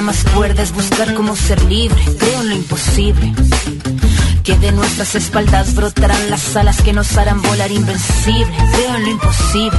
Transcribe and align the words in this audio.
más 0.00 0.24
cuerda 0.34 0.62
es 0.62 0.72
buscar 0.72 1.14
cómo 1.14 1.34
ser 1.34 1.62
libre. 1.64 2.00
Creo 2.18 2.40
en 2.42 2.48
lo 2.50 2.54
imposible. 2.54 3.32
Que 4.44 4.56
de 4.56 4.72
nuestras 4.72 5.14
espaldas 5.14 5.74
brotarán 5.74 6.30
las 6.30 6.56
alas 6.56 6.80
que 6.82 6.92
nos 6.92 7.16
harán 7.16 7.42
volar 7.42 7.70
invencible. 7.70 8.56
Creo 8.72 8.96
en 8.96 9.02
lo 9.02 9.10
imposible. 9.10 9.78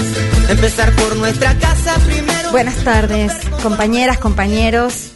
Empezar 0.49 0.93
por 0.95 1.15
nuestra 1.15 1.57
casa 1.57 1.95
primero. 2.05 2.51
Buenas 2.51 2.83
tardes, 2.83 3.33
compañeras, 3.63 4.17
compañeros. 4.17 5.11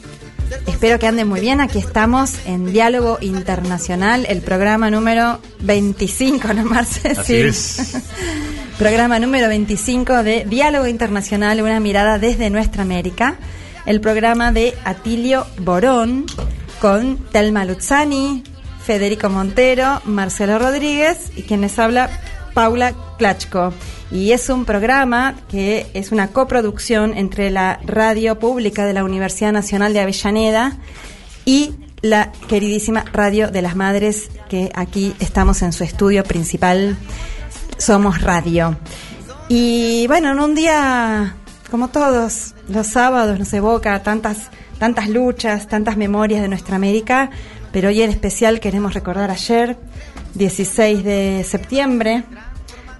Espero 0.68 1.00
que 1.00 1.08
anden 1.08 1.28
muy 1.28 1.42
bien. 1.42 1.62
Aquí 1.62 1.80
estamos 1.80 2.36
en 2.46 2.72
Diálogo 2.72 3.18
Internacional, 3.22 4.26
el 4.30 4.42
programa 4.42 4.90
número 4.90 5.40
25, 5.62 6.54
¿no, 6.54 6.66
Marce? 6.66 7.10
Así 7.10 7.36
es. 7.36 7.98
programa 8.78 9.20
número 9.20 9.48
25 9.48 10.24
de 10.24 10.46
Diálogo 10.46 10.88
Internacional, 10.88 11.62
una 11.62 11.80
mirada 11.80 12.20
desde 12.20 12.50
nuestra 12.50 12.84
América. 12.84 13.36
El 13.86 14.02
programa 14.02 14.52
de 14.52 14.76
Atilio 14.84 15.46
Borón 15.60 16.26
con 16.80 17.18
Telma 17.32 17.66
Luzzani, 17.66 18.44
Federico 18.86 19.30
Montero, 19.30 20.02
Marcelo 20.06 20.60
Rodríguez 20.60 21.32
y 21.36 21.44
quien 21.44 21.62
les 21.62 21.78
habla, 21.80 22.10
Paula 22.56 22.94
Klachko. 23.20 23.74
Y 24.10 24.32
es 24.32 24.50
un 24.50 24.66
programa 24.66 25.36
que 25.50 25.86
es 25.94 26.12
una 26.12 26.30
coproducción 26.30 27.16
entre 27.16 27.52
la 27.52 27.80
radio 27.86 28.40
pública 28.40 28.86
de 28.86 28.94
la 28.94 29.04
Universidad 29.04 29.52
Nacional 29.52 29.94
de 29.94 30.00
Avellaneda 30.00 30.78
y 31.44 31.76
la 32.02 32.32
queridísima 32.48 33.06
Radio 33.14 33.52
de 33.52 33.62
las 33.62 33.76
Madres, 33.76 34.30
que 34.50 34.72
aquí 34.74 35.14
estamos 35.20 35.62
en 35.62 35.74
su 35.74 35.84
estudio 35.84 36.24
principal. 36.24 36.98
Somos 37.78 38.22
Radio. 38.22 38.78
Y 39.50 40.08
bueno, 40.08 40.32
en 40.32 40.40
un 40.40 40.56
día 40.56 41.36
como 41.70 41.90
todos 41.90 42.56
los 42.70 42.88
sábados 42.88 43.38
nos 43.38 43.52
evoca 43.54 44.02
tantas, 44.02 44.50
tantas 44.80 45.10
luchas, 45.10 45.68
tantas 45.68 45.98
memorias 45.98 46.42
de 46.42 46.48
nuestra 46.48 46.78
América, 46.78 47.30
pero 47.74 47.90
hoy 47.90 48.02
en 48.02 48.12
especial 48.12 48.62
queremos 48.62 48.94
recordar 48.94 49.30
ayer, 49.32 49.78
16 50.36 51.04
de 51.04 51.46
septiembre, 51.48 52.24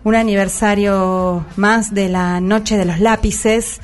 un 0.04 0.16
aniversario 0.16 1.46
más 1.58 1.94
de 1.94 2.10
la 2.10 2.40
Noche 2.40 2.78
de 2.78 2.86
los 2.86 3.00
Lápices 3.00 3.82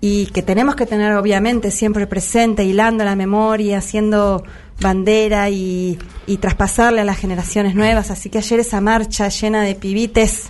y 0.00 0.26
que 0.26 0.42
tenemos 0.42 0.76
que 0.76 0.86
tener 0.86 1.12
obviamente 1.12 1.70
siempre 1.70 2.06
presente, 2.06 2.64
hilando 2.64 3.04
la 3.04 3.16
memoria, 3.16 3.78
haciendo 3.78 4.42
bandera 4.80 5.50
y, 5.50 5.98
y 6.26 6.38
traspasarle 6.38 7.02
a 7.02 7.04
las 7.04 7.18
generaciones 7.18 7.74
nuevas. 7.74 8.10
Así 8.10 8.30
que 8.30 8.38
ayer 8.38 8.60
esa 8.60 8.80
marcha 8.80 9.28
llena 9.28 9.62
de 9.62 9.74
pibites, 9.74 10.48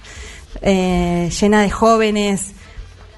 eh, 0.63 1.31
llena 1.41 1.63
de 1.63 1.71
jóvenes, 1.71 2.53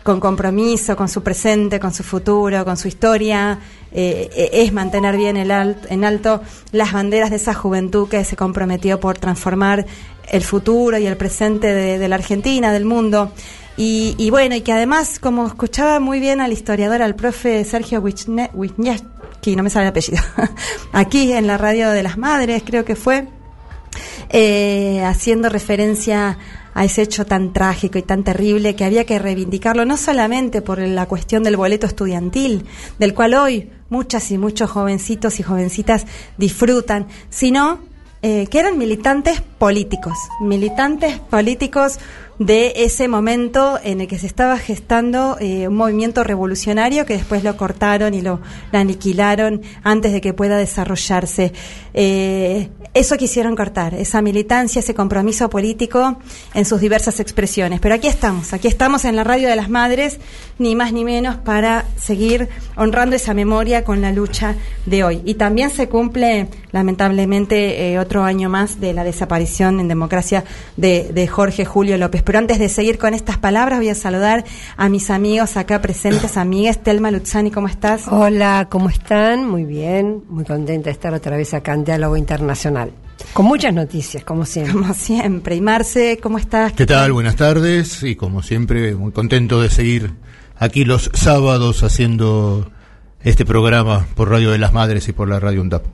con 0.02 0.20
compromiso, 0.20 0.96
con 0.96 1.08
su 1.08 1.22
presente, 1.22 1.78
con 1.78 1.92
su 1.92 2.02
futuro, 2.02 2.64
con 2.64 2.76
su 2.76 2.88
historia, 2.88 3.58
eh, 3.94 4.50
es 4.52 4.72
mantener 4.72 5.16
bien 5.16 5.36
el 5.36 5.50
en 5.50 6.04
alto 6.04 6.40
las 6.72 6.92
banderas 6.92 7.30
de 7.30 7.36
esa 7.36 7.54
juventud 7.54 8.08
que 8.08 8.24
se 8.24 8.36
comprometió 8.36 8.98
por 9.00 9.18
transformar 9.18 9.86
el 10.30 10.42
futuro 10.42 10.98
y 10.98 11.06
el 11.06 11.16
presente 11.16 11.68
de, 11.74 12.08
la 12.08 12.16
Argentina, 12.16 12.72
del 12.72 12.84
mundo. 12.84 13.32
Y, 13.76 14.30
bueno, 14.30 14.54
y 14.54 14.60
que 14.60 14.72
además, 14.72 15.18
como 15.18 15.46
escuchaba 15.46 15.98
muy 15.98 16.20
bien 16.20 16.40
al 16.40 16.52
historiador, 16.52 17.02
al 17.02 17.14
profe 17.14 17.64
Sergio 17.64 18.00
Wisniewski, 18.00 19.56
no 19.56 19.62
me 19.62 19.70
sale 19.70 19.86
el 19.86 19.90
apellido, 19.90 20.22
aquí 20.92 21.32
en 21.32 21.46
la 21.46 21.58
radio 21.58 21.90
de 21.90 22.02
las 22.02 22.16
madres, 22.16 22.62
creo 22.64 22.84
que 22.84 22.94
fue, 22.94 23.28
eh, 24.28 25.02
haciendo 25.04 25.48
referencia 25.48 26.38
a 26.74 26.84
ese 26.84 27.02
hecho 27.02 27.26
tan 27.26 27.52
trágico 27.52 27.98
y 27.98 28.02
tan 28.02 28.24
terrible 28.24 28.74
que 28.74 28.84
había 28.84 29.04
que 29.04 29.18
reivindicarlo, 29.18 29.84
no 29.84 29.96
solamente 29.96 30.62
por 30.62 30.78
la 30.78 31.06
cuestión 31.06 31.42
del 31.42 31.56
boleto 31.56 31.86
estudiantil, 31.86 32.66
del 32.98 33.14
cual 33.14 33.34
hoy 33.34 33.70
muchas 33.90 34.30
y 34.30 34.38
muchos 34.38 34.70
jovencitos 34.70 35.38
y 35.38 35.42
jovencitas 35.42 36.06
disfrutan, 36.38 37.08
sino 37.28 37.80
eh, 38.22 38.46
que 38.46 38.60
eran 38.60 38.78
militantes 38.78 39.40
políticos, 39.40 40.16
militantes 40.40 41.18
políticos 41.18 41.98
de 42.38 42.72
ese 42.76 43.08
momento 43.08 43.78
en 43.82 44.00
el 44.00 44.08
que 44.08 44.18
se 44.18 44.26
estaba 44.26 44.58
gestando 44.58 45.36
eh, 45.40 45.68
un 45.68 45.76
movimiento 45.76 46.24
revolucionario 46.24 47.06
que 47.06 47.14
después 47.14 47.44
lo 47.44 47.56
cortaron 47.56 48.14
y 48.14 48.22
lo, 48.22 48.40
aniquilaron 48.72 49.62
antes 49.82 50.12
de 50.12 50.20
que 50.20 50.32
pueda 50.32 50.56
desarrollarse. 50.56 51.52
Eh, 51.94 52.68
eso 52.94 53.16
quisieron 53.16 53.56
cortar, 53.56 53.94
esa 53.94 54.20
militancia, 54.20 54.80
ese 54.80 54.92
compromiso 54.94 55.48
político 55.48 56.18
en 56.52 56.66
sus 56.66 56.78
diversas 56.78 57.20
expresiones. 57.20 57.80
Pero 57.80 57.94
aquí 57.94 58.06
estamos, 58.06 58.52
aquí 58.52 58.68
estamos 58.68 59.06
en 59.06 59.16
la 59.16 59.24
radio 59.24 59.48
de 59.48 59.56
las 59.56 59.70
madres, 59.70 60.18
ni 60.58 60.74
más 60.74 60.92
ni 60.92 61.02
menos, 61.02 61.36
para 61.36 61.86
seguir 61.96 62.50
honrando 62.76 63.16
esa 63.16 63.32
memoria 63.32 63.82
con 63.84 64.02
la 64.02 64.12
lucha 64.12 64.56
de 64.84 65.04
hoy. 65.04 65.22
Y 65.24 65.34
también 65.34 65.70
se 65.70 65.88
cumple, 65.88 66.48
lamentablemente, 66.72 67.92
eh, 67.92 67.98
otro 67.98 68.24
año 68.24 68.48
más 68.48 68.80
de 68.80 68.92
la 68.92 69.04
desaparición 69.04 69.78
en 69.80 69.88
democracia 69.88 70.44
de, 70.76 71.10
de 71.12 71.28
Jorge 71.28 71.64
Julio 71.64 71.96
López. 71.98 72.22
Pero 72.22 72.38
antes 72.38 72.58
de 72.58 72.68
seguir 72.68 72.98
con 72.98 73.14
estas 73.14 73.38
palabras, 73.38 73.78
voy 73.78 73.90
a 73.90 73.94
saludar 73.94 74.44
a 74.76 74.88
mis 74.88 75.10
amigos 75.10 75.56
acá 75.56 75.80
presentes, 75.80 76.36
amigas. 76.36 76.82
Telma 76.82 77.10
Luzzani, 77.10 77.50
¿cómo 77.50 77.68
estás? 77.68 78.08
Hola, 78.08 78.66
¿cómo 78.70 78.88
están? 78.88 79.48
Muy 79.48 79.64
bien, 79.64 80.22
muy 80.28 80.44
contenta 80.44 80.86
de 80.86 80.92
estar 80.92 81.14
otra 81.14 81.36
vez 81.36 81.54
acá 81.54 81.74
en 81.74 81.84
Diálogo 81.84 82.16
Internacional. 82.16 82.90
Con 83.32 83.46
muchas 83.46 83.72
noticias, 83.72 84.24
como 84.24 84.44
siempre. 84.44 84.72
Como 84.72 84.94
siempre. 84.94 85.56
Y 85.56 85.60
Marce, 85.60 86.18
¿cómo 86.22 86.38
estás? 86.38 86.72
¿Qué 86.72 86.86
tal? 86.86 87.12
Buenas 87.12 87.36
tardes. 87.36 88.02
Y 88.02 88.16
como 88.16 88.42
siempre, 88.42 88.94
muy 88.94 89.12
contento 89.12 89.60
de 89.60 89.70
seguir 89.70 90.12
aquí 90.58 90.84
los 90.84 91.10
sábados 91.14 91.82
haciendo 91.82 92.70
este 93.22 93.44
programa 93.44 94.06
por 94.16 94.30
Radio 94.30 94.50
de 94.50 94.58
las 94.58 94.72
Madres 94.72 95.08
y 95.08 95.12
por 95.12 95.28
la 95.28 95.40
Radio 95.40 95.62
UNDAP. 95.62 95.84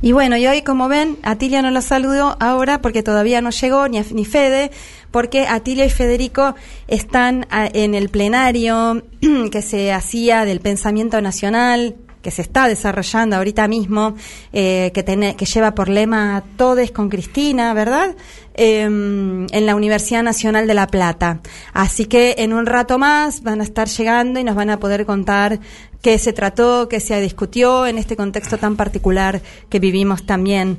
Y 0.00 0.12
bueno, 0.12 0.36
y 0.36 0.46
hoy, 0.46 0.62
como 0.62 0.88
ven, 0.88 1.18
Atilia 1.22 1.62
no 1.62 1.70
lo 1.70 1.80
saludo 1.80 2.36
ahora 2.40 2.80
porque 2.82 3.02
todavía 3.02 3.40
no 3.40 3.50
llegó, 3.50 3.88
ni, 3.88 4.00
ni 4.00 4.24
Fede, 4.24 4.70
porque 5.10 5.46
Atilia 5.46 5.84
y 5.84 5.90
Federico 5.90 6.54
están 6.88 7.46
ah, 7.50 7.68
en 7.72 7.94
el 7.94 8.08
plenario 8.08 9.02
que 9.52 9.62
se 9.62 9.92
hacía 9.92 10.44
del 10.44 10.60
pensamiento 10.60 11.20
nacional, 11.20 11.96
que 12.22 12.30
se 12.30 12.42
está 12.42 12.68
desarrollando 12.68 13.36
ahorita 13.36 13.68
mismo, 13.68 14.14
eh, 14.52 14.90
que, 14.94 15.04
que 15.36 15.44
lleva 15.44 15.74
por 15.74 15.88
lema 15.88 16.42
Todes 16.56 16.90
con 16.90 17.08
Cristina, 17.08 17.74
¿verdad? 17.74 18.14
Em, 18.54 19.46
en 19.50 19.66
la 19.66 19.74
Universidad 19.74 20.22
Nacional 20.22 20.66
de 20.66 20.74
La 20.74 20.86
Plata. 20.86 21.40
Así 21.72 22.04
que 22.04 22.34
en 22.38 22.52
un 22.52 22.66
rato 22.66 22.98
más 22.98 23.42
van 23.42 23.62
a 23.62 23.64
estar 23.64 23.88
llegando 23.88 24.38
y 24.38 24.44
nos 24.44 24.54
van 24.54 24.68
a 24.68 24.78
poder 24.78 25.06
contar 25.06 25.58
qué 26.02 26.18
se 26.18 26.34
trató, 26.34 26.86
qué 26.86 27.00
se 27.00 27.18
discutió 27.22 27.86
en 27.86 27.96
este 27.96 28.14
contexto 28.14 28.58
tan 28.58 28.76
particular 28.76 29.40
que 29.70 29.78
vivimos 29.78 30.26
también 30.26 30.78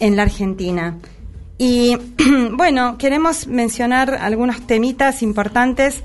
en 0.00 0.16
la 0.16 0.22
Argentina. 0.24 0.98
Y 1.56 1.96
bueno, 2.52 2.98
queremos 2.98 3.46
mencionar 3.46 4.18
algunos 4.20 4.66
temitas 4.66 5.22
importantes 5.22 6.02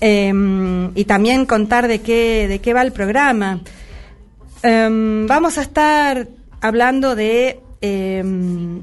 em, 0.00 0.90
y 0.94 1.04
también 1.04 1.46
contar 1.46 1.88
de 1.88 2.02
qué, 2.02 2.46
de 2.46 2.60
qué 2.60 2.74
va 2.74 2.82
el 2.82 2.92
programa. 2.92 3.60
Em, 4.62 5.26
vamos 5.26 5.56
a 5.58 5.62
estar 5.62 6.26
hablando 6.60 7.14
de 7.14 7.60
em, 7.80 8.82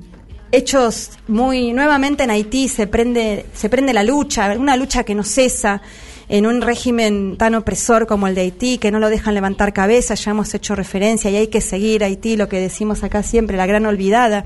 hechos 0.51 1.11
muy 1.27 1.73
nuevamente 1.73 2.23
en 2.23 2.31
Haití 2.31 2.69
se 2.69 2.87
prende 2.87 3.45
se 3.53 3.69
prende 3.69 3.93
la 3.93 4.03
lucha, 4.03 4.55
una 4.57 4.77
lucha 4.77 5.03
que 5.03 5.13
no 5.13 5.23
cesa 5.23 5.81
en 6.29 6.45
un 6.45 6.61
régimen 6.61 7.37
tan 7.37 7.55
opresor 7.55 8.07
como 8.07 8.27
el 8.27 8.35
de 8.35 8.41
Haití, 8.41 8.77
que 8.77 8.91
no 8.91 8.99
lo 8.99 9.09
dejan 9.09 9.33
levantar 9.33 9.73
cabeza, 9.73 10.15
ya 10.15 10.31
hemos 10.31 10.53
hecho 10.53 10.75
referencia 10.75 11.29
y 11.29 11.37
hay 11.37 11.47
que 11.47 11.61
seguir 11.61 12.03
Haití, 12.03 12.35
lo 12.37 12.49
que 12.49 12.59
decimos 12.59 13.03
acá 13.03 13.23
siempre, 13.23 13.57
la 13.57 13.65
gran 13.65 13.85
olvidada 13.85 14.45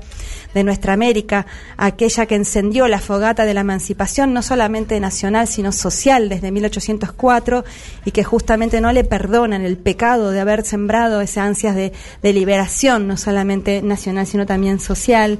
de 0.54 0.64
nuestra 0.64 0.92
América, 0.92 1.46
aquella 1.76 2.26
que 2.26 2.34
encendió 2.34 2.88
la 2.88 2.98
fogata 2.98 3.44
de 3.44 3.54
la 3.54 3.60
emancipación, 3.60 4.32
no 4.32 4.42
solamente 4.42 4.98
nacional, 5.00 5.46
sino 5.46 5.72
social 5.72 6.28
desde 6.28 6.50
1804 6.50 7.64
y 8.04 8.10
que 8.10 8.24
justamente 8.24 8.80
no 8.80 8.92
le 8.92 9.04
perdonan 9.04 9.62
el 9.62 9.78
pecado 9.78 10.32
de 10.32 10.40
haber 10.40 10.64
sembrado 10.64 11.20
esas 11.20 11.46
ansias 11.46 11.74
de, 11.74 11.92
de 12.22 12.32
liberación, 12.32 13.06
no 13.06 13.16
solamente 13.16 13.82
nacional, 13.82 14.26
sino 14.26 14.46
también 14.46 14.80
social 14.80 15.38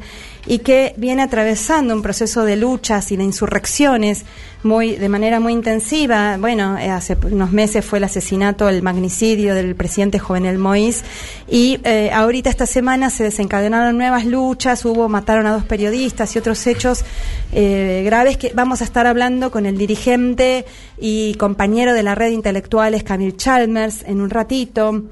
y 0.50 0.58
que 0.58 0.94
viene 0.96 1.22
atravesando 1.22 1.94
un 1.94 2.02
proceso 2.02 2.42
de 2.42 2.56
luchas 2.56 3.12
y 3.12 3.16
de 3.16 3.22
insurrecciones 3.22 4.24
muy 4.64 4.96
de 4.96 5.08
manera 5.08 5.38
muy 5.38 5.52
intensiva 5.52 6.38
bueno, 6.38 6.76
eh, 6.76 6.90
hace 6.90 7.16
unos 7.30 7.52
meses 7.52 7.84
fue 7.84 7.98
el 7.98 8.04
asesinato, 8.04 8.68
el 8.68 8.82
magnicidio 8.82 9.54
del 9.54 9.76
presidente 9.76 10.18
Jovenel 10.18 10.58
Moïse 10.58 11.04
y 11.48 11.78
eh, 11.84 12.10
ahorita 12.12 12.50
esta 12.50 12.66
semana 12.66 13.10
se 13.10 13.22
desencadenaron 13.22 13.96
nuevas 13.96 14.26
luchas, 14.26 14.84
hubo, 14.84 15.08
mataron 15.08 15.46
a 15.46 15.52
dos 15.52 15.62
periodistas 15.62 16.34
y 16.34 16.40
otros 16.40 16.66
hechos 16.66 17.04
eh, 17.52 18.02
graves 18.04 18.36
que 18.36 18.50
vamos 18.52 18.80
a 18.80 18.84
estar 18.84 19.06
hablando 19.06 19.52
con 19.52 19.66
el 19.66 19.78
dirigente 19.78 20.66
y 20.98 21.34
compañero 21.34 21.94
de 21.94 22.02
la 22.02 22.16
red 22.16 22.30
de 22.30 22.34
intelectuales 22.34 23.04
Camille 23.04 23.36
Chalmers 23.36 24.02
en 24.02 24.20
un 24.20 24.30
ratito. 24.30 25.04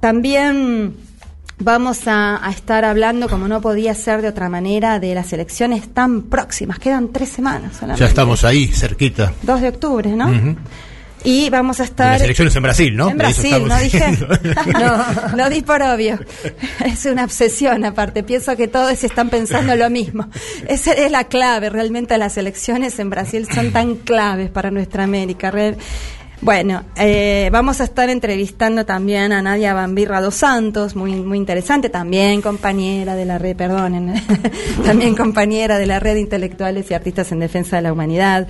También 0.00 0.96
Vamos 1.60 2.00
a, 2.06 2.40
estar 2.50 2.86
hablando, 2.86 3.28
como 3.28 3.46
no 3.46 3.60
podía 3.60 3.94
ser 3.94 4.22
de 4.22 4.28
otra 4.28 4.48
manera, 4.48 4.98
de 4.98 5.14
las 5.14 5.32
elecciones 5.32 5.92
tan 5.92 6.22
próximas. 6.22 6.78
Quedan 6.78 7.12
tres 7.12 7.28
semanas 7.28 7.80
Ya 7.96 8.06
estamos 8.06 8.44
ahí, 8.44 8.66
cerquita. 8.66 9.32
2 9.42 9.60
de 9.60 9.68
octubre, 9.68 10.10
¿no? 10.10 10.56
Y 11.22 11.50
vamos 11.50 11.80
a 11.80 11.84
estar... 11.84 12.12
las 12.12 12.22
elecciones 12.22 12.56
en 12.56 12.62
Brasil, 12.62 12.96
¿no? 12.96 13.10
En 13.10 13.18
Brasil, 13.18 13.68
no 13.68 13.78
dije... 13.78 14.18
no, 14.72 15.36
no 15.36 15.50
di 15.50 15.60
por 15.60 15.82
obvio. 15.82 16.18
Es 16.82 17.04
una 17.04 17.24
obsesión, 17.24 17.84
aparte. 17.84 18.22
Pienso 18.22 18.56
que 18.56 18.68
todos 18.68 19.04
están 19.04 19.28
pensando 19.28 19.76
lo 19.76 19.90
mismo. 19.90 20.28
Esa 20.66 20.92
es 20.92 21.10
la 21.10 21.24
clave, 21.24 21.68
realmente 21.68 22.16
las 22.16 22.38
elecciones 22.38 22.98
en 22.98 23.10
Brasil 23.10 23.46
son 23.52 23.70
tan 23.70 23.96
claves 23.96 24.48
para 24.48 24.70
nuestra 24.70 25.04
América. 25.04 25.52
Bueno, 26.42 26.84
eh, 26.96 27.50
vamos 27.52 27.82
a 27.82 27.84
estar 27.84 28.08
entrevistando 28.08 28.86
también 28.86 29.30
a 29.32 29.42
Nadia 29.42 29.74
Bambirra 29.74 30.22
dos 30.22 30.36
Santos, 30.36 30.96
muy, 30.96 31.12
muy 31.16 31.36
interesante, 31.36 31.90
también 31.90 32.40
compañera 32.40 33.14
de 33.14 33.26
la 33.26 33.36
red, 33.36 33.54
perdonen, 33.54 34.14
también 34.84 35.14
compañera 35.14 35.78
de 35.78 35.86
la 35.86 36.00
red 36.00 36.14
de 36.14 36.20
intelectuales 36.20 36.90
y 36.90 36.94
artistas 36.94 37.30
en 37.32 37.40
defensa 37.40 37.76
de 37.76 37.82
la 37.82 37.92
humanidad. 37.92 38.48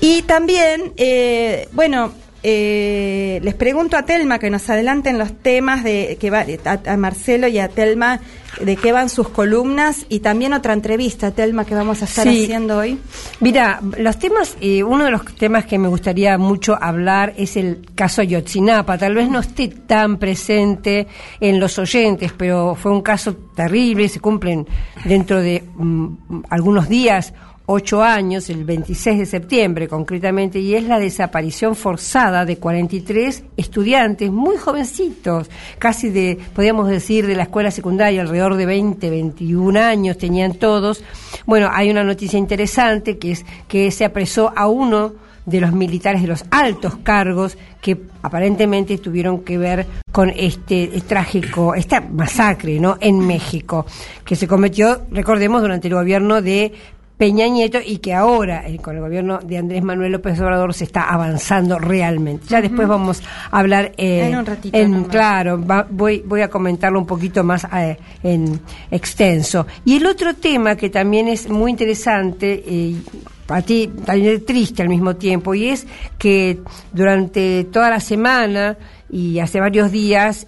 Y 0.00 0.22
también, 0.22 0.94
eh, 0.96 1.68
bueno, 1.72 2.10
eh, 2.42 3.40
les 3.42 3.54
pregunto 3.54 3.96
a 3.96 4.04
Telma 4.04 4.38
que 4.38 4.48
nos 4.48 4.70
adelanten 4.70 5.18
los 5.18 5.32
temas 5.32 5.82
de 5.82 6.16
que 6.20 6.30
va 6.30 6.44
a, 6.86 6.96
Marcelo 6.96 7.48
y 7.48 7.58
a 7.58 7.68
Telma 7.68 8.20
de 8.60 8.76
qué 8.76 8.92
van 8.92 9.08
sus 9.08 9.28
columnas 9.28 10.06
y 10.08 10.20
también 10.20 10.52
otra 10.52 10.72
entrevista, 10.72 11.32
Telma, 11.32 11.64
que 11.64 11.74
vamos 11.74 12.02
a 12.02 12.04
estar 12.04 12.26
haciendo 12.26 12.78
hoy. 12.78 12.98
Mira, 13.40 13.80
los 13.98 14.18
temas, 14.18 14.56
eh, 14.60 14.82
uno 14.82 15.04
de 15.04 15.10
los 15.10 15.24
temas 15.34 15.66
que 15.66 15.78
me 15.78 15.88
gustaría 15.88 16.38
mucho 16.38 16.76
hablar 16.80 17.34
es 17.36 17.56
el 17.56 17.86
caso 17.94 18.22
Yotzinapa. 18.22 18.98
Tal 18.98 19.14
vez 19.14 19.28
no 19.28 19.40
esté 19.40 19.68
tan 19.68 20.18
presente 20.18 21.06
en 21.40 21.58
los 21.58 21.78
oyentes, 21.78 22.32
pero 22.36 22.74
fue 22.74 22.92
un 22.92 23.02
caso 23.02 23.34
terrible. 23.34 24.08
Se 24.08 24.20
cumplen 24.20 24.66
dentro 25.04 25.40
de 25.40 25.64
mm, 25.74 26.42
algunos 26.50 26.88
días 26.88 27.34
ocho 27.70 28.02
años, 28.02 28.48
el 28.48 28.64
26 28.64 29.18
de 29.18 29.26
septiembre 29.26 29.88
concretamente, 29.88 30.58
y 30.58 30.74
es 30.74 30.84
la 30.84 30.98
desaparición 30.98 31.76
forzada 31.76 32.46
de 32.46 32.56
43 32.56 33.44
estudiantes 33.58 34.30
muy 34.32 34.56
jovencitos, 34.56 35.50
casi 35.78 36.08
de, 36.08 36.38
podríamos 36.54 36.88
decir, 36.88 37.26
de 37.26 37.36
la 37.36 37.42
escuela 37.42 37.70
secundaria, 37.70 38.22
alrededor 38.22 38.56
de 38.56 38.64
20, 38.64 39.10
21 39.10 39.78
años 39.80 40.16
tenían 40.16 40.54
todos. 40.54 41.04
Bueno, 41.44 41.68
hay 41.70 41.90
una 41.90 42.04
noticia 42.04 42.38
interesante 42.38 43.18
que 43.18 43.32
es 43.32 43.44
que 43.68 43.90
se 43.90 44.06
apresó 44.06 44.50
a 44.56 44.66
uno 44.66 45.12
de 45.44 45.60
los 45.60 45.72
militares 45.72 46.22
de 46.22 46.28
los 46.28 46.44
altos 46.50 46.96
cargos 47.02 47.58
que 47.82 47.98
aparentemente 48.22 48.96
tuvieron 48.96 49.40
que 49.44 49.58
ver 49.58 49.86
con 50.10 50.30
este 50.30 50.88
trágico, 51.06 51.74
esta 51.74 52.00
masacre, 52.00 52.80
¿no? 52.80 52.96
En 53.00 53.18
México, 53.26 53.84
que 54.24 54.36
se 54.36 54.48
cometió, 54.48 55.02
recordemos, 55.10 55.60
durante 55.60 55.88
el 55.88 55.94
gobierno 55.94 56.40
de 56.42 56.72
Peña 57.18 57.48
Nieto 57.48 57.78
y 57.84 57.98
que 57.98 58.14
ahora 58.14 58.66
eh, 58.68 58.78
con 58.78 58.94
el 58.94 59.02
gobierno 59.02 59.40
de 59.40 59.58
Andrés 59.58 59.82
Manuel 59.82 60.12
López 60.12 60.40
Obrador 60.40 60.72
se 60.72 60.84
está 60.84 61.02
avanzando 61.02 61.76
realmente. 61.78 62.46
Ya 62.48 62.62
después 62.62 62.86
vamos 62.86 63.20
a 63.50 63.58
hablar 63.58 63.92
eh, 63.96 64.28
en 64.28 64.38
un 64.38 64.46
ratito. 64.46 64.78
claro, 65.10 65.58
voy 65.90 66.22
voy 66.24 66.42
a 66.42 66.48
comentarlo 66.48 67.00
un 67.00 67.06
poquito 67.06 67.42
más 67.42 67.66
eh, 67.74 67.98
en 68.22 68.60
extenso. 68.92 69.66
Y 69.84 69.96
el 69.96 70.06
otro 70.06 70.34
tema 70.34 70.76
que 70.76 70.90
también 70.90 71.26
es 71.26 71.50
muy 71.50 71.72
interesante 71.72 72.54
y 72.54 73.02
para 73.46 73.62
ti 73.62 73.90
también 74.04 74.44
triste 74.44 74.82
al 74.82 74.88
mismo 74.88 75.16
tiempo 75.16 75.54
y 75.54 75.70
es 75.70 75.88
que 76.18 76.60
durante 76.92 77.64
toda 77.64 77.90
la 77.90 77.98
semana 77.98 78.76
y 79.10 79.40
hace 79.40 79.58
varios 79.58 79.90
días 79.90 80.46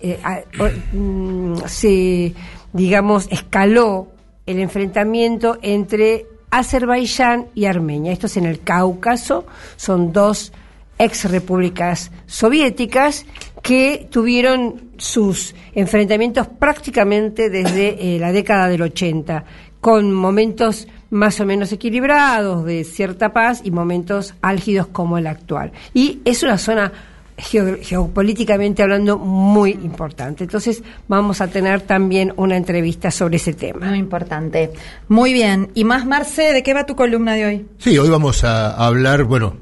mm, 0.93 1.56
se 1.67 2.34
digamos 2.72 3.26
escaló 3.31 4.08
el 4.46 4.61
enfrentamiento 4.61 5.58
entre 5.62 6.26
Azerbaiyán 6.50 7.47
y 7.55 7.67
Armenia. 7.67 8.12
Esto 8.12 8.26
es 8.26 8.37
en 8.37 8.47
el 8.47 8.61
Cáucaso, 8.61 9.47
son 9.76 10.12
dos 10.12 10.52
ex 10.99 11.31
repúblicas 11.31 12.11
soviéticas 12.26 13.25
que 13.62 14.06
tuvieron 14.11 14.91
sus 14.99 15.55
enfrentamientos 15.75 16.47
prácticamente 16.47 17.49
desde 17.49 18.17
eh, 18.17 18.19
la 18.19 18.32
década 18.32 18.69
del 18.69 18.82
80, 18.82 19.44
con 19.81 20.12
momentos 20.12 20.88
más 21.08 21.41
o 21.41 21.47
menos 21.47 21.73
equilibrados 21.73 22.64
de 22.64 22.85
cierta 22.85 23.32
paz 23.32 23.62
y 23.64 23.70
momentos 23.70 24.35
álgidos 24.43 24.88
como 24.88 25.19
el 25.19 25.26
actual. 25.26 25.73
Y 25.94 26.20
es 26.25 26.43
una 26.43 26.58
zona 26.58 26.93
geopolíticamente 27.40 28.82
hablando 28.82 29.19
muy 29.19 29.70
importante. 29.70 30.44
Entonces 30.44 30.82
vamos 31.08 31.40
a 31.40 31.48
tener 31.48 31.82
también 31.82 32.32
una 32.37 32.56
entrevista 32.56 33.10
sobre 33.10 33.37
ese 33.37 33.52
tema. 33.52 33.87
Muy 33.88 33.98
importante. 33.98 34.70
Muy 35.08 35.32
bien. 35.32 35.70
Y 35.75 35.84
más, 35.84 36.06
Marce, 36.06 36.52
¿de 36.52 36.62
qué 36.62 36.75
va 36.75 36.87
tu 36.87 36.96
columna 36.96 37.34
de 37.34 37.46
hoy? 37.46 37.66
Sí, 37.78 37.98
hoy 37.98 38.08
vamos 38.08 38.44
a 38.44 38.70
hablar, 38.75 39.25
bueno, 39.25 39.56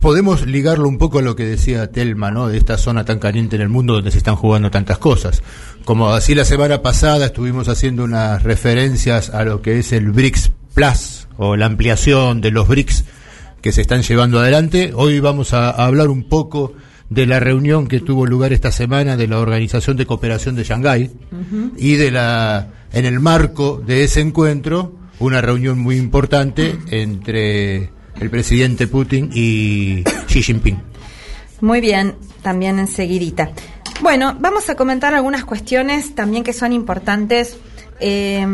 podemos 0.00 0.46
ligarlo 0.46 0.88
un 0.88 0.98
poco 0.98 1.18
a 1.18 1.22
lo 1.22 1.36
que 1.36 1.44
decía 1.44 1.92
Telma, 1.92 2.30
¿no? 2.30 2.48
De 2.48 2.56
esta 2.56 2.78
zona 2.78 3.04
tan 3.04 3.18
caliente 3.18 3.56
en 3.56 3.62
el 3.62 3.68
mundo 3.68 3.94
donde 3.94 4.10
se 4.10 4.18
están 4.18 4.36
jugando 4.36 4.70
tantas 4.70 4.98
cosas. 4.98 5.42
Como 5.84 6.10
así 6.10 6.34
la 6.34 6.44
semana 6.44 6.82
pasada 6.82 7.26
estuvimos 7.26 7.68
haciendo 7.68 8.04
unas 8.04 8.42
referencias 8.42 9.30
a 9.30 9.44
lo 9.44 9.62
que 9.62 9.78
es 9.78 9.92
el 9.92 10.10
BRICS 10.10 10.52
Plus 10.74 11.28
o 11.36 11.56
la 11.56 11.66
ampliación 11.66 12.40
de 12.40 12.50
los 12.50 12.66
BRICS 12.68 13.04
que 13.60 13.72
se 13.72 13.82
están 13.82 14.02
llevando 14.02 14.40
adelante. 14.40 14.92
Hoy 14.94 15.20
vamos 15.20 15.52
a 15.52 15.70
hablar 15.70 16.08
un 16.08 16.24
poco 16.24 16.74
de 17.10 17.26
la 17.26 17.40
reunión 17.40 17.88
que 17.88 18.00
tuvo 18.00 18.24
lugar 18.24 18.52
esta 18.52 18.72
semana 18.72 19.16
de 19.16 19.26
la 19.26 19.38
Organización 19.38 19.96
de 19.96 20.06
Cooperación 20.06 20.54
de 20.54 20.64
Shanghái 20.64 21.10
y 21.76 21.94
de 21.96 22.10
la 22.10 22.68
en 22.92 23.04
el 23.04 23.20
marco 23.20 23.82
de 23.84 24.04
ese 24.04 24.20
encuentro 24.20 24.94
una 25.18 25.40
reunión 25.40 25.78
muy 25.78 25.96
importante 25.96 26.78
entre 26.90 27.90
el 28.20 28.30
presidente 28.30 28.86
Putin 28.86 29.30
y 29.34 30.04
Xi 30.28 30.42
Jinping. 30.42 30.78
Muy 31.60 31.80
bien, 31.80 32.14
también 32.42 32.78
enseguidita. 32.78 33.50
Bueno, 34.00 34.36
vamos 34.40 34.70
a 34.70 34.76
comentar 34.76 35.12
algunas 35.12 35.44
cuestiones 35.44 36.14
también 36.14 36.42
que 36.42 36.52
son 36.52 36.72
importantes. 36.72 37.58
Eh, 38.00 38.46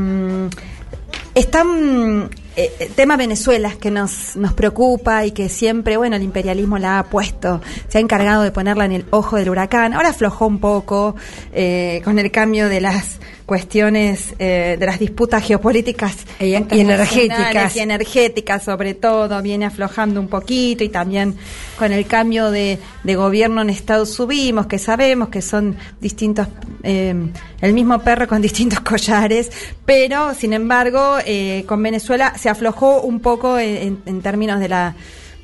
están 1.34 2.30
eh, 2.56 2.72
eh, 2.78 2.90
tema 2.94 3.18
Venezuela 3.18 3.74
que 3.78 3.90
nos, 3.90 4.34
nos 4.34 4.54
preocupa 4.54 5.26
y 5.26 5.32
que 5.32 5.50
siempre, 5.50 5.98
bueno, 5.98 6.16
el 6.16 6.22
imperialismo 6.22 6.78
la 6.78 6.98
ha 6.98 7.04
puesto, 7.04 7.60
se 7.88 7.98
ha 7.98 8.00
encargado 8.00 8.42
de 8.42 8.50
ponerla 8.50 8.86
en 8.86 8.92
el 8.92 9.04
ojo 9.10 9.36
del 9.36 9.50
huracán. 9.50 9.92
Ahora 9.92 10.08
aflojó 10.08 10.46
un 10.46 10.58
poco 10.58 11.16
eh, 11.52 12.00
con 12.02 12.18
el 12.18 12.30
cambio 12.30 12.70
de 12.70 12.80
las 12.80 13.20
cuestiones 13.46 14.34
eh, 14.40 14.76
de 14.78 14.86
las 14.86 14.98
disputas 14.98 15.42
geopolíticas 15.44 16.26
y, 16.40 16.54
energéticas. 16.54 17.76
y 17.76 17.78
energéticas 17.78 18.64
sobre 18.64 18.94
todo 18.94 19.40
viene 19.40 19.64
aflojando 19.64 20.20
un 20.20 20.26
poquito 20.26 20.82
y 20.82 20.88
también 20.88 21.36
con 21.78 21.92
el 21.92 22.06
cambio 22.06 22.50
de, 22.50 22.80
de 23.04 23.14
gobierno 23.14 23.62
en 23.62 23.70
Estados 23.70 24.12
subimos 24.12 24.66
que 24.66 24.78
sabemos 24.80 25.28
que 25.28 25.42
son 25.42 25.76
distintos 26.00 26.48
eh, 26.82 27.14
el 27.60 27.72
mismo 27.72 28.00
perro 28.00 28.26
con 28.26 28.42
distintos 28.42 28.80
collares 28.82 29.52
pero 29.84 30.34
sin 30.34 30.52
embargo 30.52 31.18
eh, 31.24 31.64
con 31.68 31.80
Venezuela 31.80 32.34
se 32.36 32.48
aflojó 32.48 33.02
un 33.02 33.20
poco 33.20 33.60
en, 33.60 34.02
en 34.06 34.22
términos 34.22 34.58
de 34.58 34.68
la 34.68 34.96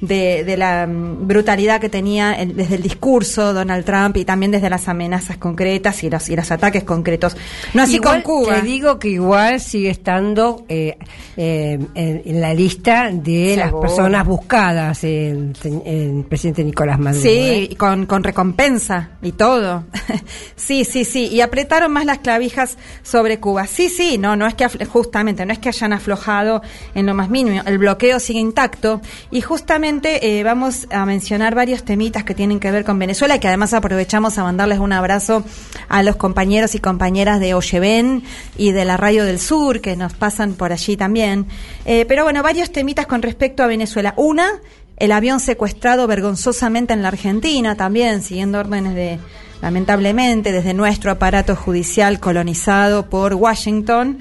de, 0.02 0.56
la 0.56 0.86
mm, 0.86 1.26
brutalidad 1.26 1.80
que 1.80 1.88
tenía 1.88 2.36
desde 2.44 2.74
el 2.74 2.82
discurso 2.82 3.54
Donald 3.54 3.84
Trump 3.84 4.16
y 4.16 4.24
también 4.24 4.50
desde 4.50 4.68
las 4.68 4.88
amenazas 4.88 5.36
concretas 5.36 6.02
y 6.02 6.10
los, 6.10 6.28
y 6.28 6.36
los 6.36 6.50
ataques 6.50 6.82
concretos. 6.82 7.36
No 7.72 7.82
así 7.82 7.98
con 7.98 8.20
Cuba. 8.22 8.56
Te 8.56 8.62
digo 8.62 8.98
que 8.98 9.08
igual 9.08 9.60
sigue 9.60 9.90
estando 9.90 10.64
eh, 10.68 10.98
eh, 11.36 11.78
en, 11.94 12.40
la 12.40 12.52
lista 12.52 13.10
de 13.12 13.56
las 13.56 13.72
personas 13.72 14.26
buscadas 14.26 15.04
el, 15.04 15.52
el, 15.84 16.24
presidente 16.28 16.64
Nicolás 16.64 16.98
Maduro. 16.98 17.22
Sí, 17.22 17.68
¿eh? 17.70 17.76
con, 17.78 18.06
con 18.06 18.24
recompensa 18.24 19.10
y 19.22 19.32
todo. 19.32 19.84
sí, 20.56 20.84
sí, 20.84 21.04
sí. 21.04 21.28
Y 21.28 21.40
apretaron 21.40 21.92
más 21.92 22.04
las 22.04 22.18
clavijas 22.18 22.76
sobre 23.04 23.38
Cuba. 23.38 23.68
Sí, 23.68 23.88
sí, 23.88 24.18
no, 24.18 24.34
no 24.34 24.48
es 24.48 24.54
que 24.54 24.66
justamente, 24.86 25.46
no 25.46 25.52
es 25.52 25.60
que 25.60 25.68
hayan 25.68 25.92
aflojado 25.92 26.60
en 26.96 27.06
lo 27.06 27.14
más 27.14 27.30
mínimo. 27.30 27.62
El 27.64 27.78
bloqueo 27.78 28.18
sigue 28.18 28.40
intacto 28.40 29.00
y 29.30 29.40
justamente 29.42 29.91
eh, 30.04 30.42
vamos 30.42 30.86
a 30.90 31.04
mencionar 31.04 31.54
varios 31.54 31.84
temitas 31.84 32.24
que 32.24 32.34
tienen 32.34 32.60
que 32.60 32.70
ver 32.70 32.82
con 32.82 32.98
Venezuela 32.98 33.36
y 33.36 33.38
que 33.40 33.48
además 33.48 33.74
aprovechamos 33.74 34.38
a 34.38 34.42
mandarles 34.42 34.78
un 34.78 34.92
abrazo 34.92 35.44
a 35.88 36.02
los 36.02 36.16
compañeros 36.16 36.74
y 36.74 36.78
compañeras 36.78 37.40
de 37.40 37.52
Oyeven 37.52 38.22
y 38.56 38.72
de 38.72 38.86
la 38.86 38.96
Radio 38.96 39.24
del 39.24 39.38
Sur 39.38 39.82
que 39.82 39.94
nos 39.94 40.14
pasan 40.14 40.54
por 40.54 40.72
allí 40.72 40.96
también. 40.96 41.46
Eh, 41.84 42.06
pero 42.08 42.24
bueno, 42.24 42.42
varios 42.42 42.72
temitas 42.72 43.06
con 43.06 43.20
respecto 43.20 43.62
a 43.62 43.66
Venezuela. 43.66 44.14
Una, 44.16 44.60
el 44.96 45.12
avión 45.12 45.40
secuestrado 45.40 46.06
vergonzosamente 46.06 46.94
en 46.94 47.02
la 47.02 47.08
Argentina, 47.08 47.76
también 47.76 48.22
siguiendo 48.22 48.58
órdenes 48.58 48.94
de, 48.94 49.18
lamentablemente, 49.60 50.52
desde 50.52 50.72
nuestro 50.72 51.10
aparato 51.10 51.54
judicial 51.54 52.18
colonizado 52.18 53.10
por 53.10 53.34
Washington. 53.34 54.18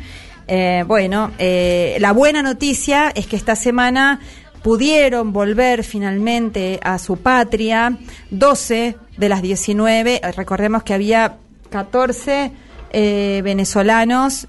Eh, 0.48 0.84
bueno, 0.86 1.32
la 1.40 2.12
buena 2.12 2.44
noticia 2.44 3.10
es 3.16 3.26
que 3.26 3.38
esta 3.38 3.56
semana 3.56 4.20
pudieron 4.64 5.34
volver 5.34 5.84
finalmente 5.84 6.80
a 6.84 7.00
su 7.00 7.18
patria 7.18 7.98
12 8.30 8.96
de 9.18 9.30
las 9.30 9.42
19, 9.42 10.22
recordemos 10.36 10.84
que 10.84 10.94
había 10.94 11.38
14 11.70 12.52
eh, 12.92 13.42
venezolanos 13.44 14.48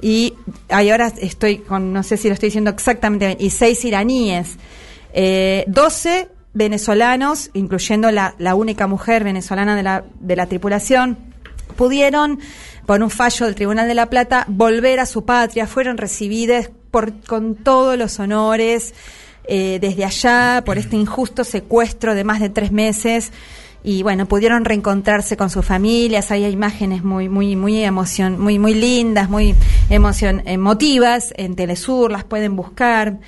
y 0.00 0.34
ahora 0.68 1.12
estoy 1.18 1.58
con, 1.58 1.92
no 1.92 2.02
sé 2.02 2.16
si 2.16 2.28
lo 2.28 2.34
estoy 2.34 2.48
diciendo 2.48 2.70
exactamente 2.70 3.36
y 3.38 3.50
6 3.50 3.84
iraníes. 3.84 4.56
Eh, 5.12 5.64
12 5.68 6.28
venezolanos, 6.52 7.50
incluyendo 7.54 8.10
la, 8.10 8.34
la 8.38 8.54
única 8.54 8.86
mujer 8.86 9.24
venezolana 9.24 9.76
de 9.76 9.82
la, 9.82 10.04
de 10.20 10.36
la 10.36 10.46
tripulación, 10.46 11.18
pudieron, 11.76 12.40
por 12.86 13.02
un 13.02 13.10
fallo 13.10 13.46
del 13.46 13.54
Tribunal 13.54 13.88
de 13.88 13.94
la 13.94 14.10
Plata, 14.10 14.44
volver 14.48 15.00
a 15.00 15.06
su 15.06 15.24
patria, 15.24 15.66
fueron 15.66 15.96
recibidas 15.96 16.70
por, 16.90 17.12
con 17.24 17.56
todos 17.56 17.98
los 17.98 18.18
honores 18.20 18.94
eh, 19.46 19.78
desde 19.80 20.04
allá 20.04 20.62
por 20.64 20.78
este 20.78 20.96
injusto 20.96 21.44
secuestro 21.44 22.14
de 22.14 22.24
más 22.24 22.40
de 22.40 22.48
tres 22.48 22.72
meses 22.72 23.32
y 23.82 24.02
bueno 24.02 24.26
pudieron 24.26 24.64
reencontrarse 24.64 25.36
con 25.36 25.50
sus 25.50 25.64
familias 25.64 26.30
hay 26.30 26.46
imágenes 26.46 27.04
muy 27.04 27.28
muy 27.28 27.54
muy 27.54 27.84
emoción 27.84 28.40
muy 28.40 28.58
muy 28.58 28.72
lindas 28.72 29.28
muy 29.28 29.54
emoción 29.90 30.42
emotivas 30.46 31.34
en 31.36 31.54
Telesur 31.54 32.10
las 32.10 32.24
pueden 32.24 32.56
buscar 32.56 33.18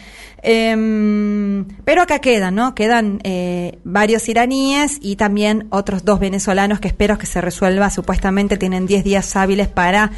Em, 0.48 1.64
pero 1.84 2.02
acá 2.02 2.20
quedan, 2.20 2.54
¿no? 2.54 2.72
Quedan 2.76 3.18
eh, 3.24 3.80
varios 3.82 4.28
iraníes 4.28 4.98
y 5.00 5.16
también 5.16 5.66
otros 5.70 6.04
dos 6.04 6.20
venezolanos 6.20 6.78
que 6.78 6.86
espero 6.86 7.18
que 7.18 7.26
se 7.26 7.40
resuelva. 7.40 7.90
Supuestamente 7.90 8.56
tienen 8.56 8.86
10 8.86 9.02
días 9.02 9.34
hábiles 9.34 9.66
para 9.66 10.12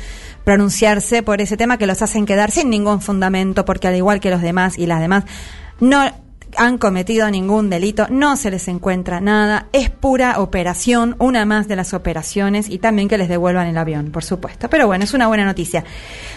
pronunciarse 0.44 1.22
por 1.22 1.40
ese 1.40 1.56
tema 1.56 1.78
que 1.78 1.86
los 1.86 2.02
hacen 2.02 2.26
quedar 2.26 2.50
sin 2.50 2.68
ningún 2.68 3.00
fundamento, 3.00 3.64
porque 3.64 3.88
al 3.88 3.96
igual 3.96 4.20
que 4.20 4.28
los 4.28 4.42
demás 4.42 4.76
y 4.76 4.84
las 4.84 5.00
demás, 5.00 5.24
no 5.80 6.04
han 6.56 6.78
cometido 6.78 7.30
ningún 7.30 7.68
delito, 7.70 8.06
no 8.08 8.36
se 8.36 8.50
les 8.50 8.68
encuentra 8.68 9.20
nada, 9.20 9.66
es 9.72 9.90
pura 9.90 10.40
operación, 10.40 11.14
una 11.18 11.44
más 11.44 11.68
de 11.68 11.76
las 11.76 11.94
operaciones 11.94 12.68
y 12.68 12.78
también 12.78 13.08
que 13.08 13.18
les 13.18 13.28
devuelvan 13.28 13.66
el 13.66 13.76
avión, 13.76 14.10
por 14.10 14.24
supuesto. 14.24 14.68
Pero 14.70 14.86
bueno, 14.86 15.04
es 15.04 15.14
una 15.14 15.26
buena 15.28 15.44
noticia. 15.44 15.84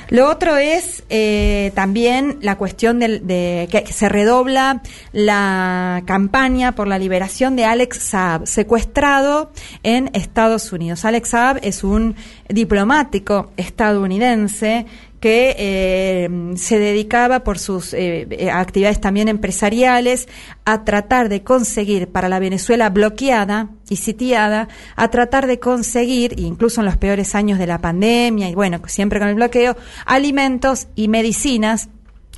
Lo 0.10 0.30
otro 0.30 0.58
es 0.58 1.04
eh, 1.10 1.72
también 1.76 2.38
la 2.42 2.58
cuestión 2.58 3.00
de, 3.00 3.68
que 3.72 3.94
se 3.94 4.10
redobla 4.10 4.82
la 5.14 6.04
campaña 6.06 6.74
por 6.74 6.88
la 6.88 7.00
liberación 7.00 7.56
de 7.56 7.66
Alex 7.66 7.98
Saab, 8.00 8.46
secuestrado 8.48 9.52
en 9.84 10.10
Estados 10.14 10.72
Unidos. 10.74 11.06
Alex 11.06 11.30
Saab 11.30 11.60
es 11.62 11.84
un 11.84 12.16
diplomático 12.50 13.52
estadounidense 13.56 14.86
que 15.22 15.56
eh, 15.58 16.30
se 16.56 16.80
dedicaba 16.80 17.44
por 17.44 17.60
sus 17.60 17.94
eh, 17.94 18.28
eh, 18.32 18.50
actividades 18.50 19.00
también 19.00 19.28
empresariales 19.28 20.28
a 20.66 20.84
tratar 20.84 21.30
de 21.30 21.44
conseguir 21.44 22.08
para 22.08 22.28
la 22.28 22.40
Venezuela 22.40 22.90
bloqueada 22.90 23.70
y 23.88 23.98
sitiada, 23.98 24.68
a 24.96 25.10
tratar 25.10 25.46
de 25.46 25.60
conseguir, 25.60 26.40
incluso 26.40 26.82
en 26.82 26.86
los 26.86 26.98
peores 26.98 27.36
años 27.36 27.60
de 27.60 27.68
la 27.68 27.78
pandemia 27.78 28.50
y 28.50 28.56
bueno, 28.56 28.82
siempre 28.88 29.20
con 29.20 29.30
el 29.30 29.36
bloqueo, 29.36 29.78
alimentos 30.06 30.88
y 30.96 31.08
medicinas 31.08 31.90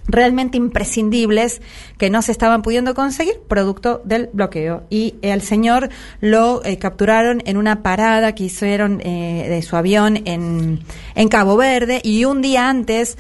realmente 0.07 0.57
imprescindibles 0.57 1.61
que 1.97 2.09
no 2.09 2.21
se 2.21 2.31
estaban 2.31 2.61
pudiendo 2.61 2.93
conseguir 2.93 3.39
producto 3.47 4.01
del 4.05 4.29
bloqueo. 4.33 4.83
Y 4.89 5.15
el 5.21 5.41
señor 5.41 5.89
lo 6.19 6.63
eh, 6.65 6.77
capturaron 6.77 7.41
en 7.45 7.57
una 7.57 7.83
parada 7.83 8.35
que 8.35 8.45
hicieron 8.45 9.01
eh, 9.01 9.47
de 9.49 9.61
su 9.61 9.75
avión 9.75 10.21
en, 10.25 10.81
en 11.15 11.27
Cabo 11.27 11.57
Verde 11.57 12.01
y 12.03 12.25
un 12.25 12.41
día 12.41 12.69
antes 12.69 13.17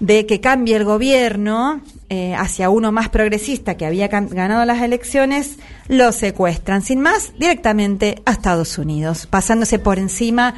de 0.00 0.26
que 0.26 0.40
cambie 0.40 0.76
el 0.76 0.84
gobierno 0.84 1.80
eh, 2.10 2.34
hacia 2.34 2.68
uno 2.68 2.92
más 2.92 3.08
progresista 3.08 3.76
que 3.76 3.86
había 3.86 4.08
ganado 4.08 4.64
las 4.64 4.82
elecciones, 4.82 5.58
lo 5.88 6.12
secuestran 6.12 6.82
sin 6.82 7.00
más 7.00 7.32
directamente 7.38 8.20
a 8.24 8.32
Estados 8.32 8.76
Unidos, 8.78 9.26
pasándose 9.26 9.78
por 9.78 9.98
encima 9.98 10.54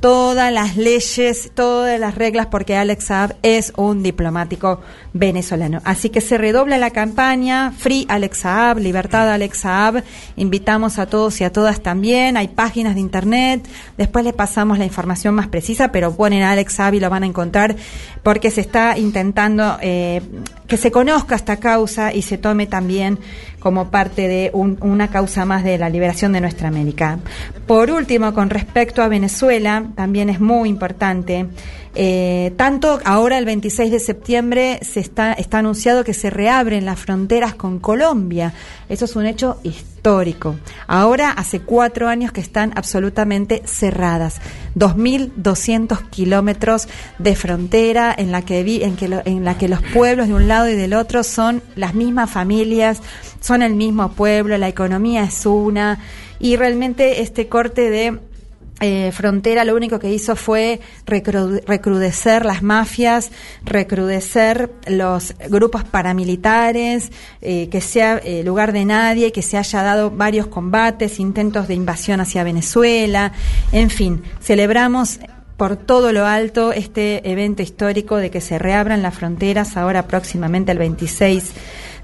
todas 0.00 0.52
las 0.52 0.76
leyes, 0.76 1.50
todas 1.54 1.98
las 1.98 2.14
reglas, 2.14 2.46
porque 2.46 2.76
Alex 2.76 3.04
Saab 3.04 3.36
es 3.42 3.72
un 3.76 4.02
diplomático 4.02 4.80
venezolano. 5.12 5.80
Así 5.84 6.10
que 6.10 6.20
se 6.20 6.36
redobla 6.36 6.76
la 6.76 6.90
campaña, 6.90 7.72
Free 7.72 8.06
Alex 8.08 8.38
Saab, 8.38 8.78
Libertad 8.78 9.30
Alex 9.32 9.58
Saab. 9.58 10.02
Invitamos 10.36 10.98
a 10.98 11.06
todos 11.06 11.40
y 11.40 11.44
a 11.44 11.52
todas 11.52 11.82
también. 11.82 12.36
Hay 12.36 12.48
páginas 12.48 12.94
de 12.94 13.00
internet. 13.00 13.66
Después 13.96 14.24
les 14.24 14.34
pasamos 14.34 14.78
la 14.78 14.84
información 14.84 15.34
más 15.34 15.48
precisa, 15.48 15.92
pero 15.92 16.14
ponen 16.14 16.42
Alex 16.42 16.74
Saab 16.74 16.94
y 16.94 17.00
lo 17.00 17.08
van 17.08 17.22
a 17.22 17.26
encontrar 17.26 17.76
porque 18.22 18.50
se 18.50 18.60
está 18.60 18.98
intentando 18.98 19.78
eh, 19.80 20.20
que 20.66 20.76
se 20.76 20.90
conozca 20.90 21.36
esta 21.36 21.56
causa 21.56 22.12
y 22.12 22.22
se 22.22 22.38
tome 22.38 22.66
también 22.66 23.18
como 23.66 23.90
parte 23.90 24.28
de 24.28 24.52
una 24.54 25.08
causa 25.08 25.44
más 25.44 25.64
de 25.64 25.76
la 25.76 25.88
liberación 25.88 26.32
de 26.32 26.40
nuestra 26.40 26.68
América. 26.68 27.18
Por 27.66 27.90
último, 27.90 28.32
con 28.32 28.48
respecto 28.48 29.02
a 29.02 29.08
Venezuela, 29.08 29.86
también 29.96 30.30
es 30.30 30.38
muy 30.38 30.68
importante. 30.68 31.46
Eh, 31.98 32.52
tanto 32.58 33.00
ahora 33.06 33.38
el 33.38 33.46
26 33.46 33.90
de 33.90 34.00
septiembre 34.00 34.80
se 34.82 35.00
está, 35.00 35.32
está 35.32 35.60
anunciado 35.60 36.04
que 36.04 36.12
se 36.12 36.28
reabren 36.28 36.84
las 36.84 37.00
fronteras 37.00 37.54
con 37.54 37.78
Colombia. 37.78 38.52
Eso 38.90 39.06
es 39.06 39.16
un 39.16 39.24
hecho 39.24 39.58
histórico. 39.62 40.56
Ahora 40.86 41.30
hace 41.30 41.60
cuatro 41.60 42.08
años 42.08 42.32
que 42.32 42.42
están 42.42 42.72
absolutamente 42.76 43.62
cerradas. 43.64 44.42
2.200 44.74 46.10
kilómetros 46.10 46.86
de 47.18 47.34
frontera 47.34 48.14
en 48.16 48.30
la 48.30 48.42
que 48.42 48.62
vi, 48.62 48.82
en, 48.82 48.98
en 49.24 49.44
la 49.46 49.56
que 49.56 49.68
los 49.68 49.80
pueblos 49.94 50.28
de 50.28 50.34
un 50.34 50.48
lado 50.48 50.68
y 50.68 50.74
del 50.74 50.92
otro 50.92 51.22
son 51.22 51.62
las 51.76 51.94
mismas 51.94 52.30
familias, 52.30 53.00
son 53.40 53.62
el 53.62 53.74
mismo 53.74 54.12
pueblo, 54.12 54.58
la 54.58 54.68
economía 54.68 55.24
es 55.24 55.46
una 55.46 55.98
y 56.38 56.56
realmente 56.56 57.22
este 57.22 57.48
corte 57.48 57.88
de 57.88 58.18
eh, 58.80 59.10
Frontera 59.10 59.64
lo 59.64 59.74
único 59.74 59.98
que 59.98 60.12
hizo 60.12 60.36
fue 60.36 60.80
recrudecer 61.06 62.44
las 62.44 62.62
mafias, 62.62 63.30
recrudecer 63.64 64.70
los 64.86 65.34
grupos 65.48 65.84
paramilitares, 65.84 67.10
eh, 67.40 67.68
que 67.70 67.80
sea 67.80 68.18
eh, 68.18 68.42
lugar 68.44 68.72
de 68.72 68.84
nadie, 68.84 69.32
que 69.32 69.40
se 69.40 69.56
haya 69.56 69.82
dado 69.82 70.10
varios 70.10 70.48
combates, 70.48 71.18
intentos 71.20 71.68
de 71.68 71.74
invasión 71.74 72.20
hacia 72.20 72.44
Venezuela, 72.44 73.32
en 73.72 73.88
fin, 73.88 74.22
celebramos 74.42 75.20
por 75.56 75.76
todo 75.76 76.12
lo 76.12 76.26
alto 76.26 76.72
este 76.72 77.30
evento 77.30 77.62
histórico 77.62 78.16
de 78.16 78.30
que 78.30 78.42
se 78.42 78.58
reabran 78.58 79.00
las 79.00 79.14
fronteras 79.14 79.78
ahora 79.78 80.06
próximamente 80.06 80.72
el 80.72 80.78
26 80.78 81.52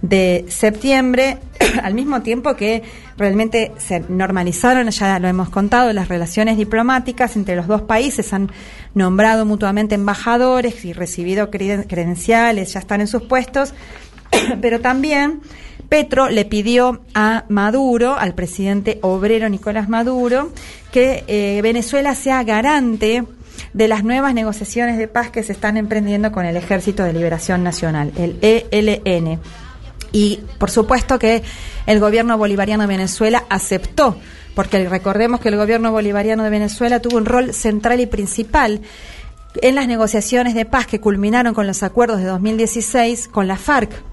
de 0.03 0.45
septiembre, 0.49 1.39
al 1.83 1.95
mismo 1.95 2.23
tiempo 2.23 2.55
que 2.57 2.83
realmente 3.17 3.73
se 3.79 4.01
normalizaron, 4.01 4.91
ya 4.91 5.19
lo 5.19 5.29
hemos 5.29 5.49
contado, 5.49 5.93
las 5.93 6.09
relaciones 6.09 6.57
diplomáticas 6.57 7.37
entre 7.37 7.57
los 7.57 7.69
dos 7.69 7.83
países, 7.83 8.33
han 8.33 8.51
nombrado 8.95 9.47
mutuamente 9.47 9.95
embajadores 9.95 10.85
y 10.85 10.93
recibido 10.93 11.51
credenciales, 11.51 12.73
ya 12.73 12.81
están 12.81 13.01
en 13.01 13.07
sus 13.07 13.23
puestos, 13.23 13.75
pero 14.61 14.81
también 14.81 15.41
Petro 15.89 16.31
le 16.31 16.45
pidió 16.45 17.03
a 17.15 17.45
Maduro, 17.49 18.17
al 18.19 18.35
presidente 18.35 18.99
obrero 19.03 19.49
Nicolás 19.49 19.89
Maduro, 19.89 20.51
que 20.91 21.25
eh, 21.29 21.61
Venezuela 21.63 22.15
sea 22.15 22.43
garante 22.43 23.25
de 23.73 23.89
las 23.89 24.03
nuevas 24.03 24.35
negociaciones 24.35 24.99
de 24.99 25.09
paz 25.09 25.31
que 25.31 25.43
se 25.43 25.53
están 25.53 25.77
emprendiendo 25.77 26.33
con 26.33 26.45
el 26.45 26.57
Ejército 26.57 27.05
de 27.05 27.13
Liberación 27.13 27.63
Nacional, 27.63 28.13
el 28.17 28.39
ELN. 28.43 29.39
Y 30.13 30.41
por 30.59 30.71
supuesto 30.71 31.19
que 31.19 31.43
el 31.87 31.99
gobierno 31.99 32.39
bolivariano 32.39 32.83
de 32.83 32.89
Venezuela 32.89 33.45
aceptó, 33.49 34.17
porque 34.55 34.89
recordemos 34.89 35.41
que 35.41 35.49
el 35.49 35.57
gobierno 35.57 35.91
bolivariano 35.91 36.45
de 36.45 36.51
Venezuela 36.51 37.01
tuvo 37.01 37.17
un 37.17 37.25
rol 37.25 37.55
central 37.55 38.01
y 38.01 38.07
principal 38.07 38.83
en 39.61 39.75
las 39.75 39.87
negociaciones 39.87 40.55
de 40.55 40.65
paz 40.65 40.87
que 40.87 41.01
culminaron 41.01 41.55
con 41.55 41.67
los 41.67 41.83
acuerdos 41.83 42.21
de 42.21 42.27
2016 42.27 43.29
con 43.29 43.49
la 43.49 43.57
FARC. 43.57 44.12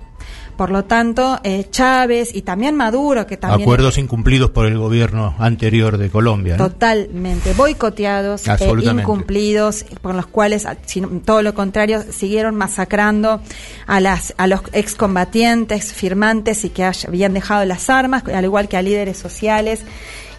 Por 0.59 0.71
lo 0.71 0.83
tanto, 0.83 1.39
eh, 1.45 1.67
Chávez 1.71 2.35
y 2.35 2.41
también 2.41 2.75
Maduro, 2.75 3.25
que 3.25 3.37
también... 3.37 3.61
Acuerdos 3.61 3.97
incumplidos 3.97 4.49
por 4.49 4.65
el 4.65 4.77
gobierno 4.77 5.33
anterior 5.39 5.97
de 5.97 6.09
Colombia. 6.09 6.57
Totalmente, 6.57 7.53
boicoteados, 7.53 8.45
e 8.45 8.69
incumplidos, 8.91 9.85
por 10.01 10.15
los 10.15 10.27
cuales, 10.27 10.67
todo 11.23 11.43
lo 11.43 11.53
contrario, 11.53 12.03
siguieron 12.11 12.55
masacrando 12.55 13.39
a, 13.87 14.01
las, 14.01 14.33
a 14.35 14.47
los 14.47 14.59
excombatientes, 14.73 15.93
firmantes 15.93 16.65
y 16.65 16.71
que 16.71 16.83
habían 16.83 17.33
dejado 17.33 17.63
las 17.63 17.89
armas, 17.89 18.25
al 18.25 18.43
igual 18.43 18.67
que 18.67 18.75
a 18.75 18.81
líderes 18.81 19.17
sociales. 19.17 19.79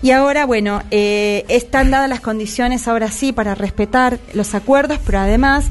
Y 0.03 0.11
ahora, 0.11 0.45
bueno, 0.45 0.83
eh, 0.91 1.47
están 1.49 1.91
dadas 1.91 2.11
las 2.11 2.21
condiciones 2.21 2.89
ahora 2.89 3.11
sí 3.11 3.33
para 3.33 3.55
respetar 3.55 4.19
los 4.35 4.55
acuerdos, 4.55 4.99
pero 5.03 5.21
además 5.21 5.71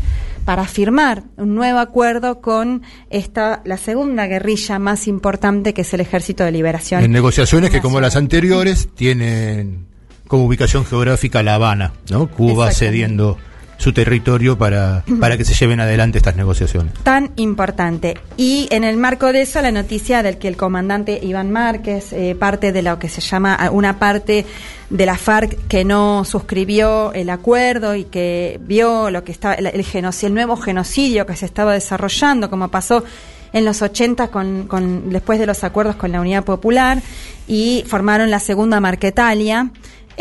para 0.49 0.65
firmar 0.65 1.25
un 1.37 1.53
nuevo 1.53 1.77
acuerdo 1.77 2.41
con 2.41 2.81
esta 3.11 3.61
la 3.65 3.77
segunda 3.77 4.25
guerrilla 4.25 4.79
más 4.79 5.07
importante 5.07 5.75
que 5.75 5.81
es 5.81 5.93
el 5.93 5.99
Ejército 5.99 6.43
de 6.43 6.51
Liberación. 6.51 7.03
En 7.03 7.11
negociaciones 7.11 7.69
que 7.69 7.81
como 7.81 8.01
las 8.01 8.15
anteriores 8.15 8.89
tienen 8.95 9.85
como 10.27 10.45
ubicación 10.45 10.85
geográfica 10.85 11.43
La 11.43 11.53
Habana, 11.53 11.93
¿no? 12.09 12.31
Cuba 12.31 12.71
cediendo 12.71 13.37
su 13.79 13.93
territorio 13.93 14.57
para, 14.57 15.03
para 15.21 15.37
que 15.37 15.45
se 15.45 15.53
lleven 15.53 15.79
adelante 15.79 16.17
estas 16.17 16.35
negociaciones. 16.35 16.93
Tan 17.01 17.31
importante. 17.37 18.17
Y 18.35 18.67
en 18.71 18.83
el 18.83 18.97
marco 18.97 19.31
de 19.31 19.41
eso, 19.41 19.61
la 19.61 19.71
noticia 19.71 20.21
del 20.21 20.37
que 20.37 20.49
el 20.49 20.57
comandante 20.57 21.17
Iván 21.23 21.49
Márquez, 21.49 22.11
eh, 22.11 22.35
parte 22.37 22.73
de 22.73 22.81
lo 22.81 22.99
que 22.99 23.07
se 23.07 23.21
llama 23.21 23.69
una 23.71 23.97
parte 23.97 24.45
de 24.89 25.05
la 25.05 25.17
FARC 25.17 25.67
que 25.67 25.85
no 25.85 26.25
suscribió 26.25 27.13
el 27.13 27.29
acuerdo 27.29 27.95
y 27.95 28.03
que 28.03 28.59
vio 28.61 29.09
lo 29.11 29.23
que 29.23 29.31
estaba 29.31 29.53
el, 29.55 29.83
genocidio, 29.85 30.27
el 30.27 30.33
nuevo 30.33 30.57
genocidio 30.57 31.25
que 31.25 31.37
se 31.37 31.45
estaba 31.45 31.73
desarrollando, 31.73 32.49
como 32.49 32.67
pasó 32.67 33.05
en 33.53 33.63
los 33.63 33.81
80 33.81 34.27
con, 34.27 34.67
con, 34.67 35.09
después 35.09 35.39
de 35.39 35.45
los 35.45 35.63
acuerdos 35.63 35.95
con 35.95 36.11
la 36.11 36.19
Unidad 36.19 36.43
Popular 36.43 37.01
y 37.47 37.85
formaron 37.87 38.29
la 38.29 38.39
segunda 38.39 38.81
Marquetalia 38.81 39.71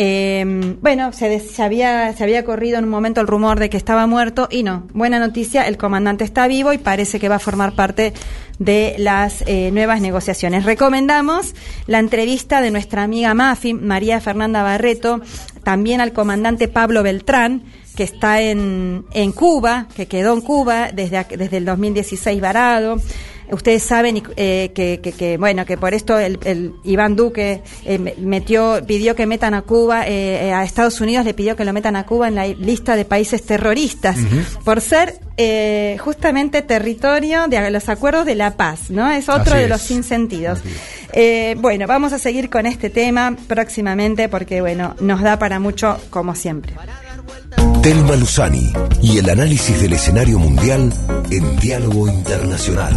eh, 0.00 0.76
bueno, 0.80 1.12
se, 1.12 1.42
había, 1.58 2.12
se 2.12 2.22
había 2.22 2.44
corrido 2.44 2.78
en 2.78 2.84
un 2.84 2.90
momento 2.90 3.20
el 3.20 3.26
rumor 3.26 3.58
de 3.58 3.68
que 3.68 3.76
estaba 3.76 4.06
muerto 4.06 4.46
y 4.48 4.62
no. 4.62 4.86
Buena 4.92 5.18
noticia, 5.18 5.66
el 5.66 5.76
comandante 5.76 6.22
está 6.22 6.46
vivo 6.46 6.72
y 6.72 6.78
parece 6.78 7.18
que 7.18 7.28
va 7.28 7.34
a 7.34 7.40
formar 7.40 7.72
parte 7.72 8.12
de 8.60 8.94
las 8.98 9.42
eh, 9.48 9.72
nuevas 9.72 10.00
negociaciones. 10.00 10.64
Recomendamos 10.64 11.52
la 11.88 11.98
entrevista 11.98 12.60
de 12.60 12.70
nuestra 12.70 13.02
amiga 13.02 13.34
Mafi, 13.34 13.74
María 13.74 14.20
Fernanda 14.20 14.62
Barreto, 14.62 15.20
también 15.64 16.00
al 16.00 16.12
comandante 16.12 16.68
Pablo 16.68 17.02
Beltrán, 17.02 17.64
que 17.96 18.04
está 18.04 18.40
en, 18.40 19.04
en 19.12 19.32
Cuba, 19.32 19.88
que 19.96 20.06
quedó 20.06 20.32
en 20.32 20.42
Cuba 20.42 20.92
desde, 20.92 21.26
desde 21.36 21.56
el 21.56 21.64
2016 21.64 22.40
varado. 22.40 22.98
Ustedes 23.50 23.82
saben 23.82 24.22
eh, 24.36 24.70
que, 24.74 25.00
que, 25.02 25.12
que, 25.12 25.36
bueno, 25.36 25.64
que 25.64 25.76
por 25.76 25.94
esto 25.94 26.18
el, 26.18 26.38
el 26.44 26.72
Iván 26.84 27.16
Duque 27.16 27.62
eh, 27.84 27.98
metió, 28.18 28.80
pidió 28.86 29.14
que 29.14 29.26
metan 29.26 29.54
a 29.54 29.62
Cuba, 29.62 30.06
eh, 30.06 30.52
a 30.52 30.64
Estados 30.64 31.00
Unidos 31.00 31.24
le 31.24 31.34
pidió 31.34 31.56
que 31.56 31.64
lo 31.64 31.72
metan 31.72 31.96
a 31.96 32.04
Cuba 32.06 32.28
en 32.28 32.34
la 32.34 32.46
lista 32.46 32.96
de 32.96 33.04
países 33.04 33.42
terroristas, 33.44 34.16
uh 34.16 34.20
-huh. 34.20 34.62
por 34.64 34.80
ser 34.80 35.20
eh, 35.36 35.96
justamente 36.00 36.62
territorio 36.62 37.46
de 37.48 37.70
los 37.70 37.88
acuerdos 37.88 38.26
de 38.26 38.34
la 38.34 38.56
paz, 38.56 38.90
¿no? 38.90 39.10
Es 39.10 39.28
otro 39.28 39.52
Así 39.52 39.58
de 39.58 39.64
es. 39.64 39.68
los 39.70 39.80
sinsentidos. 39.82 40.58
Eh, 41.12 41.56
bueno, 41.58 41.86
vamos 41.86 42.12
a 42.12 42.18
seguir 42.18 42.50
con 42.50 42.66
este 42.66 42.90
tema 42.90 43.36
próximamente 43.46 44.28
porque, 44.28 44.60
bueno, 44.60 44.94
nos 45.00 45.22
da 45.22 45.38
para 45.38 45.58
mucho 45.60 45.96
como 46.10 46.34
siempre. 46.34 46.74
Telma 47.82 48.16
Luzani 48.16 48.72
y 49.00 49.18
el 49.18 49.30
análisis 49.30 49.80
del 49.80 49.92
escenario 49.92 50.38
mundial 50.38 50.92
en 51.30 51.56
diálogo 51.60 52.08
internacional. 52.08 52.96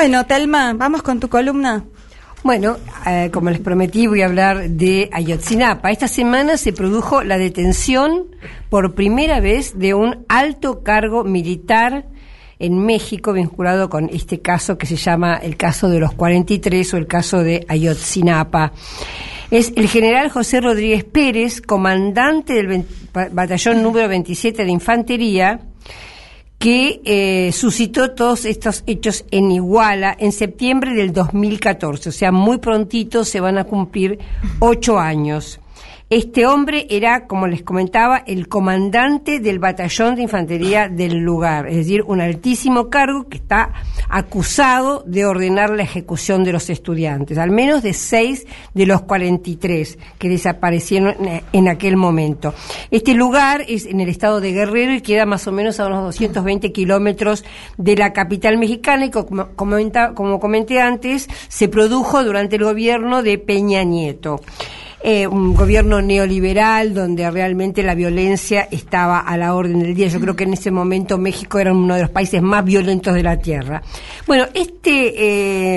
Bueno, 0.00 0.24
Telma, 0.24 0.72
vamos 0.72 1.02
con 1.02 1.20
tu 1.20 1.28
columna. 1.28 1.84
Bueno, 2.42 2.78
eh, 3.06 3.28
como 3.30 3.50
les 3.50 3.60
prometí, 3.60 4.06
voy 4.06 4.22
a 4.22 4.26
hablar 4.28 4.70
de 4.70 5.10
Ayotzinapa. 5.12 5.90
Esta 5.90 6.08
semana 6.08 6.56
se 6.56 6.72
produjo 6.72 7.22
la 7.22 7.36
detención 7.36 8.34
por 8.70 8.94
primera 8.94 9.40
vez 9.40 9.78
de 9.78 9.92
un 9.92 10.24
alto 10.26 10.82
cargo 10.82 11.22
militar 11.24 12.06
en 12.58 12.78
México 12.78 13.34
vinculado 13.34 13.90
con 13.90 14.08
este 14.08 14.40
caso 14.40 14.78
que 14.78 14.86
se 14.86 14.96
llama 14.96 15.36
el 15.36 15.58
caso 15.58 15.90
de 15.90 16.00
los 16.00 16.14
43 16.14 16.94
o 16.94 16.96
el 16.96 17.06
caso 17.06 17.42
de 17.42 17.66
Ayotzinapa. 17.68 18.72
Es 19.50 19.74
el 19.76 19.86
general 19.86 20.30
José 20.30 20.62
Rodríguez 20.62 21.04
Pérez, 21.04 21.60
comandante 21.60 22.54
del 22.54 22.86
batallón 23.32 23.82
número 23.82 24.08
27 24.08 24.64
de 24.64 24.70
Infantería, 24.70 25.60
que 26.60 27.00
eh, 27.06 27.52
suscitó 27.52 28.10
todos 28.10 28.44
estos 28.44 28.84
hechos 28.86 29.24
en 29.30 29.50
Iguala 29.50 30.14
en 30.20 30.30
septiembre 30.30 30.92
del 30.92 31.10
2014. 31.10 32.10
O 32.10 32.12
sea, 32.12 32.32
muy 32.32 32.58
prontito 32.58 33.24
se 33.24 33.40
van 33.40 33.56
a 33.56 33.64
cumplir 33.64 34.18
ocho 34.58 34.98
años. 34.98 35.58
Este 36.12 36.44
hombre 36.44 36.88
era, 36.90 37.28
como 37.28 37.46
les 37.46 37.62
comentaba, 37.62 38.24
el 38.26 38.48
comandante 38.48 39.38
del 39.38 39.60
batallón 39.60 40.16
de 40.16 40.22
infantería 40.22 40.88
del 40.88 41.18
lugar, 41.18 41.68
es 41.68 41.76
decir, 41.76 42.02
un 42.02 42.20
altísimo 42.20 42.90
cargo 42.90 43.28
que 43.28 43.36
está 43.36 43.74
acusado 44.08 45.04
de 45.06 45.24
ordenar 45.24 45.70
la 45.70 45.84
ejecución 45.84 46.42
de 46.42 46.52
los 46.52 46.68
estudiantes, 46.68 47.38
al 47.38 47.52
menos 47.52 47.84
de 47.84 47.92
seis 47.92 48.44
de 48.74 48.86
los 48.86 49.02
43 49.02 49.98
que 50.18 50.28
desaparecieron 50.28 51.14
en 51.52 51.68
aquel 51.68 51.96
momento. 51.96 52.54
Este 52.90 53.14
lugar 53.14 53.64
es 53.68 53.86
en 53.86 54.00
el 54.00 54.08
estado 54.08 54.40
de 54.40 54.50
Guerrero 54.50 54.92
y 54.92 55.02
queda 55.02 55.26
más 55.26 55.46
o 55.46 55.52
menos 55.52 55.78
a 55.78 55.86
unos 55.86 56.02
220 56.06 56.72
kilómetros 56.72 57.44
de 57.76 57.94
la 57.94 58.12
capital 58.12 58.58
mexicana 58.58 59.04
y 59.04 59.10
como, 59.12 60.40
comenté 60.40 60.80
antes, 60.80 61.28
se 61.46 61.68
produjo 61.68 62.24
durante 62.24 62.56
el 62.56 62.64
gobierno 62.64 63.22
de 63.22 63.38
Peña 63.38 63.84
Nieto 63.84 64.40
eh, 65.02 65.26
un 65.26 65.54
gobierno 65.54 66.02
neoliberal 66.02 66.92
donde 66.92 67.30
realmente 67.30 67.82
la 67.82 67.94
violencia 67.94 68.68
estaba 68.70 69.20
a 69.20 69.36
la 69.38 69.54
orden 69.54 69.80
del 69.80 69.94
día. 69.94 70.08
Yo 70.08 70.20
creo 70.20 70.36
que 70.36 70.44
en 70.44 70.52
ese 70.52 70.70
momento 70.70 71.16
México 71.16 71.58
era 71.58 71.72
uno 71.72 71.94
de 71.94 72.02
los 72.02 72.10
países 72.10 72.42
más 72.42 72.64
violentos 72.64 73.14
de 73.14 73.22
la 73.22 73.38
tierra. 73.38 73.82
Bueno, 74.26 74.46
este, 74.52 75.14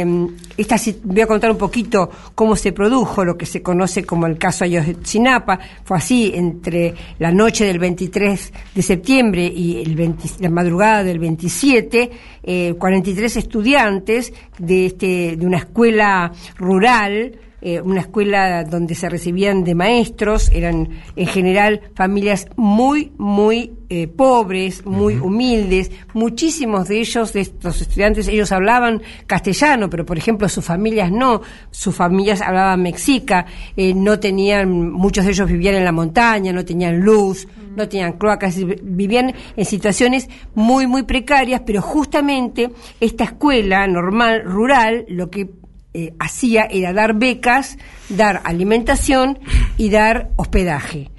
eh, 0.01 0.27
esta, 0.57 0.75
voy 1.03 1.21
a 1.21 1.27
contar 1.27 1.51
un 1.51 1.57
poquito 1.57 2.09
cómo 2.35 2.57
se 2.57 2.73
produjo 2.73 3.23
lo 3.23 3.37
que 3.37 3.45
se 3.45 3.61
conoce 3.61 4.03
como 4.03 4.27
el 4.27 4.37
caso 4.37 4.65
Ayotzinapa. 4.65 5.57
Fue 5.85 5.97
así, 5.97 6.33
entre 6.35 6.93
la 7.19 7.31
noche 7.31 7.65
del 7.65 7.79
23 7.79 8.53
de 8.75 8.81
septiembre 8.81 9.45
y 9.45 9.81
el 9.81 9.95
20, 9.95 10.29
la 10.39 10.49
madrugada 10.49 11.03
del 11.03 11.19
27, 11.19 12.11
eh, 12.43 12.75
43 12.77 13.37
estudiantes 13.37 14.33
de, 14.59 14.87
este, 14.87 15.37
de 15.37 15.45
una 15.45 15.59
escuela 15.59 16.31
rural 16.57 17.39
eh, 17.65 17.79
una 17.79 18.01
escuela 18.01 18.65
donde 18.65 18.93
se 18.93 19.07
recibían 19.07 19.63
de 19.63 19.73
maestros, 19.73 20.51
eran 20.51 20.89
en 21.15 21.27
general 21.27 21.79
familias 21.95 22.47
muy, 22.57 23.13
muy 23.17 23.71
eh, 23.87 24.09
pobres, 24.09 24.85
muy 24.85 25.15
uh 25.15 25.19
-huh. 25.19 25.27
humildes, 25.27 25.89
muchísimos 26.13 26.89
de 26.89 26.99
ellos, 26.99 27.31
de 27.31 27.39
estos 27.39 27.79
estudiantes, 27.79 28.27
ellos 28.27 28.51
hablaban 28.51 29.01
castellano, 29.27 29.89
pero 29.89 30.05
por 30.05 30.17
ejemplo 30.17 30.49
sus 30.49 30.65
familias 30.65 31.09
no, 31.09 31.41
sus 31.71 31.95
familias 31.95 32.41
hablaban 32.41 32.81
mexica, 32.81 33.45
eh, 33.77 33.93
no 33.93 34.19
tenían, 34.19 34.91
muchos 34.91 35.23
de 35.23 35.31
ellos 35.31 35.47
vivían 35.49 35.75
en 35.75 35.85
la 35.85 35.93
montaña, 35.93 36.51
no 36.51 36.65
tenían 36.65 36.99
luz, 36.99 37.45
uh 37.45 37.47
-huh. 37.47 37.77
no 37.77 37.87
tenían 37.87 38.13
cloacas, 38.13 38.57
vivían 38.83 39.33
en 39.55 39.65
situaciones 39.65 40.27
muy, 40.53 40.85
muy 40.85 41.03
precarias, 41.03 41.61
pero 41.65 41.81
justamente 41.81 42.71
esta 42.99 43.23
escuela 43.23 43.87
normal, 43.87 44.43
rural, 44.43 45.05
lo 45.07 45.29
que 45.29 45.62
eh, 45.93 46.13
hacía 46.19 46.63
era 46.63 46.93
dar 46.93 47.15
becas, 47.15 47.77
dar 48.09 48.41
alimentación 48.45 49.39
y 49.77 49.89
dar 49.89 50.31
hospedaje. 50.35 51.09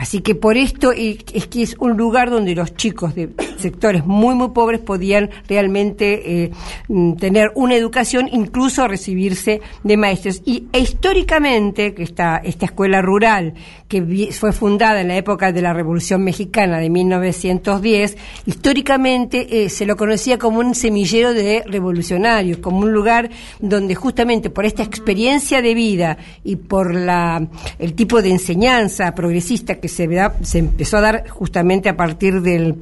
Así 0.00 0.22
que 0.22 0.34
por 0.34 0.56
esto 0.56 0.92
es 0.92 1.46
que 1.48 1.62
es 1.62 1.76
un 1.78 1.98
lugar 1.98 2.30
donde 2.30 2.54
los 2.54 2.74
chicos 2.74 3.14
de 3.14 3.28
sectores 3.58 4.06
muy, 4.06 4.34
muy 4.34 4.48
pobres 4.48 4.80
podían 4.80 5.28
realmente 5.46 6.44
eh, 6.44 6.50
tener 7.18 7.52
una 7.54 7.74
educación, 7.74 8.26
incluso 8.32 8.88
recibirse 8.88 9.60
de 9.84 9.96
maestros. 9.98 10.40
Y 10.46 10.68
históricamente, 10.72 11.92
que 11.92 12.02
esta, 12.02 12.38
esta 12.38 12.64
escuela 12.64 13.02
rural, 13.02 13.52
que 13.90 14.30
fue 14.30 14.52
fundada 14.52 15.00
en 15.00 15.08
la 15.08 15.16
época 15.16 15.50
de 15.50 15.60
la 15.60 15.72
Revolución 15.72 16.22
Mexicana 16.22 16.78
de 16.78 16.88
1910, 16.88 18.16
históricamente 18.46 19.64
eh, 19.64 19.68
se 19.68 19.84
lo 19.84 19.96
conocía 19.96 20.38
como 20.38 20.60
un 20.60 20.76
semillero 20.76 21.34
de 21.34 21.64
revolucionarios, 21.66 22.58
como 22.58 22.78
un 22.78 22.92
lugar 22.92 23.30
donde 23.58 23.96
justamente 23.96 24.48
por 24.48 24.64
esta 24.64 24.84
experiencia 24.84 25.60
de 25.60 25.74
vida 25.74 26.18
y 26.44 26.54
por 26.54 26.94
la, 26.94 27.44
el 27.80 27.94
tipo 27.94 28.22
de 28.22 28.30
enseñanza 28.30 29.12
progresista 29.12 29.80
que 29.80 29.88
se, 29.88 30.08
se 30.42 30.58
empezó 30.58 30.98
a 30.98 31.00
dar 31.00 31.28
justamente 31.28 31.88
a 31.88 31.96
partir 31.96 32.42
del, 32.42 32.76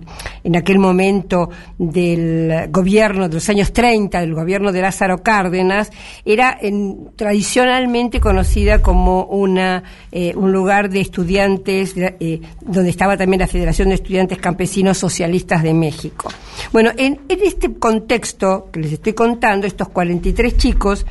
en 0.45 0.57
aquel 0.57 0.79
momento 0.79 1.49
del 1.79 2.69
gobierno 2.69 3.31
de 3.31 3.35
los 3.35 3.49
años 3.49 3.73
30, 3.73 4.21
del 4.21 4.35
gobierno 4.35 4.73
de 4.73 4.83
Lázaro 4.83 5.23
Cárdenas, 5.23 5.91
era 6.27 6.55
en, 6.61 7.09
tradicionalmente 7.17 8.21
conocida 8.21 8.83
como 8.83 9.25
una, 9.25 9.85
eh, 10.13 10.35
un 10.37 10.53
lugar 10.53 10.91
de 10.91 10.98
estudiantes, 11.01 11.95
eh, 11.97 12.41
donde 12.61 12.91
estaba 12.91 13.17
también 13.17 13.41
la 13.41 13.47
Federación 13.47 13.89
de 13.89 13.97
Estudiantes 13.97 14.39
Campesinos 14.39 14.99
Socialistas 14.99 15.63
de 15.63 15.75
México. 15.75 16.31
Bueno, 16.73 16.91
en, 16.97 17.21
en 17.29 17.43
este 17.43 17.75
contexto 17.75 18.69
que 18.73 18.81
les 18.81 18.93
estoy 18.93 19.13
contando, 19.13 19.67
estos 19.67 19.89
43 19.89 20.57
chicos, 20.57 21.07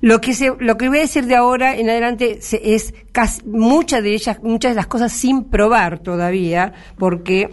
lo 0.00 0.20
que 0.20 0.34
se, 0.34 0.52
lo 0.58 0.76
que 0.76 0.88
voy 0.88 0.98
a 0.98 1.02
decir 1.02 1.26
de 1.26 1.34
ahora 1.34 1.76
en 1.76 1.90
adelante 1.90 2.38
se, 2.40 2.74
es 2.74 2.94
casi, 3.12 3.42
muchas 3.44 4.02
de 4.02 4.14
ellas, 4.14 4.38
muchas 4.42 4.72
de 4.72 4.76
las 4.76 4.86
cosas 4.86 5.12
sin 5.12 5.44
probar 5.44 5.98
todavía, 5.98 6.72
porque 6.96 7.50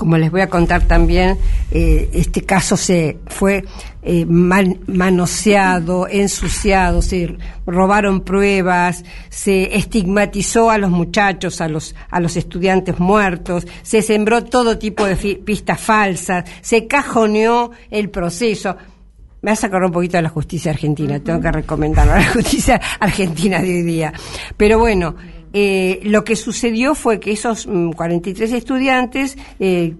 como 0.00 0.16
les 0.16 0.30
voy 0.30 0.40
a 0.40 0.48
contar 0.48 0.84
también, 0.84 1.36
eh, 1.70 2.08
este 2.14 2.40
caso 2.40 2.78
se 2.78 3.18
fue 3.26 3.66
eh, 4.02 4.24
manoseado, 4.24 6.08
ensuciado, 6.08 7.02
se 7.02 7.36
robaron 7.66 8.22
pruebas, 8.22 9.04
se 9.28 9.76
estigmatizó 9.76 10.70
a 10.70 10.78
los 10.78 10.90
muchachos, 10.90 11.60
a 11.60 11.68
los, 11.68 11.94
a 12.08 12.18
los 12.18 12.34
estudiantes 12.38 12.98
muertos, 12.98 13.66
se 13.82 14.00
sembró 14.00 14.42
todo 14.42 14.78
tipo 14.78 15.04
de 15.04 15.16
pistas 15.16 15.78
falsas, 15.78 16.46
se 16.62 16.86
cajoneó 16.86 17.70
el 17.90 18.08
proceso. 18.08 18.78
Me 19.42 19.50
hace 19.50 19.66
acordar 19.66 19.88
un 19.88 19.92
poquito 19.92 20.16
de 20.16 20.22
la 20.22 20.30
justicia 20.30 20.70
argentina, 20.70 21.20
tengo 21.20 21.42
que 21.42 21.52
recomendarlo, 21.52 22.14
la 22.14 22.24
justicia 22.24 22.80
argentina 23.00 23.60
de 23.60 23.68
hoy 23.68 23.82
día. 23.82 24.14
Pero 24.56 24.78
bueno, 24.78 25.14
eh, 25.52 26.00
lo 26.04 26.24
que 26.24 26.36
sucedió 26.36 26.94
fue 26.94 27.18
que 27.18 27.32
esos 27.32 27.66
43 27.66 28.50
mm, 28.50 28.54
estudiantes 28.54 29.36
eh, 29.58 29.94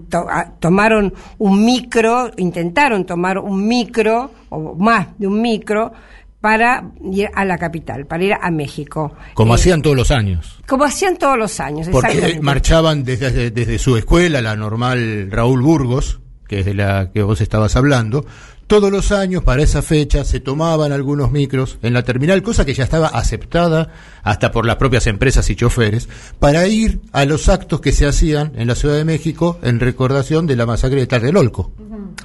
tomaron 0.61 1.13
un 1.39 1.65
micro, 1.65 2.31
intentaron 2.37 3.05
tomar 3.05 3.39
un 3.39 3.67
micro, 3.67 4.31
o 4.49 4.75
más 4.77 5.09
de 5.19 5.27
un 5.27 5.41
micro, 5.41 5.93
para 6.41 6.91
ir 7.13 7.29
a 7.35 7.45
la 7.45 7.59
capital, 7.59 8.07
para 8.07 8.25
ir 8.25 8.33
a 8.41 8.51
México. 8.51 9.15
Como 9.35 9.53
eh, 9.53 9.57
hacían 9.57 9.83
todos 9.83 9.97
los 9.97 10.11
años. 10.11 10.59
Como 10.67 10.85
hacían 10.85 11.17
todos 11.17 11.39
los 11.39 11.61
años, 11.61 11.89
Porque 11.91 12.39
marchaban 12.41 13.05
desde, 13.05 13.51
desde 13.51 13.79
su 13.79 13.97
escuela, 13.97 14.41
la 14.41 14.57
normal 14.57 15.31
Raúl 15.31 15.61
Burgos, 15.63 16.21
que 16.49 16.61
es 16.61 16.67
de 16.67 16.75
la 16.75 17.11
que 17.13 17.23
vos 17.23 17.41
estabas 17.41 17.77
hablando, 17.77 18.25
todos 18.71 18.93
los 18.93 19.11
años, 19.11 19.43
para 19.43 19.65
esa 19.65 19.83
fecha, 19.83 20.25
se 20.25 20.39
tomaban 20.39 20.93
algunos 20.93 21.33
micros 21.33 21.81
en 21.83 21.93
la 21.93 22.05
terminal, 22.05 22.41
cosa 22.41 22.65
que 22.65 22.73
ya 22.73 22.85
estaba 22.85 23.09
aceptada 23.09 23.89
hasta 24.23 24.53
por 24.53 24.65
las 24.65 24.77
propias 24.77 25.09
empresas 25.09 25.51
y 25.51 25.57
choferes, 25.57 26.09
para 26.39 26.69
ir 26.69 27.01
a 27.11 27.25
los 27.25 27.49
actos 27.49 27.81
que 27.81 27.91
se 27.91 28.07
hacían 28.07 28.53
en 28.55 28.69
la 28.69 28.77
Ciudad 28.77 28.95
de 28.95 29.05
México 29.05 29.59
en 29.65 29.81
recordación 29.81 30.47
de 30.47 30.55
la 30.55 30.67
masacre 30.67 31.01
de 31.01 31.09
Tlatelolco. 31.09 31.73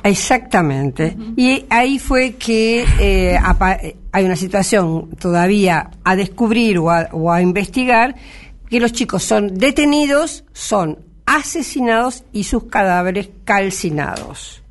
Exactamente. 0.03 1.17
Y 1.35 1.65
ahí 1.67 1.97
fue 1.97 2.35
que 2.35 2.85
eh, 2.99 3.39
hay 4.11 4.25
una 4.25 4.35
situación 4.35 5.09
todavía 5.19 5.89
a 6.03 6.15
descubrir 6.15 6.77
o 6.77 6.85
o 7.11 7.31
a 7.31 7.41
investigar, 7.41 8.13
que 8.69 8.79
los 8.79 8.91
chicos 8.91 9.23
son 9.23 9.57
detenidos, 9.57 10.43
son 10.53 10.99
asesinados 11.25 12.23
y 12.31 12.43
sus 12.43 12.65
cadáveres 12.65 13.29
calcinados. 13.45 14.61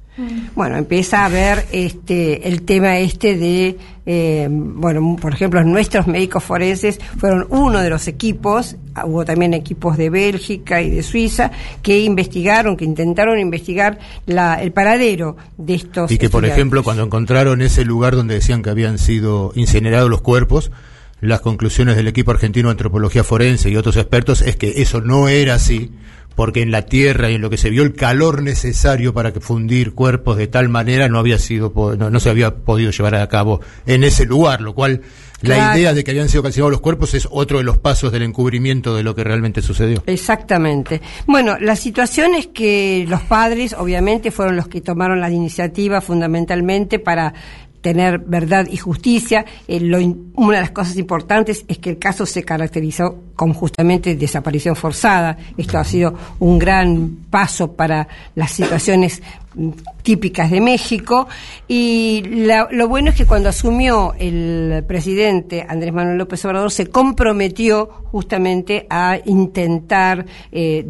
Bueno, 0.54 0.76
empieza 0.76 1.24
a 1.24 1.28
ver 1.28 1.66
este, 1.72 2.48
el 2.48 2.62
tema 2.62 2.98
este 2.98 3.36
de, 3.36 3.76
eh, 4.06 4.48
bueno, 4.48 5.16
por 5.20 5.34
ejemplo, 5.34 5.64
nuestros 5.64 6.06
médicos 6.06 6.44
forenses 6.44 7.00
fueron 7.18 7.46
uno 7.50 7.80
de 7.80 7.90
los 7.90 8.06
equipos, 8.06 8.76
hubo 9.04 9.24
también 9.24 9.54
equipos 9.54 9.96
de 9.96 10.10
Bélgica 10.10 10.80
y 10.82 10.90
de 10.90 11.02
Suiza 11.02 11.50
que 11.82 11.98
investigaron, 11.98 12.76
que 12.76 12.84
intentaron 12.84 13.40
investigar 13.40 13.98
la, 14.26 14.62
el 14.62 14.70
paradero 14.70 15.36
de 15.56 15.74
estos. 15.74 16.12
Y 16.12 16.18
que, 16.18 16.30
por 16.30 16.44
ejemplo, 16.44 16.84
cuando 16.84 17.02
encontraron 17.02 17.60
ese 17.60 17.84
lugar 17.84 18.14
donde 18.14 18.34
decían 18.34 18.62
que 18.62 18.70
habían 18.70 18.98
sido 18.98 19.50
incinerados 19.56 20.08
los 20.08 20.20
cuerpos, 20.20 20.70
las 21.20 21.40
conclusiones 21.40 21.96
del 21.96 22.06
equipo 22.06 22.30
argentino 22.30 22.68
de 22.68 22.72
antropología 22.72 23.24
forense 23.24 23.70
y 23.70 23.76
otros 23.76 23.96
expertos 23.96 24.42
es 24.42 24.56
que 24.56 24.82
eso 24.82 25.00
no 25.00 25.28
era 25.28 25.54
así, 25.54 25.90
porque 26.34 26.62
en 26.62 26.70
la 26.70 26.82
tierra 26.82 27.30
y 27.30 27.34
en 27.34 27.40
lo 27.40 27.50
que 27.50 27.56
se 27.56 27.70
vio 27.70 27.82
el 27.82 27.94
calor 27.94 28.42
necesario 28.42 29.14
para 29.14 29.32
fundir 29.32 29.94
cuerpos 29.94 30.36
de 30.36 30.46
tal 30.46 30.68
manera 30.68 31.08
no 31.08 31.18
había 31.18 31.38
sido 31.38 31.72
no, 31.98 32.20
se 32.20 32.30
había 32.30 32.54
podido 32.54 32.90
llevar 32.90 33.14
a 33.16 33.28
cabo 33.28 33.60
en 33.86 34.04
ese 34.04 34.24
lugar, 34.24 34.60
lo 34.60 34.74
cual 34.74 35.02
la 35.40 35.76
idea 35.76 35.92
de 35.92 36.04
que 36.04 36.10
habían 36.10 36.28
sido 36.28 36.42
calcinados 36.42 36.72
los 36.72 36.80
cuerpos 36.80 37.12
es 37.14 37.28
otro 37.30 37.58
de 37.58 37.64
los 37.64 37.78
pasos 37.78 38.12
del 38.12 38.22
encubrimiento 38.22 38.94
de 38.96 39.02
lo 39.02 39.14
que 39.14 39.24
realmente 39.24 39.60
sucedió. 39.62 40.02
Exactamente. 40.06 41.02
Bueno, 41.26 41.58
la 41.60 41.76
situación 41.76 42.34
es 42.34 42.46
que 42.46 43.04
los 43.08 43.20
padres, 43.22 43.74
obviamente, 43.78 44.30
fueron 44.30 44.56
los 44.56 44.68
que 44.68 44.80
tomaron 44.80 45.20
la 45.20 45.30
iniciativa 45.30 46.00
fundamentalmente 46.00 46.98
para 46.98 47.34
tener 47.84 48.18
verdad 48.18 48.66
y 48.70 48.78
justicia. 48.78 49.44
Eh, 49.68 49.78
una 50.36 50.56
de 50.56 50.62
las 50.62 50.70
cosas 50.70 50.96
importantes 50.96 51.66
es 51.68 51.76
que 51.76 51.90
el 51.90 51.98
caso 51.98 52.24
se 52.24 52.42
caracterizó 52.42 53.24
con 53.36 53.52
justamente 53.52 54.16
desaparición 54.16 54.74
forzada. 54.74 55.36
Esto 55.58 55.76
ha 55.76 55.84
sido 55.84 56.14
un 56.38 56.58
gran 56.58 57.10
paso 57.28 57.72
para 57.72 58.08
las 58.34 58.52
situaciones 58.52 59.22
típicas 60.02 60.50
de 60.50 60.60
México 60.60 61.28
y 61.68 62.22
lo 62.26 62.88
bueno 62.88 63.10
es 63.10 63.16
que 63.16 63.26
cuando 63.26 63.48
asumió 63.48 64.14
el 64.18 64.84
presidente 64.86 65.64
Andrés 65.68 65.92
Manuel 65.92 66.18
López 66.18 66.44
Obrador 66.44 66.70
se 66.70 66.88
comprometió 66.88 67.88
justamente 68.10 68.86
a 68.90 69.18
intentar 69.24 70.26
eh, 70.52 70.86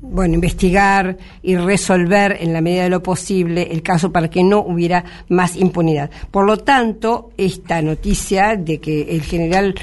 bueno 0.00 0.34
investigar 0.34 1.16
y 1.42 1.56
resolver 1.56 2.36
en 2.40 2.52
la 2.52 2.60
medida 2.60 2.84
de 2.84 2.90
lo 2.90 3.02
posible 3.02 3.68
el 3.70 3.82
caso 3.82 4.12
para 4.12 4.28
que 4.28 4.42
no 4.42 4.60
hubiera 4.60 5.04
más 5.28 5.56
impunidad. 5.56 6.10
Por 6.30 6.44
lo 6.46 6.58
tanto, 6.58 7.30
esta 7.36 7.80
noticia 7.82 8.56
de 8.56 8.78
que 8.78 9.02
el 9.02 9.22
general 9.22 9.74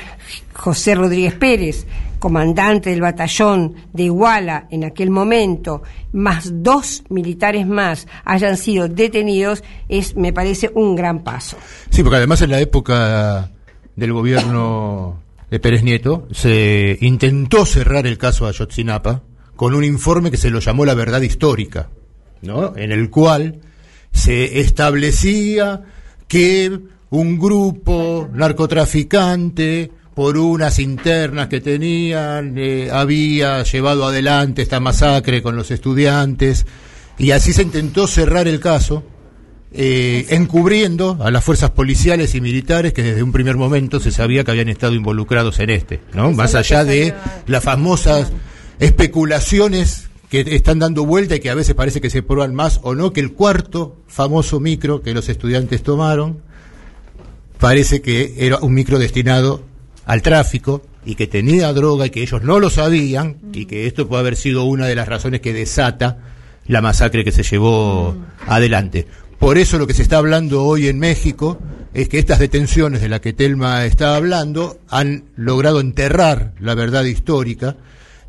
José 0.54 0.96
Rodríguez 0.96 1.36
Pérez 1.36 1.86
comandante 2.20 2.90
del 2.90 3.02
batallón 3.02 3.76
de 3.94 4.04
Iguala 4.04 4.68
en 4.70 4.84
aquel 4.84 5.10
momento, 5.10 5.84
más 6.14 6.64
dos 6.64 7.04
militares 7.10 7.68
más 7.68 8.08
hayan 8.26 8.58
sido 8.58 8.88
detenidos, 8.88 9.64
es, 9.90 10.16
me 10.16 10.34
parece, 10.34 10.72
un 10.74 10.96
gran 10.96 11.24
paso. 11.24 11.58
Sí, 11.90 12.04
porque 12.04 12.18
además 12.18 12.42
en 12.42 12.52
la 12.52 12.60
época 12.60 13.52
del 13.96 14.14
gobierno 14.14 15.22
de 15.50 15.60
Pérez 15.60 15.84
Nieto 15.84 16.28
se 16.32 16.98
intentó 17.02 17.66
cerrar 17.66 18.06
el 18.08 18.18
caso 18.18 18.46
de 18.46 18.52
Ayotzinapa 18.52 19.24
con 19.56 19.74
un 19.74 19.84
informe 19.84 20.32
que 20.32 20.38
se 20.38 20.50
lo 20.50 20.60
llamó 20.60 20.86
la 20.86 20.94
verdad 20.94 21.22
histórica, 21.22 21.90
¿no? 22.42 22.76
En 22.76 22.92
el 22.92 23.10
cual 23.10 23.62
se 24.12 24.60
establecía 24.60 25.84
que 26.28 26.80
un 27.10 27.40
grupo 27.40 28.30
narcotraficante 28.34 29.92
por 30.18 30.36
unas 30.36 30.80
internas 30.80 31.48
que 31.48 31.62
tenían, 31.62 32.56
eh, 32.58 32.90
había 32.92 33.62
llevado 33.62 34.04
adelante 34.04 34.64
esta 34.64 34.80
masacre 34.80 35.44
con 35.44 35.56
los 35.56 35.70
estudiantes, 35.70 36.66
y 37.20 37.30
así 37.30 37.54
se 37.54 37.62
intentó 37.62 38.08
cerrar 38.08 38.48
el 38.48 38.60
caso, 38.60 39.04
eh, 39.72 40.26
encubriendo 40.30 41.20
a 41.22 41.30
las 41.30 41.44
fuerzas 41.44 41.70
policiales 41.70 42.34
y 42.34 42.42
militares 42.42 42.94
que 42.94 43.04
desde 43.04 43.22
un 43.22 43.32
primer 43.32 43.58
momento 43.58 44.00
se 44.00 44.10
sabía 44.10 44.44
que 44.44 44.50
habían 44.50 44.70
estado 44.70 44.96
involucrados 44.96 45.60
en 45.60 45.70
este, 45.70 46.02
¿no? 46.16 46.32
Más 46.32 46.56
allá 46.56 46.84
de 46.84 47.14
las 47.46 47.64
famosas 47.64 48.32
especulaciones 48.80 50.10
que 50.32 50.40
están 50.40 50.80
dando 50.80 51.06
vuelta 51.06 51.36
y 51.36 51.42
que 51.42 51.52
a 51.52 51.56
veces 51.56 51.76
parece 51.76 52.02
que 52.02 52.10
se 52.10 52.24
prueban 52.24 52.56
más 52.56 52.80
o 52.82 52.96
no 52.96 53.14
que 53.14 53.20
el 53.20 53.34
cuarto 53.34 53.98
famoso 54.08 54.60
micro 54.60 55.04
que 55.04 55.14
los 55.14 55.30
estudiantes 55.30 55.84
tomaron 55.84 56.42
parece 57.60 58.02
que 58.02 58.34
era 58.40 58.58
un 58.58 58.74
micro 58.74 58.98
destinado 58.98 59.77
al 60.08 60.22
tráfico 60.22 60.82
y 61.06 61.16
que 61.16 61.28
tenía 61.28 61.72
droga 61.74 62.08
y 62.08 62.10
que 62.10 62.22
ellos 62.22 62.42
no 62.42 62.60
lo 62.60 62.70
sabían 62.70 63.38
y 63.54 63.66
que 63.66 63.86
esto 63.88 64.08
puede 64.08 64.22
haber 64.22 64.36
sido 64.38 64.64
una 64.64 64.88
de 64.88 64.96
las 64.96 65.08
razones 65.08 65.42
que 65.42 65.54
desata 65.54 66.18
la 66.66 66.82
masacre 66.82 67.24
que 67.24 67.32
se 67.32 67.44
llevó 67.44 68.16
adelante. 68.48 69.06
Por 69.38 69.58
eso 69.58 69.78
lo 69.78 69.86
que 69.86 69.94
se 69.94 70.02
está 70.02 70.18
hablando 70.18 70.64
hoy 70.64 70.88
en 70.88 70.98
México 70.98 71.60
es 71.94 72.08
que 72.08 72.20
estas 72.20 72.40
detenciones 72.40 73.02
de 73.02 73.10
las 73.10 73.20
que 73.20 73.34
Telma 73.34 73.86
está 73.86 74.16
hablando 74.16 74.80
han 74.90 75.26
logrado 75.36 75.82
enterrar 75.82 76.54
la 76.60 76.74
verdad 76.74 77.04
histórica 77.04 77.76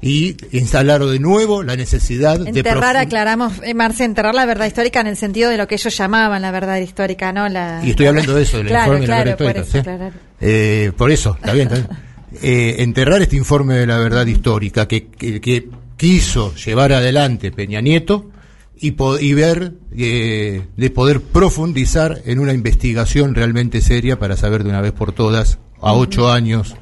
y 0.01 0.37
instalar 0.53 1.05
de 1.05 1.19
nuevo 1.19 1.63
la 1.63 1.75
necesidad 1.75 2.39
de 2.39 2.51
enterrar 2.51 2.97
aclaramos 2.97 3.55
eh, 3.65 3.75
Marce 3.75 4.05
enterrar 4.05 4.35
la 4.35 4.47
verdad 4.47 4.67
histórica 4.67 5.01
en 5.01 5.09
el 5.09 5.17
sentido 5.17 5.51
de 5.51 5.57
lo 5.57 5.67
que 5.67 5.75
ellos 5.75 5.97
llamaban 5.97 6.41
la 6.41 6.53
verdad 6.53 6.79
histórica 6.79 7.33
no 7.33 7.49
la 7.49 7.81
y 7.85 7.91
estoy 7.91 8.07
hablando 8.07 8.35
de 8.35 8.43
eso 8.43 8.59
del 8.59 8.69
informe 8.69 9.01
de 9.01 9.07
la 9.09 9.25
verdad 9.25 9.65
histórica 9.65 10.13
eh, 10.41 10.93
por 10.97 11.11
eso 11.11 11.35
está 11.35 11.53
bien, 11.53 11.69
eh, 12.43 12.77
enterrar 12.79 13.23
este 13.23 13.37
informe 13.37 13.75
de 13.75 13.87
la 13.87 13.99
verdad 13.99 14.25
histórica 14.27 14.87
que, 14.87 15.09
que, 15.09 15.69
quiso 15.97 16.55
llevar 16.55 16.93
adelante 16.93 17.51
Peña 17.51 17.81
Nieto 17.81 18.31
y, 18.81 18.95
y 19.21 19.35
ver 19.35 19.73
de 19.91 20.91
poder 20.95 21.21
profundizar 21.21 22.23
en 22.25 22.39
una 22.39 22.53
investigación 22.53 23.35
realmente 23.35 23.81
seria 23.81 24.17
para 24.17 24.37
saber 24.37 24.63
de 24.63 24.71
una 24.71 24.81
vez 24.81 24.93
por 24.93 25.11
todas 25.11 25.59
a 25.81 25.93
ocho 25.95 26.31
años 26.31 26.77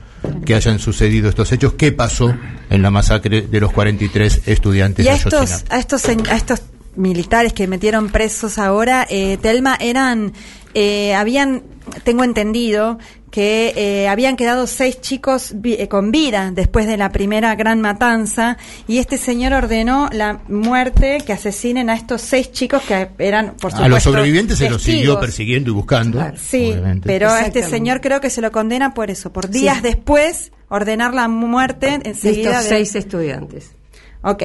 que 0.44 0.54
hayan 0.54 0.78
sucedido 0.78 1.28
estos 1.28 1.52
hechos. 1.52 1.74
¿Qué 1.74 1.92
pasó 1.92 2.34
en 2.70 2.82
la 2.82 2.90
masacre 2.90 3.42
de 3.42 3.60
los 3.60 3.72
43 3.72 4.42
estudiantes 4.46 5.04
y 5.04 5.08
a 5.08 5.14
estos, 5.14 5.64
a 5.70 5.78
estos, 5.78 6.04
a 6.08 6.36
estos 6.36 6.62
militares 6.96 7.52
que 7.52 7.66
metieron 7.66 8.08
presos 8.08 8.58
ahora, 8.58 9.06
eh, 9.08 9.38
Telma, 9.40 9.76
eran, 9.80 10.32
eh, 10.74 11.14
habían, 11.14 11.62
tengo 12.04 12.24
entendido, 12.24 12.98
que 13.37 13.75
eh, 13.77 14.09
habían 14.09 14.35
quedado 14.35 14.66
seis 14.66 14.99
chicos 15.03 15.55
eh, 15.62 15.88
con 15.88 16.11
vida 16.11 16.53
después 16.55 16.87
de 16.87 16.96
la 16.96 17.12
primera 17.12 17.55
gran 17.55 17.83
matanza 17.83 18.57
y 18.88 18.96
este 18.96 19.18
señor 19.18 19.53
ordenó 19.53 20.09
la 20.11 20.40
muerte, 20.49 21.18
que 21.18 21.35
asesinen 21.35 21.90
a 21.90 21.96
estos 21.96 22.22
seis 22.22 22.51
chicos 22.51 22.83
que 22.85 23.11
eran, 23.18 23.49
por 23.49 23.72
supuesto, 23.72 23.85
A 23.85 23.88
los 23.88 24.03
sobrevivientes 24.03 24.57
se 24.57 24.70
los 24.70 24.83
siguió 24.83 25.20
persiguiendo 25.20 25.70
y 25.70 25.75
buscando. 25.75 26.18
sí, 26.38 26.75
pero 27.05 27.29
a 27.29 27.42
este 27.42 27.62
señor 27.62 28.01
creo 28.01 28.22
que 28.22 28.31
se 28.31 28.40
lo 28.40 28.51
condena 28.51 28.94
por 28.94 29.11
eso, 29.11 29.31
por 29.35 29.51
días 29.51 29.83
después 29.83 30.51
ordenar 30.70 31.12
la 31.12 31.29
muerte 31.29 32.01
enseguida 32.05 32.53
de 32.53 32.57
estos 32.57 32.68
seis 32.70 32.94
estudiantes. 32.94 33.72
Ok. 34.22 34.44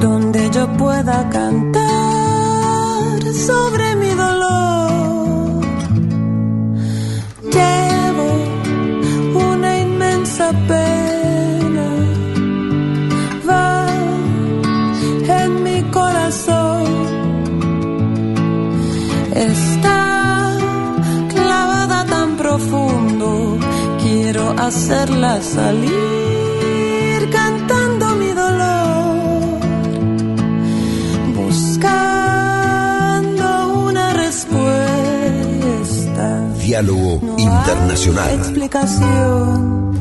Donde 0.00 0.50
yo 0.50 0.70
pueda 0.76 1.28
cantar 1.30 1.82
sobre 3.32 3.83
explicación. 38.32 39.98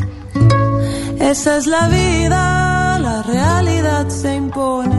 Esa 1.19 1.57
es 1.57 1.67
la 1.67 1.87
vida, 1.87 2.99
la 2.99 3.23
realidad 3.23 4.07
se 4.09 4.35
impone. 4.35 4.95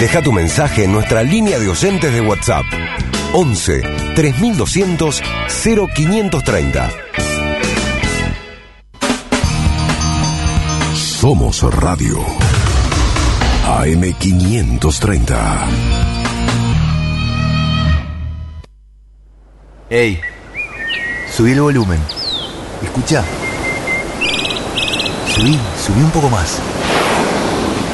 Deja 0.00 0.22
tu 0.22 0.32
mensaje 0.32 0.84
en 0.84 0.92
nuestra 0.92 1.22
línea 1.22 1.58
de 1.58 1.68
oyentes 1.68 2.12
de 2.12 2.20
WhatsApp. 2.20 2.64
11 3.32 3.82
3200 4.14 5.22
0530. 5.48 6.90
Somos 10.94 11.62
Radio. 11.74 12.24
AM530. 13.66 15.36
Ey, 19.90 20.20
subí 21.38 21.52
el 21.52 21.60
volumen. 21.60 22.00
Escucha. 22.82 23.22
Subí, 25.32 25.56
subí 25.86 26.02
un 26.02 26.10
poco 26.10 26.28
más. 26.30 26.58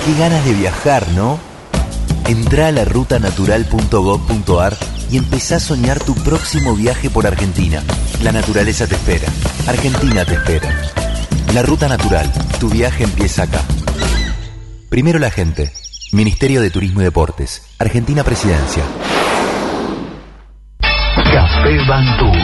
Qué 0.07 0.19
ganas 0.19 0.43
de 0.47 0.55
viajar, 0.55 1.07
¿no? 1.09 1.39
Entrá 2.27 2.69
a 2.69 2.73
la 2.73 2.87
rutanatural.gov.ar 2.87 4.75
y 5.11 5.19
empezá 5.19 5.57
a 5.57 5.61
soñar 5.61 6.03
tu 6.03 6.15
próximo 6.15 6.75
viaje 6.75 7.11
por 7.11 7.27
Argentina. 7.27 7.83
La 8.23 8.33
naturaleza 8.33 8.87
te 8.87 8.95
espera. 8.95 9.29
Argentina 9.67 10.25
te 10.25 10.37
espera. 10.37 10.71
La 11.53 11.63
Ruta 11.63 11.87
Natural. 11.87 12.33
Tu 12.59 12.71
viaje 12.71 13.05
empieza 13.05 13.43
acá. 13.43 13.61
Primero 14.89 15.19
la 15.19 15.31
gente. 15.31 15.71
Ministerio 16.13 16.63
de 16.63 16.71
Turismo 16.71 17.03
y 17.03 17.05
Deportes. 17.05 17.61
Argentina 17.79 18.25
Presidencia. 18.25 18.85
Café 20.81 21.87
Bantú. 21.87 22.44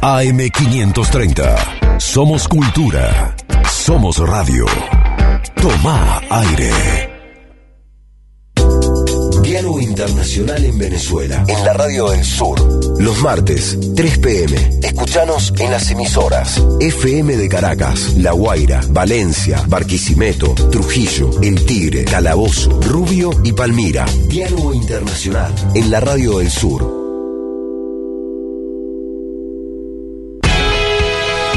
AM530. 0.00 1.98
Somos 1.98 2.48
cultura. 2.48 3.36
Somos 3.70 4.18
radio. 4.18 4.64
Toma 5.54 6.20
aire. 6.30 7.10
Diálogo 9.42 9.80
Internacional 9.80 10.64
en 10.64 10.78
Venezuela. 10.78 11.44
En 11.46 11.64
la 11.64 11.74
Radio 11.74 12.08
del 12.10 12.24
Sur. 12.24 12.58
Los 12.98 13.20
martes, 13.20 13.78
3 13.94 14.18
pm. 14.18 14.56
Escuchanos 14.82 15.52
en 15.58 15.70
las 15.70 15.90
emisoras. 15.90 16.62
FM 16.80 17.36
de 17.36 17.48
Caracas, 17.48 18.14
La 18.16 18.32
Guaira, 18.32 18.80
Valencia, 18.88 19.62
Barquisimeto, 19.66 20.54
Trujillo, 20.70 21.30
El 21.42 21.64
Tigre, 21.66 22.04
Calabozo, 22.04 22.80
Rubio 22.80 23.30
y 23.44 23.52
Palmira. 23.52 24.06
Diálogo 24.28 24.72
Internacional 24.72 25.52
en 25.74 25.90
la 25.90 26.00
Radio 26.00 26.38
del 26.38 26.50
Sur. 26.50 27.01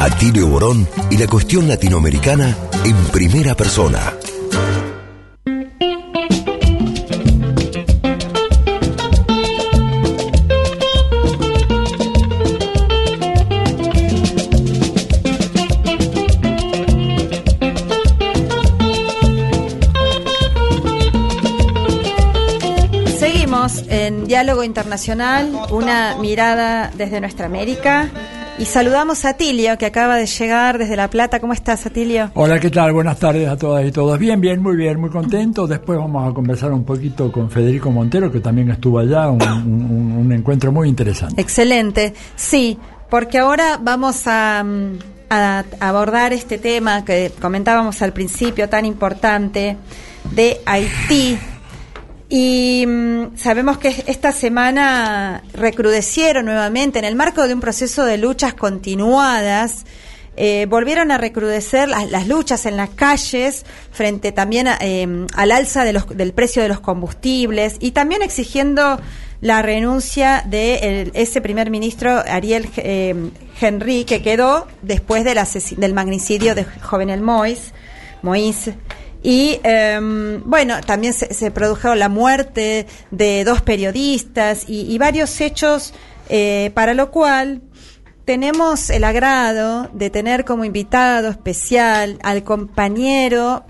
Atilio 0.00 0.46
Borón 0.46 0.88
y 1.10 1.18
la 1.18 1.26
cuestión 1.26 1.68
latinoamericana 1.68 2.56
en 2.86 2.96
primera 3.12 3.54
persona. 3.54 4.14
Seguimos 23.18 23.84
en 23.88 24.26
Diálogo 24.26 24.64
Internacional, 24.64 25.52
una 25.70 26.16
mirada 26.18 26.90
desde 26.96 27.20
nuestra 27.20 27.44
América. 27.44 28.08
Y 28.60 28.66
saludamos 28.66 29.24
a 29.24 29.30
Atilio, 29.30 29.78
que 29.78 29.86
acaba 29.86 30.16
de 30.16 30.26
llegar 30.26 30.76
desde 30.76 30.94
La 30.94 31.08
Plata. 31.08 31.40
¿Cómo 31.40 31.54
estás, 31.54 31.86
Atilio? 31.86 32.30
Hola, 32.34 32.60
¿qué 32.60 32.68
tal? 32.68 32.92
Buenas 32.92 33.18
tardes 33.18 33.48
a 33.48 33.56
todas 33.56 33.86
y 33.86 33.90
todos. 33.90 34.18
Bien, 34.18 34.38
bien, 34.38 34.62
muy 34.62 34.76
bien, 34.76 35.00
muy 35.00 35.08
contento. 35.08 35.66
Después 35.66 35.98
vamos 35.98 36.30
a 36.30 36.34
conversar 36.34 36.70
un 36.70 36.84
poquito 36.84 37.32
con 37.32 37.50
Federico 37.50 37.90
Montero, 37.90 38.30
que 38.30 38.40
también 38.40 38.70
estuvo 38.70 38.98
allá, 38.98 39.30
un, 39.30 39.40
un- 39.42 40.12
un 40.26 40.32
encuentro 40.32 40.72
muy 40.72 40.90
interesante. 40.90 41.40
Excelente. 41.40 42.12
Sí, 42.36 42.78
porque 43.08 43.38
ahora 43.38 43.78
vamos 43.82 44.26
a, 44.26 44.62
a 45.30 45.64
abordar 45.80 46.34
este 46.34 46.58
tema 46.58 47.02
que 47.02 47.32
comentábamos 47.40 48.02
al 48.02 48.12
principio, 48.12 48.68
tan 48.68 48.84
importante, 48.84 49.78
de 50.32 50.60
Haití. 50.66 51.38
Y 52.32 52.84
mm, 52.86 53.36
sabemos 53.36 53.78
que 53.78 54.04
esta 54.06 54.30
semana 54.32 55.42
recrudecieron 55.52 56.44
nuevamente, 56.46 56.98
en 57.00 57.04
el 57.04 57.16
marco 57.16 57.46
de 57.46 57.54
un 57.54 57.60
proceso 57.60 58.04
de 58.04 58.18
luchas 58.18 58.54
continuadas, 58.54 59.84
eh, 60.36 60.66
volvieron 60.70 61.10
a 61.10 61.18
recrudecer 61.18 61.88
las, 61.88 62.08
las 62.08 62.28
luchas 62.28 62.64
en 62.64 62.76
las 62.76 62.90
calles 62.90 63.66
frente 63.90 64.30
también 64.30 64.68
a, 64.68 64.78
eh, 64.80 65.26
al 65.34 65.50
alza 65.50 65.84
de 65.84 65.92
los- 65.92 66.06
del 66.08 66.32
precio 66.32 66.62
de 66.62 66.68
los 66.68 66.78
combustibles 66.80 67.76
y 67.80 67.90
también 67.90 68.22
exigiendo 68.22 69.00
la 69.40 69.60
renuncia 69.60 70.44
de 70.46 70.76
el- 70.76 71.10
ese 71.14 71.40
primer 71.40 71.68
ministro 71.70 72.22
Ariel 72.26 72.68
eh, 72.76 73.30
Henry 73.60 74.04
que 74.04 74.22
quedó 74.22 74.68
después 74.82 75.24
del, 75.24 75.38
del 75.78 75.94
magnicidio 75.94 76.54
de 76.54 76.64
Jovenel 76.64 77.20
Moïse. 77.22 77.72
Moïse. 78.22 78.74
Y 79.22 79.60
em, 79.64 80.42
bueno, 80.44 80.80
también 80.80 81.12
se, 81.12 81.34
se 81.34 81.50
produjo 81.50 81.94
la 81.94 82.08
muerte 82.08 82.86
de 83.10 83.44
dos 83.44 83.60
periodistas 83.60 84.64
y, 84.66 84.82
y 84.92 84.98
varios 84.98 85.40
hechos, 85.40 85.92
eh, 86.28 86.70
para 86.74 86.94
lo 86.94 87.10
cual 87.10 87.62
tenemos 88.24 88.90
el 88.90 89.04
agrado 89.04 89.90
de 89.92 90.08
tener 90.08 90.44
como 90.44 90.64
invitado 90.64 91.28
especial 91.28 92.18
al 92.22 92.44
compañero 92.44 93.64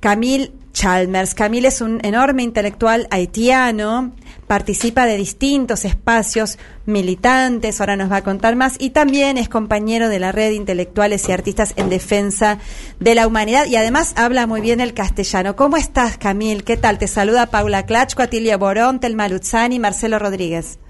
Camille 0.00 0.52
Chalmers. 0.72 1.34
Camille 1.34 1.68
es 1.68 1.80
un 1.80 2.00
enorme 2.02 2.42
intelectual 2.42 3.06
haitiano, 3.10 4.12
participa 4.50 5.06
de 5.06 5.16
distintos 5.16 5.84
espacios 5.84 6.58
militantes, 6.84 7.80
ahora 7.80 7.94
nos 7.94 8.10
va 8.10 8.16
a 8.16 8.24
contar 8.24 8.56
más, 8.56 8.74
y 8.80 8.90
también 8.90 9.38
es 9.38 9.48
compañero 9.48 10.08
de 10.08 10.18
la 10.18 10.32
red 10.32 10.48
de 10.48 10.56
intelectuales 10.56 11.28
y 11.28 11.30
artistas 11.30 11.72
en 11.76 11.88
defensa 11.88 12.58
de 12.98 13.14
la 13.14 13.28
humanidad 13.28 13.66
y 13.66 13.76
además 13.76 14.12
habla 14.16 14.48
muy 14.48 14.60
bien 14.60 14.80
el 14.80 14.92
castellano. 14.92 15.54
¿Cómo 15.54 15.76
estás, 15.76 16.18
Camille? 16.18 16.64
¿Qué 16.64 16.76
tal? 16.76 16.98
Te 16.98 17.06
saluda 17.06 17.46
Paula 17.46 17.86
Clachco, 17.86 18.22
Atilia 18.22 18.56
Borón, 18.56 18.98
Telma 18.98 19.28
Luzzani, 19.28 19.78
Marcelo 19.78 20.18
Rodríguez. 20.18 20.80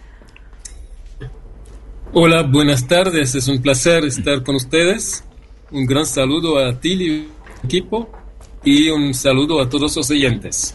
Hola, 2.15 2.45
buenas 2.45 2.89
tardes. 2.89 3.35
Es 3.35 3.47
un 3.47 3.61
placer 3.61 4.07
estar 4.07 4.43
con 4.43 4.55
ustedes. 4.55 5.23
Un 5.71 5.85
gran 5.85 6.07
saludo 6.07 6.59
a 6.59 6.81
ti 6.81 6.95
y 6.95 7.29
equipo 7.63 8.09
y 8.65 8.89
un 8.89 9.13
saludo 9.13 9.61
a 9.61 9.69
todos 9.69 9.97
los 9.97 10.11
oyentes. 10.11 10.75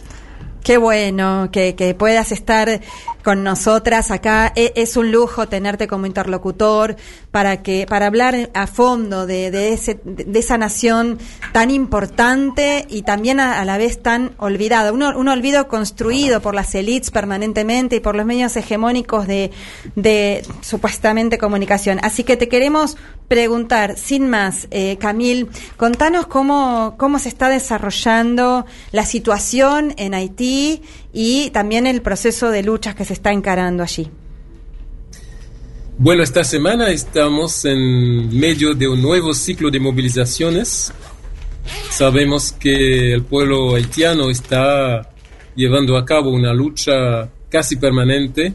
Qué 0.66 0.78
bueno 0.78 1.50
que, 1.52 1.76
que 1.76 1.94
puedas 1.94 2.32
estar 2.32 2.80
con 3.22 3.44
nosotras 3.44 4.10
acá. 4.10 4.52
E, 4.56 4.72
es 4.74 4.96
un 4.96 5.12
lujo 5.12 5.46
tenerte 5.46 5.86
como 5.86 6.06
interlocutor 6.06 6.96
para 7.36 7.62
que 7.62 7.84
para 7.86 8.06
hablar 8.06 8.48
a 8.54 8.66
fondo 8.66 9.26
de, 9.26 9.50
de, 9.50 9.74
ese, 9.74 10.00
de 10.02 10.38
esa 10.38 10.56
nación 10.56 11.18
tan 11.52 11.70
importante 11.70 12.86
y 12.88 13.02
también 13.02 13.40
a, 13.40 13.62
la 13.66 13.76
vez 13.76 14.02
tan 14.02 14.32
olvidada. 14.38 14.90
Un, 14.90 15.02
un, 15.02 15.28
olvido 15.28 15.68
construido 15.68 16.40
por 16.40 16.54
las 16.54 16.74
élites 16.74 17.10
permanentemente 17.10 17.96
y 17.96 18.00
por 18.00 18.16
los 18.16 18.24
medios 18.24 18.56
hegemónicos 18.56 19.26
de, 19.26 19.50
de 19.96 20.46
supuestamente 20.62 21.36
comunicación. 21.36 21.98
Así 22.02 22.24
que 22.24 22.38
te 22.38 22.48
queremos 22.48 22.96
preguntar, 23.28 23.98
sin 23.98 24.30
más, 24.30 24.66
eh, 24.70 24.96
Camil, 24.98 25.50
contanos 25.76 26.28
cómo, 26.28 26.94
cómo 26.96 27.18
se 27.18 27.28
está 27.28 27.50
desarrollando 27.50 28.64
la 28.92 29.04
situación 29.04 29.92
en 29.98 30.14
Haití 30.14 30.80
y 31.12 31.50
también 31.50 31.86
el 31.86 32.00
proceso 32.00 32.48
de 32.48 32.62
luchas 32.62 32.94
que 32.94 33.04
se 33.04 33.12
está 33.12 33.30
encarando 33.30 33.82
allí. 33.82 34.10
Bueno, 35.98 36.22
esta 36.22 36.44
semana 36.44 36.90
estamos 36.90 37.64
en 37.64 38.38
medio 38.38 38.74
de 38.74 38.86
un 38.86 39.00
nuevo 39.00 39.32
ciclo 39.32 39.70
de 39.70 39.80
movilizaciones. 39.80 40.92
Sabemos 41.88 42.52
que 42.52 43.14
el 43.14 43.22
pueblo 43.22 43.74
haitiano 43.76 44.28
está 44.28 45.10
llevando 45.54 45.96
a 45.96 46.04
cabo 46.04 46.28
una 46.32 46.52
lucha 46.52 47.30
casi 47.48 47.76
permanente, 47.76 48.54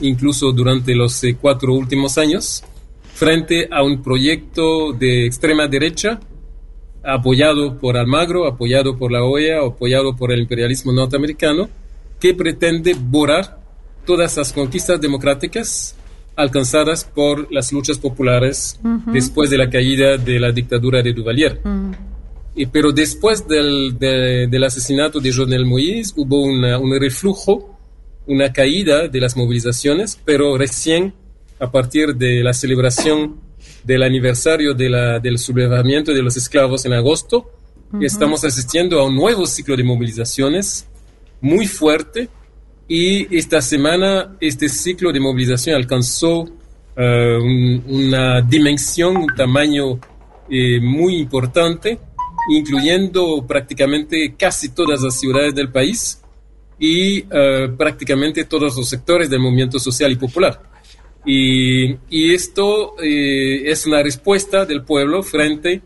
incluso 0.00 0.50
durante 0.50 0.96
los 0.96 1.22
eh, 1.22 1.36
cuatro 1.40 1.72
últimos 1.74 2.18
años, 2.18 2.64
frente 3.14 3.68
a 3.70 3.84
un 3.84 4.02
proyecto 4.02 4.92
de 4.92 5.26
extrema 5.26 5.68
derecha 5.68 6.18
apoyado 7.04 7.78
por 7.78 7.96
Almagro, 7.96 8.48
apoyado 8.48 8.98
por 8.98 9.12
la 9.12 9.22
OEA, 9.22 9.64
apoyado 9.64 10.16
por 10.16 10.32
el 10.32 10.40
imperialismo 10.40 10.92
norteamericano, 10.92 11.68
que 12.18 12.34
pretende 12.34 12.96
borrar 12.98 13.60
todas 14.04 14.36
las 14.36 14.52
conquistas 14.52 15.00
democráticas 15.00 15.94
alcanzadas 16.36 17.04
por 17.04 17.52
las 17.52 17.72
luchas 17.72 17.98
populares 17.98 18.80
después 19.06 19.50
de 19.50 19.58
la 19.58 19.70
caída 19.70 20.16
de 20.16 20.40
la 20.40 20.52
dictadura 20.52 21.02
de 21.02 21.12
Duvalier. 21.12 21.60
y, 22.54 22.66
pero 22.66 22.92
después 22.92 23.46
del, 23.46 23.98
del, 23.98 24.64
asesinato 24.64 25.20
de 25.20 25.32
Jovenel 25.32 25.66
Moïse 25.66 26.12
hubo 26.16 26.42
un 26.42 27.00
reflujo, 27.00 27.78
una 28.26 28.52
caída 28.52 29.08
de 29.08 29.20
las 29.20 29.36
movilizaciones, 29.36 30.18
pero 30.24 30.56
recién 30.58 31.14
a 31.60 31.70
partir 31.70 32.14
de 32.16 32.42
la 32.42 32.52
celebración 32.52 33.40
del 33.84 34.02
aniversario 34.02 34.74
de 34.74 34.90
la, 34.90 35.20
del 35.20 35.38
sublevamiento 35.38 36.12
de 36.12 36.22
los 36.22 36.36
esclavos 36.36 36.84
en 36.84 36.92
agosto, 36.94 37.50
estamos 38.00 38.44
asistiendo 38.44 38.98
a 38.98 39.06
un 39.06 39.14
nuevo 39.14 39.46
ciclo 39.46 39.76
de 39.76 39.84
movilizaciones 39.84 40.86
muy 41.40 41.66
fuerte 41.66 42.28
y 42.88 43.36
esta 43.36 43.62
semana 43.62 44.36
este 44.40 44.68
ciclo 44.68 45.12
de 45.12 45.20
movilización 45.20 45.76
alcanzó 45.76 46.46
eh, 46.96 47.38
una 47.86 48.42
dimensión, 48.42 49.16
un 49.16 49.34
tamaño 49.34 49.98
eh, 50.50 50.80
muy 50.80 51.16
importante, 51.16 51.98
incluyendo 52.50 53.44
prácticamente 53.46 54.34
casi 54.38 54.68
todas 54.74 55.02
las 55.02 55.18
ciudades 55.18 55.54
del 55.54 55.70
país 55.70 56.20
y 56.78 57.24
eh, 57.30 57.70
prácticamente 57.76 58.44
todos 58.44 58.76
los 58.76 58.88
sectores 58.88 59.30
del 59.30 59.40
movimiento 59.40 59.78
social 59.78 60.12
y 60.12 60.16
popular. 60.16 60.60
Y, 61.26 61.96
esto 62.34 62.96
es 63.00 63.86
una 63.86 64.02
respuesta 64.02 64.66
del 64.66 64.82
pueblo 64.82 65.22
frente 65.22 65.80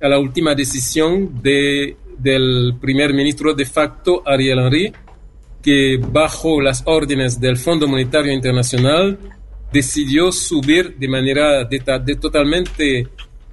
a 0.00 0.08
la 0.08 0.20
última 0.20 0.54
decisión 0.54 1.42
de, 1.42 1.96
del 2.16 2.74
primer 2.80 3.12
ministro 3.12 3.52
de 3.52 3.64
facto, 3.64 4.22
Ariel 4.24 4.60
Henry, 4.60 4.92
que 5.66 5.98
bajo 5.98 6.60
las 6.60 6.84
órdenes 6.86 7.40
del 7.40 7.56
Fondo 7.56 7.88
Monetario 7.88 8.32
Internacional 8.32 9.18
decidió 9.72 10.30
subir 10.30 10.96
de 10.96 11.08
manera 11.08 11.64
de, 11.64 11.80
totalmente 12.20 13.08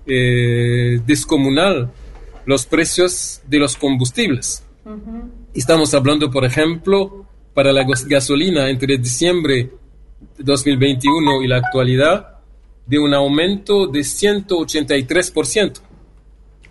eh, 0.06 1.00
descomunal 1.08 1.92
los 2.46 2.68
precios 2.68 3.42
de 3.48 3.58
los 3.58 3.76
combustibles. 3.76 4.64
Estamos 5.56 5.92
hablando, 5.96 6.30
por 6.30 6.46
ejemplo, 6.46 7.26
para 7.56 7.74
la 7.74 7.84
gasolina 7.84 8.70
entre 8.70 9.00
diciembre 9.00 9.72
de 10.38 10.44
2021 10.44 11.42
y 11.42 11.48
la 11.48 11.58
actualidad, 11.58 12.38
de 12.86 13.00
un 13.00 13.16
aumento 13.16 13.88
de 13.88 14.02
183%. 14.02 15.80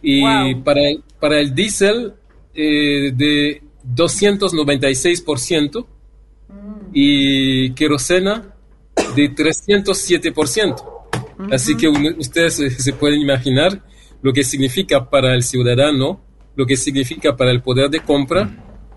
Y 0.02 0.54
para, 0.56 0.82
para 1.18 1.40
el 1.40 1.52
diésel, 1.52 2.12
eh, 2.54 3.10
de 3.12 3.62
296% 3.84 5.86
y 6.92 7.72
querosena 7.72 8.54
de 9.16 9.34
307%. 9.34 10.92
Así 11.50 11.76
que 11.76 11.88
ustedes 11.88 12.54
se 12.54 12.92
pueden 12.92 13.20
imaginar 13.20 13.82
lo 14.22 14.32
que 14.32 14.44
significa 14.44 15.10
para 15.10 15.34
el 15.34 15.42
ciudadano, 15.42 16.20
lo 16.54 16.66
que 16.66 16.76
significa 16.76 17.36
para 17.36 17.50
el 17.50 17.62
poder 17.62 17.90
de 17.90 18.00
compra 18.00 18.50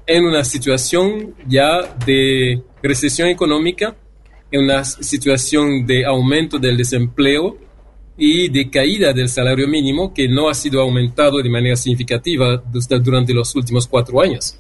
en 0.08 0.26
una 0.26 0.44
situación 0.44 1.34
ya 1.48 1.82
de 2.06 2.62
recesión 2.84 3.30
económica, 3.30 3.96
en 4.52 4.66
una 4.66 4.84
situación 4.84 5.86
de 5.86 6.06
aumento 6.06 6.60
del 6.60 6.78
desempleo 6.78 7.58
y 8.18 8.50
de 8.50 8.70
caída 8.70 9.14
del 9.14 9.30
salario 9.30 9.68
mínimo 9.68 10.14
que 10.14 10.30
no 10.30 10.48
ha 10.48 10.54
sido 10.54 10.82
aumentado 10.82 11.42
de 11.42 11.50
manera 11.50 11.76
significativa 11.76 12.64
durante 13.02 13.34
los 13.34 13.56
últimos 13.56 13.88
cuatro 13.88 14.22
años. 14.22 14.60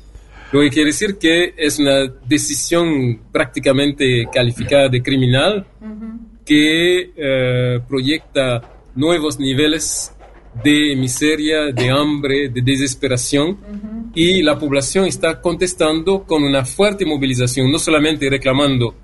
Lo 0.51 0.62
que 0.62 0.69
quiere 0.69 0.88
decir 0.88 1.17
que 1.17 1.53
es 1.58 1.79
una 1.79 2.08
decisión 2.27 3.19
prácticamente 3.31 4.27
calificada 4.31 4.89
de 4.89 5.01
criminal 5.01 5.65
que 6.45 7.12
eh, 7.15 7.79
proyecta 7.88 8.62
nuevos 8.95 9.39
niveles 9.39 10.13
de 10.63 10.95
miseria, 10.95 11.71
de 11.73 11.89
hambre, 11.89 12.50
de 12.50 12.62
desesperación 12.62 13.58
y 14.13 14.41
la 14.41 14.58
población 14.58 15.06
está 15.06 15.41
contestando 15.41 16.23
con 16.23 16.43
una 16.43 16.63
fuerte 16.63 17.06
movilización, 17.06 17.69
no 17.71 17.79
solamente 17.79 18.29
reclamando 18.29 18.96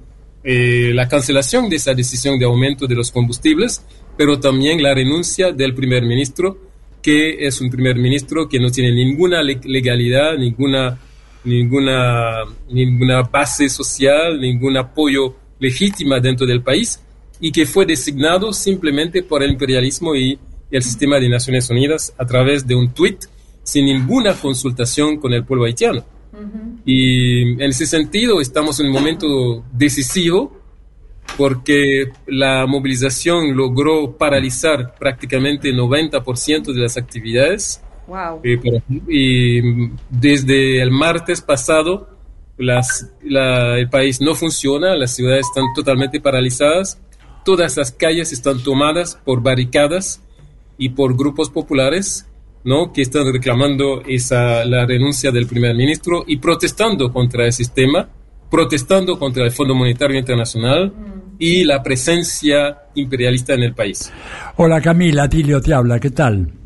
eh, 0.44 0.92
la 0.94 1.08
cancelación 1.08 1.70
de 1.70 1.76
esa 1.76 1.94
decisión 1.94 2.40
de 2.40 2.46
aumento 2.46 2.88
de 2.88 2.96
los 2.96 3.12
combustibles, 3.12 3.86
pero 4.18 4.40
también 4.40 4.82
la 4.82 4.94
renuncia 4.94 5.52
del 5.52 5.74
primer 5.74 6.04
ministro, 6.04 6.58
que 7.02 7.46
es 7.46 7.60
un 7.60 7.70
primer 7.70 7.98
ministro 7.98 8.48
que 8.48 8.60
no 8.60 8.72
tiene 8.72 8.94
ninguna 8.94 9.44
legalidad, 9.44 10.38
ninguna 10.38 10.98
ninguna, 11.44 12.44
ninguna 12.70 13.24
base 13.24 13.70
social, 13.70 14.40
ningún 14.40 14.78
apoyo 14.78 15.36
legítima 15.60 16.20
dentro 16.20 16.46
del 16.46 16.62
país 16.62 17.00
y 17.40 17.52
que 17.52 17.66
fue 17.66 17.86
designado 17.86 18.54
simplemente 18.54 19.24
por 19.24 19.44
el 19.44 19.52
imperialismo 19.52 20.16
y 20.16 20.38
el 20.70 20.84
sistema 20.84 21.20
de 21.20 21.30
Naciones 21.30 21.70
Unidas 21.70 22.14
a 22.18 22.26
través 22.26 22.66
de 22.66 22.76
un 22.76 22.94
tuit 22.94 23.26
sin 23.64 23.86
ninguna 23.86 24.34
consultación 24.34 25.18
con 25.18 25.34
el 25.34 25.44
pueblo 25.44 25.66
haitiano. 25.66 26.04
Y 26.86 27.42
en 27.54 27.62
ese 27.62 27.86
sentido 27.86 28.40
estamos 28.42 28.80
en 28.80 28.88
un 28.88 28.94
momento 28.94 29.64
decisivo 29.74 30.58
porque 31.38 32.12
la 32.28 32.66
movilización 32.68 33.56
logró 33.56 34.18
paralizar 34.18 34.96
prácticamente 34.96 35.74
90% 35.74 36.74
de 36.74 36.80
las 36.80 36.98
actividades 36.98 37.82
y, 39.08 39.62
desde 40.10 40.82
el 40.82 40.92
martes 40.92 41.42
pasado, 41.42 42.10
las, 42.58 43.12
el 43.24 43.90
país 43.90 44.22
no 44.22 44.36
funciona, 44.36 44.96
las 44.96 45.16
ciudades 45.16 45.48
están 45.48 45.66
totalmente 45.76 46.20
paralizadas, 46.20 47.02
todas 47.44 47.78
las 47.78 47.92
calles 47.92 48.32
están 48.32 48.64
tomadas 48.64 49.20
por 49.24 49.42
barricadas 49.42 50.22
y 50.78 50.90
por 50.90 51.16
grupos 51.16 51.50
populares 51.50 52.28
¿no? 52.64 52.94
que 52.94 53.02
están 53.02 53.32
reclamando 53.32 54.02
esa, 54.08 54.66
la 54.66 54.86
renuncia 54.86 55.32
del 55.32 55.48
primer 55.48 55.76
ministro 55.76 56.24
y 56.28 56.38
protestando 56.38 57.12
contra 57.12 57.46
el 57.46 57.54
sistema, 57.54 58.10
protestando 58.50 59.18
contra 59.18 59.44
el 59.46 59.52
Fondo 59.52 59.74
Monetario 59.74 60.20
Internacional 60.20 60.88
mm. 60.90 61.36
y 61.40 61.64
la 61.64 61.82
presencia 61.82 62.84
imperialista 62.96 63.54
en 63.54 63.64
el 63.64 63.74
país. 63.74 64.12
Hola 64.58 64.82
Camila, 64.82 65.28
Tilio 65.28 65.62
te 65.62 65.74
habla, 65.74 66.00
¿qué 66.00 66.12
tal? 66.12 66.61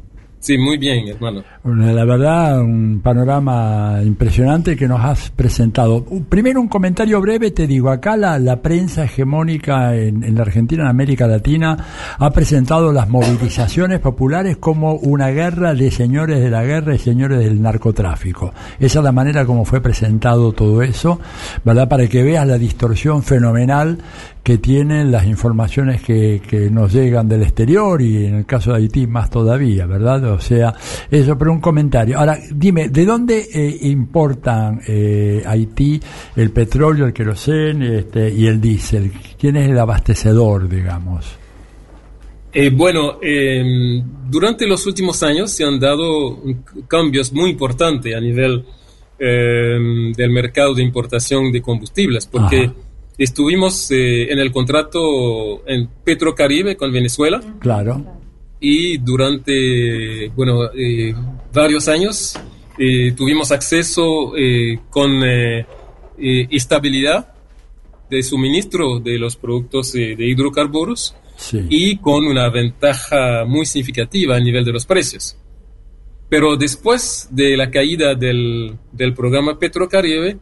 Sí, 0.45 0.59
muy 0.59 0.77
bien, 0.77 1.07
hermano. 1.07 1.43
La 1.63 2.05
verdad, 2.05 2.61
un 2.61 3.01
panorama 3.03 3.99
impresionante 4.03 4.77
que 4.77 4.87
nos 4.87 5.03
has 5.03 5.31
presentado. 5.31 6.05
Primero, 6.29 6.61
un 6.61 6.67
comentario 6.67 7.19
breve, 7.19 7.49
te 7.49 7.65
digo, 7.65 7.89
acá 7.89 8.15
la, 8.15 8.37
la 8.37 8.61
prensa 8.61 9.05
hegemónica 9.05 9.95
en, 9.95 10.23
en 10.23 10.35
la 10.35 10.43
Argentina, 10.43 10.83
en 10.83 10.89
América 10.89 11.25
Latina, 11.25 11.75
ha 12.19 12.29
presentado 12.29 12.93
las 12.93 13.09
movilizaciones 13.09 13.99
populares 14.01 14.57
como 14.57 14.93
una 14.93 15.29
guerra 15.29 15.73
de 15.73 15.89
señores 15.89 16.39
de 16.39 16.51
la 16.51 16.63
guerra 16.63 16.93
y 16.93 16.99
señores 16.99 17.39
del 17.39 17.59
narcotráfico. 17.59 18.53
Esa 18.79 18.99
es 18.99 19.03
la 19.03 19.11
manera 19.11 19.47
como 19.47 19.65
fue 19.65 19.81
presentado 19.81 20.51
todo 20.51 20.83
eso, 20.83 21.19
¿verdad? 21.63 21.89
Para 21.89 22.05
que 22.05 22.21
veas 22.21 22.45
la 22.45 22.59
distorsión 22.59 23.23
fenomenal 23.23 23.97
que 24.45 24.59
tienen 24.59 25.11
las 25.11 25.25
informaciones 25.25 26.03
que, 26.03 26.39
que 26.47 26.69
nos 26.69 26.93
llegan 26.93 27.27
del 27.27 27.41
exterior 27.41 27.99
y 27.99 28.27
en 28.27 28.35
el 28.35 28.45
caso 28.45 28.69
de 28.69 28.77
Haití 28.77 29.07
más 29.07 29.31
todavía, 29.31 29.87
¿verdad? 29.87 30.23
O 30.25 30.39
sea, 30.39 30.71
eso, 31.09 31.35
pero 31.35 31.51
un 31.51 31.59
comentario. 31.59 32.19
Ahora, 32.19 32.37
dime, 32.51 32.89
¿de 32.89 33.05
dónde 33.07 33.47
eh, 33.51 33.75
importan 33.87 34.81
eh, 34.87 35.41
Haití 35.47 35.99
el 36.35 36.51
petróleo, 36.51 37.07
el 37.07 37.13
querosén 37.13 37.81
este, 37.81 38.31
y 38.31 38.45
el 38.45 38.61
diésel? 38.61 39.11
¿Quién 39.35 39.55
es 39.55 39.67
el 39.67 39.79
abastecedor, 39.79 40.69
digamos? 40.69 41.25
Eh, 42.53 42.69
bueno, 42.69 43.17
eh, 43.23 44.03
durante 44.29 44.67
los 44.67 44.85
últimos 44.85 45.23
años 45.23 45.49
se 45.49 45.63
han 45.63 45.79
dado 45.79 46.39
cambios 46.87 47.33
muy 47.33 47.49
importantes 47.49 48.15
a 48.15 48.19
nivel 48.19 48.63
eh, 49.17 50.11
del 50.15 50.29
mercado 50.29 50.75
de 50.75 50.83
importación 50.83 51.51
de 51.51 51.63
combustibles, 51.63 52.27
porque 52.27 52.65
Ajá. 52.65 52.75
Estuvimos 53.18 53.89
eh, 53.91 54.32
en 54.32 54.39
el 54.39 54.51
contrato 54.51 55.68
en 55.68 55.88
Petrocaribe 56.03 56.76
con 56.76 56.91
Venezuela 56.91 57.41
Claro. 57.59 58.03
y 58.59 58.97
durante 58.97 60.30
bueno 60.36 60.72
eh, 60.74 61.13
varios 61.53 61.88
años 61.88 62.38
eh, 62.78 63.13
tuvimos 63.16 63.51
acceso 63.51 64.34
con 64.89 65.11
estabilidad 66.18 67.34
de 68.09 68.22
suministro 68.24 68.99
de 68.99 69.18
los 69.18 69.36
productos 69.36 69.93
de 69.93 70.16
hidrocarburos 70.20 71.16
Sí. 71.38 71.59
y 71.70 71.97
con 71.97 72.26
una 72.26 72.49
ventaja 72.49 73.43
muy 73.45 73.66
significativa 73.66 74.38
a 74.38 74.39
nivel 74.39 74.63
de 74.63 74.72
los 74.72 74.86
precios. 74.86 75.36
Pero 76.30 76.55
después 76.55 77.28
de 77.30 77.57
la 77.57 77.70
caída 77.70 78.16
del, 78.16 78.78
del 78.93 79.13
programa 79.13 79.59
Petrocaribe, 79.59 80.38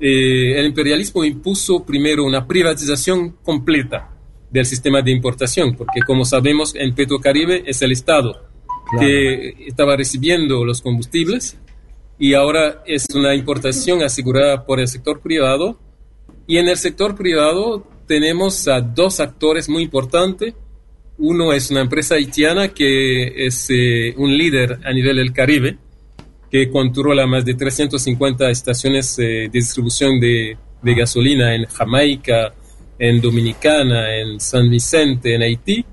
eh, 0.00 0.58
el 0.58 0.66
imperialismo 0.66 1.24
impuso 1.24 1.84
primero 1.84 2.24
una 2.24 2.46
privatización 2.46 3.36
completa 3.42 4.10
del 4.50 4.66
sistema 4.66 5.02
de 5.02 5.12
importación, 5.12 5.76
porque 5.76 6.00
como 6.06 6.24
sabemos 6.24 6.74
en 6.74 6.94
Petrocaribe 6.94 7.62
es 7.66 7.82
el 7.82 7.92
Estado 7.92 8.50
Claro. 8.90 9.06
que 9.06 9.54
estaba 9.68 9.96
recibiendo 9.96 10.64
los 10.64 10.80
combustibles 10.82 11.56
y 12.18 12.34
ahora 12.34 12.82
es 12.86 13.06
una 13.14 13.36
importación 13.36 14.02
asegurada 14.02 14.66
por 14.66 14.80
el 14.80 14.88
sector 14.88 15.20
privado 15.20 15.78
y 16.48 16.56
en 16.56 16.68
el 16.68 16.76
sector 16.76 17.14
privado 17.14 17.86
tenemos 18.08 18.66
a 18.66 18.80
dos 18.80 19.20
actores 19.20 19.68
muy 19.68 19.84
importantes. 19.84 20.54
Uno 21.18 21.52
es 21.52 21.70
una 21.70 21.82
empresa 21.82 22.16
haitiana 22.16 22.68
que 22.68 23.46
es 23.46 23.68
eh, 23.70 24.12
un 24.16 24.36
líder 24.36 24.80
a 24.84 24.92
nivel 24.92 25.18
del 25.18 25.32
Caribe, 25.32 25.78
que 26.50 26.68
controla 26.70 27.26
más 27.26 27.44
de 27.44 27.54
350 27.54 28.50
estaciones 28.50 29.18
eh, 29.18 29.22
de 29.22 29.48
distribución 29.52 30.18
de, 30.18 30.56
de 30.82 30.94
gasolina 30.94 31.54
en 31.54 31.64
Jamaica, 31.66 32.52
en 32.98 33.20
Dominicana, 33.20 34.16
en 34.16 34.40
San 34.40 34.68
Vicente, 34.68 35.34
en 35.34 35.42
Haití, 35.42 35.84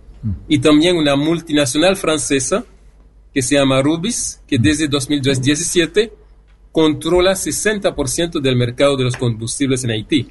y 0.48 0.60
también 0.60 0.98
una 0.98 1.16
multinacional 1.16 1.96
francesa 1.96 2.66
que 3.34 3.42
se 3.42 3.56
llama 3.56 3.82
Rubis, 3.82 4.42
que 4.48 4.58
desde 4.58 4.88
2017 4.88 6.12
controla 6.72 7.32
60% 7.34 8.40
del 8.42 8.56
mercado 8.56 8.98
de 8.98 9.04
los 9.06 9.16
combustibles 9.16 9.84
en 9.84 9.92
Haití. 9.92 10.28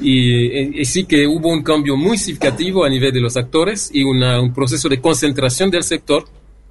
Y, 0.00 0.46
eh, 0.46 0.70
y 0.74 0.84
sí 0.84 1.04
que 1.04 1.26
hubo 1.26 1.48
un 1.48 1.62
cambio 1.62 1.96
muy 1.96 2.18
significativo 2.18 2.84
a 2.84 2.88
nivel 2.90 3.12
de 3.12 3.20
los 3.20 3.36
actores 3.36 3.90
y 3.92 4.02
una- 4.02 4.40
un 4.40 4.52
proceso 4.52 4.88
de 4.88 5.00
concentración 5.00 5.70
del 5.70 5.82
sector 5.84 6.24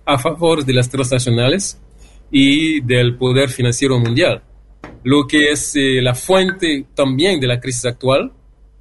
a 0.05 0.17
favor 0.17 0.65
de 0.65 0.73
las 0.73 0.89
transnacionales 0.89 1.79
y 2.31 2.81
del 2.81 3.17
poder 3.17 3.49
financiero 3.49 3.99
mundial, 3.99 4.41
lo 5.03 5.27
que 5.27 5.51
es 5.51 5.75
eh, 5.75 6.01
la 6.01 6.15
fuente 6.15 6.85
también 6.95 7.39
de 7.39 7.47
la 7.47 7.59
crisis 7.59 7.85
actual, 7.85 8.31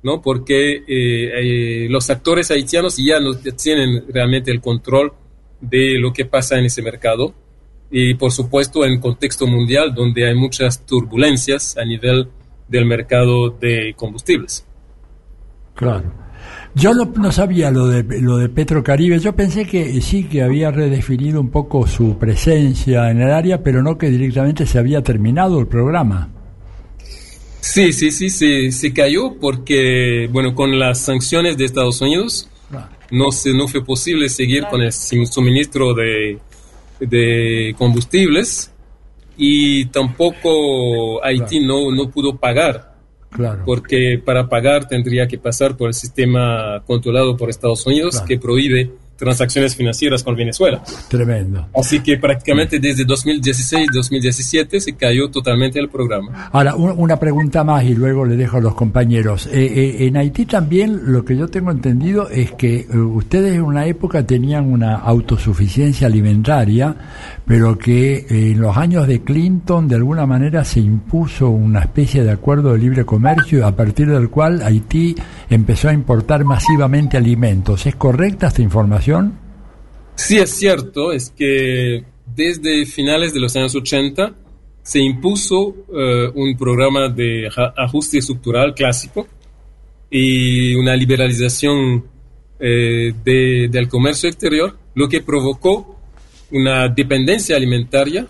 ¿no? 0.03 0.23
porque 0.23 0.77
eh, 0.77 0.85
eh, 0.87 1.87
los 1.91 2.09
actores 2.11 2.51
haitianos 2.51 2.97
ya 2.97 3.21
no 3.21 3.35
tienen 3.35 4.05
realmente 4.09 4.51
el 4.51 4.61
control 4.61 5.13
de 5.61 5.99
lo 5.99 6.13
que 6.13 6.25
pasa 6.25 6.59
en 6.59 6.65
ese 6.65 6.81
mercado 6.81 7.35
y 7.91 8.15
por 8.15 8.31
supuesto 8.31 8.85
en 8.85 9.01
contexto 9.01 9.47
mundial 9.47 9.95
donde 9.95 10.29
hay 10.29 10.35
muchas 10.35 10.87
turbulencias 10.87 11.77
a 11.77 11.85
nivel 11.85 12.29
del 12.69 12.87
mercado 12.87 13.51
de 13.51 13.95
combustibles. 13.97 14.65
Claro. 15.75 16.30
Yo 16.75 16.95
no, 16.95 17.13
no 17.17 17.33
sabía 17.33 17.71
lo 17.71 17.89
de 17.89 18.21
lo 18.21 18.37
de 18.37 18.49
Petrocaribe. 18.49 19.19
Yo 19.19 19.35
pensé 19.35 19.67
que 19.67 20.01
sí 20.01 20.25
que 20.25 20.43
había 20.43 20.71
redefinido 20.71 21.41
un 21.41 21.51
poco 21.51 21.87
su 21.87 22.17
presencia 22.17 23.11
en 23.11 23.21
el 23.21 23.31
área, 23.31 23.63
pero 23.63 23.83
no 23.83 23.99
que 23.99 24.09
directamente 24.09 24.67
se 24.67 24.79
había 24.79 25.03
terminado 25.03 25.59
el 25.59 25.67
programa. 25.67 26.29
Sí, 27.61 27.93
sí, 27.93 28.11
sí, 28.11 28.31
se, 28.31 28.73
se 28.73 28.93
cayó 28.93 29.35
porque, 29.39 30.29
bueno, 30.33 30.55
con 30.55 30.79
las 30.79 30.99
sanciones 30.99 31.57
de 31.59 31.67
Estados 31.67 32.01
Unidos 32.01 32.49
no, 33.11 33.33
se, 33.33 33.53
no 33.53 33.69
fue 33.69 33.85
posible 33.85 34.29
seguir 34.29 34.65
con 34.67 34.81
el 34.81 34.93
suministro 34.93 35.93
de, 35.95 36.39
de 37.01 37.75
combustibles 37.77 38.71
y 39.37 39.87
tampoco 39.87 41.23
Haití 41.25 41.61
no, 41.61 41.91
no 41.91 42.11
pudo 42.11 42.37
pagar 42.37 42.90
Claro. 43.31 43.63
porque 43.65 44.21
para 44.25 44.49
pagar 44.49 44.89
tendría 44.89 45.27
que 45.29 45.39
pasar 45.39 45.77
por 45.77 45.89
el 45.89 45.95
sistema 45.95 46.83
controlado 46.87 47.37
por 47.37 47.49
Estados 47.49 47.87
Unidos 47.87 48.13
Claro. 48.15 48.27
que 48.27 48.39
prohíbe 48.39 48.91
transacciones 49.17 49.77
financieras 49.77 50.23
con 50.23 50.35
Venezuela. 50.35 50.83
Tremendo. 51.09 51.69
Así 51.75 52.01
que 52.01 52.17
prácticamente 52.17 52.79
desde 52.81 53.05
2016-2017 53.05 54.81
se 54.81 54.95
cayó 54.95 55.31
totalmente 55.31 55.79
el 55.79 55.89
programa. 55.91 56.49
Ahora, 56.53 56.75
un- 56.75 56.95
una 56.99 57.19
pregunta 57.19 57.63
más 57.63 57.85
y 57.85 57.95
luego 57.95 58.25
le 58.25 58.37
dejo 58.37 58.57
a 58.57 58.61
los 58.61 58.75
compañeros. 58.75 59.47
Eh, 59.47 59.51
eh, 59.63 60.07
en 60.07 60.17
Haití 60.17 60.47
también 60.47 61.13
lo 61.13 61.25
que 61.25 61.37
yo 61.37 61.49
tengo 61.49 61.71
entendido 61.71 62.29
es 62.31 62.53
que 62.53 62.81
eh, 62.91 62.97
ustedes 62.97 63.55
en 63.57 63.63
una 63.63 63.87
época 63.87 64.27
tenían 64.27 64.73
una 64.73 64.97
autosuficiencia 64.97 66.07
alimentaria, 66.07 66.97
pero 67.51 67.77
que 67.77 68.15
eh, 68.15 68.27
en 68.53 68.61
los 68.61 68.77
años 68.77 69.09
de 69.09 69.25
Clinton 69.25 69.89
de 69.89 69.97
alguna 69.97 70.25
manera 70.25 70.65
se 70.65 70.79
impuso 70.79 71.49
una 71.51 71.81
especie 71.81 72.23
de 72.23 72.31
acuerdo 72.31 72.73
de 72.75 72.79
libre 72.79 73.05
comercio 73.05 73.67
a 73.67 73.75
partir 73.75 74.07
del 74.07 74.31
cual 74.31 74.63
Haití 74.63 75.17
empezó 75.49 75.89
a 75.89 75.93
importar 75.93 76.45
masivamente 76.45 77.17
alimentos. 77.17 77.87
¿Es 77.87 77.97
correcta 77.97 78.47
esta 78.47 78.63
información? 78.63 79.37
Sí 80.15 80.39
es 80.39 80.51
cierto, 80.51 81.11
es 81.11 81.31
que 81.31 82.05
desde 82.37 82.87
finales 82.87 83.35
de 83.35 83.41
los 83.41 83.57
años 83.57 83.75
80 83.75 84.33
se 84.85 85.01
impuso 85.01 85.75
eh, 85.93 86.31
un 86.33 86.57
programa 86.57 87.09
de 87.09 87.49
ajuste 87.77 88.19
estructural 88.19 88.75
clásico 88.75 89.27
y 90.09 90.77
una 90.77 90.95
liberalización 90.95 92.05
eh, 92.61 93.13
de- 93.25 93.69
del 93.73 93.89
comercio 93.89 94.29
exterior, 94.29 94.79
lo 94.95 95.09
que 95.09 95.21
provocó 95.21 95.97
una 96.53 96.89
dependencia 96.89 97.57
alimentaria 97.57 98.27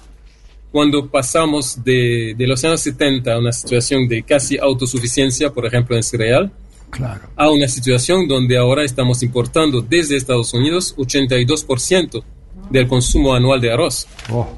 cuando 0.70 1.08
pasamos 1.08 1.82
de, 1.82 2.34
de 2.36 2.46
los 2.46 2.64
años 2.64 2.80
70 2.80 3.32
a 3.32 3.38
una 3.38 3.52
situación 3.52 4.06
de 4.08 4.22
casi 4.22 4.56
autosuficiencia, 4.58 5.50
por 5.50 5.66
ejemplo, 5.66 5.96
en 5.96 6.02
cereal, 6.02 6.52
Claro. 6.90 7.28
a 7.36 7.48
una 7.50 7.68
situación 7.68 8.26
donde 8.26 8.56
ahora 8.58 8.84
estamos 8.84 9.22
importando 9.22 9.80
desde 9.80 10.16
Estados 10.16 10.52
Unidos 10.54 10.94
82% 10.96 12.22
del 12.68 12.88
consumo 12.88 13.32
anual 13.34 13.60
de 13.60 13.72
arroz, 13.72 14.06
Oh, 14.32 14.48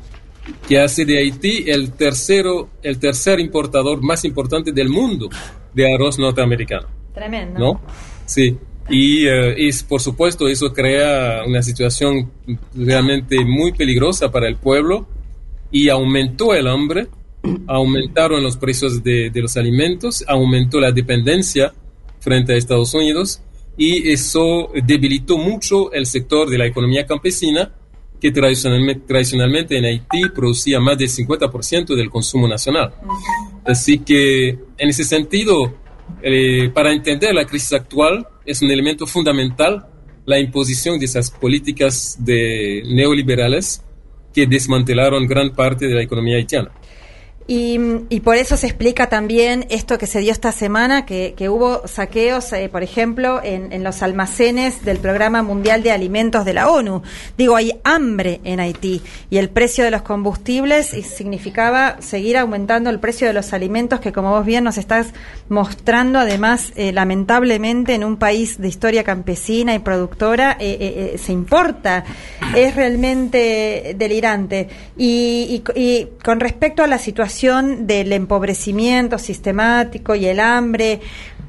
que 0.66 0.80
hace 0.80 1.04
de 1.04 1.18
Haití 1.18 1.64
el 1.66 1.92
tercero, 1.92 2.70
el 2.82 2.98
tercer 2.98 3.38
importador 3.38 4.02
más 4.02 4.24
importante 4.24 4.72
del 4.72 4.88
mundo 4.88 5.28
de 5.74 5.94
arroz 5.94 6.18
norteamericano. 6.18 6.88
Tremendo. 7.14 7.58
¿no? 7.60 7.80
Sí. 8.26 8.56
Y 8.88 9.26
eh, 9.26 9.68
es, 9.68 9.82
por 9.82 10.00
supuesto, 10.00 10.48
eso 10.48 10.72
crea 10.72 11.44
una 11.46 11.62
situación 11.62 12.30
realmente 12.74 13.44
muy 13.44 13.72
peligrosa 13.72 14.30
para 14.30 14.48
el 14.48 14.56
pueblo 14.56 15.06
y 15.70 15.88
aumentó 15.88 16.54
el 16.54 16.66
hambre, 16.66 17.08
aumentaron 17.66 18.42
los 18.42 18.56
precios 18.56 19.02
de, 19.02 19.30
de 19.30 19.40
los 19.40 19.56
alimentos, 19.56 20.24
aumentó 20.26 20.80
la 20.80 20.92
dependencia 20.92 21.72
frente 22.20 22.52
a 22.52 22.56
Estados 22.56 22.94
Unidos 22.94 23.40
y 23.76 24.10
eso 24.10 24.70
debilitó 24.84 25.38
mucho 25.38 25.92
el 25.92 26.06
sector 26.06 26.48
de 26.48 26.58
la 26.58 26.66
economía 26.66 27.06
campesina 27.06 27.72
que 28.22 28.30
tradicionalmente, 28.30 29.04
tradicionalmente 29.06 29.76
en 29.76 29.84
Haití 29.84 30.28
producía 30.32 30.78
más 30.78 30.96
del 30.96 31.08
50% 31.08 31.96
del 31.96 32.08
consumo 32.08 32.46
nacional. 32.46 32.94
Así 33.64 33.98
que 33.98 34.50
en 34.50 34.88
ese 34.88 35.02
sentido, 35.02 35.74
eh, 36.22 36.70
para 36.72 36.92
entender 36.92 37.34
la 37.34 37.44
crisis 37.44 37.72
actual 37.72 38.28
es 38.44 38.62
un 38.62 38.70
elemento 38.70 39.06
fundamental 39.06 39.86
la 40.24 40.38
imposición 40.38 40.98
de 40.98 41.06
esas 41.06 41.30
políticas 41.30 42.16
de 42.20 42.82
neoliberales 42.86 43.82
que 44.32 44.46
desmantelaron 44.46 45.26
gran 45.26 45.52
parte 45.52 45.88
de 45.88 45.94
la 45.94 46.02
economía 46.02 46.36
haitiana. 46.36 46.70
Y, 47.54 48.20
por 48.20 48.36
eso 48.36 48.56
se 48.56 48.66
explica 48.66 49.10
también 49.10 49.66
esto 49.68 49.98
que 49.98 50.06
se 50.06 50.20
dio 50.20 50.32
esta 50.32 50.52
semana, 50.52 51.04
que, 51.04 51.34
hubo 51.50 51.86
saqueos, 51.86 52.50
eh, 52.54 52.70
por 52.72 52.82
ejemplo, 52.82 53.42
en, 53.44 53.84
los 53.84 54.02
almacenes 54.02 54.86
del 54.86 54.96
Programa 54.96 55.42
Mundial 55.42 55.82
de 55.82 55.92
Alimentos 55.92 56.46
de 56.46 56.54
la 56.54 56.70
ONU. 56.70 57.02
Digo, 57.36 57.54
hay 57.54 57.78
hambre 57.84 58.40
en 58.44 58.58
Haití 58.58 59.02
y 59.28 59.36
el 59.36 59.50
precio 59.50 59.84
de 59.84 59.90
los 59.90 60.00
combustibles 60.00 60.86
significaba 60.86 62.00
seguir 62.00 62.38
aumentando 62.38 62.88
el 62.88 63.00
precio 63.00 63.26
de 63.26 63.34
los 63.34 63.52
alimentos 63.52 64.00
que, 64.00 64.12
como 64.12 64.30
vos 64.30 64.46
bien 64.46 64.64
nos 64.64 64.78
estás 64.78 65.08
mostrando, 65.50 66.20
además, 66.20 66.72
eh, 66.76 66.90
lamentablemente 66.92 67.92
en 67.92 68.04
un 68.04 68.16
país 68.16 68.62
de 68.62 68.68
historia 68.68 69.04
campesina 69.04 69.74
y 69.74 69.80
productora, 69.80 70.56
eh, 70.58 71.16
se 71.22 71.32
importa. 71.32 72.04
Es 72.56 72.74
realmente 72.76 73.94
delirante. 73.98 74.68
Y 74.96 75.62
con 76.24 76.40
respecto 76.40 76.82
a 76.82 76.86
la 76.86 76.98
situación 76.98 77.41
del 77.42 78.12
empobrecimiento 78.12 79.18
sistemático 79.18 80.14
y 80.14 80.26
el 80.26 80.38
hambre. 80.38 81.00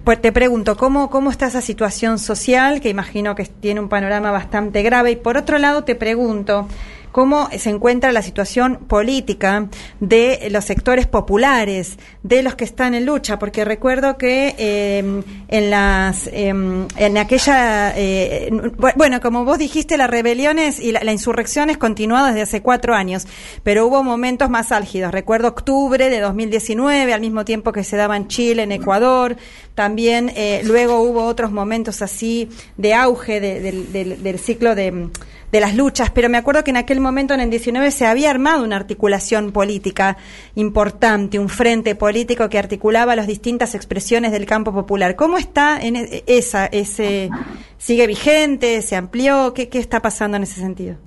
Pues 0.04 0.20
te 0.20 0.32
pregunto, 0.32 0.76
¿cómo, 0.76 1.12
¿cómo 1.12 1.30
está 1.30 1.46
esa 1.46 1.62
situación 1.62 2.18
social, 2.18 2.82
que 2.82 2.90
imagino 2.90 3.36
que 3.36 3.46
tiene 3.46 3.80
un 3.80 3.90
panorama 3.90 4.32
bastante 4.32 4.82
grave? 4.82 5.12
Y 5.12 5.16
por 5.18 5.38
otro 5.38 5.60
lado, 5.60 5.84
te 5.84 5.94
pregunto, 5.94 6.68
cómo 7.14 7.48
se 7.56 7.70
encuentra 7.70 8.12
la 8.12 8.24
situación 8.24 8.80
política 8.88 9.70
de 10.00 10.48
los 10.50 10.66
sectores 10.66 11.06
populares, 11.06 12.00
de 12.24 12.42
los 12.42 12.56
que 12.56 12.66
están 12.66 12.96
en 12.96 13.06
lucha, 13.06 13.38
porque 13.38 13.64
recuerdo 13.64 14.18
que 14.18 14.56
eh, 14.58 15.24
en 15.48 15.70
las 15.70 16.28
eh, 16.28 16.48
en 16.48 17.18
aquella 17.18 17.94
eh, 17.96 18.50
bueno, 18.98 19.22
como 19.22 19.46
vos 19.46 19.60
dijiste, 19.60 19.96
las 19.96 20.10
rebeliones 20.10 20.80
y 20.80 20.92
la, 20.92 21.04
la, 21.04 21.12
insurrección 21.12 21.70
es 21.70 21.78
continuada 21.78 22.30
desde 22.30 22.42
hace 22.42 22.62
cuatro 22.64 22.96
años, 22.96 23.28
pero 23.62 23.86
hubo 23.86 24.04
momentos 24.04 24.50
más 24.50 24.72
álgidos. 24.72 25.12
Recuerdo 25.12 25.50
octubre 25.50 26.10
de 26.10 26.20
2019, 26.20 27.14
al 27.14 27.22
mismo 27.22 27.46
tiempo 27.46 27.72
que 27.72 27.84
se 27.84 27.96
daba 27.96 28.18
en 28.18 28.28
Chile, 28.28 28.64
en 28.64 28.72
Ecuador, 28.72 29.38
también 29.76 30.34
luego 30.64 31.02
hubo 31.02 31.26
otros 31.26 31.52
momentos 31.52 32.02
así 32.02 32.50
de 32.78 32.96
auge 32.96 33.40
de, 33.40 33.62
de, 33.62 33.72
del, 33.84 34.24
del 34.24 34.40
ciclo 34.40 34.74
de 34.74 35.10
de 35.54 35.60
las 35.60 35.76
luchas, 35.76 36.10
pero 36.10 36.30
me 36.30 36.38
acuerdo 36.40 36.64
que 36.64 36.72
en 36.72 36.78
aquel 36.78 37.00
momento, 37.00 37.36
en 37.36 37.40
el 37.40 37.52
19, 37.52 37.92
se 37.92 38.08
había 38.08 38.32
armado 38.32 38.64
una 38.64 38.76
articulación 38.76 39.52
política 39.52 40.18
importante, 40.56 41.38
un 41.38 41.48
frente 41.48 41.94
político 41.94 42.50
que 42.50 42.58
articulaba 42.58 43.16
las 43.16 43.28
distintas 43.28 43.76
expresiones 43.76 44.32
del 44.32 44.48
campo 44.48 44.74
popular. 44.74 45.16
¿Cómo 45.16 45.38
está 45.38 45.80
en 45.80 46.10
esa, 46.26 46.66
ese, 46.66 47.30
sigue 47.78 48.08
vigente, 48.08 48.82
se 48.82 48.96
amplió? 48.96 49.54
¿Qué, 49.54 49.70
qué 49.70 49.78
está 49.78 50.02
pasando 50.02 50.38
en 50.38 50.44
ese 50.44 50.60
sentido? 50.60 50.98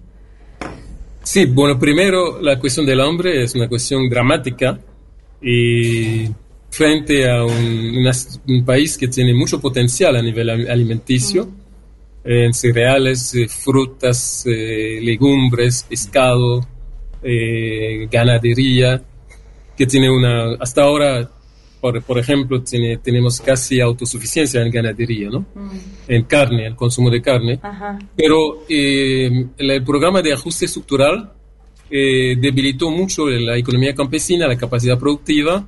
Sí, 1.24 1.46
bueno, 1.46 1.76
primero 1.76 2.40
la 2.40 2.60
cuestión 2.60 2.86
del 2.86 3.00
hambre 3.00 3.42
es 3.42 3.56
una 3.56 3.68
cuestión 3.68 4.08
dramática 4.08 4.78
y 5.42 6.28
frente 6.70 7.28
a 7.28 7.44
un, 7.44 8.64
país 8.64 8.96
que 8.96 9.08
tiene 9.08 9.34
mucho 9.34 9.60
potencial 9.60 10.14
a 10.14 10.22
nivel 10.22 10.48
alimenticio, 10.70 11.48
en 12.26 12.52
cereales, 12.52 13.34
eh, 13.34 13.46
frutas, 13.48 14.44
eh, 14.46 14.98
legumbres, 15.00 15.86
pescado, 15.88 16.66
eh, 17.22 18.08
ganadería, 18.10 19.00
que 19.76 19.86
tiene 19.86 20.10
una, 20.10 20.54
hasta 20.58 20.82
ahora, 20.82 21.30
por, 21.80 22.02
por 22.02 22.18
ejemplo, 22.18 22.62
tiene, 22.62 22.96
tenemos 22.96 23.40
casi 23.40 23.80
autosuficiencia 23.80 24.60
en 24.60 24.72
ganadería, 24.72 25.28
¿no? 25.30 25.46
Mm. 25.54 25.70
En 26.08 26.24
carne, 26.24 26.66
el 26.66 26.74
consumo 26.74 27.10
de 27.10 27.22
carne. 27.22 27.60
Ajá. 27.62 27.96
Pero 28.16 28.64
el, 28.68 29.50
el, 29.56 29.84
programa 29.84 30.20
de 30.20 30.32
ajuste 30.32 30.64
estructural 30.64 31.32
debilitó 31.88 32.90
mucho 32.90 33.28
la 33.28 33.56
economía 33.56 33.94
campesina, 33.94 34.48
la 34.48 34.56
capacidad 34.56 34.98
productiva 34.98 35.64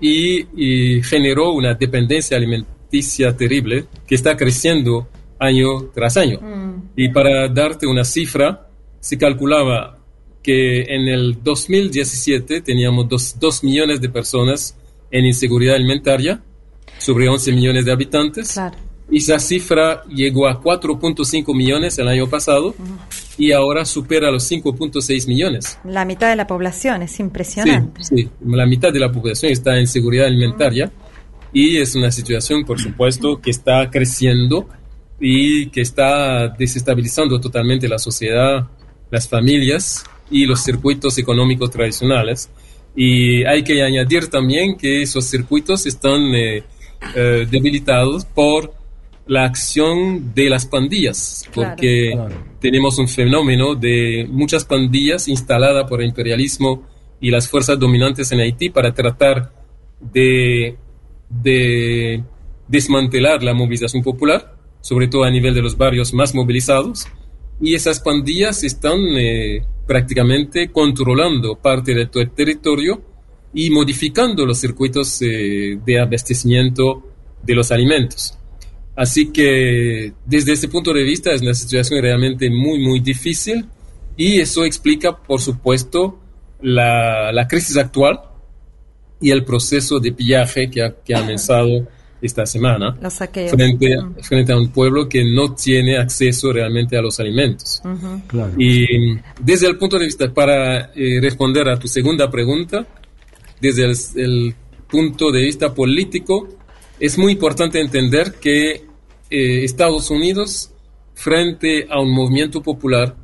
y, 0.00 0.44
y 0.56 1.02
generó 1.04 1.52
una 1.52 1.74
dependencia 1.74 2.36
alimenticia 2.36 3.36
terrible 3.36 3.84
que 4.04 4.16
está 4.16 4.36
creciendo 4.36 5.06
año 5.42 5.90
tras 5.94 6.16
año. 6.16 6.38
Mm. 6.40 6.90
Y 6.96 7.08
para 7.08 7.48
darte 7.48 7.86
una 7.86 8.04
cifra, 8.04 8.68
se 9.00 9.18
calculaba 9.18 9.98
que 10.42 10.82
en 10.82 11.08
el 11.08 11.42
2017 11.42 12.62
teníamos 12.62 13.08
2 13.38 13.64
millones 13.64 14.00
de 14.00 14.08
personas 14.08 14.76
en 15.10 15.26
inseguridad 15.26 15.76
alimentaria, 15.76 16.42
sobre 16.98 17.28
11 17.28 17.52
millones 17.52 17.84
de 17.84 17.92
habitantes. 17.92 18.52
Claro. 18.52 18.76
Y 19.10 19.18
esa 19.18 19.38
cifra 19.38 20.04
llegó 20.04 20.46
a 20.46 20.62
4.5 20.62 21.54
millones 21.54 21.98
el 21.98 22.08
año 22.08 22.28
pasado 22.28 22.68
uh-huh. 22.68 22.98
y 23.36 23.52
ahora 23.52 23.84
supera 23.84 24.30
los 24.30 24.50
5.6 24.50 25.28
millones. 25.28 25.78
La 25.84 26.04
mitad 26.04 26.30
de 26.30 26.36
la 26.36 26.46
población, 26.46 27.02
es 27.02 27.20
impresionante. 27.20 28.02
Sí, 28.04 28.16
sí, 28.16 28.30
la 28.46 28.64
mitad 28.66 28.92
de 28.92 29.00
la 29.00 29.12
población 29.12 29.52
está 29.52 29.78
en 29.78 29.86
seguridad 29.86 30.26
alimentaria 30.26 30.86
uh-huh. 30.86 31.50
y 31.52 31.76
es 31.76 31.94
una 31.94 32.10
situación, 32.10 32.64
por 32.64 32.80
supuesto, 32.80 33.40
que 33.40 33.50
está 33.50 33.90
creciendo 33.90 34.66
y 35.24 35.66
que 35.66 35.82
está 35.82 36.48
desestabilizando 36.48 37.40
totalmente 37.40 37.88
la 37.88 37.98
sociedad, 37.98 38.66
las 39.08 39.28
familias 39.28 40.02
y 40.28 40.46
los 40.46 40.64
circuitos 40.64 41.16
económicos 41.16 41.70
tradicionales. 41.70 42.50
Y 42.96 43.44
hay 43.44 43.62
que 43.62 43.84
añadir 43.84 44.26
también 44.26 44.76
que 44.76 45.02
esos 45.02 45.24
circuitos 45.24 45.86
están 45.86 46.34
eh, 46.34 46.64
eh, 47.14 47.46
debilitados 47.48 48.24
por 48.24 48.74
la 49.28 49.44
acción 49.44 50.34
de 50.34 50.50
las 50.50 50.66
pandillas, 50.66 51.48
porque 51.54 52.10
claro, 52.14 52.28
claro. 52.28 52.44
tenemos 52.60 52.98
un 52.98 53.06
fenómeno 53.06 53.76
de 53.76 54.26
muchas 54.28 54.64
pandillas 54.64 55.28
instaladas 55.28 55.88
por 55.88 56.02
el 56.02 56.08
imperialismo 56.08 56.82
y 57.20 57.30
las 57.30 57.48
fuerzas 57.48 57.78
dominantes 57.78 58.32
en 58.32 58.40
Haití 58.40 58.70
para 58.70 58.92
tratar 58.92 59.52
de, 60.00 60.76
de 61.30 62.24
desmantelar 62.66 63.44
la 63.44 63.54
movilización 63.54 64.02
popular 64.02 64.51
sobre 64.82 65.08
todo 65.08 65.24
a 65.24 65.30
nivel 65.30 65.54
de 65.54 65.62
los 65.62 65.78
barrios 65.78 66.12
más 66.12 66.34
movilizados, 66.34 67.06
y 67.60 67.74
esas 67.74 68.00
pandillas 68.00 68.62
están 68.64 68.98
eh, 69.16 69.64
prácticamente 69.86 70.70
controlando 70.70 71.56
parte 71.56 71.94
de 71.94 72.06
todo 72.06 72.22
el 72.22 72.32
territorio 72.32 73.00
y 73.54 73.70
modificando 73.70 74.44
los 74.44 74.58
circuitos 74.58 75.22
eh, 75.22 75.78
de 75.84 76.00
abastecimiento 76.00 77.02
de 77.42 77.54
los 77.54 77.70
alimentos. 77.70 78.36
Así 78.94 79.32
que 79.32 80.12
desde 80.26 80.52
ese 80.52 80.68
punto 80.68 80.92
de 80.92 81.02
vista 81.02 81.32
es 81.32 81.40
una 81.40 81.54
situación 81.54 82.02
realmente 82.02 82.50
muy, 82.50 82.78
muy 82.78 83.00
difícil 83.00 83.64
y 84.16 84.40
eso 84.40 84.64
explica, 84.64 85.16
por 85.16 85.40
supuesto, 85.40 86.18
la, 86.60 87.32
la 87.32 87.48
crisis 87.48 87.76
actual 87.76 88.20
y 89.20 89.30
el 89.30 89.44
proceso 89.44 89.98
de 89.98 90.12
pillaje 90.12 90.68
que 90.70 90.82
ha, 90.82 90.94
que 91.02 91.14
ha 91.14 91.20
comenzado 91.22 91.88
esta 92.22 92.46
semana 92.46 92.94
frente, 92.94 93.98
uh 93.98 94.02
-huh. 94.02 94.22
frente, 94.22 94.52
a 94.52 94.56
un 94.56 94.68
pueblo 94.68 95.08
que 95.08 95.24
no 95.24 95.54
tiene 95.54 95.98
acceso 95.98 96.52
realmente 96.52 96.96
a 96.96 97.02
los 97.02 97.18
alimentos. 97.18 97.82
Uh 97.84 97.88
-huh. 97.88 98.26
claro. 98.28 98.52
Y 98.56 99.18
desde 99.40 99.66
el 99.66 99.76
punto 99.76 99.98
de 99.98 100.04
vista, 100.06 100.32
para 100.32 100.92
eh, 100.94 101.20
responder 101.20 101.68
a 101.68 101.78
tu 101.78 101.88
segunda 101.88 102.30
pregunta, 102.30 102.86
desde 103.60 103.84
el, 103.84 103.96
el, 104.16 104.54
punto 104.88 105.32
de 105.32 105.40
vista 105.40 105.72
político, 105.74 106.48
es 107.00 107.16
muy 107.16 107.32
importante 107.32 107.80
entender 107.80 108.34
que 108.34 108.84
eh, 109.30 109.64
Estados 109.64 110.10
Unidos, 110.10 110.70
frente 111.14 111.86
a 111.88 111.98
un 112.00 112.12
movimiento 112.12 112.60
popular 112.60 113.16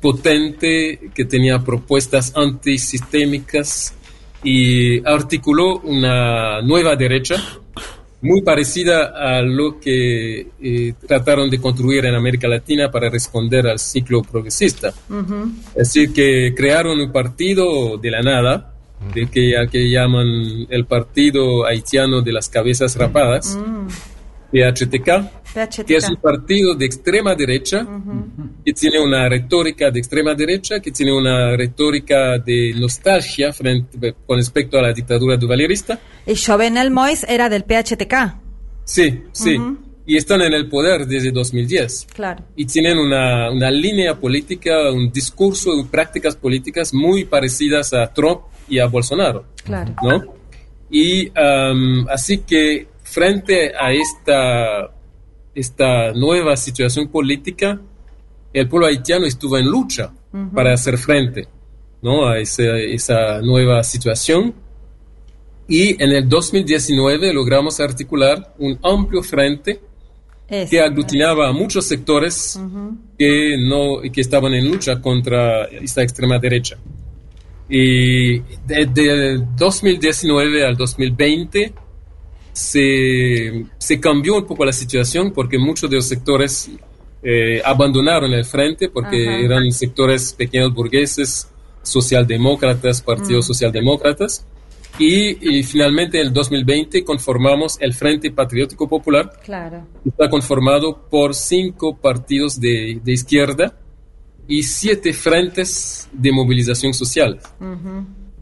potente 0.00 1.10
que 1.14 1.24
tenía 1.24 1.60
propuestas 1.60 2.32
antisistémicas 2.36 3.94
y 4.42 4.98
articuló 5.06 5.78
una 5.78 6.60
nueva 6.60 6.96
derecha 6.96 7.36
muy 8.24 8.40
parecida 8.42 9.12
a 9.14 9.42
lo 9.42 9.78
que 9.78 10.48
eh, 10.62 10.94
trataron 11.06 11.50
de 11.50 11.60
construir 11.60 12.06
en 12.06 12.14
América 12.14 12.48
Latina 12.48 12.90
para 12.90 13.10
responder 13.10 13.66
al 13.66 13.78
ciclo 13.78 14.22
progresista. 14.22 14.92
Uh 15.10 15.14
-huh. 15.14 15.52
Es 15.76 15.92
decir, 15.92 16.12
que 16.12 16.54
crearon 16.56 16.98
un 16.98 17.12
partido 17.12 17.98
de 17.98 18.10
la 18.10 18.22
nada, 18.22 18.72
de 19.14 19.26
que, 19.26 19.58
a 19.58 19.66
que 19.66 19.90
llaman 19.90 20.66
el 20.70 20.86
Partido 20.86 21.66
Haitiano 21.66 22.22
de 22.22 22.32
las 22.32 22.48
Cabezas 22.48 22.96
Rapadas, 22.96 23.56
Mm. 23.56 23.88
PHTK, 24.54 25.06
PHTK. 25.52 25.84
que 25.86 25.96
es 25.96 26.08
un 26.08 26.16
partido 26.16 26.74
de 26.76 26.86
extrema 26.86 27.34
derecha, 27.34 27.82
Ujú. 27.82 28.50
que 28.64 28.72
tiene 28.72 29.00
una 29.00 29.28
retórica 29.28 29.90
de 29.90 29.98
extrema 29.98 30.34
derecha, 30.34 30.78
que 30.80 30.92
tiene 30.92 31.12
una 31.12 31.56
retórica 31.56 32.38
de 32.38 32.72
nostalgia 32.78 33.52
frente, 33.52 34.14
con 34.26 34.36
respecto 34.36 34.78
a 34.78 34.82
la 34.82 34.92
dictadura 34.92 35.36
duvalierista. 35.36 35.98
Y 36.26 36.36
Jovenel 36.36 36.90
Mois 36.92 37.24
era 37.28 37.48
del 37.48 37.64
PHTK. 37.64 38.36
Sí, 38.84 39.22
sí. 39.32 39.58
Ujú. 39.58 39.78
Y 40.06 40.16
están 40.18 40.42
en 40.42 40.52
el 40.52 40.68
poder 40.68 41.06
desde 41.06 41.32
2010. 41.32 42.08
Claro. 42.14 42.44
Y 42.54 42.66
tienen 42.66 42.98
una, 42.98 43.50
una 43.50 43.70
línea 43.70 44.14
política, 44.20 44.92
un 44.92 45.10
discurso 45.10 45.70
y 45.80 45.84
prácticas 45.84 46.36
políticas 46.36 46.92
muy 46.92 47.24
parecidas 47.24 47.94
a 47.94 48.12
Trump 48.12 48.42
y 48.68 48.78
a 48.78 48.86
Bolsonaro. 48.86 49.46
Claro. 49.64 49.94
¿no? 50.02 50.22
Y 50.90 51.28
um, 51.30 52.06
así 52.08 52.38
que 52.38 52.86
frente 53.14 53.72
a 53.78 53.92
esta 53.92 54.90
esta 55.54 56.12
nueva 56.12 56.56
situación 56.56 57.08
política, 57.08 57.80
el 58.52 58.68
pueblo 58.68 58.86
haitiano 58.88 59.24
estuvo 59.24 59.56
en 59.56 59.66
lucha 59.66 60.12
para 60.52 60.72
hacer 60.74 60.98
frente 60.98 61.46
¿no? 62.02 62.26
a 62.26 62.38
ese- 62.40 62.92
esa 62.92 63.40
nueva 63.40 63.82
situación. 63.84 64.52
Y 65.68 66.02
en 66.02 66.10
el 66.10 66.28
2019 66.28 67.32
logramos 67.32 67.78
articular 67.78 68.54
un 68.58 68.76
amplio 68.82 69.22
frente 69.22 69.80
que 70.68 70.80
aglutinaba 70.80 71.48
a 71.48 71.52
muchos 71.52 71.86
sectores 71.86 72.58
que, 73.18 73.56
no, 73.70 74.02
que 74.12 74.20
estaban 74.20 74.52
en 74.54 74.68
lucha 74.70 75.00
contra 75.00 75.64
esta 75.66 76.02
extrema 76.02 76.38
derecha. 76.38 76.76
Y 77.68 78.40
desde 78.66 79.30
el 79.34 79.56
2019 79.56 80.66
al 80.66 80.76
2020 80.76 81.72
se, 82.54 83.66
se 83.78 84.00
cambió 84.00 84.36
un 84.36 84.46
poco 84.46 84.64
la 84.64 84.72
situación 84.72 85.32
porque 85.32 85.58
muchos 85.58 85.90
de 85.90 85.96
los 85.96 86.06
sectores 86.06 86.70
eh, 87.22 87.60
abandonaron 87.64 88.32
el 88.32 88.44
frente 88.44 88.88
porque 88.88 89.28
Ajá. 89.28 89.38
eran 89.40 89.70
sectores 89.72 90.32
pequeños 90.32 90.72
burgueses, 90.72 91.48
socialdemócratas, 91.82 93.02
partidos 93.02 93.44
Mm. 93.44 93.48
socialdemócratas. 93.48 94.46
Y, 94.96 95.58
y 95.58 95.64
finalmente 95.64 96.20
en 96.20 96.28
el 96.28 96.32
2020 96.32 97.02
conformamos 97.02 97.76
el 97.80 97.92
Frente 97.92 98.30
Patriótico 98.30 98.88
Popular, 98.88 99.28
Claro. 99.44 99.84
está 100.06 100.30
conformado 100.30 101.08
por 101.10 101.34
cinco 101.34 101.96
partidos 101.96 102.60
de, 102.60 103.00
de 103.02 103.12
izquierda 103.12 103.76
y 104.46 104.62
siete 104.62 105.12
frentes 105.12 106.08
de 106.12 106.30
movilización 106.30 106.94
social. 106.94 107.40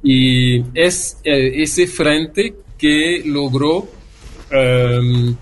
Y 0.02 0.60
es 0.74 1.18
eh, 1.24 1.62
ese 1.62 1.86
frente 1.86 2.54
que 2.76 3.22
logró 3.24 3.88
em, 4.52 5.34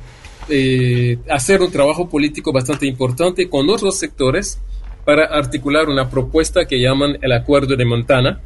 eh, 0.48 1.18
hacer 1.28 1.60
un 1.60 1.70
trabajo 1.70 2.08
político 2.08 2.52
bastante 2.52 2.86
importante 2.86 3.48
con 3.48 3.68
otros 3.68 3.98
sectores 3.98 4.60
para 5.04 5.26
articular 5.26 5.88
una 5.88 6.08
propuesta 6.08 6.66
que 6.66 6.80
llaman 6.80 7.18
el 7.20 7.32
Acuerdo 7.32 7.76
de 7.76 7.84
Montana, 7.84 8.40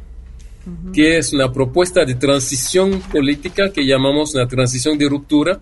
que 0.93 1.17
es 1.17 1.31
una 1.31 1.51
propuesta 1.53 2.05
de 2.05 2.15
transición 2.15 2.99
política 3.11 3.71
que 3.71 3.85
llamamos 3.85 4.33
una 4.33 4.47
transición 4.47 4.97
de 4.97 5.07
ruptura, 5.07 5.61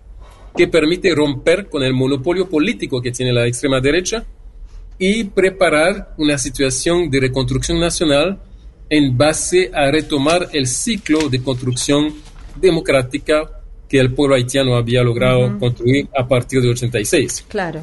que 0.55 0.67
permite 0.67 1.13
romper 1.13 1.67
con 1.67 1.83
el 1.83 1.93
monopolio 1.93 2.47
político 2.47 3.01
que 3.01 3.11
tiene 3.11 3.33
la 3.33 3.45
extrema 3.45 3.81
derecha 3.81 4.23
y 4.97 5.25
preparar 5.25 6.13
una 6.17 6.37
situación 6.37 7.09
de 7.09 7.19
reconstrucción 7.19 7.79
nacional 7.79 8.39
en 8.89 9.17
base 9.17 9.71
a 9.73 9.89
retomar 9.89 10.49
el 10.53 10.67
ciclo 10.67 11.27
de 11.29 11.41
construcción 11.41 12.13
democrática 12.55 13.62
que 13.93 13.99
el 13.99 14.11
pueblo 14.11 14.33
haitiano 14.33 14.75
había 14.75 15.03
logrado 15.03 15.45
Ujú. 15.45 15.59
construir 15.59 16.07
a 16.17 16.27
partir 16.27 16.63
de 16.63 16.69
86. 16.69 17.45
Claro. 17.47 17.81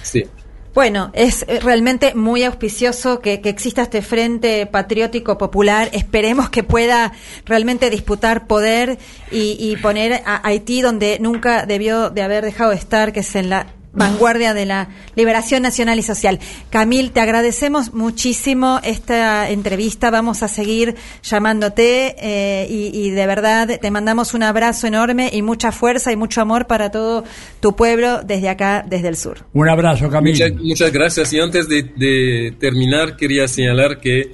Sí. 0.00 0.24
Bueno, 0.72 1.10
es 1.12 1.44
eh, 1.48 1.58
realmente 1.58 2.14
muy 2.14 2.44
auspicioso 2.44 3.18
que, 3.18 3.40
que 3.40 3.48
exista 3.48 3.82
este 3.82 4.00
Frente 4.00 4.64
Patriótico 4.66 5.38
Popular. 5.38 5.90
Esperemos 5.92 6.50
que 6.50 6.62
pueda 6.62 7.14
realmente 7.46 7.90
disputar 7.90 8.46
poder 8.46 8.98
y, 9.32 9.56
y 9.58 9.74
poner 9.78 10.22
a 10.24 10.40
Haití 10.46 10.82
donde 10.82 11.18
nunca 11.18 11.66
debió 11.66 12.10
de 12.10 12.22
haber 12.22 12.44
dejado 12.44 12.70
de 12.70 12.76
estar, 12.76 13.12
que 13.12 13.18
es 13.18 13.34
en 13.34 13.50
la 13.50 13.66
vanguardia 13.92 14.54
de 14.54 14.66
la 14.66 14.88
liberación 15.14 15.62
nacional 15.62 15.98
y 15.98 16.02
social. 16.02 16.38
Camil, 16.70 17.10
te 17.10 17.20
agradecemos 17.20 17.92
muchísimo 17.92 18.80
esta 18.84 19.50
entrevista. 19.50 20.10
Vamos 20.10 20.42
a 20.42 20.48
seguir 20.48 20.94
llamándote 21.22 22.14
eh, 22.18 22.66
y, 22.70 22.90
y 22.94 23.10
de 23.10 23.26
verdad 23.26 23.80
te 23.80 23.90
mandamos 23.90 24.34
un 24.34 24.42
abrazo 24.42 24.86
enorme 24.86 25.30
y 25.32 25.42
mucha 25.42 25.72
fuerza 25.72 26.12
y 26.12 26.16
mucho 26.16 26.40
amor 26.40 26.66
para 26.66 26.90
todo 26.90 27.24
tu 27.60 27.74
pueblo 27.74 28.20
desde 28.22 28.48
acá, 28.48 28.84
desde 28.88 29.08
el 29.08 29.16
sur. 29.16 29.44
Un 29.52 29.68
abrazo, 29.68 30.08
Camilo. 30.08 30.36
Muchas, 30.36 30.62
muchas 30.62 30.92
gracias. 30.92 31.32
Y 31.32 31.40
antes 31.40 31.68
de, 31.68 31.82
de 31.82 32.54
terminar, 32.58 33.16
quería 33.16 33.48
señalar 33.48 34.00
que 34.00 34.32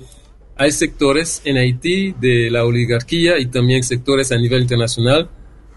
hay 0.57 0.72
sectores 0.72 1.42
en 1.44 1.59
Haití 1.59 2.14
de 2.18 2.50
la 2.50 2.64
oligarquía 2.64 3.38
y 3.38 3.46
también 3.46 3.82
sectores 3.82 4.32
a 4.32 4.36
nivel 4.36 4.62
internacional 4.62 5.30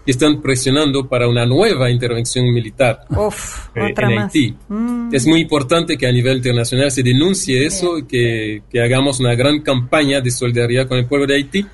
están 0.06 0.40
presionando 0.40 1.08
para 1.08 1.28
una 1.28 1.44
nueva 1.46 1.90
intervención 1.90 2.46
militar 2.52 3.04
Uf, 3.10 3.68
eh, 3.74 3.90
otra 3.92 4.08
en 4.08 4.14
más. 4.16 4.24
Haití. 4.24 4.56
Mm. 4.68 5.14
Es 5.14 5.26
muy 5.26 5.40
importante 5.40 5.96
que 5.96 6.06
a 6.06 6.12
nivel 6.12 6.38
internacional 6.38 6.90
se 6.90 7.02
denuncie 7.02 7.64
eso 7.66 7.98
y 7.98 8.04
que, 8.04 8.62
que 8.70 8.80
hagamos 8.82 9.20
una 9.20 9.34
gran 9.34 9.60
campaña 9.60 10.20
de 10.20 10.30
solidaridad 10.30 10.88
con 10.88 10.98
el 10.98 11.06
pueblo 11.06 11.26
de 11.26 11.34
Haití 11.36 11.66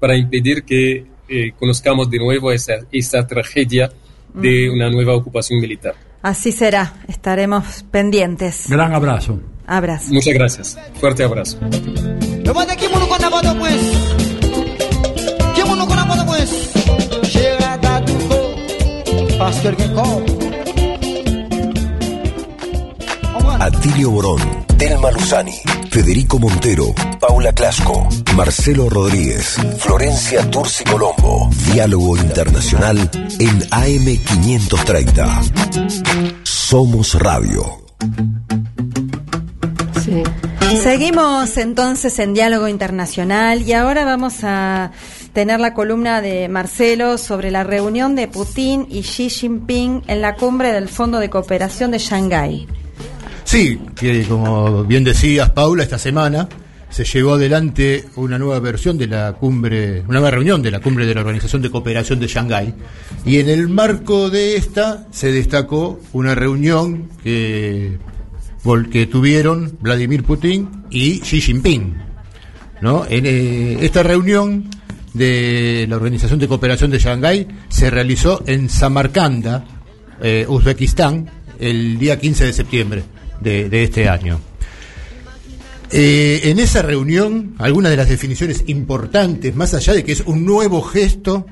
para 0.00 0.16
impedir 0.16 0.64
que 0.64 1.06
eh, 1.28 1.52
conozcamos 1.58 2.10
de 2.10 2.18
nuevo 2.18 2.52
esa, 2.52 2.74
esa 2.90 3.26
tragedia 3.26 3.90
de 4.34 4.66
Ujú. 4.68 4.76
una 4.76 4.90
nueva 4.90 5.14
ocupación 5.14 5.60
militar. 5.60 5.94
Así 6.22 6.52
será, 6.52 6.94
estaremos 7.06 7.84
pendientes. 7.90 8.66
Gran 8.68 8.92
abrazo. 8.94 9.40
Abrazo. 9.66 10.12
Muchas 10.12 10.34
gracias. 10.34 10.78
Fuerte 11.00 11.22
abrazo. 11.24 11.58
Atilio 23.60 24.10
Borón, 24.10 24.40
Telma 24.76 25.10
Luzani, 25.10 25.54
Federico 25.90 26.38
Montero, 26.38 26.94
Paula 27.20 27.52
Clasco, 27.52 28.06
Marcelo 28.34 28.90
Rodríguez, 28.90 29.56
Florencia 29.78 30.50
Turci 30.50 30.84
Colombo. 30.84 31.48
Diálogo 31.72 32.16
Internacional 32.16 33.10
en 33.40 33.60
AM530. 33.70 36.44
Somos 36.44 37.14
Radio. 37.14 37.84
Seguimos 40.82 41.56
entonces 41.56 42.18
en 42.18 42.34
diálogo 42.34 42.68
internacional 42.68 43.62
y 43.62 43.72
ahora 43.72 44.04
vamos 44.04 44.34
a 44.42 44.90
tener 45.34 45.58
la 45.58 45.74
columna 45.74 46.22
de 46.22 46.48
Marcelo 46.48 47.18
sobre 47.18 47.50
la 47.50 47.64
reunión 47.64 48.14
de 48.14 48.28
Putin 48.28 48.86
y 48.88 49.02
Xi 49.02 49.28
Jinping 49.28 50.04
en 50.06 50.22
la 50.22 50.36
cumbre 50.36 50.72
del 50.72 50.88
Fondo 50.88 51.18
de 51.18 51.28
Cooperación 51.28 51.90
de 51.90 51.98
Shanghái. 51.98 52.68
Sí, 53.42 53.78
que 53.96 54.24
como 54.24 54.84
bien 54.84 55.02
decías, 55.02 55.50
Paula, 55.50 55.82
esta 55.82 55.98
semana 55.98 56.48
se 56.88 57.04
llevó 57.04 57.34
adelante 57.34 58.04
una 58.14 58.38
nueva 58.38 58.60
versión 58.60 58.96
de 58.96 59.08
la 59.08 59.32
cumbre, 59.32 60.02
una 60.02 60.20
nueva 60.20 60.30
reunión 60.30 60.62
de 60.62 60.70
la 60.70 60.80
cumbre 60.80 61.04
de 61.04 61.14
la 61.14 61.22
Organización 61.22 61.60
de 61.60 61.70
Cooperación 61.70 62.20
de 62.20 62.28
Shanghái. 62.28 62.72
Y 63.26 63.40
en 63.40 63.48
el 63.48 63.68
marco 63.68 64.30
de 64.30 64.56
esta 64.56 65.08
se 65.10 65.32
destacó 65.32 66.00
una 66.12 66.36
reunión 66.36 67.08
que, 67.24 67.98
que 68.92 69.06
tuvieron 69.06 69.76
Vladimir 69.80 70.22
Putin 70.22 70.84
y 70.90 71.18
Xi 71.18 71.40
Jinping. 71.40 71.96
¿no? 72.80 73.04
En, 73.08 73.26
eh, 73.26 73.78
esta 73.80 74.02
reunión 74.02 74.68
de 75.14 75.86
la 75.88 75.96
Organización 75.96 76.38
de 76.38 76.48
Cooperación 76.48 76.90
de 76.90 76.98
Shanghái 76.98 77.46
se 77.68 77.88
realizó 77.88 78.42
en 78.46 78.68
Samarcanda, 78.68 79.64
eh, 80.20 80.44
Uzbekistán, 80.46 81.30
el 81.58 81.98
día 81.98 82.18
15 82.18 82.44
de 82.46 82.52
septiembre 82.52 83.04
de, 83.40 83.82
este 83.82 84.08
año. 84.08 84.40
Eh, 85.90 86.40
en 86.44 86.58
esa 86.58 86.82
reunión, 86.82 87.54
algunas 87.58 87.90
de 87.90 87.96
las 87.96 88.08
definiciones 88.08 88.64
importantes, 88.66 89.54
más 89.54 89.74
allá 89.74 89.92
de 89.92 90.04
que 90.04 90.12
es 90.12 90.22
un 90.26 90.44
nuevo 90.44 90.82
gesto 90.82 91.46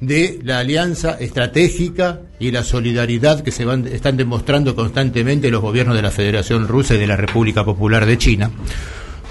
de 0.00 0.40
la 0.42 0.60
alianza 0.60 1.12
estratégica 1.20 2.22
y 2.40 2.50
la 2.50 2.64
solidaridad 2.64 3.42
que 3.42 3.52
se 3.52 3.64
van, 3.64 3.86
están 3.86 4.16
demostrando 4.16 4.74
constantemente 4.74 5.50
los 5.50 5.60
gobiernos 5.60 5.94
de 5.94 6.02
la 6.02 6.10
Federación 6.10 6.66
Rusa 6.66 6.94
y 6.94 6.98
de 6.98 7.06
la 7.06 7.16
República 7.16 7.64
Popular 7.64 8.06
de 8.06 8.18
China. 8.18 8.50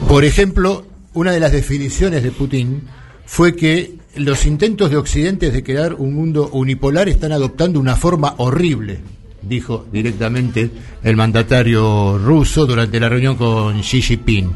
Por 0.08 0.24
ejemplo, 0.24 0.86
una 1.14 1.32
de 1.32 1.40
las 1.40 1.52
definiciones 1.52 2.24
de 2.24 2.32
Putin 2.32 2.84
fue 3.26 3.56
que 3.56 3.96
los 4.16 4.46
intentos 4.46 4.90
de 4.90 4.98
Occidente 4.98 5.52
de 5.52 5.64
crear 5.64 5.94
un 5.94 6.14
mundo 6.14 6.50
unipolar 6.52 7.08
están 7.10 7.32
adoptando 7.32 7.80
una 7.80 7.96
forma 7.96 8.36
horrible, 8.38 9.00
dijo 9.42 9.86
directamente 9.92 10.70
el 11.04 11.16
mandatario 11.16 12.18
ruso 12.18 12.66
durante 12.66 13.00
la 13.00 13.10
reunión 13.10 13.36
con 13.36 13.80
Xi 13.82 14.02
Jinping. 14.02 14.52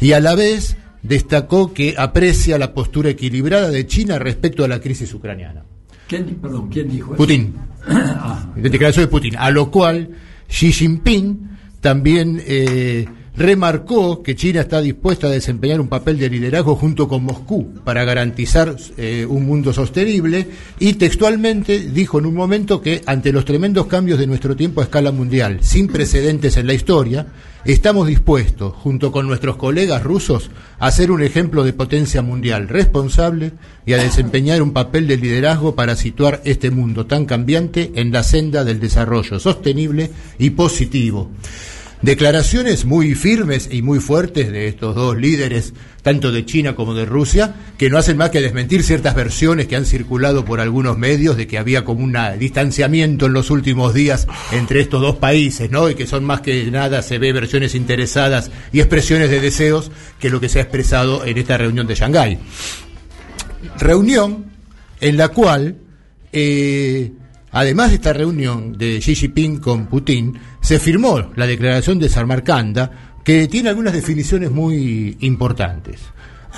Y 0.00 0.12
a 0.12 0.20
la 0.20 0.34
vez 0.34 0.76
destacó 1.02 1.72
que 1.72 1.94
aprecia 1.96 2.58
la 2.58 2.74
postura 2.74 3.10
equilibrada 3.10 3.70
de 3.70 3.86
China 3.86 4.18
respecto 4.18 4.64
a 4.64 4.68
la 4.68 4.80
crisis 4.80 5.12
ucraniana. 5.14 5.64
¿Quién, 6.08 6.24
perdón, 6.42 6.68
¿quién 6.68 6.88
dijo 6.88 7.14
eso? 7.14 7.16
Putin. 7.16 7.54
Ah, 7.86 8.52
De 8.56 8.68
declaración 8.68 9.06
de 9.06 9.10
Putin. 9.10 9.36
A 9.36 9.50
lo 9.50 9.70
cual 9.70 10.10
Xi 10.48 10.70
Jinping 10.70 11.48
también 11.80 12.42
eh, 12.46 13.06
remarcó 13.40 14.22
que 14.22 14.36
China 14.36 14.60
está 14.60 14.82
dispuesta 14.82 15.26
a 15.26 15.30
desempeñar 15.30 15.80
un 15.80 15.88
papel 15.88 16.18
de 16.18 16.28
liderazgo 16.28 16.76
junto 16.76 17.08
con 17.08 17.24
Moscú 17.24 17.72
para 17.84 18.04
garantizar 18.04 18.76
eh, 18.98 19.24
un 19.26 19.46
mundo 19.46 19.72
sostenible 19.72 20.46
y 20.78 20.92
textualmente 20.94 21.78
dijo 21.78 22.18
en 22.18 22.26
un 22.26 22.34
momento 22.34 22.82
que 22.82 23.00
ante 23.06 23.32
los 23.32 23.46
tremendos 23.46 23.86
cambios 23.86 24.18
de 24.18 24.26
nuestro 24.26 24.56
tiempo 24.56 24.82
a 24.82 24.84
escala 24.84 25.10
mundial, 25.10 25.60
sin 25.62 25.86
precedentes 25.86 26.58
en 26.58 26.66
la 26.66 26.74
historia, 26.74 27.28
estamos 27.64 28.06
dispuestos, 28.08 28.74
junto 28.74 29.10
con 29.10 29.26
nuestros 29.26 29.56
colegas 29.56 30.02
rusos, 30.02 30.50
a 30.78 30.90
ser 30.90 31.10
un 31.10 31.22
ejemplo 31.22 31.64
de 31.64 31.72
potencia 31.72 32.20
mundial 32.20 32.68
responsable 32.68 33.52
y 33.86 33.94
a 33.94 34.02
desempeñar 34.02 34.60
un 34.60 34.74
papel 34.74 35.06
de 35.06 35.16
liderazgo 35.16 35.74
para 35.74 35.96
situar 35.96 36.42
este 36.44 36.70
mundo 36.70 37.06
tan 37.06 37.24
cambiante 37.24 37.90
en 37.94 38.12
la 38.12 38.22
senda 38.22 38.64
del 38.64 38.80
desarrollo 38.80 39.40
sostenible 39.40 40.10
y 40.38 40.50
positivo. 40.50 41.30
Declaraciones 42.02 42.86
muy 42.86 43.14
firmes 43.14 43.68
y 43.70 43.82
muy 43.82 44.00
fuertes 44.00 44.50
de 44.50 44.68
estos 44.68 44.94
dos 44.94 45.18
líderes, 45.18 45.74
tanto 46.00 46.32
de 46.32 46.46
China 46.46 46.74
como 46.74 46.94
de 46.94 47.04
Rusia, 47.04 47.54
que 47.76 47.90
no 47.90 47.98
hacen 47.98 48.16
más 48.16 48.30
que 48.30 48.40
desmentir 48.40 48.82
ciertas 48.82 49.14
versiones 49.14 49.66
que 49.66 49.76
han 49.76 49.84
circulado 49.84 50.46
por 50.46 50.60
algunos 50.60 50.96
medios 50.96 51.36
de 51.36 51.46
que 51.46 51.58
había 51.58 51.84
como 51.84 52.02
un 52.02 52.16
distanciamiento 52.38 53.26
en 53.26 53.34
los 53.34 53.50
últimos 53.50 53.92
días 53.92 54.26
entre 54.50 54.80
estos 54.80 55.02
dos 55.02 55.16
países, 55.16 55.70
¿no? 55.70 55.90
Y 55.90 55.94
que 55.94 56.06
son 56.06 56.24
más 56.24 56.40
que 56.40 56.70
nada, 56.70 57.02
se 57.02 57.18
ve 57.18 57.34
versiones 57.34 57.74
interesadas 57.74 58.50
y 58.72 58.80
expresiones 58.80 59.28
de 59.28 59.40
deseos 59.40 59.90
que 60.18 60.30
lo 60.30 60.40
que 60.40 60.48
se 60.48 60.58
ha 60.58 60.62
expresado 60.62 61.26
en 61.26 61.36
esta 61.36 61.58
reunión 61.58 61.86
de 61.86 61.96
Shanghái. 61.96 62.38
Reunión 63.78 64.46
en 65.02 65.18
la 65.18 65.28
cual 65.28 65.76
eh, 66.32 67.12
Además 67.52 67.88
de 67.88 67.96
esta 67.96 68.12
reunión 68.12 68.78
de 68.78 69.00
Xi 69.00 69.14
Jinping 69.16 69.58
con 69.58 69.86
Putin, 69.86 70.38
se 70.70 70.78
firmó 70.78 71.32
la 71.34 71.48
declaración 71.48 71.98
de 71.98 72.08
Samarcanda, 72.08 73.16
que 73.24 73.48
tiene 73.48 73.70
algunas 73.70 73.92
definiciones 73.92 74.52
muy 74.52 75.16
importantes. 75.18 75.98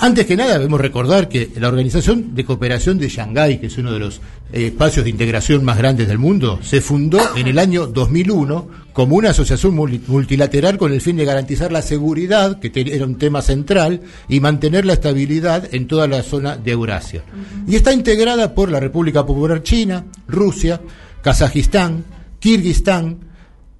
Antes 0.02 0.26
que 0.26 0.36
nada, 0.36 0.52
debemos 0.52 0.82
recordar 0.82 1.30
que 1.30 1.50
la 1.56 1.68
Organización 1.68 2.34
de 2.34 2.44
Cooperación 2.44 2.98
de 2.98 3.08
Shanghái, 3.08 3.58
que 3.58 3.68
es 3.68 3.78
uno 3.78 3.90
de 3.90 3.98
los 3.98 4.20
eh, 4.52 4.66
espacios 4.66 5.04
de 5.04 5.10
integración 5.10 5.64
más 5.64 5.78
grandes 5.78 6.08
del 6.08 6.18
mundo, 6.18 6.58
se 6.60 6.82
fundó 6.82 7.20
en 7.36 7.46
el 7.46 7.58
año 7.58 7.86
2001 7.86 8.68
como 8.92 9.16
una 9.16 9.30
asociación 9.30 9.74
multilateral 9.74 10.76
con 10.76 10.92
el 10.92 11.00
fin 11.00 11.16
de 11.16 11.24
garantizar 11.24 11.72
la 11.72 11.80
seguridad, 11.80 12.58
que 12.60 12.70
era 12.74 13.06
un 13.06 13.16
tema 13.16 13.40
central, 13.40 14.02
y 14.28 14.40
mantener 14.40 14.84
la 14.84 14.92
estabilidad 14.92 15.74
en 15.74 15.86
toda 15.86 16.06
la 16.06 16.22
zona 16.22 16.58
de 16.58 16.72
Eurasia. 16.72 17.22
Y 17.66 17.76
está 17.76 17.94
integrada 17.94 18.54
por 18.54 18.70
la 18.70 18.78
República 18.78 19.24
Popular 19.24 19.62
China, 19.62 20.04
Rusia, 20.28 20.82
Kazajistán, 21.22 22.04
Kirguistán, 22.40 23.31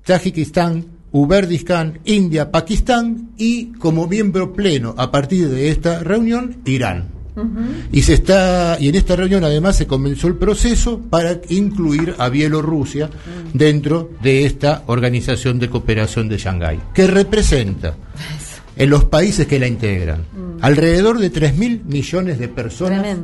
Tajikistán, 0.05 0.84
Uberdistan, 1.12 2.00
India, 2.05 2.50
Pakistán 2.50 3.30
y 3.36 3.72
como 3.72 4.07
miembro 4.07 4.53
pleno 4.53 4.94
a 4.96 5.11
partir 5.11 5.48
de 5.48 5.70
esta 5.70 6.00
reunión 6.00 6.57
Irán. 6.64 7.09
Y 7.92 8.03
se 8.03 8.14
está 8.14 8.76
y 8.78 8.88
en 8.88 8.94
esta 8.94 9.16
reunión 9.16 9.42
además 9.42 9.76
se 9.76 9.86
comenzó 9.86 10.28
el 10.28 10.36
proceso 10.36 11.00
para 11.00 11.40
incluir 11.48 12.14
a 12.18 12.28
Bielorrusia 12.28 13.09
dentro 13.55 14.11
de 14.22 14.44
esta 14.44 14.82
organización 14.86 15.59
de 15.59 15.70
cooperación 15.70 16.28
de 16.28 16.36
Shanghái, 16.36 16.80
que 16.92 17.07
representa 17.07 17.94
en 18.76 18.90
los 18.90 19.05
países 19.05 19.46
que 19.46 19.59
la 19.59 19.66
integran. 19.66 20.20
Mm. 20.20 20.42
alrededor 20.62 21.18
de 21.18 21.32
3.000 21.32 21.84
millones 21.84 22.38
de 22.38 22.48
personas, 22.48 23.18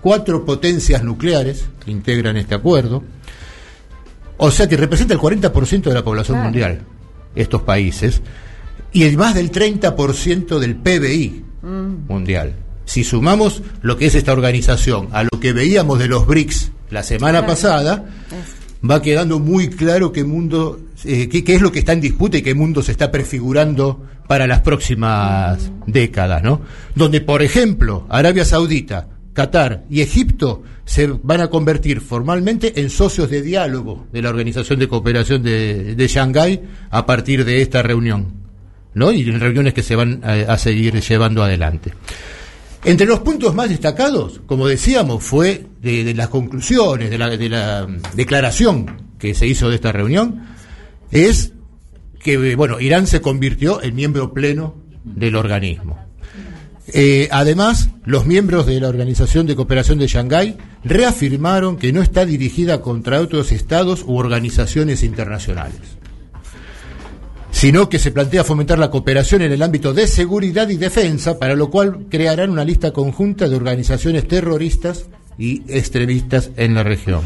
cuatro 0.00 0.44
potencias 0.44 1.04
nucleares 1.04 1.66
que 1.84 1.90
integran 1.90 2.36
este 2.36 2.54
acuerdo, 2.54 3.02
o 4.38 4.50
sea 4.50 4.68
que 4.68 4.76
representa 4.76 5.14
el 5.14 5.20
40% 5.20 5.82
de 5.82 5.94
la 5.94 6.04
población 6.04 6.40
mundial 6.42 6.80
estos 7.34 7.62
países, 7.62 8.22
y 8.92 9.04
el 9.04 9.16
más 9.16 9.34
del 9.34 9.52
30% 9.52 10.58
del 10.58 10.76
PBI 10.76 11.44
mm. 11.62 12.08
mundial. 12.08 12.54
Si 12.84 13.04
sumamos 13.04 13.62
lo 13.82 13.96
que 13.98 14.06
es 14.06 14.14
esta 14.14 14.32
organización 14.32 15.08
a 15.12 15.22
lo 15.22 15.40
que 15.40 15.52
veíamos 15.52 15.98
de 15.98 16.08
los 16.08 16.26
BRICS 16.26 16.72
la 16.90 17.02
semana 17.02 17.46
pasada, 17.46 18.06
va 18.88 19.02
quedando 19.02 19.38
muy 19.38 19.68
claro 19.68 20.10
qué 20.10 20.24
mundo, 20.24 20.80
eh, 21.04 21.28
qué, 21.28 21.54
es 21.54 21.60
lo 21.60 21.70
que 21.70 21.80
está 21.80 21.92
en 21.92 22.00
disputa 22.00 22.38
y 22.38 22.42
qué 22.42 22.54
mundo 22.54 22.82
se 22.82 22.92
está 22.92 23.10
prefigurando 23.10 24.06
para 24.26 24.46
las 24.46 24.60
próximas 24.60 25.70
décadas, 25.86 26.42
¿no? 26.42 26.62
Donde, 26.94 27.20
por 27.20 27.42
ejemplo, 27.42 28.06
Arabia 28.08 28.46
Saudita, 28.46 29.06
Qatar 29.38 29.84
y 29.88 30.00
Egipto 30.00 30.64
se 30.84 31.06
van 31.06 31.40
a 31.40 31.46
convertir 31.48 32.00
formalmente 32.00 32.80
en 32.80 32.90
socios 32.90 33.30
de 33.30 33.40
diálogo 33.40 34.08
de 34.12 34.20
la 34.20 34.30
Organización 34.30 34.80
de 34.80 34.88
Cooperación 34.88 35.44
de, 35.44 35.94
de 35.94 36.08
Shanghái 36.08 36.60
a 36.90 37.06
partir 37.06 37.44
de 37.44 37.62
esta 37.62 37.80
reunión, 37.80 38.32
¿no? 38.94 39.12
Y 39.12 39.22
en 39.22 39.38
reuniones 39.38 39.74
que 39.74 39.84
se 39.84 39.94
van 39.94 40.22
a, 40.24 40.58
seguir 40.58 41.00
llevando 41.00 41.44
adelante. 41.44 41.92
Entre 42.82 43.06
los 43.06 43.20
puntos 43.20 43.54
más 43.54 43.68
destacados, 43.68 44.40
como 44.44 44.66
decíamos, 44.66 45.22
fue 45.22 45.66
de, 45.80 46.12
las 46.14 46.30
conclusiones 46.30 47.08
de 47.08 47.18
la, 47.18 47.36
de 47.36 47.48
la 47.48 47.86
declaración 48.14 49.12
que 49.20 49.34
se 49.34 49.46
hizo 49.46 49.68
de 49.68 49.76
esta 49.76 49.92
reunión, 49.92 50.48
es 51.12 51.52
que, 52.18 52.56
bueno, 52.56 52.80
Irán 52.80 53.06
se 53.06 53.20
convirtió 53.20 53.80
en 53.84 53.94
miembro 53.94 54.32
pleno 54.34 54.74
del 55.04 55.36
organismo. 55.36 56.07
Eh, 56.92 57.28
además, 57.30 57.90
los 58.04 58.24
miembros 58.24 58.64
de 58.66 58.80
la 58.80 58.88
Organización 58.88 59.46
de 59.46 59.54
Cooperación 59.54 59.98
de 59.98 60.06
Shanghái 60.06 60.56
reafirmaron 60.84 61.76
que 61.76 61.92
no 61.92 62.00
está 62.00 62.24
dirigida 62.24 62.80
contra 62.80 63.20
otros 63.20 63.52
estados 63.52 64.04
u 64.06 64.16
organizaciones 64.16 65.02
internacionales, 65.02 65.80
sino 67.50 67.90
que 67.90 67.98
se 67.98 68.10
plantea 68.10 68.42
fomentar 68.42 68.78
la 68.78 68.90
cooperación 68.90 69.42
en 69.42 69.52
el 69.52 69.62
ámbito 69.62 69.92
de 69.92 70.06
seguridad 70.06 70.70
y 70.70 70.76
defensa, 70.76 71.38
para 71.38 71.56
lo 71.56 71.68
cual 71.68 72.06
crearán 72.08 72.50
una 72.50 72.64
lista 72.64 72.92
conjunta 72.92 73.48
de 73.48 73.56
organizaciones 73.56 74.26
terroristas 74.26 75.06
y 75.36 75.62
extremistas 75.68 76.50
en 76.56 76.74
la 76.74 76.84
región. 76.84 77.20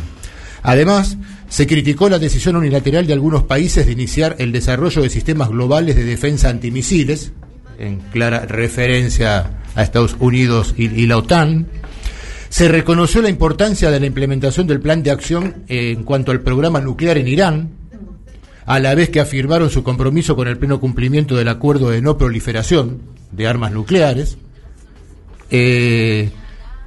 Además, 0.64 1.18
se 1.48 1.66
criticó 1.68 2.08
la 2.08 2.18
decisión 2.18 2.56
unilateral 2.56 3.06
de 3.06 3.12
algunos 3.12 3.44
países 3.44 3.86
de 3.86 3.92
iniciar 3.92 4.36
el 4.38 4.50
desarrollo 4.50 5.02
de 5.02 5.10
sistemas 5.10 5.50
globales 5.50 5.94
de 5.94 6.04
defensa 6.04 6.48
antimisiles, 6.48 7.32
en 7.82 7.98
clara 7.98 8.46
referencia 8.46 9.50
a 9.74 9.82
Estados 9.82 10.16
Unidos 10.18 10.74
y, 10.76 11.06
la 11.06 11.18
OTAN. 11.18 11.66
Se 12.48 12.68
reconoció 12.68 13.22
la 13.22 13.28
importancia 13.28 13.90
de 13.90 13.98
la 13.98 14.06
implementación 14.06 14.66
del 14.66 14.80
plan 14.80 15.02
de 15.02 15.10
acción 15.10 15.64
en 15.68 16.04
cuanto 16.04 16.30
al 16.32 16.42
programa 16.42 16.80
nuclear 16.80 17.18
en 17.18 17.28
Irán, 17.28 17.70
a 18.66 18.78
la 18.78 18.94
vez 18.94 19.10
que 19.10 19.20
afirmaron 19.20 19.70
su 19.70 19.82
compromiso 19.82 20.36
con 20.36 20.48
el 20.48 20.58
pleno 20.58 20.78
cumplimiento 20.78 21.34
del 21.34 21.48
acuerdo 21.48 21.90
de 21.90 22.02
no 22.02 22.18
proliferación 22.18 23.02
de 23.32 23.46
armas 23.46 23.72
nucleares. 23.72 24.36
Eh, 25.50 26.30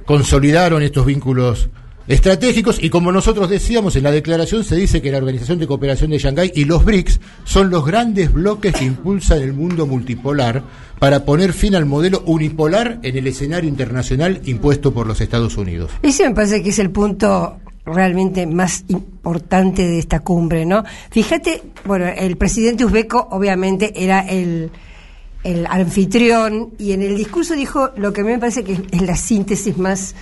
consolidaron 0.06 0.82
estos 0.82 1.04
vínculos 1.04 1.68
estratégicos 2.08 2.82
y 2.82 2.90
como 2.90 3.12
nosotros 3.12 3.50
decíamos 3.50 3.96
en 3.96 4.04
la 4.04 4.10
declaración 4.10 4.64
se 4.64 4.76
dice 4.76 5.02
que 5.02 5.10
la 5.10 5.18
Organización 5.18 5.58
de 5.58 5.66
Cooperación 5.66 6.10
de 6.10 6.18
Shanghái 6.18 6.52
y 6.54 6.64
los 6.64 6.84
BRICS 6.84 7.20
son 7.44 7.70
los 7.70 7.84
grandes 7.84 8.32
bloques 8.32 8.74
que 8.74 8.84
impulsan 8.84 9.42
el 9.42 9.52
mundo 9.52 9.86
multipolar 9.86 10.62
para 10.98 11.24
poner 11.24 11.52
fin 11.52 11.74
al 11.74 11.86
modelo 11.86 12.22
unipolar 12.26 13.00
en 13.02 13.16
el 13.16 13.26
escenario 13.26 13.68
internacional 13.68 14.40
impuesto 14.44 14.94
por 14.94 15.06
los 15.06 15.20
Estados 15.20 15.56
Unidos. 15.56 15.90
Ese 16.02 16.28
me 16.28 16.34
parece 16.34 16.62
que 16.62 16.70
es 16.70 16.78
el 16.78 16.90
punto 16.90 17.58
realmente 17.84 18.46
más 18.46 18.84
importante 18.88 19.86
de 19.86 19.98
esta 19.98 20.20
cumbre, 20.20 20.66
¿no? 20.66 20.84
Fíjate, 21.10 21.62
bueno, 21.84 22.06
el 22.06 22.36
presidente 22.36 22.84
uzbeco 22.84 23.28
obviamente 23.30 23.92
era 23.94 24.20
el 24.20 24.70
el 25.46 25.64
anfitrión 25.68 26.72
y 26.76 26.90
en 26.90 27.02
el 27.02 27.16
discurso 27.16 27.54
dijo 27.54 27.90
lo 27.96 28.12
que 28.12 28.22
a 28.22 28.24
mí 28.24 28.32
me 28.32 28.38
parece 28.40 28.64
que 28.64 28.80
es 28.90 29.02
la 29.02 29.14
síntesis 29.14 29.78
más 29.78 30.16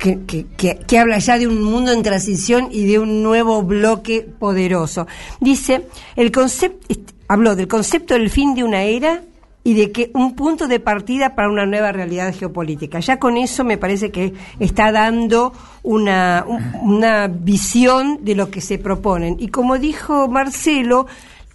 que, 0.00 0.98
habla 0.98 1.18
ya 1.18 1.38
de 1.38 1.46
un 1.46 1.62
mundo 1.62 1.92
en 1.92 2.02
transición 2.02 2.68
y 2.70 2.86
de 2.86 2.98
un 2.98 3.22
nuevo 3.22 3.62
bloque 3.62 4.22
poderoso. 4.22 5.06
Dice, 5.40 5.86
el 6.16 6.32
concepto, 6.32 6.94
habló 7.28 7.54
del 7.54 7.68
concepto 7.68 8.14
del 8.14 8.30
fin 8.30 8.54
de 8.54 8.64
una 8.64 8.82
era 8.82 9.22
y 9.62 9.74
de 9.74 9.92
que 9.92 10.10
un 10.14 10.34
punto 10.34 10.68
de 10.68 10.80
partida 10.80 11.34
para 11.34 11.50
una 11.50 11.66
nueva 11.66 11.92
realidad 11.92 12.34
geopolítica. 12.34 13.00
Ya 13.00 13.18
con 13.18 13.36
eso 13.36 13.62
me 13.62 13.76
parece 13.76 14.10
que 14.10 14.32
está 14.58 14.90
dando 14.90 15.52
una, 15.82 16.46
una 16.82 17.28
visión 17.28 18.24
de 18.24 18.34
lo 18.34 18.50
que 18.50 18.62
se 18.62 18.78
proponen. 18.78 19.36
Y 19.38 19.48
como 19.48 19.78
dijo 19.78 20.28
Marcelo, 20.28 21.06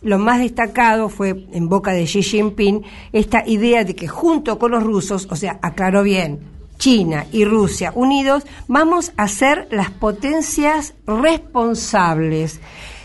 lo 0.04 0.20
más 0.20 0.40
destacado 0.40 1.10
fue 1.10 1.48
en 1.52 1.68
boca 1.68 1.94
de 1.94 2.06
Xi 2.06 2.22
Jinping 2.22 2.84
esta 3.12 3.44
idea 3.48 3.84
de 3.84 3.96
que 3.96 4.08
junto 4.08 4.60
con 4.60 4.70
los 4.70 4.84
rusos, 4.84 5.28
o 5.32 5.36
sea, 5.36 5.58
aclaró 5.64 6.04
bien, 6.04 6.55
China 6.78 7.26
y 7.32 7.46
Rusia 7.46 7.92
unidos, 7.96 8.44
vamos 8.68 9.12
a 9.18 9.28
ser 9.28 9.68
las 9.72 9.92
potencias 9.92 10.94
responsables. 11.08 12.60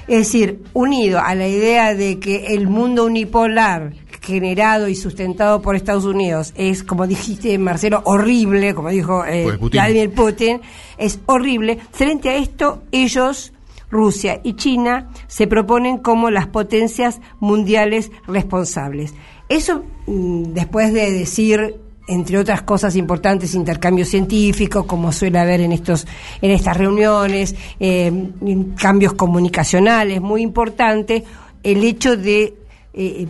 Es 0.08 0.18
decir, 0.18 0.62
unido 0.72 1.20
a 1.20 1.34
la 1.34 1.46
idea 1.46 1.94
de 1.94 2.18
que 2.18 2.54
el 2.54 2.66
mundo 2.66 3.04
unipolar 3.04 3.92
generado 4.20 4.88
y 4.88 4.94
sustentado 4.94 5.62
por 5.62 5.76
Estados 5.76 6.04
Unidos 6.04 6.52
es, 6.54 6.82
como 6.82 7.06
dijiste, 7.06 7.56
Marcelo, 7.58 8.02
horrible, 8.04 8.74
como 8.74 8.90
dijo 8.90 9.24
eh, 9.24 9.58
Vladimir 9.72 10.12
Putin, 10.12 10.60
es 10.98 11.18
horrible. 11.26 11.78
Frente 11.90 12.28
a 12.28 12.36
esto, 12.36 12.82
ellos, 12.92 13.52
Rusia 13.90 14.40
y 14.44 14.54
China, 14.54 15.10
se 15.26 15.46
proponen 15.46 15.98
como 15.98 16.30
las 16.30 16.46
potencias 16.46 17.20
mundiales 17.40 18.10
responsables. 18.26 19.14
eso, 19.48 19.84
mm, 20.06 20.52
después 20.52 20.92
de 20.92 21.10
decir 21.10 21.80
entre 22.10 22.38
otras 22.38 22.62
cosas 22.62 22.96
importantes, 22.96 23.54
intercambio 23.54 24.04
científico, 24.04 24.86
como 24.86 25.12
suele 25.12 25.38
haber 25.38 25.60
en 25.60 25.72
estos, 25.72 26.06
en 26.42 26.50
estas 26.50 26.76
reuniones, 26.76 27.54
eh, 27.78 28.12
cambios 28.76 29.14
comunicacionales, 29.14 30.20
muy 30.20 30.42
importante, 30.42 31.24
el 31.62 31.84
hecho 31.84 32.16
de, 32.16 32.54
eh, 32.92 33.26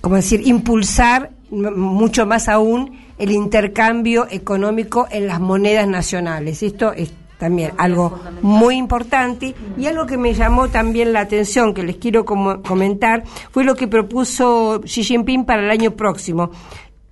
como 0.00 0.16
decir, 0.16 0.40
impulsar 0.46 1.30
mucho 1.50 2.26
más 2.26 2.48
aún 2.48 2.98
el 3.18 3.30
intercambio 3.30 4.26
económico 4.30 5.06
en 5.10 5.26
las 5.26 5.40
monedas 5.40 5.86
nacionales. 5.86 6.62
Esto 6.62 6.92
es 6.92 7.12
también 7.38 7.72
algo 7.76 8.18
muy 8.40 8.76
importante 8.76 9.54
y 9.76 9.86
algo 9.86 10.06
que 10.06 10.16
me 10.16 10.32
llamó 10.32 10.68
también 10.68 11.12
la 11.12 11.20
atención, 11.20 11.74
que 11.74 11.82
les 11.82 11.96
quiero 11.96 12.24
como- 12.24 12.62
comentar, 12.62 13.24
fue 13.50 13.62
lo 13.62 13.74
que 13.74 13.86
propuso 13.88 14.80
Xi 14.84 15.04
Jinping 15.04 15.44
para 15.44 15.62
el 15.62 15.70
año 15.70 15.90
próximo. 15.92 16.50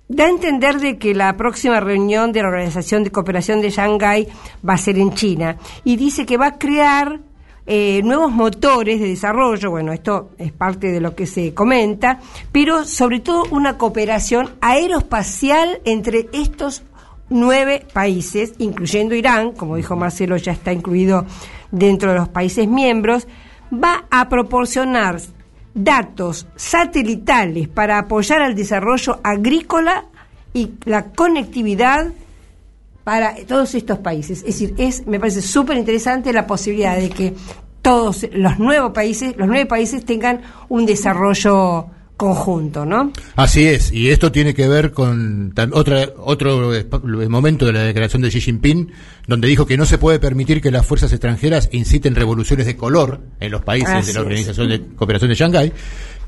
Da 0.07 0.25
a 0.25 0.29
entender 0.29 0.79
de 0.79 0.99
que 0.99 1.15
la 1.15 1.35
próxima 1.35 1.79
reunión 1.79 2.31
de 2.31 2.43
la 2.43 2.49
Organización 2.49 3.03
de 3.03 3.11
Cooperación 3.11 3.61
de 3.61 3.71
Shanghái 3.71 4.27
va 4.67 4.73
a 4.73 4.77
ser 4.77 4.99
en 4.99 5.13
China. 5.13 5.57
Y 5.83 5.95
dice 5.95 6.27
que 6.27 6.37
va 6.37 6.47
a 6.47 6.57
crear 6.59 7.21
eh, 7.65 8.01
nuevos 8.03 8.31
motores 8.31 8.99
de 8.99 9.07
desarrollo, 9.07 9.71
bueno, 9.71 9.91
esto 9.91 10.29
es 10.37 10.51
parte 10.51 10.91
de 10.91 11.01
lo 11.01 11.15
que 11.15 11.25
se 11.25 11.55
comenta, 11.55 12.19
pero 12.51 12.85
sobre 12.85 13.19
todo 13.19 13.45
una 13.49 13.79
cooperación 13.79 14.51
aeroespacial 14.61 15.81
entre 15.85 16.27
estos 16.31 16.83
nueve 17.29 17.83
países, 17.91 18.53
incluyendo 18.59 19.15
Irán, 19.15 19.53
como 19.53 19.77
dijo 19.77 19.95
Marcelo, 19.95 20.37
ya 20.37 20.51
está 20.51 20.71
incluido 20.71 21.25
dentro 21.71 22.11
de 22.11 22.19
los 22.19 22.29
países 22.29 22.67
miembros, 22.67 23.27
va 23.73 24.05
a 24.11 24.29
proporcionar 24.29 25.19
datos 25.75 26.47
satelitales 26.55 27.67
para 27.67 27.99
apoyar 27.99 28.41
al 28.41 28.55
desarrollo 28.55 29.19
agrícola 29.23 30.05
y 30.53 30.71
la 30.85 31.11
conectividad 31.11 32.07
para 33.03 33.35
todos 33.45 33.75
estos 33.75 33.99
países. 33.99 34.39
Es 34.39 34.45
decir, 34.45 34.73
es, 34.77 35.05
me 35.05 35.19
parece 35.19 35.41
súper 35.41 35.77
interesante 35.77 36.33
la 36.33 36.47
posibilidad 36.47 36.97
de 36.97 37.09
que 37.09 37.35
todos 37.81 38.25
los 38.31 38.57
nuevos 38.57 38.93
países, 38.93 39.35
los 39.37 39.47
nueve 39.47 39.67
países 39.67 40.03
tengan 40.05 40.41
un 40.69 40.87
desarrollo 40.87 41.87
conjunto, 42.17 42.85
¿no? 42.85 43.11
Así 43.35 43.65
es, 43.65 43.91
y 43.91 44.09
esto 44.09 44.31
tiene 44.31 44.53
que 44.53 44.67
ver 44.67 44.91
con 44.91 45.53
otra, 45.73 46.09
otro 46.17 46.71
momento 47.29 47.65
de 47.65 47.73
la 47.73 47.81
declaración 47.81 48.21
de 48.21 48.29
Xi 48.29 48.41
Jinping, 48.41 48.91
donde 49.27 49.47
dijo 49.47 49.65
que 49.65 49.77
no 49.77 49.85
se 49.85 49.97
puede 49.97 50.19
permitir 50.19 50.61
que 50.61 50.71
las 50.71 50.85
fuerzas 50.85 51.11
extranjeras 51.11 51.69
inciten 51.71 52.15
revoluciones 52.15 52.65
de 52.65 52.75
color 52.77 53.21
en 53.39 53.51
los 53.51 53.61
países 53.63 53.89
Así 53.89 54.07
de 54.07 54.13
la 54.13 54.19
es. 54.19 54.25
Organización 54.25 54.69
de 54.69 54.81
Cooperación 54.95 55.29
de 55.29 55.35
Shanghái, 55.35 55.73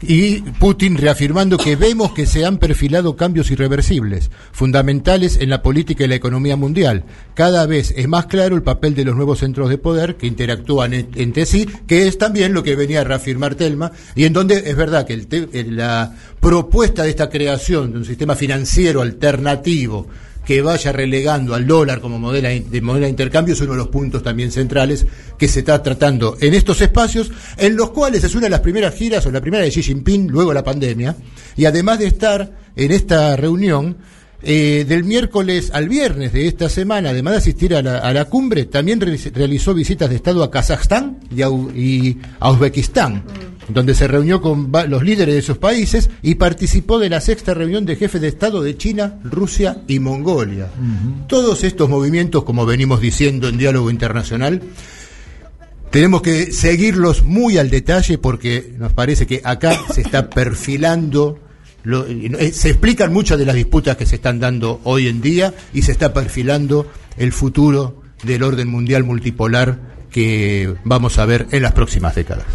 y 0.02 0.42
Putin 0.42 0.96
reafirmando 0.98 1.58
que 1.58 1.76
vemos 1.76 2.14
que 2.14 2.26
se 2.28 2.46
han 2.46 2.58
perfilado 2.58 3.16
cambios 3.16 3.50
irreversibles, 3.50 4.30
fundamentales 4.52 5.38
en 5.42 5.50
la 5.50 5.62
política 5.64 6.04
y 6.04 6.08
la 6.08 6.16
economía 6.16 6.56
mundial. 6.56 7.04
Cada 7.34 7.66
vez 7.66 7.94
es 7.98 8.08
más 8.08 8.28
claro 8.28 8.56
el 8.56 8.64
papel 8.64 8.94
de 8.94 9.06
los 9.06 9.16
nuevos 9.16 9.40
centros 9.40 9.70
de 9.70 9.78
poder 9.78 10.16
que 10.16 10.28
interactúan 10.28 10.94
en- 10.94 11.10
entre 11.16 11.46
sí, 11.46 11.68
que 11.88 12.08
es 12.08 12.18
también 12.18 12.54
lo 12.54 12.64
que 12.64 12.76
venía 12.76 13.02
a 13.02 13.06
reafirmar 13.06 13.56
Telma, 13.56 13.92
y 14.16 14.26
en 14.26 14.34
donde 14.34 14.70
es 14.70 14.76
verdad 14.76 15.06
que 15.08 15.14
el 15.14 15.28
el- 15.54 15.76
la 15.78 16.14
propuesta 16.40 17.04
de 17.04 17.10
esta 17.10 17.30
creación 17.30 17.92
de 17.92 17.98
un 18.00 18.06
sistema 18.06 18.36
financiero 18.36 19.02
alternativo 19.02 20.08
que 20.48 20.62
vaya 20.62 20.94
relegando 20.94 21.54
al 21.54 21.68
dólar 21.68 22.00
como 22.00 22.18
modelo 22.20 22.48
de 22.48 22.82
moneda 22.82 23.04
de 23.04 23.10
intercambio 23.10 23.54
es 23.54 23.60
uno 23.60 23.74
de 23.74 23.78
los 23.80 23.90
puntos 23.90 24.24
también 24.24 24.50
centrales 24.50 25.06
que 25.38 25.50
se 25.50 25.60
está 25.60 25.84
tratando 25.84 26.38
en 26.40 26.54
estos 26.54 26.80
espacios, 26.80 27.30
en 27.58 27.76
los 27.76 27.90
cuales 27.90 28.24
es 28.24 28.34
una 28.34 28.46
de 28.46 28.52
las 28.52 28.62
primeras 28.62 28.96
giras, 28.96 29.26
o 29.26 29.32
la 29.32 29.42
primera 29.42 29.66
de 29.66 29.70
Xi 29.72 29.84
Jinping, 29.84 30.28
luego 30.30 30.54
la 30.54 30.64
pandemia, 30.64 31.18
y 31.58 31.66
además 31.66 32.00
de 32.00 32.08
estar 32.08 32.50
en 32.78 32.92
esta 32.92 33.36
reunión, 33.36 33.98
eh, 34.42 34.86
del 34.88 35.04
miércoles 35.04 35.72
al 35.74 35.90
viernes 35.90 36.32
de 36.32 36.48
esta 36.48 36.70
semana, 36.70 37.10
además 37.10 37.34
de 37.34 37.38
asistir 37.40 37.76
a 37.76 37.82
la, 37.82 37.98
a 37.98 38.14
la 38.14 38.26
cumbre, 38.26 38.66
también 38.66 39.02
realiz- 39.02 39.34
realizó 39.34 39.74
visitas 39.74 40.10
de 40.10 40.16
Estado 40.16 40.44
a 40.44 40.50
Kazajstán 40.52 41.18
y 41.36 41.42
a, 41.42 41.50
U- 41.50 41.72
y 41.76 42.20
a 42.40 42.52
Uzbekistán, 42.52 43.24
donde 43.70 43.94
se 43.96 44.08
reunió 44.08 44.42
con 44.42 44.72
los 44.88 45.04
líderes 45.04 45.34
de 45.36 45.40
esos 45.40 45.58
países 45.58 46.10
y 46.22 46.36
participó 46.36 47.00
de 47.00 47.10
la 47.10 47.20
sexta 47.22 47.54
reunión 47.54 47.86
de 47.86 47.96
jefes 47.96 48.22
de 48.22 48.28
Estado 48.30 48.62
de 48.62 48.78
China, 48.78 49.20
Rusia 49.24 49.78
y 49.88 50.00
Mongolia. 50.00 50.68
Todos 51.28 51.64
estos 51.64 51.90
movimientos, 51.90 52.44
como 52.44 52.66
venimos 52.66 53.02
diciendo 53.02 53.48
en 53.50 53.58
diálogo 53.58 53.90
internacional, 53.92 54.62
tenemos 55.92 56.22
que 56.22 56.52
seguirlos 56.52 57.24
muy 57.24 57.58
al 57.58 57.70
detalle 57.70 58.18
porque 58.18 58.74
nos 58.78 58.94
parece 58.94 59.26
que 59.26 59.42
acá 59.44 59.78
se 59.94 60.02
está 60.02 60.30
perfilando, 60.30 61.40
lo- 61.84 62.06
eh, 62.08 62.52
se 62.54 62.70
explican 62.70 63.14
muchas 63.14 63.38
de 63.40 63.46
las 63.46 63.56
disputas 63.56 63.96
que 63.98 64.06
se 64.06 64.16
están 64.16 64.40
dando 64.40 64.82
hoy 64.84 65.08
en 65.08 65.22
día 65.22 65.54
y 65.74 65.82
se 65.84 65.92
está 65.94 66.14
perfilando 66.14 66.88
el 67.18 67.32
futuro 67.32 68.02
del 68.24 68.44
orden 68.44 68.68
mundial 68.68 69.04
multipolar 69.04 69.80
que 70.12 70.74
vamos 70.84 71.20
a 71.20 71.26
ver 71.26 71.48
en 71.52 71.62
las 71.64 71.72
próximas 71.74 72.16
décadas. 72.16 72.46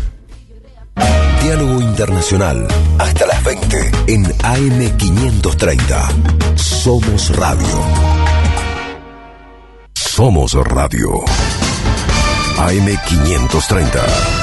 Diálogo 1.42 1.80
Internacional. 1.80 2.66
Hasta 2.98 3.26
las 3.26 3.42
20 3.44 3.90
en 4.08 4.24
AM530. 4.24 6.56
Somos 6.56 7.34
Radio. 7.36 7.80
Somos 9.94 10.54
Radio. 10.54 11.24
AM530. 12.58 14.41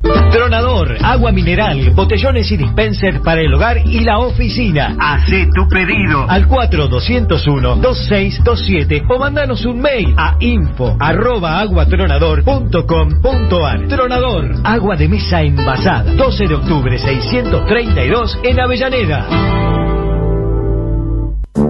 Tronador, 0.00 0.96
agua 1.02 1.32
mineral, 1.32 1.90
botellones 1.90 2.48
y 2.52 2.56
dispenser 2.56 3.20
para 3.20 3.40
el 3.40 3.52
hogar 3.52 3.78
y 3.84 3.98
la 4.00 4.18
oficina. 4.18 4.94
Hacé 4.98 5.48
tu 5.54 5.68
pedido 5.68 6.24
al 6.28 6.48
4201-2627 6.48 9.04
o 9.08 9.18
mandanos 9.18 9.66
un 9.66 9.80
mail 9.80 10.14
a 10.16 10.36
info 10.38 10.96
arroba 11.00 11.58
aguatronador.com.ar. 11.60 13.88
Tronador, 13.88 14.54
agua 14.62 14.94
de 14.96 15.08
mesa 15.08 15.42
envasada. 15.42 16.14
12 16.14 16.46
de 16.46 16.54
octubre 16.54 16.96
632 16.98 18.38
en 18.44 18.60
Avellaneda. 18.60 19.26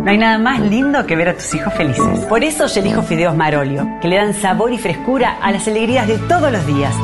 No 0.09 0.11
hay 0.11 0.19
nada 0.19 0.39
más 0.39 0.61
lindo 0.61 1.05
que 1.07 1.17
ver 1.17 1.29
a 1.31 1.35
tus 1.35 1.55
hijos 1.55 1.73
felices. 1.75 2.25
Por 2.29 2.45
eso 2.45 2.67
yo 2.67 2.81
elijo 2.81 3.03
fideos 3.03 3.35
Marolio, 3.37 3.87
que 4.01 4.09
le 4.09 4.17
dan 4.17 4.35
sabor 4.35 4.73
y 4.73 4.79
frescura 4.79 5.39
a 5.43 5.51
las 5.51 5.67
alegrías 5.69 6.07
de 6.07 6.19
todos 6.19 6.53
los 6.53 6.67
días. 6.67 6.95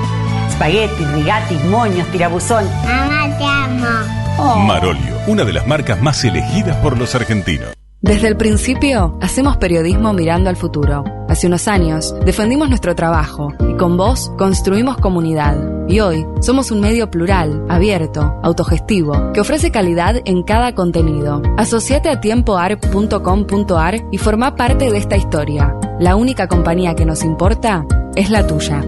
Spaghetti, 0.54 1.04
rigati, 1.14 1.54
moños, 1.68 2.06
tirabuzón. 2.12 2.64
Mamá, 2.84 3.36
te 3.38 3.44
amo. 3.44 4.66
Marolio, 4.66 5.16
una 5.26 5.44
de 5.44 5.52
las 5.52 5.66
marcas 5.66 6.00
más 6.00 6.24
elegidas 6.24 6.76
por 6.76 6.96
los 6.96 7.14
argentinos. 7.14 7.74
Desde 8.00 8.28
el 8.28 8.36
principio, 8.36 9.18
hacemos 9.22 9.56
periodismo 9.56 10.12
mirando 10.12 10.50
al 10.50 10.56
futuro. 10.56 11.04
Hace 11.26 11.46
unos 11.46 11.66
años, 11.68 12.14
defendimos 12.24 12.68
nuestro 12.68 12.94
trabajo 12.94 13.52
y 13.66 13.76
con 13.78 13.96
vos 13.96 14.30
construimos 14.36 14.98
comunidad. 14.98 15.56
Y 15.88 16.00
hoy, 16.00 16.26
somos 16.40 16.70
un 16.70 16.80
medio 16.80 17.10
plural, 17.10 17.64
abierto, 17.68 18.38
autogestivo, 18.42 19.32
que 19.32 19.40
ofrece 19.40 19.70
calidad 19.70 20.16
en 20.26 20.42
cada 20.42 20.74
contenido. 20.74 21.42
Asociate 21.56 22.10
a 22.10 22.20
tiempoarp.com.ar 22.20 23.94
y 24.12 24.18
forma 24.18 24.54
parte 24.54 24.90
de 24.90 24.98
esta 24.98 25.16
historia. 25.16 25.74
La 25.98 26.14
única 26.14 26.46
compañía 26.46 26.94
que 26.94 27.06
nos 27.06 27.24
importa 27.24 27.86
es 28.16 28.28
la 28.28 28.46
tuya. 28.46 28.84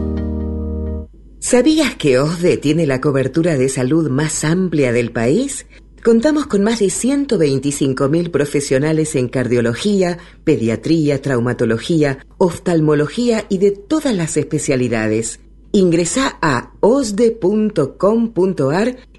¿Sabías 1.48 1.94
que 1.94 2.18
OSDE 2.18 2.56
tiene 2.56 2.88
la 2.88 3.00
cobertura 3.00 3.56
de 3.56 3.68
salud 3.68 4.10
más 4.10 4.42
amplia 4.42 4.90
del 4.90 5.12
país? 5.12 5.66
Contamos 6.02 6.46
con 6.46 6.64
más 6.64 6.80
de 6.80 6.86
125.000 6.86 8.32
profesionales 8.32 9.14
en 9.14 9.28
cardiología, 9.28 10.18
pediatría, 10.42 11.22
traumatología, 11.22 12.26
oftalmología 12.38 13.46
y 13.48 13.58
de 13.58 13.70
todas 13.70 14.12
las 14.16 14.36
especialidades. 14.36 15.38
Ingresa 15.70 16.36
a 16.42 16.72
osde.com.ar 16.80 17.36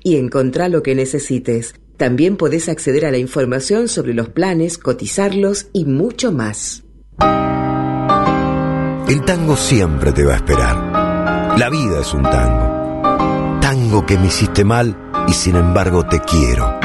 y 0.04 0.18
encontrá 0.18 0.68
lo 0.68 0.84
que 0.84 0.96
necesites. 0.96 1.76
También 1.96 2.36
podés 2.36 2.68
acceder 2.68 3.06
a 3.06 3.12
la 3.12 3.20
información 3.20 3.88
sobre 3.88 4.14
los 4.14 4.28
planes, 4.28 4.78
cotizarlos 4.78 5.68
y 5.72 5.86
mucho 5.86 6.34
más. 6.34 6.84
El 9.08 9.24
tango 9.24 9.56
siempre 9.56 10.12
te 10.12 10.26
va 10.26 10.34
a 10.34 10.36
esperar. 10.36 11.07
La 11.58 11.70
vida 11.70 12.02
es 12.02 12.14
un 12.14 12.22
tango. 12.22 13.60
Tango 13.62 14.06
que 14.06 14.16
me 14.20 14.28
hiciste 14.28 14.64
mal 14.64 14.96
y 15.28 15.34
sin 15.34 15.56
embargo 15.56 16.06
te 16.06 16.20
quiero. 16.20 16.80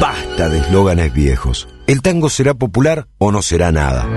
Basta 0.00 0.48
de 0.48 0.60
eslóganes 0.60 1.12
viejos. 1.12 1.68
El 1.86 2.00
tango 2.00 2.30
será 2.30 2.54
popular 2.54 3.08
o 3.18 3.30
no 3.30 3.42
será 3.42 3.72
nada. 3.72 4.08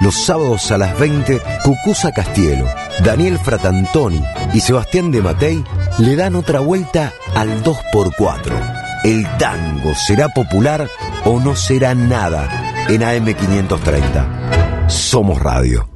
Los 0.00 0.16
sábados 0.16 0.72
a 0.72 0.78
las 0.78 0.98
20, 0.98 1.40
Cucusa 1.62 2.10
Castielo, 2.10 2.66
Daniel 3.04 3.38
Fratantoni 3.38 4.20
y 4.52 4.58
Sebastián 4.60 5.12
de 5.12 5.22
Matei 5.22 5.64
le 5.98 6.16
dan 6.16 6.34
otra 6.34 6.58
vuelta 6.58 7.12
al 7.36 7.62
2x4. 7.62 9.02
El 9.04 9.28
tango 9.38 9.94
será 9.94 10.28
popular 10.30 10.88
o 11.24 11.38
no 11.38 11.54
será 11.54 11.94
nada 11.94 12.48
en 12.88 13.02
AM530. 13.02 14.88
Somos 14.88 15.40
Radio. 15.40 15.95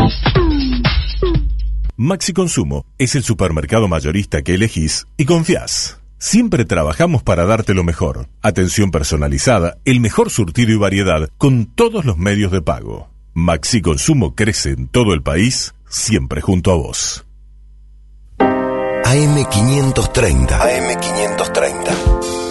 Maxi 1.97 2.33
Consumo 2.33 2.85
es 2.97 3.15
el 3.15 3.23
supermercado 3.23 3.87
mayorista 3.87 4.41
que 4.41 4.55
elegís 4.55 5.05
y 5.17 5.25
confías. 5.25 5.99
Siempre 6.17 6.65
trabajamos 6.65 7.23
para 7.23 7.45
darte 7.45 7.73
lo 7.73 7.83
mejor. 7.83 8.27
Atención 8.41 8.91
personalizada, 8.91 9.77
el 9.85 9.99
mejor 9.99 10.29
surtido 10.29 10.71
y 10.71 10.77
variedad 10.77 11.29
con 11.37 11.65
todos 11.65 12.05
los 12.05 12.17
medios 12.17 12.51
de 12.51 12.61
pago. 12.61 13.09
Maxi 13.33 13.81
Consumo 13.81 14.35
crece 14.35 14.71
en 14.71 14.87
todo 14.87 15.13
el 15.13 15.21
país, 15.21 15.73
siempre 15.87 16.41
junto 16.41 16.71
a 16.71 16.75
vos. 16.75 17.25
AM530. 18.39 20.59
AM530. 20.59 22.50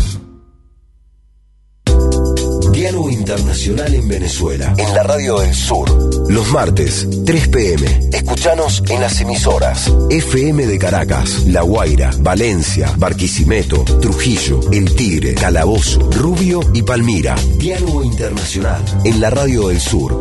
Diálogo 3.01 3.19
Internacional 3.19 3.95
en 3.95 4.07
Venezuela. 4.07 4.73
En 4.77 4.93
la 4.93 5.01
radio 5.01 5.39
del 5.39 5.55
sur. 5.55 6.29
Los 6.29 6.51
martes, 6.51 7.07
3 7.25 7.47
pm. 7.47 8.09
Escuchanos 8.13 8.83
en 8.89 9.01
las 9.01 9.19
emisoras. 9.21 9.91
FM 10.11 10.67
de 10.67 10.77
Caracas, 10.77 11.47
La 11.47 11.61
Guaira, 11.63 12.11
Valencia, 12.19 12.93
Barquisimeto, 12.97 13.83
Trujillo, 13.99 14.59
El 14.71 14.93
Tigre, 14.93 15.33
Calabozo, 15.33 16.11
Rubio 16.11 16.59
y 16.73 16.83
Palmira. 16.83 17.35
Diálogo 17.57 18.03
Internacional. 18.03 18.83
En 19.03 19.19
la 19.19 19.31
radio 19.31 19.69
del 19.69 19.79
sur. 19.79 20.11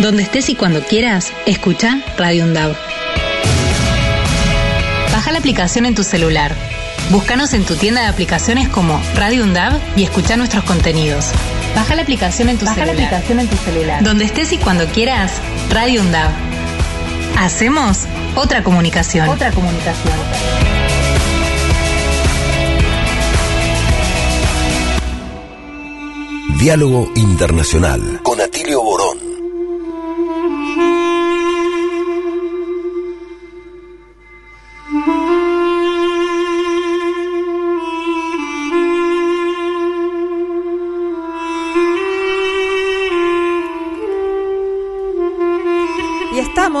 Donde 0.00 0.22
estés 0.22 0.48
y 0.48 0.54
cuando 0.54 0.80
quieras, 0.84 1.32
escucha 1.46 2.04
Radio 2.16 2.44
Undab. 2.44 2.76
Baja 5.12 5.32
la 5.32 5.38
aplicación 5.38 5.86
en 5.86 5.96
tu 5.96 6.04
celular. 6.04 6.75
Búscanos 7.10 7.54
en 7.54 7.64
tu 7.64 7.76
tienda 7.76 8.00
de 8.02 8.08
aplicaciones 8.08 8.68
como 8.68 9.00
Radio 9.14 9.44
Undab 9.44 9.78
y 9.94 10.02
escucha 10.02 10.36
nuestros 10.36 10.64
contenidos. 10.64 11.26
Baja 11.74 11.94
la 11.94 12.02
aplicación 12.02 12.48
en 12.48 12.58
tu 12.58 12.64
Baja 12.64 12.80
la 12.80 12.86
celular. 12.86 13.06
aplicación 13.06 13.40
en 13.40 13.48
tu 13.48 13.56
celular. 13.56 14.02
Donde 14.02 14.24
estés 14.24 14.52
y 14.52 14.58
cuando 14.58 14.86
quieras, 14.86 15.32
Radio 15.70 16.00
Undab. 16.00 16.30
Hacemos 17.38 18.06
otra 18.34 18.64
comunicación. 18.64 19.28
Otra 19.28 19.52
comunicación. 19.52 20.14
Diálogo 26.58 27.12
Internacional 27.14 28.20
con 28.22 28.40
Atilio 28.40 28.82
Borón. 28.82 29.35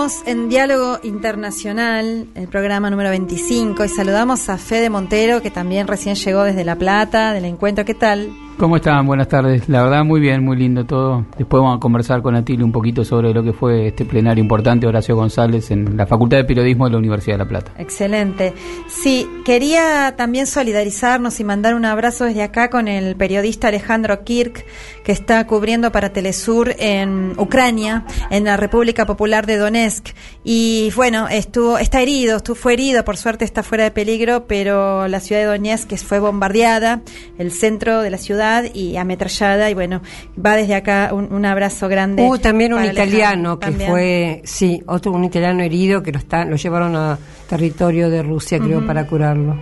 Estamos 0.06 0.28
en 0.28 0.48
Diálogo 0.48 1.00
Internacional, 1.02 2.28
el 2.36 2.48
programa 2.48 2.90
número 2.90 3.10
25, 3.10 3.84
y 3.84 3.88
saludamos 3.88 4.48
a 4.48 4.56
Fede 4.56 4.88
Montero, 4.88 5.42
que 5.42 5.50
también 5.50 5.88
recién 5.88 6.14
llegó 6.14 6.44
desde 6.44 6.64
La 6.64 6.76
Plata, 6.76 7.32
del 7.32 7.44
encuentro. 7.44 7.84
¿Qué 7.84 7.94
tal? 7.94 8.45
¿Cómo 8.58 8.76
están? 8.76 9.06
Buenas 9.06 9.28
tardes. 9.28 9.68
La 9.68 9.82
verdad, 9.82 10.02
muy 10.02 10.18
bien, 10.18 10.42
muy 10.42 10.56
lindo 10.56 10.86
todo. 10.86 11.26
Después 11.36 11.60
vamos 11.60 11.76
a 11.76 11.80
conversar 11.80 12.22
con 12.22 12.34
Atilio 12.34 12.64
un 12.64 12.72
poquito 12.72 13.04
sobre 13.04 13.34
lo 13.34 13.44
que 13.44 13.52
fue 13.52 13.88
este 13.88 14.06
plenario 14.06 14.42
importante 14.42 14.86
Horacio 14.86 15.14
González 15.14 15.70
en 15.70 15.94
la 15.94 16.06
Facultad 16.06 16.38
de 16.38 16.44
Periodismo 16.44 16.86
de 16.86 16.92
la 16.92 16.96
Universidad 16.96 17.34
de 17.34 17.44
La 17.44 17.48
Plata. 17.48 17.72
Excelente. 17.76 18.54
Sí, 18.88 19.28
quería 19.44 20.14
también 20.16 20.46
solidarizarnos 20.46 21.38
y 21.38 21.44
mandar 21.44 21.74
un 21.74 21.84
abrazo 21.84 22.24
desde 22.24 22.42
acá 22.42 22.70
con 22.70 22.88
el 22.88 23.14
periodista 23.14 23.68
Alejandro 23.68 24.24
Kirk, 24.24 24.64
que 25.04 25.12
está 25.12 25.46
cubriendo 25.46 25.92
para 25.92 26.14
Telesur 26.14 26.74
en 26.78 27.38
Ucrania, 27.38 28.06
en 28.30 28.44
la 28.44 28.56
República 28.56 29.04
Popular 29.04 29.44
de 29.44 29.58
Donetsk. 29.58 30.14
Y 30.44 30.90
bueno, 30.96 31.28
estuvo, 31.28 31.76
está 31.76 32.00
herido, 32.00 32.38
estuvo, 32.38 32.56
fue 32.56 32.72
herido, 32.72 33.04
por 33.04 33.18
suerte 33.18 33.44
está 33.44 33.62
fuera 33.62 33.84
de 33.84 33.90
peligro, 33.90 34.46
pero 34.46 35.08
la 35.08 35.20
ciudad 35.20 35.42
de 35.42 35.46
Donetsk 35.48 35.94
fue 35.98 36.20
bombardeada, 36.20 37.02
el 37.36 37.52
centro 37.52 38.00
de 38.00 38.08
la 38.08 38.16
ciudad 38.16 38.45
y 38.72 38.96
ametrallada, 38.96 39.70
y 39.70 39.74
bueno, 39.74 40.02
va 40.44 40.56
desde 40.56 40.74
acá 40.74 41.10
un, 41.12 41.32
un 41.32 41.44
abrazo 41.44 41.88
grande. 41.88 42.22
Hubo 42.22 42.38
también 42.38 42.72
un 42.74 42.84
italiano 42.84 43.58
que 43.58 43.66
también. 43.66 43.90
fue, 43.90 44.42
sí, 44.44 44.82
otro 44.86 45.12
un 45.12 45.24
italiano 45.24 45.62
herido 45.62 46.02
que 46.02 46.12
lo 46.12 46.18
está, 46.18 46.44
lo 46.44 46.56
llevaron 46.56 46.96
a 46.96 47.18
territorio 47.48 48.10
de 48.10 48.22
Rusia, 48.22 48.58
creo, 48.58 48.86
para 48.86 49.06
curarlo. 49.06 49.58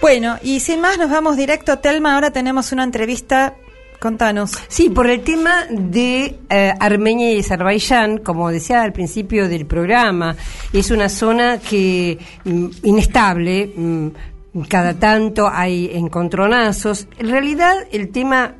Bueno, 0.00 0.36
y 0.42 0.60
sin 0.60 0.80
más 0.80 0.98
nos 0.98 1.10
vamos 1.10 1.36
directo, 1.36 1.78
Telma, 1.78 2.14
ahora 2.14 2.32
tenemos 2.32 2.72
una 2.72 2.82
entrevista, 2.82 3.54
contanos. 4.00 4.50
Sí, 4.66 4.90
por 4.90 5.08
el 5.08 5.22
tema 5.22 5.64
de 5.70 6.38
eh, 6.50 6.74
Armenia 6.80 7.32
y 7.32 7.38
Azerbaiyán, 7.38 8.18
como 8.18 8.50
decía 8.50 8.82
al 8.82 8.92
principio 8.92 9.48
del 9.48 9.64
programa, 9.64 10.34
es 10.72 10.90
una 10.90 11.08
zona 11.08 11.58
que 11.58 12.18
mm, 12.44 12.66
inestable, 12.82 13.72
mm, 13.76 14.08
cada 14.68 14.94
tanto 14.94 15.48
hay 15.48 15.90
encontronazos. 15.94 17.08
En 17.18 17.30
realidad, 17.30 17.74
el 17.90 18.10
tema 18.10 18.56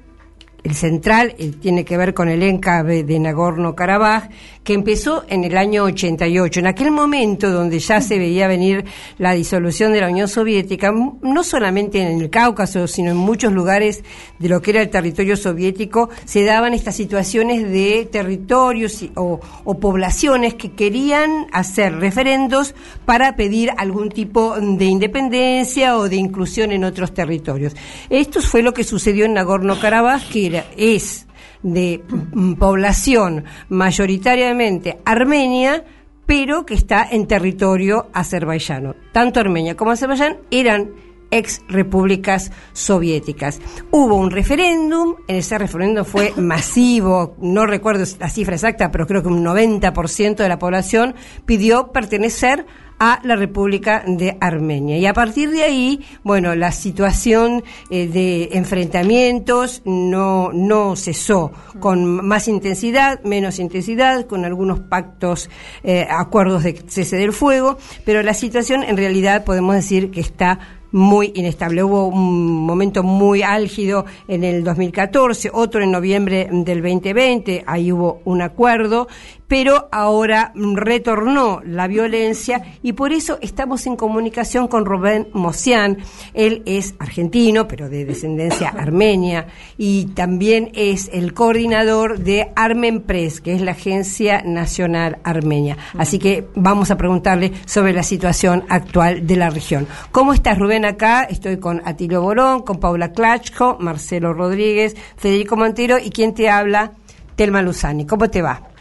el 0.62 0.74
central 0.74 1.34
eh, 1.38 1.52
tiene 1.60 1.84
que 1.84 1.96
ver 1.96 2.14
con 2.14 2.28
el 2.28 2.42
enclave 2.42 3.02
de 3.02 3.18
Nagorno-Karabaj, 3.18 4.28
que 4.64 4.74
empezó 4.74 5.24
en 5.28 5.44
el 5.44 5.56
año 5.56 5.84
88. 5.84 6.60
En 6.60 6.66
aquel 6.66 6.90
momento 6.90 7.50
donde 7.50 7.78
ya 7.78 8.00
se 8.00 8.18
veía 8.18 8.46
venir 8.46 8.84
la 9.18 9.32
disolución 9.32 9.92
de 9.92 10.00
la 10.00 10.08
Unión 10.08 10.28
Soviética, 10.28 10.92
no 10.92 11.44
solamente 11.44 12.00
en 12.00 12.20
el 12.20 12.30
Cáucaso, 12.30 12.86
sino 12.86 13.10
en 13.10 13.16
muchos 13.16 13.52
lugares 13.52 14.04
de 14.38 14.48
lo 14.48 14.62
que 14.62 14.70
era 14.70 14.82
el 14.82 14.90
territorio 14.90 15.36
soviético, 15.36 16.10
se 16.24 16.44
daban 16.44 16.74
estas 16.74 16.96
situaciones 16.96 17.68
de 17.70 18.08
territorios 18.10 19.04
o, 19.16 19.40
o 19.64 19.78
poblaciones 19.78 20.54
que 20.54 20.72
querían 20.72 21.46
hacer 21.52 21.96
referendos 21.96 22.74
para 23.04 23.36
pedir 23.36 23.70
algún 23.76 24.10
tipo 24.10 24.54
de 24.60 24.84
independencia 24.84 25.96
o 25.96 26.08
de 26.08 26.16
inclusión 26.16 26.72
en 26.72 26.84
otros 26.84 27.12
territorios. 27.14 27.74
Esto 28.10 28.40
fue 28.40 28.62
lo 28.62 28.72
que 28.72 28.84
sucedió 28.84 29.24
en 29.24 29.34
Nagorno-Karabaj, 29.34 30.28
que 30.30 30.46
era, 30.46 30.66
es 30.76 31.26
de 31.62 32.02
mm, 32.08 32.54
población 32.54 33.44
mayoritariamente 33.68 34.98
armenia, 35.04 35.84
pero 36.26 36.64
que 36.64 36.74
está 36.74 37.06
en 37.10 37.26
territorio 37.26 38.08
azerbaiyano. 38.12 38.94
Tanto 39.12 39.40
Armenia 39.40 39.76
como 39.76 39.90
Azerbaiyán 39.90 40.38
eran 40.50 40.90
ex 41.32 41.62
repúblicas 41.68 42.52
soviéticas. 42.74 43.60
Hubo 43.90 44.14
un 44.14 44.30
referéndum, 44.30 45.16
en 45.26 45.36
ese 45.36 45.58
referéndum 45.58 46.04
fue 46.04 46.32
masivo, 46.36 47.34
no 47.40 47.66
recuerdo 47.66 48.04
la 48.20 48.28
cifra 48.28 48.54
exacta, 48.54 48.92
pero 48.92 49.06
creo 49.06 49.22
que 49.22 49.28
un 49.28 49.44
90% 49.44 50.36
de 50.36 50.48
la 50.48 50.58
población 50.58 51.14
pidió 51.44 51.90
pertenecer 51.90 52.66
a 53.04 53.18
la 53.24 53.34
República 53.34 54.04
de 54.06 54.36
Armenia. 54.40 54.96
Y 54.96 55.06
a 55.06 55.12
partir 55.12 55.50
de 55.50 55.64
ahí, 55.64 56.06
bueno, 56.22 56.54
la 56.54 56.70
situación 56.70 57.64
eh, 57.90 58.06
de 58.06 58.50
enfrentamientos 58.52 59.82
no, 59.84 60.52
no 60.52 60.94
cesó, 60.94 61.50
con 61.80 62.24
más 62.24 62.46
intensidad, 62.46 63.20
menos 63.24 63.58
intensidad, 63.58 64.24
con 64.28 64.44
algunos 64.44 64.78
pactos, 64.78 65.50
eh, 65.82 66.06
acuerdos 66.08 66.62
de 66.62 66.80
cese 66.86 67.16
del 67.16 67.32
fuego, 67.32 67.76
pero 68.04 68.22
la 68.22 68.34
situación 68.34 68.84
en 68.84 68.96
realidad 68.96 69.44
podemos 69.44 69.74
decir 69.74 70.12
que 70.12 70.20
está 70.20 70.60
muy 70.92 71.32
inestable. 71.34 71.82
Hubo 71.82 72.06
un 72.06 72.64
momento 72.64 73.02
muy 73.02 73.42
álgido 73.42 74.04
en 74.28 74.44
el 74.44 74.62
2014, 74.62 75.50
otro 75.52 75.82
en 75.82 75.90
noviembre 75.90 76.48
del 76.52 76.82
2020, 76.82 77.64
ahí 77.66 77.90
hubo 77.90 78.20
un 78.24 78.42
acuerdo, 78.42 79.08
pero 79.52 79.90
ahora 79.92 80.50
retornó 80.54 81.60
la 81.62 81.86
violencia 81.86 82.78
y 82.82 82.94
por 82.94 83.12
eso 83.12 83.36
estamos 83.42 83.86
en 83.86 83.96
comunicación 83.96 84.66
con 84.66 84.86
Rubén 84.86 85.28
Mosian. 85.34 85.98
Él 86.32 86.62
es 86.64 86.94
argentino, 86.98 87.68
pero 87.68 87.90
de 87.90 88.06
descendencia 88.06 88.68
armenia, 88.78 89.48
y 89.76 90.06
también 90.14 90.70
es 90.72 91.10
el 91.12 91.34
coordinador 91.34 92.20
de 92.20 92.50
Armenpress, 92.56 93.42
que 93.42 93.52
es 93.52 93.60
la 93.60 93.72
Agencia 93.72 94.40
Nacional 94.42 95.18
Armenia. 95.22 95.76
Así 95.98 96.18
que 96.18 96.48
vamos 96.54 96.90
a 96.90 96.96
preguntarle 96.96 97.52
sobre 97.66 97.92
la 97.92 98.04
situación 98.04 98.64
actual 98.70 99.26
de 99.26 99.36
la 99.36 99.50
región. 99.50 99.86
¿Cómo 100.12 100.32
estás, 100.32 100.58
Rubén? 100.58 100.86
Acá 100.86 101.24
estoy 101.24 101.58
con 101.58 101.82
Atilio 101.84 102.22
Borón, 102.22 102.62
con 102.62 102.80
Paula 102.80 103.12
Klachko, 103.12 103.76
Marcelo 103.80 104.32
Rodríguez, 104.32 104.96
Federico 105.18 105.58
Montero 105.58 105.98
y 105.98 106.08
quien 106.08 106.32
te 106.32 106.48
habla, 106.48 106.92
Telma 107.36 107.60
Luzani. 107.60 108.06
¿Cómo 108.06 108.30
te 108.30 108.40
va? 108.40 108.71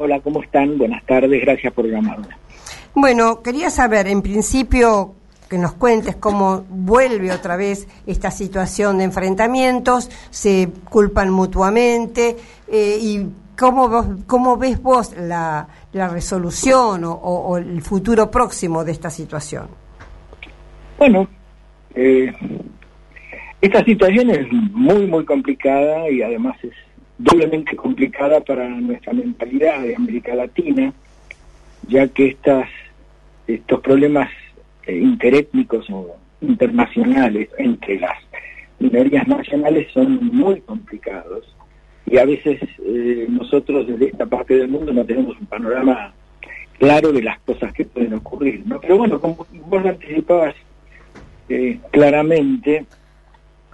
Hola, 0.00 0.20
¿cómo 0.20 0.42
están? 0.44 0.78
Buenas 0.78 1.04
tardes, 1.06 1.40
gracias 1.40 1.72
por 1.72 1.84
llamarme. 1.84 2.28
Bueno, 2.94 3.42
quería 3.42 3.68
saber, 3.68 4.06
en 4.06 4.22
principio, 4.22 5.14
que 5.50 5.58
nos 5.58 5.72
cuentes 5.72 6.14
cómo 6.14 6.64
vuelve 6.68 7.32
otra 7.32 7.56
vez 7.56 7.88
esta 8.06 8.30
situación 8.30 8.98
de 8.98 9.04
enfrentamientos, 9.04 10.08
se 10.30 10.68
culpan 10.88 11.30
mutuamente 11.30 12.36
eh, 12.68 12.98
y 13.00 13.26
cómo, 13.58 13.88
vos, 13.88 14.06
cómo 14.28 14.56
ves 14.56 14.80
vos 14.80 15.16
la, 15.16 15.66
la 15.92 16.08
resolución 16.08 17.02
o, 17.02 17.12
o, 17.12 17.58
el 17.58 17.82
futuro 17.82 18.30
próximo 18.30 18.84
de 18.84 18.92
esta 18.92 19.10
situación. 19.10 19.66
Bueno, 20.96 21.26
eh, 21.96 22.32
esta 23.60 23.84
situación 23.84 24.30
es 24.30 24.46
muy, 24.52 25.08
muy 25.08 25.24
complicada 25.24 26.08
y 26.08 26.22
además 26.22 26.56
es 26.62 26.74
doblemente 27.18 27.76
complicada 27.76 28.40
para 28.40 28.68
nuestra 28.68 29.12
mentalidad 29.12 29.82
de 29.82 29.96
América 29.96 30.34
Latina, 30.34 30.92
ya 31.88 32.06
que 32.08 32.28
estas, 32.28 32.68
estos 33.46 33.80
problemas 33.80 34.30
eh, 34.86 34.96
interétnicos 34.96 35.88
o 35.90 36.16
internacionales 36.40 37.48
entre 37.58 37.98
las 37.98 38.18
minorías 38.78 39.26
nacionales 39.26 39.88
son 39.92 40.24
muy 40.26 40.60
complicados 40.60 41.44
y 42.06 42.16
a 42.18 42.24
veces 42.24 42.60
eh, 42.84 43.26
nosotros 43.28 43.86
desde 43.86 44.06
esta 44.06 44.26
parte 44.26 44.54
del 44.54 44.68
mundo 44.68 44.92
no 44.92 45.04
tenemos 45.04 45.38
un 45.38 45.46
panorama 45.46 46.14
claro 46.78 47.12
de 47.12 47.22
las 47.22 47.38
cosas 47.40 47.72
que 47.72 47.84
pueden 47.84 48.14
ocurrir. 48.14 48.62
¿no? 48.64 48.80
Pero 48.80 48.96
bueno, 48.96 49.20
como 49.20 49.46
vos 49.66 49.84
anticipabas 49.84 50.54
eh, 51.48 51.78
claramente, 51.90 52.86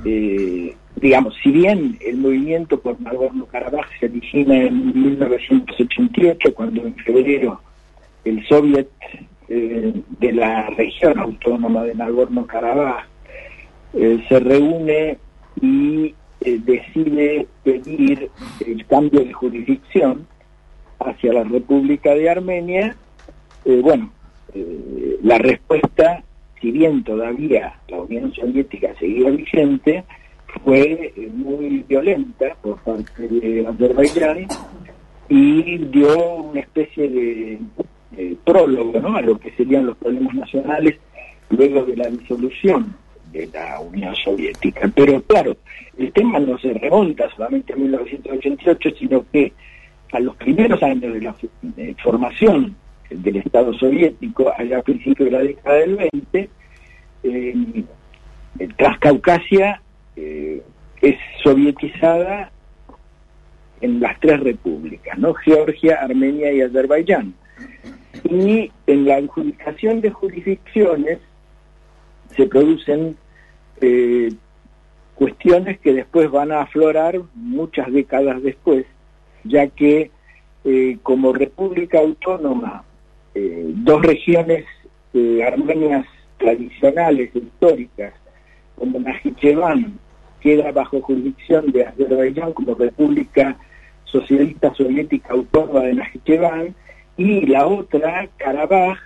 eh, 0.05 0.75
digamos, 0.97 1.35
si 1.43 1.51
bien 1.51 1.99
el 2.01 2.19
movimiento 2.19 2.81
por 2.81 3.01
Nagorno-Karabaj 3.01 3.87
se 3.99 4.07
origina 4.07 4.57
en 4.57 4.93
1988, 4.95 6.55
cuando 6.55 6.83
en 6.83 6.95
febrero 6.97 7.61
el 8.25 8.47
soviet 8.47 8.89
eh, 9.49 9.93
de 10.21 10.33
la 10.33 10.71
región 10.71 11.19
autónoma 11.19 11.83
de 11.85 11.95
Nagorno-Karabaj 11.95 13.05
eh, 13.95 14.25
se 14.29 14.41
reúne 14.41 15.19
y 15.61 16.15
eh, 16.41 16.61
decide 16.65 17.47
pedir 17.63 18.31
el 18.67 18.87
cambio 18.87 19.25
de 19.25 19.33
jurisdicción 19.33 20.27
hacia 21.01 21.33
la 21.33 21.45
República 21.45 22.15
de 22.15 22.31
Armenia, 22.31 22.97
bueno, 23.83 24.11
la 25.23 25.39
respuesta, 25.39 26.23
si 26.61 26.71
bien 26.71 27.03
todavía 27.03 27.79
la 27.89 28.01
Unión 28.03 28.33
Soviética 28.35 28.95
seguía 28.99 29.31
vigente, 29.31 30.05
fue 30.63 31.13
muy 31.33 31.85
violenta 31.89 32.55
por 32.63 32.79
parte 32.81 33.29
de 33.29 33.67
Azerbaiyán 33.67 34.47
y 35.29 35.79
dio 35.79 36.37
una 36.37 36.61
especie 36.61 37.09
de 37.09 37.59
prólogo 38.45 39.01
¿no? 39.01 39.17
a 39.17 39.23
lo 39.23 39.39
que 39.39 39.51
serían 39.53 39.87
los 39.87 39.97
problemas 39.97 40.35
nacionales 40.35 40.97
luego 41.51 41.85
de 41.85 41.97
la 41.97 42.09
disolución 42.09 42.95
de 43.33 43.49
la 43.53 43.81
Unión 43.81 44.15
Soviética. 44.17 44.91
Pero 44.95 45.21
claro, 45.23 45.57
el 45.99 46.13
tema 46.13 46.39
no 46.39 46.59
se 46.59 46.73
remonta 46.73 47.29
solamente 47.35 47.73
a 47.73 47.77
1988, 47.77 48.91
sino 48.99 49.25
que 49.33 49.53
a 50.13 50.21
los 50.21 50.37
primeros 50.37 50.83
años 50.83 51.13
de 51.13 51.21
la 51.21 51.35
formación 52.03 52.77
del 53.11 53.37
Estado 53.37 53.75
soviético, 53.75 54.53
allá 54.57 54.79
a 54.79 54.83
principios 54.83 55.31
de 55.31 55.37
la 55.37 55.43
década 55.43 55.77
del 55.77 55.97
20, 55.97 56.51
eh, 57.25 57.85
Transcaucasia 58.77 59.83
eh, 60.17 60.63
es 61.01 61.17
sovietizada 61.43 62.51
en 63.81 64.01
las 64.01 64.19
tres 64.21 64.41
repúblicas, 64.41 65.19
¿no? 65.19 65.35
Georgia, 65.35 65.99
Armenia 66.01 66.53
y 66.53 66.63
Azerbaiyán. 66.63 67.35
Y 68.25 68.71
en 68.87 69.05
la 69.05 69.17
adjudicación 69.17 70.01
de 70.01 70.11
jurisdicciones 70.11 71.19
se 72.35 72.47
producen 72.47 73.17
eh, 73.81 74.33
cuestiones 75.15 75.79
que 75.81 75.93
después 75.93 76.31
van 76.31 76.53
a 76.53 76.63
aflorar 76.63 77.21
muchas 77.35 77.93
décadas 77.93 78.43
después, 78.43 78.87
ya 79.45 79.67
que 79.67 80.11
eh, 80.65 80.99
como 81.03 81.33
república 81.33 81.99
autónoma, 81.99 82.85
eh, 83.35 83.65
dos 83.67 84.03
regiones 84.03 84.65
armenias 85.47 86.05
tradicionales, 86.39 87.31
históricas, 87.37 88.15
como 88.75 88.99
Najicheván, 88.99 90.01
queda 90.45 90.71
bajo 90.73 91.01
jurisdicción 91.01 91.73
de 91.73 91.87
Azerbaiyán 91.87 92.53
como 92.53 92.75
República 92.75 93.57
Socialista 94.05 94.75
Soviética 94.75 95.33
Autónoma 95.33 95.81
de 95.85 95.95
Najicheván, 95.95 96.75
y 97.17 97.47
la 97.47 97.67
otra, 97.67 98.29
Karabaj, 98.37 98.99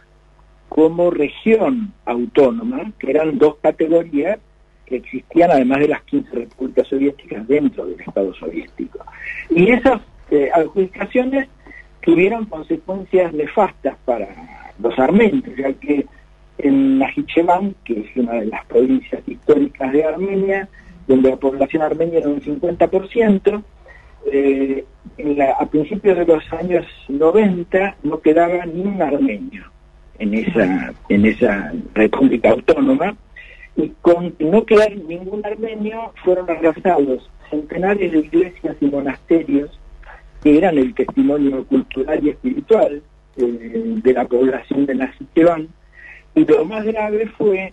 como 0.68 1.12
región 1.12 1.92
autónoma, 2.06 2.90
que 2.98 3.10
eran 3.10 3.38
dos 3.38 3.54
categorías 3.62 4.40
que 4.84 4.96
existían 4.96 5.52
además 5.52 5.78
de 5.78 5.88
las 5.88 6.02
15 6.02 6.34
repúblicas 6.34 6.88
soviéticas 6.88 7.46
dentro 7.46 7.86
del 7.86 8.00
Estado 8.00 8.34
soviético. 8.34 8.98
Y 9.48 9.70
esas 9.70 10.00
eh, 10.32 10.50
adjudicaciones 10.52 11.48
tuvieron 12.00 12.46
consecuencias 12.46 13.32
nefastas 13.32 13.96
para 14.04 14.28
los 14.82 14.98
armenios, 14.98 15.44
ya 15.56 15.72
que 15.74 16.04
en 16.58 16.98
Najicheván, 16.98 17.76
que 17.84 18.00
es 18.00 18.16
una 18.16 18.32
de 18.32 18.46
las 18.46 18.64
provincias 18.66 19.22
históricas 19.28 19.92
de 19.92 20.04
Armenia, 20.04 20.68
donde 21.08 21.30
la 21.30 21.36
población 21.36 21.82
armenia 21.82 22.20
era 22.20 22.28
un 22.28 22.40
50%, 22.40 23.62
eh, 24.30 24.84
a 25.58 25.66
principios 25.66 26.18
de 26.18 26.26
los 26.26 26.52
años 26.52 26.86
90 27.08 27.96
no 28.02 28.20
quedaba 28.20 28.66
ni 28.66 28.82
un 28.82 29.00
armenio 29.00 29.64
en 30.18 30.34
esa, 30.34 30.92
en 31.08 31.26
esa 31.26 31.72
república 31.94 32.50
autónoma, 32.50 33.16
y 33.76 33.90
con 34.02 34.34
no 34.38 34.64
quedar 34.66 34.94
ningún 34.96 35.44
armenio 35.46 36.12
fueron 36.24 36.50
arrasados 36.50 37.30
centenares 37.48 38.12
de 38.12 38.18
iglesias 38.18 38.76
y 38.80 38.86
monasterios 38.86 39.78
que 40.42 40.58
eran 40.58 40.76
el 40.76 40.94
testimonio 40.94 41.64
cultural 41.64 42.20
y 42.22 42.30
espiritual 42.30 43.02
eh, 43.36 43.82
de 44.02 44.12
la 44.12 44.26
población 44.26 44.84
de 44.86 44.94
Nazicheván, 44.94 45.68
y 46.34 46.44
lo 46.44 46.64
más 46.64 46.84
grave 46.84 47.26
fue 47.38 47.72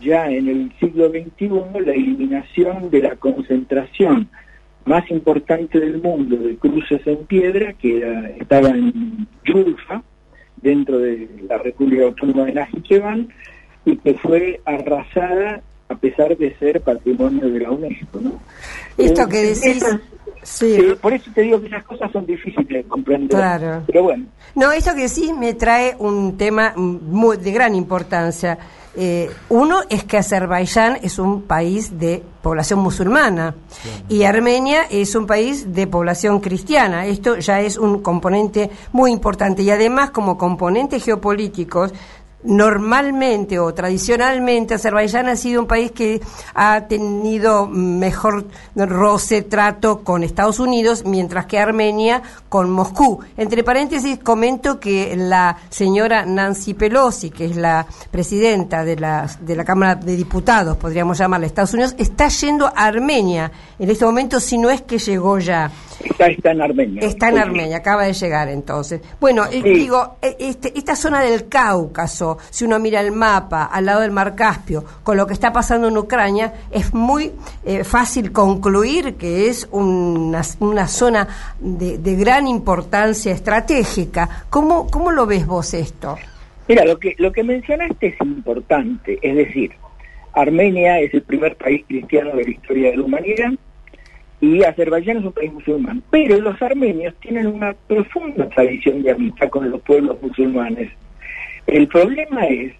ya 0.00 0.30
en 0.30 0.48
el 0.48 0.72
siglo 0.78 1.08
XXI 1.08 1.48
la 1.84 1.92
eliminación 1.92 2.90
de 2.90 3.02
la 3.02 3.16
concentración 3.16 4.28
más 4.84 5.10
importante 5.10 5.80
del 5.80 6.00
mundo 6.00 6.36
de 6.36 6.56
cruces 6.56 7.04
en 7.06 7.26
piedra, 7.26 7.72
que 7.74 8.36
estaba 8.38 8.68
en 8.68 9.26
Yulfa, 9.44 10.02
dentro 10.62 10.98
de 10.98 11.28
la 11.48 11.58
República 11.58 12.04
Autónoma 12.04 12.44
de 12.44 12.52
Najicheván, 12.54 13.28
y 13.84 13.96
que 13.96 14.14
fue 14.14 14.60
arrasada 14.64 15.62
a 15.88 15.94
pesar 15.94 16.36
de 16.36 16.56
ser 16.58 16.80
patrimonio 16.80 17.48
de 17.48 17.60
la 17.60 17.70
UNESCO. 17.70 18.20
¿no? 18.20 18.40
Esto 18.96 19.22
eh, 19.22 19.28
que 19.28 19.42
decís... 19.42 19.84
sí. 20.42 20.74
Eh, 20.74 20.96
por 21.00 21.12
eso 21.12 21.30
te 21.34 21.42
digo 21.42 21.60
que 21.60 21.66
esas 21.66 21.84
cosas 21.84 22.10
son 22.12 22.26
difíciles 22.26 22.68
de 22.68 22.84
comprender. 22.84 23.30
Claro. 23.30 23.82
Pero 23.86 24.02
bueno. 24.04 24.26
No, 24.54 24.72
esto 24.72 24.94
que 24.94 25.02
decís 25.02 25.32
me 25.36 25.54
trae 25.54 25.94
un 25.98 26.36
tema 26.36 26.72
muy, 26.76 27.36
de 27.36 27.52
gran 27.52 27.74
importancia. 27.74 28.58
Eh, 28.98 29.30
uno 29.50 29.80
es 29.90 30.04
que 30.04 30.16
Azerbaiyán 30.16 30.98
es 31.02 31.18
un 31.18 31.42
país 31.42 31.98
de 31.98 32.22
población 32.40 32.78
musulmana 32.78 33.54
y 34.08 34.22
Armenia 34.22 34.84
es 34.88 35.14
un 35.14 35.26
país 35.26 35.74
de 35.74 35.86
población 35.86 36.40
cristiana. 36.40 37.04
Esto 37.04 37.36
ya 37.36 37.60
es 37.60 37.76
un 37.76 38.00
componente 38.00 38.70
muy 38.92 39.12
importante 39.12 39.62
y 39.62 39.70
además 39.70 40.10
como 40.12 40.38
componentes 40.38 41.04
geopolíticos 41.04 41.92
normalmente 42.46 43.58
o 43.58 43.74
tradicionalmente 43.74 44.74
Azerbaiyán 44.74 45.28
ha 45.28 45.36
sido 45.36 45.60
un 45.60 45.66
país 45.66 45.92
que 45.92 46.20
ha 46.54 46.82
tenido 46.88 47.66
mejor 47.66 48.46
roce, 48.74 49.42
trato 49.42 50.02
con 50.02 50.22
Estados 50.22 50.60
Unidos, 50.60 51.04
mientras 51.04 51.46
que 51.46 51.58
Armenia 51.58 52.22
con 52.48 52.70
Moscú. 52.70 53.20
Entre 53.36 53.62
paréntesis, 53.62 54.18
comento 54.18 54.80
que 54.80 55.14
la 55.16 55.56
señora 55.68 56.24
Nancy 56.24 56.74
Pelosi, 56.74 57.30
que 57.30 57.46
es 57.46 57.56
la 57.56 57.86
presidenta 58.10 58.84
de 58.84 58.96
la, 58.96 59.28
de 59.40 59.56
la 59.56 59.64
Cámara 59.64 59.94
de 59.94 60.16
Diputados, 60.16 60.76
podríamos 60.76 61.18
llamarla 61.18 61.46
Estados 61.46 61.74
Unidos, 61.74 61.94
está 61.98 62.28
yendo 62.28 62.66
a 62.66 62.86
Armenia 62.86 63.50
en 63.78 63.90
este 63.90 64.04
momento, 64.04 64.40
si 64.40 64.58
no 64.58 64.70
es 64.70 64.82
que 64.82 64.98
llegó 64.98 65.38
ya. 65.38 65.70
Está, 66.02 66.26
está 66.26 66.52
en 66.52 66.62
Armenia. 66.62 67.02
Está 67.02 67.28
en 67.28 67.38
Armenia, 67.38 67.76
acaba 67.78 68.04
de 68.04 68.12
llegar 68.12 68.48
entonces. 68.48 69.00
Bueno, 69.20 69.44
eh, 69.50 69.62
digo, 69.62 70.16
eh, 70.22 70.36
este, 70.38 70.72
esta 70.76 70.96
zona 70.96 71.20
del 71.20 71.48
Cáucaso, 71.48 72.35
si 72.50 72.64
uno 72.64 72.78
mira 72.78 73.00
el 73.00 73.12
mapa 73.12 73.64
al 73.64 73.86
lado 73.86 74.00
del 74.00 74.10
Mar 74.10 74.34
Caspio, 74.34 74.84
con 75.02 75.16
lo 75.16 75.26
que 75.26 75.32
está 75.32 75.52
pasando 75.52 75.88
en 75.88 75.96
Ucrania, 75.96 76.52
es 76.70 76.94
muy 76.94 77.32
eh, 77.64 77.84
fácil 77.84 78.32
concluir 78.32 79.14
que 79.14 79.48
es 79.48 79.68
una, 79.70 80.42
zona 80.42 81.28
de, 81.60 81.98
de, 81.98 82.16
gran 82.16 82.46
importancia 82.46 83.32
estratégica. 83.32 84.44
¿Cómo, 84.50 84.90
¿Cómo 84.90 85.10
lo 85.10 85.26
ves 85.26 85.46
vos 85.46 85.74
esto? 85.74 86.16
Mira, 86.68 86.84
lo 86.84 86.98
que, 86.98 87.14
lo 87.18 87.32
que 87.32 87.44
mencionaste 87.44 88.08
es 88.08 88.20
importante, 88.20 89.18
es 89.22 89.36
decir, 89.36 89.72
Armenia 90.32 91.00
es 91.00 91.14
el 91.14 91.22
primer 91.22 91.56
país 91.56 91.84
cristiano 91.86 92.34
de 92.36 92.44
la 92.44 92.50
historia 92.50 92.90
de 92.90 92.96
la 92.96 93.04
humanidad, 93.04 93.52
y 94.40 94.62
Azerbaiyán 94.62 95.18
es 95.18 95.24
un 95.24 95.32
país 95.32 95.52
musulmán. 95.52 96.02
Pero 96.10 96.38
los 96.40 96.60
armenios 96.60 97.14
tienen 97.20 97.46
una 97.46 97.72
profunda 97.72 98.48
tradición 98.50 99.02
de 99.02 99.12
amistad 99.12 99.48
con 99.48 99.70
los 99.70 99.80
pueblos 99.82 100.20
musulmanes. 100.20 100.90
El 101.66 101.88
problema 101.88 102.44
es 102.46 102.72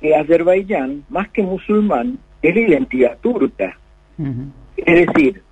que 0.00 0.14
Azerbaiyán, 0.14 1.04
más 1.08 1.28
que 1.30 1.42
musulmán, 1.42 2.18
es 2.42 2.54
de 2.54 2.62
identidad 2.62 3.18
turca. 3.20 3.78
Es 4.76 5.06
decir, 5.06 5.42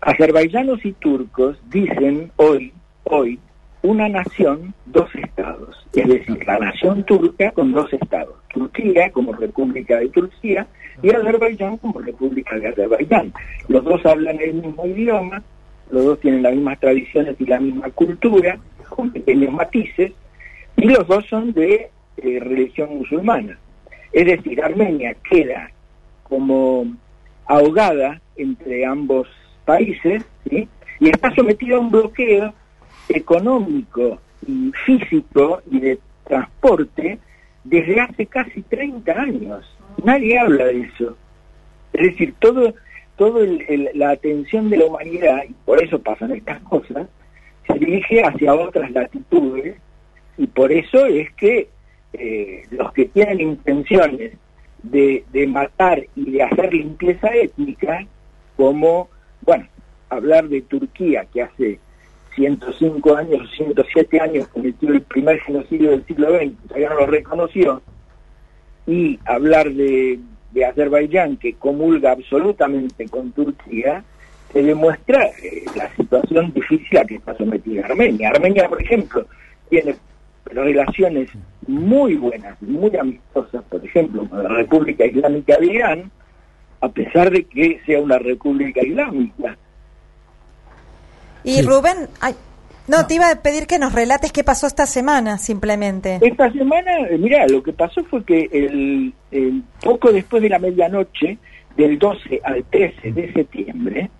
azerbaiyanos 0.00 0.84
y 0.84 0.92
turcos 0.92 1.58
dicen 1.70 2.30
hoy, 2.36 2.72
hoy, 3.04 3.38
una 3.82 4.08
nación, 4.08 4.74
dos 4.86 5.08
estados. 5.14 5.86
Es 5.92 6.08
decir, 6.08 6.38
la 6.46 6.58
nación 6.58 7.04
turca 7.04 7.50
con 7.52 7.72
dos 7.72 7.92
estados. 7.92 8.34
Turquía 8.52 9.10
como 9.10 9.32
República 9.32 9.98
de 9.98 10.08
Turquía 10.08 10.66
y 11.02 11.10
Azerbaiyán 11.10 11.76
como 11.78 12.00
República 12.00 12.58
de 12.58 12.68
Azerbaiyán. 12.68 13.32
Los 13.68 13.84
dos 13.84 14.04
hablan 14.04 14.40
el 14.40 14.54
mismo 14.54 14.86
idioma, 14.86 15.42
los 15.90 16.04
dos 16.04 16.20
tienen 16.20 16.42
las 16.42 16.54
mismas 16.54 16.80
tradiciones 16.80 17.36
y 17.38 17.46
la 17.46 17.60
misma 17.60 17.90
cultura, 17.90 18.58
con 18.88 19.10
pequeños 19.10 19.52
matices, 19.52 20.12
y 20.76 20.86
los 20.86 21.06
dos 21.06 21.24
son 21.26 21.52
de 21.52 21.90
eh, 22.16 22.40
religión 22.40 22.98
musulmana. 22.98 23.58
Es 24.12 24.26
decir, 24.26 24.62
Armenia 24.62 25.16
queda 25.28 25.70
como 26.22 26.86
ahogada 27.46 28.20
entre 28.36 28.84
ambos 28.84 29.28
países 29.64 30.24
y 30.50 30.68
está 31.00 31.34
sometida 31.34 31.76
a 31.76 31.80
un 31.80 31.90
bloqueo 31.90 32.52
económico 33.08 34.18
y 34.46 34.72
físico 34.84 35.62
y 35.70 35.80
de 35.80 35.98
transporte 36.24 37.18
desde 37.64 38.00
hace 38.00 38.26
casi 38.26 38.62
30 38.62 39.12
años. 39.12 39.64
Nadie 40.04 40.38
habla 40.38 40.66
de 40.66 40.80
eso. 40.80 41.16
Es 41.92 42.12
decir, 42.12 42.34
todo, 42.38 42.74
todo 43.16 43.40
la 43.94 44.10
atención 44.10 44.70
de 44.70 44.78
la 44.78 44.86
humanidad, 44.86 45.44
y 45.48 45.52
por 45.64 45.82
eso 45.82 46.00
pasan 46.00 46.32
estas 46.32 46.60
cosas, 46.60 47.08
se 47.66 47.78
dirige 47.78 48.22
hacia 48.22 48.54
otras 48.54 48.90
latitudes, 48.90 49.76
y 50.38 50.46
por 50.46 50.72
eso 50.72 51.06
es 51.06 51.32
que 51.34 51.68
eh, 52.12 52.62
los 52.70 52.92
que 52.92 53.06
tienen 53.06 53.40
intenciones 53.40 54.32
de, 54.82 55.24
de 55.32 55.46
matar 55.46 56.04
y 56.14 56.30
de 56.30 56.42
hacer 56.42 56.72
limpieza 56.72 57.28
étnica, 57.34 58.06
como, 58.56 59.08
bueno, 59.42 59.66
hablar 60.08 60.48
de 60.48 60.62
Turquía, 60.62 61.26
que 61.32 61.42
hace 61.42 61.78
105 62.34 63.16
años, 63.16 63.50
107 63.56 64.20
años 64.20 64.48
cometió 64.48 64.90
el 64.90 65.02
primer 65.02 65.40
genocidio 65.40 65.90
del 65.90 66.06
siglo 66.06 66.36
XX, 66.36 66.68
todavía 66.68 66.88
no 66.90 67.00
lo 67.00 67.06
reconoció, 67.06 67.82
y 68.86 69.18
hablar 69.24 69.72
de, 69.72 70.20
de 70.52 70.64
Azerbaiyán, 70.64 71.38
que 71.38 71.54
comulga 71.54 72.12
absolutamente 72.12 73.08
con 73.08 73.32
Turquía, 73.32 74.04
se 74.52 74.62
demuestra 74.62 75.24
eh, 75.42 75.64
la 75.74 75.94
situación 75.96 76.52
difícil 76.52 76.98
a 76.98 77.04
que 77.04 77.16
está 77.16 77.36
sometida 77.36 77.86
Armenia. 77.86 78.30
Armenia, 78.30 78.68
por 78.68 78.80
ejemplo, 78.80 79.26
tiene 79.68 79.96
relaciones 80.46 81.28
muy 81.66 82.14
buenas, 82.14 82.60
muy 82.62 82.94
amistosas, 82.96 83.62
por 83.68 83.84
ejemplo, 83.84 84.28
con 84.28 84.42
la 84.42 84.48
República 84.48 85.04
Islámica 85.04 85.56
de 85.58 85.66
Irán, 85.66 86.10
a 86.80 86.88
pesar 86.88 87.30
de 87.30 87.44
que 87.44 87.80
sea 87.86 88.00
una 88.00 88.18
república 88.18 88.82
islámica. 88.82 89.56
Y 91.42 91.62
Rubén, 91.62 92.08
no, 92.88 93.06
te 93.06 93.14
iba 93.14 93.30
a 93.30 93.42
pedir 93.42 93.66
que 93.66 93.78
nos 93.78 93.92
relates 93.92 94.32
qué 94.32 94.44
pasó 94.44 94.66
esta 94.66 94.86
semana, 94.86 95.38
simplemente. 95.38 96.18
Esta 96.22 96.52
semana, 96.52 97.08
eh, 97.08 97.18
mira, 97.18 97.46
lo 97.48 97.62
que 97.62 97.72
pasó 97.72 98.04
fue 98.04 98.24
que 98.24 98.48
el, 98.52 99.12
poco 99.82 100.12
después 100.12 100.42
de 100.42 100.48
la 100.48 100.58
medianoche, 100.58 101.38
del 101.76 101.98
12 101.98 102.40
al 102.42 102.64
13 102.64 103.12
de 103.12 103.32
septiembre, 103.32 104.10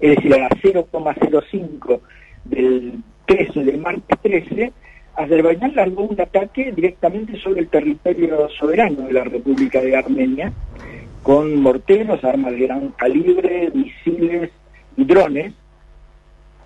es 0.00 0.16
decir, 0.16 0.34
a 0.34 0.38
las 0.38 0.50
0,05 0.50 2.00
del 2.44 3.02
13, 3.26 3.60
del 3.64 3.78
martes 3.78 4.18
13, 4.22 4.72
Azerbaiyán 5.16 5.74
largó 5.74 6.04
un 6.04 6.20
ataque 6.20 6.72
directamente 6.72 7.38
sobre 7.38 7.60
el 7.60 7.68
territorio 7.68 8.48
soberano 8.58 9.06
de 9.06 9.12
la 9.12 9.24
República 9.24 9.80
de 9.80 9.96
Armenia, 9.96 10.52
con 11.22 11.56
morteros, 11.60 12.22
armas 12.24 12.52
de 12.52 12.66
gran 12.66 12.88
calibre, 12.90 13.70
misiles 13.72 14.50
y 14.96 15.04
drones, 15.04 15.54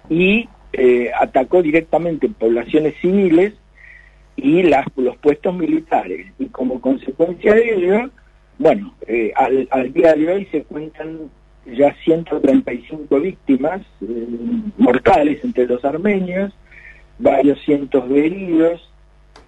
y 0.09 0.49
eh, 0.73 1.11
atacó 1.19 1.63
directamente 1.63 2.29
poblaciones 2.29 2.95
civiles 3.01 3.55
y 4.37 4.63
las, 4.63 4.87
los 4.97 5.17
puestos 5.19 5.55
militares. 5.55 6.33
Y 6.39 6.47
como 6.47 6.81
consecuencia 6.81 7.55
de 7.55 7.75
ello, 7.75 8.11
bueno, 8.59 8.95
eh, 9.07 9.33
al, 9.37 9.69
al, 9.71 9.93
día 9.93 10.15
de 10.15 10.33
hoy 10.33 10.45
se 10.47 10.63
cuentan 10.65 11.31
ya 11.67 11.95
135 12.05 13.21
víctimas 13.21 13.83
eh, 14.03 14.27
mortales 14.79 15.43
entre 15.45 15.67
los 15.67 15.85
armenios, 15.85 16.53
varios 17.19 17.61
cientos 17.65 18.09
de 18.09 18.27
heridos, 18.27 18.89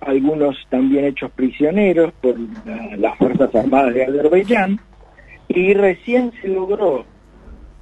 algunos 0.00 0.56
también 0.68 1.04
hechos 1.04 1.30
prisioneros 1.32 2.12
por 2.20 2.34
las 2.98 3.16
Fuerzas 3.18 3.54
Armadas 3.54 3.94
de 3.94 4.04
Azerbaiyán, 4.04 4.80
y 5.48 5.74
recién 5.74 6.32
se 6.40 6.48
logró 6.48 7.04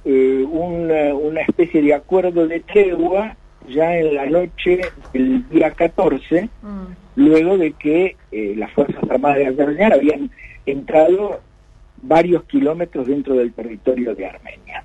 eh, 0.05 0.45
una, 0.49 1.13
una, 1.13 1.41
especie 1.41 1.81
de 1.81 1.93
acuerdo 1.93 2.47
de 2.47 2.61
tregua 2.61 3.35
ya 3.67 3.95
en 3.97 4.15
la 4.15 4.25
noche 4.25 4.81
del 5.13 5.47
día 5.49 5.71
14, 5.71 6.49
mm. 6.61 6.85
luego 7.15 7.57
de 7.57 7.73
que 7.73 8.15
eh, 8.31 8.53
las 8.57 8.71
Fuerzas 8.71 9.03
Armadas 9.09 9.37
de 9.37 9.47
Azerbaiyán 9.47 9.93
habían 9.93 10.31
entrado 10.65 11.41
varios 12.01 12.43
kilómetros 12.45 13.07
dentro 13.07 13.35
del 13.35 13.53
territorio 13.53 14.15
de 14.15 14.25
Armenia. 14.25 14.83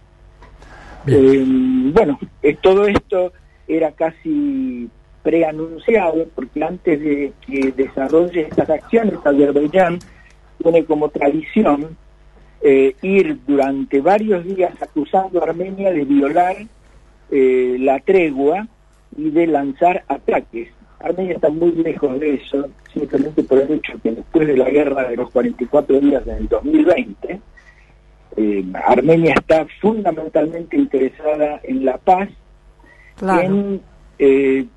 Eh, 1.07 1.45
bueno, 1.93 2.19
todo 2.63 2.87
esto 2.87 3.33
era 3.67 3.93
casi 3.93 4.89
preanunciado 5.23 6.27
porque 6.35 6.63
antes 6.63 7.01
de 7.01 7.33
que 7.47 7.73
desarrolle 7.73 8.43
estas 8.43 8.69
acciones 8.69 9.15
Azerbaiyán 9.25 9.99
tiene 10.63 10.85
como 10.85 11.09
tradición 11.09 11.97
eh, 12.61 12.95
ir 13.03 13.39
durante 13.47 14.01
varios 14.01 14.45
días 14.45 14.73
acusando 14.81 15.41
a 15.41 15.45
Armenia 15.49 15.91
de 15.93 16.05
violar 16.05 16.57
eh, 17.31 17.77
la 17.79 18.01
tregua 18.01 18.67
y 19.17 19.31
de 19.31 19.47
lanzar 19.47 20.05
ataques. 20.09 20.69
Armenia 21.01 21.35
está 21.35 21.51
muy 21.51 21.73
lejos 21.73 22.19
de 22.19 22.35
eso, 22.35 22.69
simplemente 22.93 23.43
por 23.43 23.61
el 23.61 23.73
hecho 23.73 24.01
que 24.03 24.13
después 24.13 24.47
de 24.47 24.57
la 24.57 24.71
guerra 24.71 25.09
de 25.09 25.17
los 25.17 25.31
44 25.31 26.01
días 26.01 26.25
del 26.25 26.49
2020, 26.49 27.41
eh, 28.37 28.65
Armenia 28.87 29.35
está 29.35 29.67
fundamentalmente 29.81 30.77
interesada 30.77 31.61
en 31.63 31.85
la 31.85 31.99
paz, 31.99 32.29
en 33.21 33.81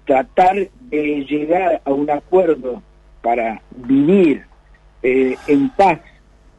tratar 0.05 0.55
de 0.89 1.25
llegar 1.25 1.81
a 1.85 1.91
un 1.91 2.09
acuerdo 2.09 2.81
para 3.21 3.61
vivir 3.71 4.45
en 5.03 5.69
paz 5.75 5.99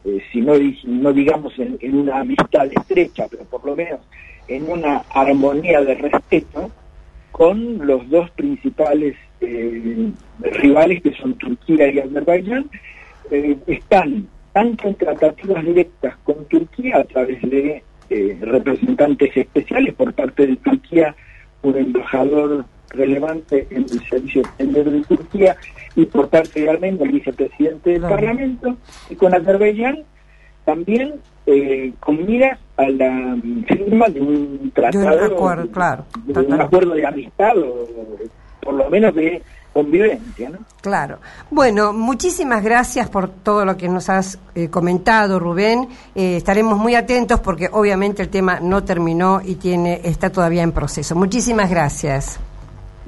eh, 0.08 0.22
si 0.32 0.40
no, 0.40 0.54
no 0.84 1.12
digamos 1.12 1.52
en, 1.58 1.94
una 1.94 2.20
amistad 2.20 2.66
estrecha, 2.72 3.26
pero 3.30 3.44
por 3.44 3.64
lo 3.64 3.76
menos 3.76 4.00
en 4.46 4.70
una 4.70 5.02
armonía 5.10 5.82
de 5.82 5.94
respeto 5.96 6.70
con 7.32 7.86
los 7.86 8.08
dos 8.08 8.30
principales 8.30 9.16
eh, 9.40 10.10
rivales 10.40 11.02
que 11.02 11.12
son 11.14 11.34
Turquía 11.34 11.92
y 11.92 11.98
Azerbaiyán, 11.98 12.70
eh, 13.30 13.56
están 13.66 14.28
tanto 14.52 14.88
en 14.88 14.94
tratativas 14.94 15.64
directas 15.64 16.16
con 16.24 16.44
Turquía 16.46 16.98
a 16.98 17.04
través 17.04 17.42
de 17.42 17.82
representantes 18.40 19.36
especiales 19.36 19.94
por 19.94 20.14
parte 20.14 20.46
de 20.46 20.56
Turquía, 20.56 21.14
un 21.62 21.76
embajador 21.76 22.64
relevante 22.90 23.66
en 23.70 23.82
el 23.82 24.08
servicio 24.08 24.42
exterior 24.42 24.90
de 24.90 25.00
Turquía 25.02 25.56
y 25.94 26.06
por 26.06 26.28
parte 26.28 26.60
de 26.60 26.70
Armenia, 26.70 27.04
el 27.04 27.12
vicepresidente 27.12 27.90
del 27.90 28.02
Parlamento, 28.02 28.76
y 29.10 29.14
con 29.16 29.34
Azerbaiyán 29.34 30.04
también 30.64 31.14
eh, 31.46 31.92
con 31.98 32.26
miras 32.26 32.58
a 32.76 32.88
la 32.90 33.36
firma 33.66 34.06
de 34.08 34.20
un 34.20 34.70
tratado, 34.74 35.24
acuerdo, 35.24 35.70
claro, 35.70 36.04
de 36.24 36.40
un 36.40 36.60
acuerdo 36.60 36.94
de 36.94 37.06
amistad 37.06 37.56
o 37.56 37.88
por 38.60 38.74
lo 38.74 38.90
menos 38.90 39.14
de 39.14 39.42
convivencia. 39.72 40.50
¿no? 40.50 40.58
Claro. 40.80 41.18
Bueno, 41.50 41.92
muchísimas 41.92 42.62
gracias 42.62 43.08
por 43.08 43.28
todo 43.28 43.64
lo 43.64 43.76
que 43.76 43.88
nos 43.88 44.08
has 44.08 44.38
eh, 44.54 44.68
comentado, 44.68 45.38
Rubén. 45.38 45.88
Eh, 46.14 46.36
estaremos 46.36 46.78
muy 46.78 46.94
atentos 46.94 47.40
porque 47.40 47.68
obviamente 47.70 48.22
el 48.22 48.28
tema 48.28 48.60
no 48.60 48.84
terminó 48.84 49.40
y 49.44 49.56
tiene 49.56 50.00
está 50.04 50.30
todavía 50.30 50.62
en 50.62 50.72
proceso. 50.72 51.14
Muchísimas 51.14 51.70
gracias. 51.70 52.40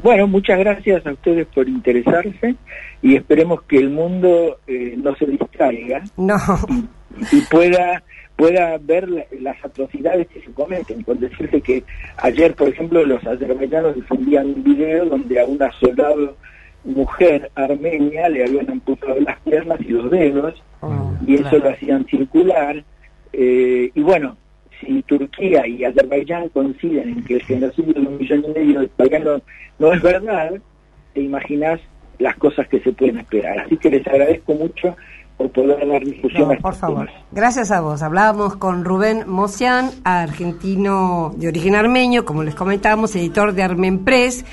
Bueno, 0.03 0.27
muchas 0.27 0.59
gracias 0.59 1.07
a 1.07 1.13
ustedes 1.13 1.47
por 1.49 1.69
interesarse 1.69 2.55
y 3.03 3.17
esperemos 3.17 3.63
que 3.63 3.77
el 3.77 3.91
mundo 3.91 4.59
eh, 4.67 4.95
no 4.97 5.15
se 5.17 5.27
distraiga 5.27 6.03
no. 6.17 6.37
y, 6.69 7.37
y 7.37 7.41
pueda 7.43 8.03
pueda 8.41 8.79
ver 8.79 9.07
la- 9.11 9.27
las 9.39 9.63
atrocidades 9.63 10.27
que 10.29 10.41
se 10.41 10.51
cometen. 10.53 11.05
Por 11.05 11.19
decirte 11.19 11.61
que 11.61 11.85
ayer, 12.17 12.55
por 12.55 12.69
ejemplo, 12.69 13.05
los 13.05 13.23
azerbaiyanos 13.27 13.95
difundían 13.95 14.47
un 14.47 14.65
video 14.65 15.05
donde 15.05 15.39
a 15.41 15.45
una 15.45 15.71
soldado 15.73 16.37
mujer 16.83 17.51
armenia 17.55 18.31
le 18.31 18.45
habían 18.45 18.71
amputado 18.71 19.21
las 19.21 19.39
piernas 19.41 19.79
y 19.83 19.89
los 19.91 20.11
dedos 20.11 20.55
y 21.27 21.35
eso 21.35 21.59
lo 21.59 21.69
hacían 21.69 22.07
circular. 22.07 22.83
Eh, 23.35 23.91
y 23.95 24.01
bueno, 24.01 24.39
si 24.81 25.03
Turquía 25.03 25.67
y 25.67 25.85
Azerbaiyán 25.85 26.49
coinciden 26.49 27.11
en 27.11 27.25
que 27.25 27.35
el 27.35 27.43
genocidio 27.43 27.93
de 27.93 28.01
un 28.01 28.17
millón 28.17 28.43
y 28.49 28.59
medio 28.59 28.81
de 28.81 28.89
paganos 28.89 29.43
no 29.79 29.93
es 29.93 30.01
verdad, 30.01 30.53
te 31.13 31.21
imaginas 31.21 31.79
las 32.19 32.37
cosas 32.37 32.67
que 32.69 32.81
se 32.81 32.93
pueden 32.93 33.19
esperar. 33.19 33.59
Así 33.59 33.77
que 33.77 33.91
les 33.91 34.07
agradezco 34.07 34.55
mucho 34.55 34.97
por 35.41 35.51
poder 35.53 35.89
dar 35.89 36.05
difusión 36.05 36.55
por 36.61 36.75
favor. 36.75 37.09
Gracias 37.33 37.71
a 37.71 37.81
vos. 37.81 38.03
Hablábamos 38.03 38.57
con 38.57 38.85
Rubén 38.85 39.25
Mocian, 39.27 39.91
argentino 40.05 41.33
de 41.35 41.49
origen 41.49 41.75
armenio, 41.75 42.27
como 42.27 42.43
les 42.43 42.55
comentábamos, 42.55 43.17
editor 43.17 43.55
de 43.55 43.63
Armen 43.63 44.05
Press. 44.05 44.45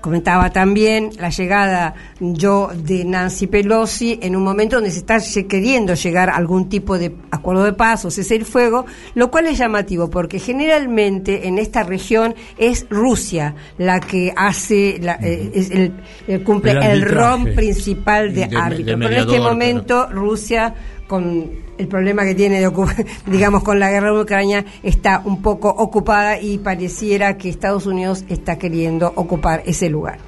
Comentaba 0.00 0.50
también 0.50 1.10
la 1.18 1.30
llegada 1.30 1.94
yo 2.20 2.70
de 2.74 3.04
Nancy 3.04 3.46
Pelosi 3.46 4.18
en 4.22 4.36
un 4.36 4.44
momento 4.44 4.76
donde 4.76 4.90
se 4.90 4.98
está 4.98 5.18
queriendo 5.48 5.94
llegar 5.94 6.30
a 6.30 6.36
algún 6.36 6.68
tipo 6.68 6.98
de 6.98 7.14
acuerdo 7.30 7.64
de 7.64 7.72
paz 7.72 8.04
o 8.04 8.10
cese 8.10 8.36
el 8.36 8.44
fuego, 8.44 8.86
lo 9.14 9.30
cual 9.30 9.46
es 9.46 9.58
llamativo 9.58 10.08
porque 10.08 10.38
generalmente 10.38 11.48
en 11.48 11.58
esta 11.58 11.82
región 11.82 12.34
es 12.56 12.86
Rusia 12.88 13.54
la 13.78 13.98
que 14.00 14.32
hace, 14.36 14.98
la, 15.00 15.14
eh, 15.14 15.50
es 15.54 15.70
el, 15.70 15.92
el 16.28 16.42
cumple 16.44 16.72
El 16.72 16.78
el, 16.78 16.84
arbitraje. 16.84 17.52
principal 17.52 18.34
de, 18.34 18.42
De-. 18.42 18.48
Pero 18.48 19.06
en 19.06 19.12
este 19.14 19.40
momento 19.40 20.08
Rusia 20.10 20.74
con 21.06 21.50
el 21.78 21.88
problema 21.88 22.24
que 22.24 22.34
tiene 22.34 22.66
digamos 23.26 23.62
con 23.62 23.78
la 23.78 23.90
guerra 23.90 24.12
de 24.12 24.20
Ucrania 24.20 24.64
está 24.82 25.22
un 25.24 25.42
poco 25.42 25.68
ocupada 25.68 26.40
y 26.40 26.58
pareciera 26.58 27.36
que 27.36 27.48
Estados 27.48 27.86
Unidos 27.86 28.24
está 28.28 28.58
queriendo 28.58 29.12
ocupar 29.14 29.62
ese 29.66 29.88
lugar. 29.88 30.18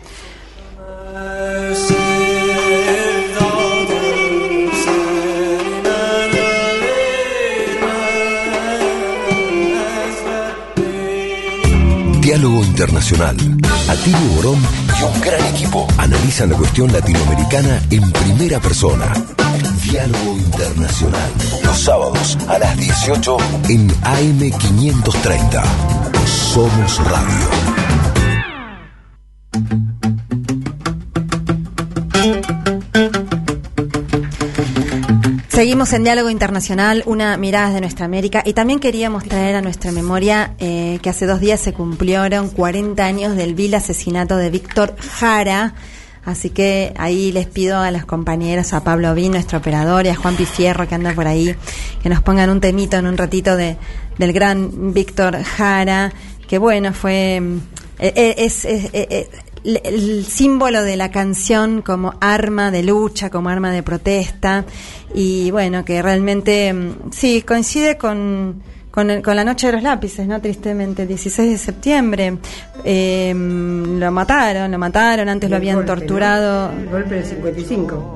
Diálogo 12.29 12.63
Internacional. 12.63 13.37
Atilio 13.89 14.19
Borón 14.37 14.61
y 15.01 15.03
un 15.03 15.21
gran 15.23 15.43
equipo 15.47 15.89
analizan 15.97 16.51
la 16.51 16.57
cuestión 16.57 16.93
latinoamericana 16.93 17.83
en 17.91 18.13
primera 18.13 18.61
persona. 18.61 19.13
Diálogo 19.91 20.37
Internacional. 20.37 21.31
Los 21.65 21.79
sábados 21.79 22.37
a 22.47 22.59
las 22.59 22.77
18 22.77 23.37
en 23.71 23.89
AM530. 23.89 25.65
Somos 26.27 26.99
Radio. 27.11 27.49
Seguimos 35.49 35.93
en 35.95 36.05
Diálogo 36.05 36.29
Internacional, 36.29 37.03
una 37.07 37.39
mirada 37.39 37.73
de 37.73 37.81
nuestra 37.81 38.05
América 38.05 38.43
y 38.45 38.53
también 38.53 38.81
queríamos 38.81 39.25
traer 39.25 39.57
a 39.57 39.63
nuestra 39.63 39.91
memoria 39.91 40.55
eh, 40.59 40.99
que 41.03 41.09
hace 41.11 41.27
dos 41.27 41.41
días 41.41 41.61
se 41.61 41.73
cumplieron 41.73 42.51
40 42.51 43.05
años 43.05 43.37
del 43.37 43.55
vil 43.55 43.75
asesinato 43.75 44.37
de 44.37 44.51
Víctor 44.51 44.95
Jara. 44.99 45.75
Así 46.29 46.51
que 46.51 46.93
ahí 46.99 47.33
les 47.33 47.47
pido 47.47 47.79
a 47.79 47.91
las 47.91 48.05
compañeras, 48.05 48.75
a 48.75 48.85
Pablo 48.85 49.15
Vin, 49.15 49.33
nuestro 49.33 49.59
operador, 49.61 50.05
y 50.05 50.11
a 50.11 50.15
Juan 50.15 50.37
Pifierro 50.37 50.87
que 50.87 50.95
anda 50.95 51.15
por 51.15 51.27
ahí, 51.27 51.55
que 52.03 52.11
nos 52.11 52.21
pongan 52.21 52.51
un 52.51 52.61
temito 52.61 52.99
en 52.99 53.07
un 53.07 53.17
ratito 53.17 53.57
de, 53.57 53.79
del 54.19 54.35
gran 54.35 54.93
Víctor 54.93 55.43
Jara, 55.43 56.13
que 56.47 56.59
bueno, 56.59 56.93
fue... 56.93 57.41
mm, 57.41 57.57
eh, 58.01 58.13
eh, 58.15 58.35
es, 58.39 58.65
es- 58.67 58.91
el, 59.65 59.81
el 59.85 60.25
símbolo 60.27 60.83
de 60.83 60.97
la 60.97 61.11
canción 61.11 61.81
como 61.81 62.15
arma 62.21 62.71
de 62.71 62.83
lucha, 62.83 63.31
como 63.31 63.49
arma 63.49 63.73
de 63.73 63.83
protesta, 63.83 64.67
y 65.15 65.51
bueno, 65.51 65.83
que 65.87 66.03
realmente 66.03 66.73
mm, 66.75 67.11
sí 67.11 67.41
coincide 67.41 67.97
con, 67.97 68.63
con, 68.91 69.11
el- 69.11 69.23
con 69.23 69.37
la 69.37 69.45
noche 69.45 69.67
de 69.69 69.75
los 69.75 69.83
lápices, 69.83 70.27
¿no? 70.27 70.41
Tristemente, 70.41 71.07
16 71.07 71.51
de 71.53 71.59
septiembre. 71.59 72.39
Eh, 72.85 73.33
lo 73.35 74.11
mataron, 74.13 74.71
lo 74.71 74.79
mataron, 74.79 75.29
antes 75.29 75.49
lo 75.51 75.57
El 75.57 75.63
habían 75.63 75.77
golpe, 75.77 75.91
¿no? 75.93 75.99
torturado. 75.99 76.71
El 76.73 76.89
golpe 76.89 77.15
del 77.17 77.25
55. 77.25 78.15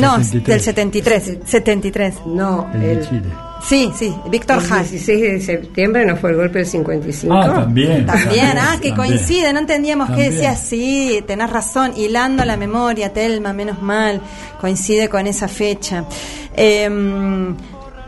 No, 0.00 0.18
del 0.18 0.60
73. 0.60 1.38
73. 1.44 2.14
No, 2.26 2.68
El 2.74 2.80
de 2.80 2.92
el, 2.92 3.08
Chile. 3.08 3.22
Sí, 3.68 3.90
sí, 3.98 4.14
Víctor 4.30 4.58
el 4.58 4.62
Jara. 4.68 4.82
16 4.84 5.20
de 5.20 5.40
septiembre 5.40 6.06
no 6.06 6.16
fue 6.16 6.30
el 6.30 6.36
golpe 6.36 6.58
del 6.60 6.66
55. 6.66 7.34
Ah, 7.34 7.54
también. 7.56 8.06
También, 8.06 8.56
ah, 8.56 8.78
que 8.80 8.90
También. 8.90 8.94
coincide, 9.16 9.52
no 9.52 9.58
entendíamos 9.58 10.06
qué 10.10 10.12
También. 10.12 10.32
decía, 10.32 10.54
sí, 10.56 11.22
tenés 11.26 11.50
razón, 11.50 11.92
hilando 11.96 12.44
la 12.44 12.56
memoria, 12.56 13.12
Telma, 13.12 13.52
menos 13.52 13.82
mal, 13.82 14.20
coincide 14.60 15.08
con 15.08 15.26
esa 15.26 15.48
fecha. 15.48 16.04
Eh, 16.56 16.88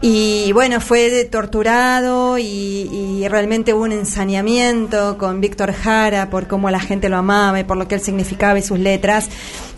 y 0.03 0.53
bueno, 0.53 0.81
fue 0.81 1.25
torturado 1.27 2.39
y, 2.39 2.45
y 2.45 3.29
realmente 3.29 3.75
hubo 3.75 3.83
un 3.83 3.93
ensañamiento 3.93 5.19
con 5.19 5.43
Víctor 5.43 5.75
Jara 5.75 6.31
por 6.31 6.47
cómo 6.47 6.71
la 6.71 6.81
gente 6.81 7.11
lo 7.11 7.19
amaba 7.19 7.61
y 7.61 7.65
por 7.65 7.77
lo 7.77 7.87
que 7.87 7.97
él 7.97 8.01
significaba 8.01 8.59
y 8.59 8.63
sus 8.63 8.79
letras. 8.79 9.29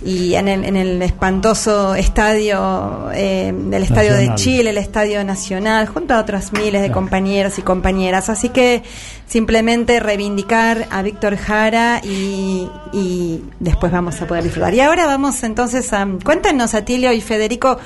Y 0.05 0.35
en 0.35 0.47
el, 0.49 0.65
en 0.65 0.77
el 0.77 1.03
espantoso 1.03 1.95
estadio 1.95 3.11
eh, 3.15 3.53
del 3.53 3.83
Estadio 3.83 4.15
de. 4.15 4.33
Chile, 4.37 4.71
el 4.71 4.79
Estadio 4.79 5.23
Nacional, 5.25 5.87
junto 5.89 6.15
a 6.15 6.21
otros 6.21 6.53
miles 6.53 6.83
de 6.83 6.93
compañeros 6.93 7.59
y 7.59 7.63
compañeras. 7.63 8.29
Así 8.29 8.49
que 8.49 8.83
simplemente 9.27 9.99
reivindicar 10.01 10.87
a 10.91 11.03
Víctor 11.03 11.37
Jara 11.37 12.01
y, 12.05 12.69
y 12.93 13.43
después 13.59 13.91
vamos 13.91 14.21
a 14.23 14.27
poder 14.27 14.45
disfrutar. 14.45 14.73
Y 14.75 14.81
ahora 14.81 15.07
vamos 15.07 15.43
entonces 15.43 15.93
a... 15.93 16.07
Cuéntenos, 16.25 16.75
Atilio 16.75 17.13
y 17.13 17.21
Federico, 17.21 17.79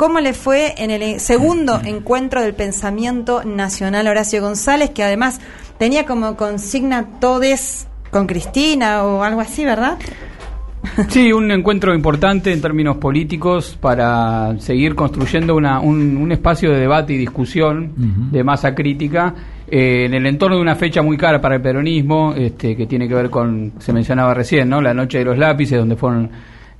¿cómo 0.00 0.18
le 0.20 0.32
fue 0.32 0.72
en 0.78 0.90
el 0.90 1.20
segundo 1.20 1.78
encuentro 1.84 2.40
del 2.40 2.54
pensamiento 2.54 3.44
nacional 3.44 4.08
Horacio 4.08 4.40
González, 4.40 4.88
que 4.88 5.04
además 5.04 5.42
tenía 5.78 6.06
como 6.06 6.36
consigna 6.36 7.04
todes 7.20 7.86
con 8.10 8.26
Cristina 8.26 9.04
o 9.04 9.22
algo 9.22 9.42
así, 9.42 9.62
¿verdad? 9.62 9.98
Sí, 11.10 11.30
un 11.34 11.50
encuentro 11.50 11.94
importante 11.94 12.50
en 12.50 12.62
términos 12.62 12.96
políticos 12.96 13.76
para 13.78 14.58
seguir 14.58 14.94
construyendo 14.94 15.54
una- 15.54 15.80
un, 15.80 16.16
un 16.16 16.32
espacio 16.32 16.70
de 16.70 16.78
debate 16.80 17.12
y 17.12 17.18
discusión 17.18 17.92
de 18.32 18.42
masa 18.42 18.74
crítica 18.74 19.34
eh, 19.70 20.06
en 20.06 20.14
el 20.14 20.24
entorno 20.24 20.56
de 20.56 20.62
una 20.62 20.76
fecha 20.76 21.02
muy 21.02 21.18
cara 21.18 21.42
para 21.42 21.56
el 21.56 21.60
peronismo, 21.60 22.32
este, 22.34 22.74
que 22.74 22.86
tiene 22.86 23.06
que 23.06 23.14
ver 23.14 23.28
con, 23.28 23.74
se 23.78 23.92
mencionaba 23.92 24.32
recién, 24.32 24.70
¿no? 24.70 24.80
la 24.80 24.94
noche 24.94 25.18
de 25.18 25.24
los 25.26 25.36
lápices, 25.36 25.78
donde 25.78 25.96
fueron 25.96 26.30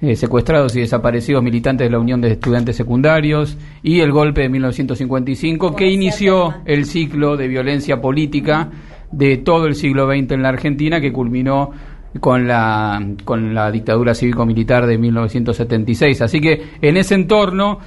eh, 0.03 0.17
secuestrados 0.17 0.75
y 0.77 0.81
desaparecidos 0.81 1.43
militantes 1.43 1.87
de 1.87 1.91
la 1.91 1.99
Unión 1.99 2.21
de 2.21 2.33
Estudiantes 2.33 2.77
Secundarios, 2.77 3.57
y 3.83 4.01
el 4.01 4.13
golpe 4.13 4.43
de 4.43 4.49
1955, 4.49 5.77
que 5.77 5.91
inició 5.91 6.55
el 6.65 6.87
ciclo 6.87 7.37
de 7.37 7.49
violencia 7.49 8.01
política 8.01 8.71
de 9.13 9.37
todo 9.39 9.67
el 9.67 9.75
siglo 9.75 10.07
XX 10.07 10.33
en 10.33 10.43
la 10.43 10.49
Argentina, 10.49 11.01
que 11.01 11.13
culminó 11.13 11.71
con 12.19 12.49
la, 12.49 13.01
con 13.25 13.55
la 13.55 13.71
dictadura 13.71 14.15
cívico-militar 14.15 14.87
de 14.87 14.99
1976. 14.99 16.23
Así 16.23 16.41
que 16.41 16.63
en 16.81 16.97
ese 16.97 17.15
entorno, 17.15 17.79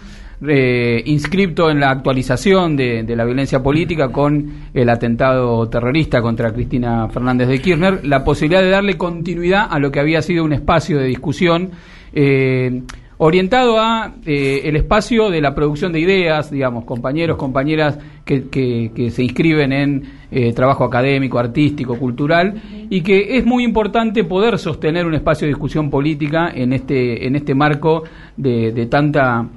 eh, 0.47 1.01
inscripto 1.05 1.69
en 1.69 1.79
la 1.79 1.89
actualización 1.89 2.75
de, 2.75 3.03
de 3.03 3.15
la 3.15 3.25
violencia 3.25 3.61
política 3.61 4.09
con 4.09 4.69
el 4.73 4.89
atentado 4.89 5.67
terrorista 5.69 6.21
contra 6.21 6.53
Cristina 6.53 7.07
Fernández 7.09 7.47
de 7.47 7.59
Kirchner, 7.59 8.05
la 8.05 8.23
posibilidad 8.23 8.61
de 8.61 8.69
darle 8.69 8.97
continuidad 8.97 9.67
a 9.69 9.79
lo 9.79 9.91
que 9.91 9.99
había 9.99 10.21
sido 10.21 10.43
un 10.43 10.53
espacio 10.53 10.99
de 10.99 11.05
discusión. 11.05 11.71
Eh, 12.13 12.83
orientado 13.17 13.79
a 13.79 14.15
eh, 14.25 14.61
el 14.65 14.75
espacio 14.75 15.29
de 15.29 15.41
la 15.41 15.55
producción 15.55 15.93
de 15.93 15.99
ideas, 15.99 16.51
digamos, 16.51 16.85
compañeros, 16.85 17.37
compañeras 17.37 17.97
que, 18.25 18.49
que, 18.49 19.11
se 19.11 19.23
inscriben 19.23 19.71
en 19.71 20.03
eh, 20.31 20.53
trabajo 20.53 20.83
académico, 20.83 21.39
artístico, 21.39 21.97
cultural, 21.97 22.61
y 22.89 23.01
que 23.01 23.37
es 23.37 23.45
muy 23.45 23.63
importante 23.63 24.23
poder 24.23 24.57
sostener 24.59 25.05
un 25.05 25.13
espacio 25.13 25.45
de 25.45 25.53
discusión 25.53 25.89
política 25.89 26.51
en 26.53 26.73
este, 26.73 27.25
en 27.25 27.35
este 27.35 27.55
marco 27.55 28.03
de 28.35 28.87
tanta 28.87 29.47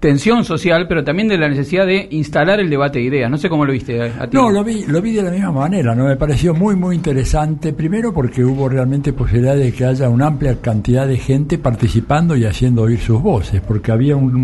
tensión 0.00 0.44
social, 0.44 0.86
pero 0.88 1.02
también 1.02 1.26
de 1.28 1.36
la 1.38 1.48
necesidad 1.48 1.84
de 1.86 2.06
instalar 2.12 2.60
el 2.60 2.70
debate 2.70 3.00
de 3.00 3.06
ideas. 3.06 3.30
No 3.30 3.36
sé 3.36 3.48
cómo 3.48 3.64
lo 3.64 3.72
viste 3.72 3.96
eh, 4.06 4.12
a 4.18 4.26
ti. 4.28 4.36
No, 4.36 4.50
lo 4.50 4.62
vi, 4.62 4.84
lo 4.86 5.02
vi 5.02 5.12
de 5.12 5.22
la 5.22 5.30
misma 5.30 5.50
manera, 5.52 5.94
¿no? 5.94 6.04
Me 6.04 6.16
pareció 6.16 6.54
muy, 6.54 6.76
muy 6.76 6.94
interesante. 6.94 7.72
Primero 7.72 8.12
porque 8.12 8.44
hubo 8.44 8.68
realmente 8.68 9.12
posibilidad 9.12 9.56
de 9.56 9.72
que 9.72 9.84
haya 9.84 10.08
una 10.08 10.26
amplia 10.28 10.56
cantidad 10.60 11.06
de 11.06 11.16
gente 11.18 11.58
participando 11.58 12.36
y 12.36 12.44
haciendo 12.44 12.82
oír 12.82 13.00
sus 13.00 13.20
voces, 13.20 13.60
porque 13.60 13.90
había 13.90 14.14
un, 14.16 14.34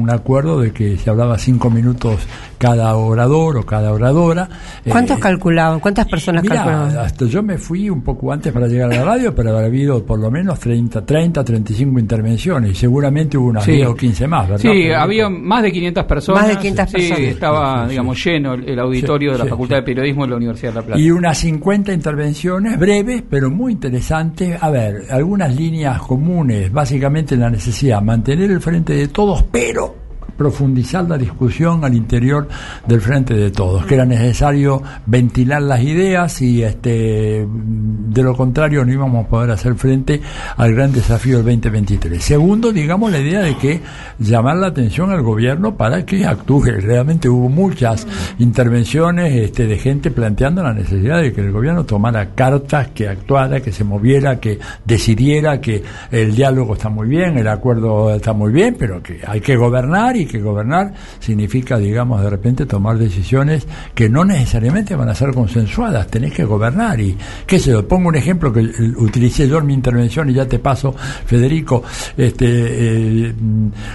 un 0.00 0.10
acuerdo 0.10 0.60
de 0.60 0.72
que 0.72 0.96
se 0.96 1.08
hablaba 1.08 1.38
cinco 1.38 1.70
minutos 1.70 2.26
cada 2.58 2.94
orador 2.96 3.58
o 3.58 3.62
cada 3.66 3.92
oradora. 3.92 4.48
¿Cuántos 4.88 5.18
calculaban? 5.18 5.78
¿Cuántas 5.78 6.06
personas 6.06 6.42
Mirá, 6.42 6.56
calculaban? 6.56 6.98
hasta 6.98 7.26
yo 7.26 7.42
me 7.42 7.58
fui 7.58 7.88
un 7.90 8.02
poco 8.02 8.32
antes 8.32 8.52
para 8.52 8.66
llegar 8.66 8.90
a 8.92 8.96
la 8.96 9.04
radio, 9.04 9.34
pero 9.34 9.50
habrá 9.50 9.66
habido 9.66 10.04
por 10.04 10.18
lo 10.18 10.30
menos 10.30 10.58
30, 10.58 11.04
30, 11.04 11.44
35 11.44 12.00
intervenciones 12.00 12.72
y 12.72 12.74
seguramente 12.74 13.36
hubo 13.38 13.48
unas 13.48 13.64
Sí. 13.64 13.72
10 13.72 13.88
o 13.88 13.94
15 13.94 14.26
más, 14.26 14.48
¿verdad? 14.48 14.62
Sí, 14.72 14.88
había 15.02 15.28
más 15.28 15.62
de 15.62 15.72
500 15.72 16.04
personas. 16.04 16.42
Más 16.42 16.48
de 16.50 16.56
500 16.58 16.88
Sí, 16.90 16.96
personas. 16.96 17.18
estaba, 17.20 17.88
digamos, 17.88 18.24
lleno 18.24 18.54
el, 18.54 18.68
el 18.68 18.78
auditorio 18.78 19.32
de 19.32 19.38
la 19.38 19.46
Facultad 19.46 19.76
de 19.76 19.82
Periodismo 19.82 20.24
de 20.24 20.30
la 20.30 20.36
Universidad 20.36 20.72
de 20.72 20.80
La 20.80 20.86
Plata. 20.86 21.00
Y 21.00 21.10
unas 21.10 21.38
50 21.38 21.92
intervenciones 21.92 22.78
breves, 22.78 23.22
pero 23.28 23.50
muy 23.50 23.72
interesantes. 23.72 24.56
A 24.62 24.70
ver, 24.70 25.02
algunas 25.10 25.54
líneas 25.54 26.00
comunes, 26.00 26.72
básicamente 26.72 27.36
la 27.36 27.50
necesidad 27.50 28.00
de 28.00 28.04
mantener 28.06 28.50
el 28.50 28.60
frente 28.60 28.92
de 28.94 29.08
todos, 29.08 29.42
pero 29.44 30.05
profundizar 30.36 31.08
la 31.08 31.18
discusión 31.18 31.84
al 31.84 31.94
interior 31.94 32.48
del 32.86 33.00
frente 33.00 33.34
de 33.34 33.50
todos, 33.50 33.86
que 33.86 33.94
era 33.94 34.04
necesario 34.04 34.82
ventilar 35.06 35.62
las 35.62 35.82
ideas 35.82 36.40
y 36.42 36.62
este 36.62 37.46
de 37.46 38.22
lo 38.22 38.36
contrario 38.36 38.84
no 38.84 38.92
íbamos 38.92 39.26
a 39.26 39.28
poder 39.28 39.50
hacer 39.50 39.74
frente 39.74 40.20
al 40.56 40.74
gran 40.74 40.92
desafío 40.92 41.42
del 41.42 41.60
2023. 41.60 42.22
Segundo, 42.22 42.72
digamos 42.72 43.12
la 43.12 43.18
idea 43.18 43.40
de 43.40 43.56
que 43.56 43.80
llamar 44.18 44.56
la 44.56 44.68
atención 44.68 45.10
al 45.10 45.22
gobierno 45.22 45.76
para 45.76 46.04
que 46.04 46.24
actúe. 46.24 46.64
Realmente 46.80 47.28
hubo 47.28 47.48
muchas 47.48 48.06
intervenciones 48.38 49.32
este, 49.34 49.66
de 49.66 49.78
gente 49.78 50.10
planteando 50.10 50.62
la 50.62 50.72
necesidad 50.72 51.20
de 51.20 51.32
que 51.32 51.40
el 51.40 51.52
gobierno 51.52 51.84
tomara 51.84 52.30
cartas, 52.34 52.88
que 52.88 53.08
actuara, 53.08 53.60
que 53.60 53.72
se 53.72 53.84
moviera, 53.84 54.40
que 54.40 54.58
decidiera 54.84 55.60
que 55.60 55.82
el 56.10 56.34
diálogo 56.34 56.74
está 56.74 56.88
muy 56.88 57.08
bien, 57.08 57.38
el 57.38 57.48
acuerdo 57.48 58.14
está 58.14 58.32
muy 58.32 58.52
bien, 58.52 58.76
pero 58.78 59.02
que 59.02 59.20
hay 59.26 59.40
que 59.40 59.56
gobernar 59.56 60.16
y 60.16 60.25
que 60.26 60.40
gobernar 60.40 60.92
significa, 61.20 61.78
digamos, 61.78 62.22
de 62.22 62.30
repente 62.30 62.66
tomar 62.66 62.98
decisiones 62.98 63.66
que 63.94 64.08
no 64.08 64.24
necesariamente 64.24 64.94
van 64.94 65.08
a 65.08 65.14
ser 65.14 65.32
consensuadas, 65.32 66.06
tenés 66.08 66.32
que 66.32 66.44
gobernar 66.44 67.00
y 67.00 67.16
qué 67.46 67.58
sé 67.58 67.70
yo, 67.70 67.86
pongo 67.86 68.08
un 68.08 68.16
ejemplo 68.16 68.52
que 68.52 68.60
utilicé 68.96 69.48
yo 69.48 69.58
en 69.58 69.66
mi 69.66 69.74
intervención 69.74 70.30
y 70.30 70.34
ya 70.34 70.46
te 70.46 70.58
paso, 70.58 70.94
Federico, 71.24 71.82
este, 72.16 72.46
eh, 72.48 73.34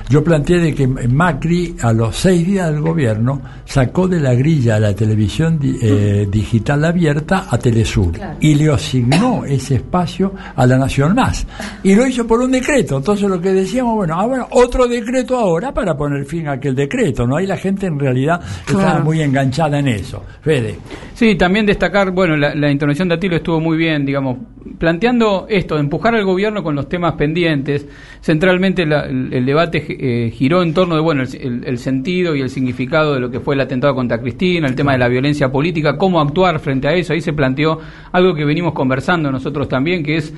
yo 0.10 0.24
planteé 0.24 0.60
de 0.60 0.76
que 0.76 0.88
Macri 0.88 1.76
a 1.82 1.94
los 1.94 2.16
seis 2.16 2.45
días 2.45 2.72
del 2.72 2.82
gobierno 2.82 3.41
sacó 3.66 4.08
de 4.08 4.20
la 4.20 4.34
grilla 4.34 4.80
la 4.80 4.94
televisión 4.94 5.60
eh, 5.64 6.28
digital 6.30 6.86
abierta 6.86 7.48
a 7.49 7.58
Telesur 7.58 8.14
y 8.40 8.56
le 8.56 8.72
asignó 8.72 9.45
ese 9.45 9.76
espacio 9.76 10.34
a 10.56 10.66
la 10.66 10.78
Nación 10.78 11.16
Más. 11.16 11.45
Y 11.84 11.95
lo 11.95 12.06
hizo 12.06 12.26
por 12.26 12.41
un 12.41 12.52
decreto, 12.52 12.98
entonces 12.98 13.30
lo 13.30 13.40
que 13.40 13.52
decíamos, 13.53 13.95
bueno, 13.95 14.16
ahora 14.16 14.48
otro 14.52 14.88
decreto 14.88 15.38
ahora 15.38 15.74
para 15.74 15.95
poner 15.95 16.20
fin 16.26 16.48
a 16.48 16.53
aquel 16.53 16.76
decreto, 16.76 17.26
¿no? 17.27 17.35
Ahí 17.38 17.45
la 17.48 17.57
gente 17.57 17.85
en 17.88 17.99
realidad 17.99 18.41
Claro. 18.65 19.03
muy 19.03 19.22
enganchada 19.22 19.80
en 19.80 19.88
eso. 19.88 20.23
Fede. 20.41 20.76
Sí, 21.14 21.35
también 21.35 21.65
destacar, 21.65 22.11
bueno, 22.11 22.35
la, 22.38 22.56
la 22.56 22.72
intervención 22.72 23.07
de 23.10 23.15
Atilo 23.15 23.35
estuvo 23.35 23.60
muy 23.60 23.77
bien, 23.77 24.06
digamos, 24.06 24.38
planteando 24.77 25.45
esto, 25.49 25.77
empujar 25.77 26.15
al 26.15 26.23
gobierno 26.26 26.64
con 26.64 26.76
los 26.76 26.88
temas 26.89 27.14
pendientes. 27.14 27.88
Centralmente 28.22 28.85
la- 28.85 29.02
el, 29.06 29.34
el 29.34 29.45
debate 29.45 29.84
eh, 29.89 30.31
giró 30.31 30.64
en 30.64 30.73
torno 30.73 30.95
de, 30.95 31.02
bueno, 31.02 31.23
el, 31.23 31.30
el- 31.39 31.64
el 31.65 31.77
sentido 31.77 32.35
y 32.35 32.41
el 32.41 32.49
significado 32.49 33.14
de 33.14 33.19
lo 33.19 33.30
que 33.30 33.39
fue 33.39 33.56
el 33.56 33.61
atentado 33.61 33.93
contra 33.95 34.19
Cristina, 34.19 34.68
el 34.68 34.76
tema 34.76 34.93
de 34.93 34.98
la 34.99 35.07
violencia 35.07 35.52
política, 35.52 35.98
cómo 35.98 36.19
actuar 36.22 36.60
frente 36.60 36.88
a 36.88 36.93
eso. 36.93 37.14
Ahí 37.14 37.22
se 37.22 37.34
planteó 37.34 37.80
algo 38.11 38.34
que 38.34 38.45
venimos 38.45 38.73
conversando 38.73 39.31
nosotros 39.31 39.68
también, 39.68 40.03
que 40.03 40.18
es 40.18 40.34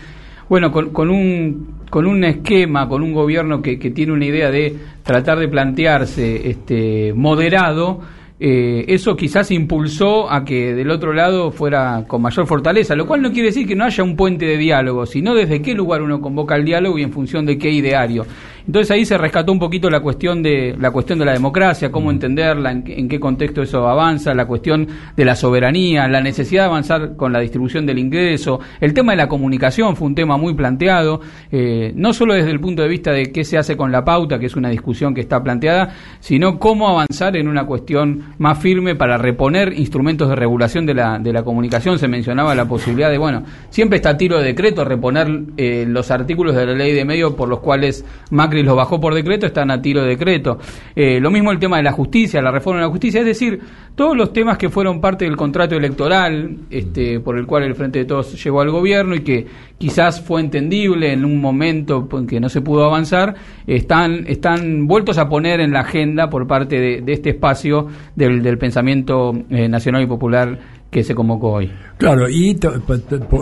bueno, 0.53 0.71
con, 0.71 0.91
con 0.91 1.09
un 1.09 1.81
con 1.89 2.05
un 2.05 2.23
esquema, 2.23 2.87
con 2.87 3.01
un 3.01 3.11
gobierno 3.11 3.59
que, 3.59 3.79
que 3.79 3.89
tiene 3.89 4.13
una 4.13 4.25
idea 4.25 4.51
de 4.51 4.75
tratar 5.01 5.39
de 5.39 5.47
plantearse 5.47 6.47
este 6.47 7.11
moderado, 7.15 8.01
eh, 8.39 8.85
eso 8.87 9.15
quizás 9.15 9.49
impulsó 9.49 10.31
a 10.31 10.45
que 10.45 10.75
del 10.75 10.91
otro 10.91 11.11
lado 11.11 11.49
fuera 11.49 12.03
con 12.07 12.21
mayor 12.21 12.45
fortaleza, 12.45 12.93
lo 12.93 13.07
cual 13.07 13.23
no 13.23 13.31
quiere 13.31 13.47
decir 13.47 13.67
que 13.67 13.75
no 13.75 13.83
haya 13.83 14.03
un 14.03 14.15
puente 14.15 14.45
de 14.45 14.57
diálogo, 14.57 15.07
sino 15.07 15.33
desde 15.33 15.59
qué 15.63 15.73
lugar 15.73 16.03
uno 16.03 16.21
convoca 16.21 16.55
el 16.55 16.65
diálogo 16.65 16.99
y 16.99 17.01
en 17.01 17.11
función 17.11 17.47
de 17.47 17.57
qué 17.57 17.71
ideario. 17.71 18.23
Entonces 18.65 18.91
ahí 18.91 19.05
se 19.05 19.17
rescató 19.17 19.51
un 19.51 19.59
poquito 19.59 19.89
la 19.89 19.99
cuestión 19.99 20.41
de 20.41 20.75
la 20.79 20.91
cuestión 20.91 21.19
de 21.19 21.25
la 21.25 21.33
democracia, 21.33 21.91
cómo 21.91 22.11
entenderla, 22.11 22.71
en, 22.71 22.83
qué- 22.83 22.97
en 22.99 23.09
qué 23.09 23.19
contexto 23.19 23.61
eso 23.61 23.87
avanza, 23.87 24.33
la 24.33 24.45
cuestión 24.45 24.87
de 25.15 25.25
la 25.25 25.35
soberanía, 25.35 26.07
la 26.07 26.21
necesidad 26.21 26.63
de 26.63 26.67
avanzar 26.69 27.15
con 27.15 27.33
la 27.33 27.39
distribución 27.39 27.85
del 27.85 27.99
ingreso, 27.99 28.59
el 28.79 28.93
tema 28.93 29.11
de 29.13 29.17
la 29.17 29.27
comunicación 29.27 29.95
fue 29.95 30.07
un 30.07 30.15
tema 30.15 30.37
muy 30.37 30.53
planteado, 30.53 31.21
eh, 31.51 31.91
no 31.95 32.13
solo 32.13 32.33
desde 32.33 32.51
el 32.51 32.59
punto 32.59 32.81
de 32.81 32.87
vista 32.87 33.11
de 33.11 33.31
qué 33.31 33.43
se 33.43 33.57
hace 33.57 33.75
con 33.75 33.91
la 33.91 34.03
pauta, 34.05 34.39
que 34.39 34.45
es 34.45 34.55
una 34.55 34.69
discusión 34.69 35.13
que 35.13 35.21
está 35.21 35.43
planteada, 35.43 35.93
sino 36.19 36.57
cómo 36.59 36.87
avanzar 36.89 37.35
en 37.35 37.47
una 37.47 37.65
cuestión 37.65 38.33
más 38.37 38.57
firme 38.59 38.95
para 38.95 39.17
reponer 39.17 39.73
instrumentos 39.73 40.29
de 40.29 40.35
regulación 40.35 40.85
de 40.85 40.93
la, 40.93 41.19
de 41.19 41.33
la 41.33 41.43
comunicación. 41.43 41.99
Se 41.99 42.07
mencionaba 42.07 42.55
la 42.55 42.65
posibilidad 42.67 43.09
de, 43.09 43.17
bueno, 43.17 43.43
siempre 43.69 43.97
está 43.97 44.11
a 44.11 44.17
tiro 44.17 44.37
de 44.39 44.45
decreto 44.45 44.85
reponer 44.85 45.27
eh, 45.57 45.85
los 45.87 46.11
artículos 46.11 46.55
de 46.55 46.65
la 46.65 46.73
ley 46.73 46.93
de 46.93 47.05
medio 47.05 47.35
por 47.35 47.49
los 47.49 47.59
cuales 47.59 48.05
Macri 48.53 48.63
los 48.63 48.75
bajó 48.75 48.99
por 48.99 49.15
decreto, 49.15 49.47
están 49.47 49.71
a 49.71 49.81
tiro 49.81 50.03
de 50.03 50.09
decreto. 50.09 50.59
Eh, 50.95 51.19
lo 51.19 51.31
mismo 51.31 51.51
el 51.51 51.57
tema 51.57 51.77
de 51.77 51.83
la 51.83 51.91
justicia, 51.91 52.41
la 52.41 52.51
reforma 52.51 52.81
de 52.81 52.85
la 52.85 52.91
justicia, 52.91 53.21
es 53.21 53.25
decir, 53.25 53.59
todos 53.95 54.15
los 54.15 54.31
temas 54.31 54.57
que 54.57 54.69
fueron 54.69 55.01
parte 55.01 55.25
del 55.25 55.35
contrato 55.35 55.75
electoral 55.75 56.57
este, 56.69 57.19
por 57.19 57.37
el 57.37 57.47
cual 57.47 57.63
el 57.63 57.73
Frente 57.73 57.99
de 57.99 58.05
Todos 58.05 58.41
llegó 58.43 58.61
al 58.61 58.69
gobierno 58.69 59.15
y 59.15 59.21
que 59.21 59.47
quizás 59.77 60.21
fue 60.21 60.41
entendible 60.41 61.11
en 61.11 61.25
un 61.25 61.41
momento 61.41 62.07
en 62.11 62.27
que 62.27 62.39
no 62.39 62.49
se 62.49 62.61
pudo 62.61 62.85
avanzar, 62.85 63.33
están, 63.65 64.25
están 64.27 64.87
vueltos 64.87 65.17
a 65.17 65.27
poner 65.27 65.59
en 65.59 65.71
la 65.71 65.81
agenda 65.81 66.29
por 66.29 66.45
parte 66.45 66.79
de, 66.79 67.03
este 67.11 67.31
espacio 67.31 67.87
del, 68.15 68.43
del 68.43 68.57
pensamiento 68.59 69.33
eh, 69.49 69.67
nacional 69.67 70.03
y 70.03 70.07
popular 70.07 70.59
que 70.93 71.03
se 71.03 71.13
convocó 71.13 71.53
hoy. 71.53 71.71
Claro, 71.97 72.29
y 72.29 72.57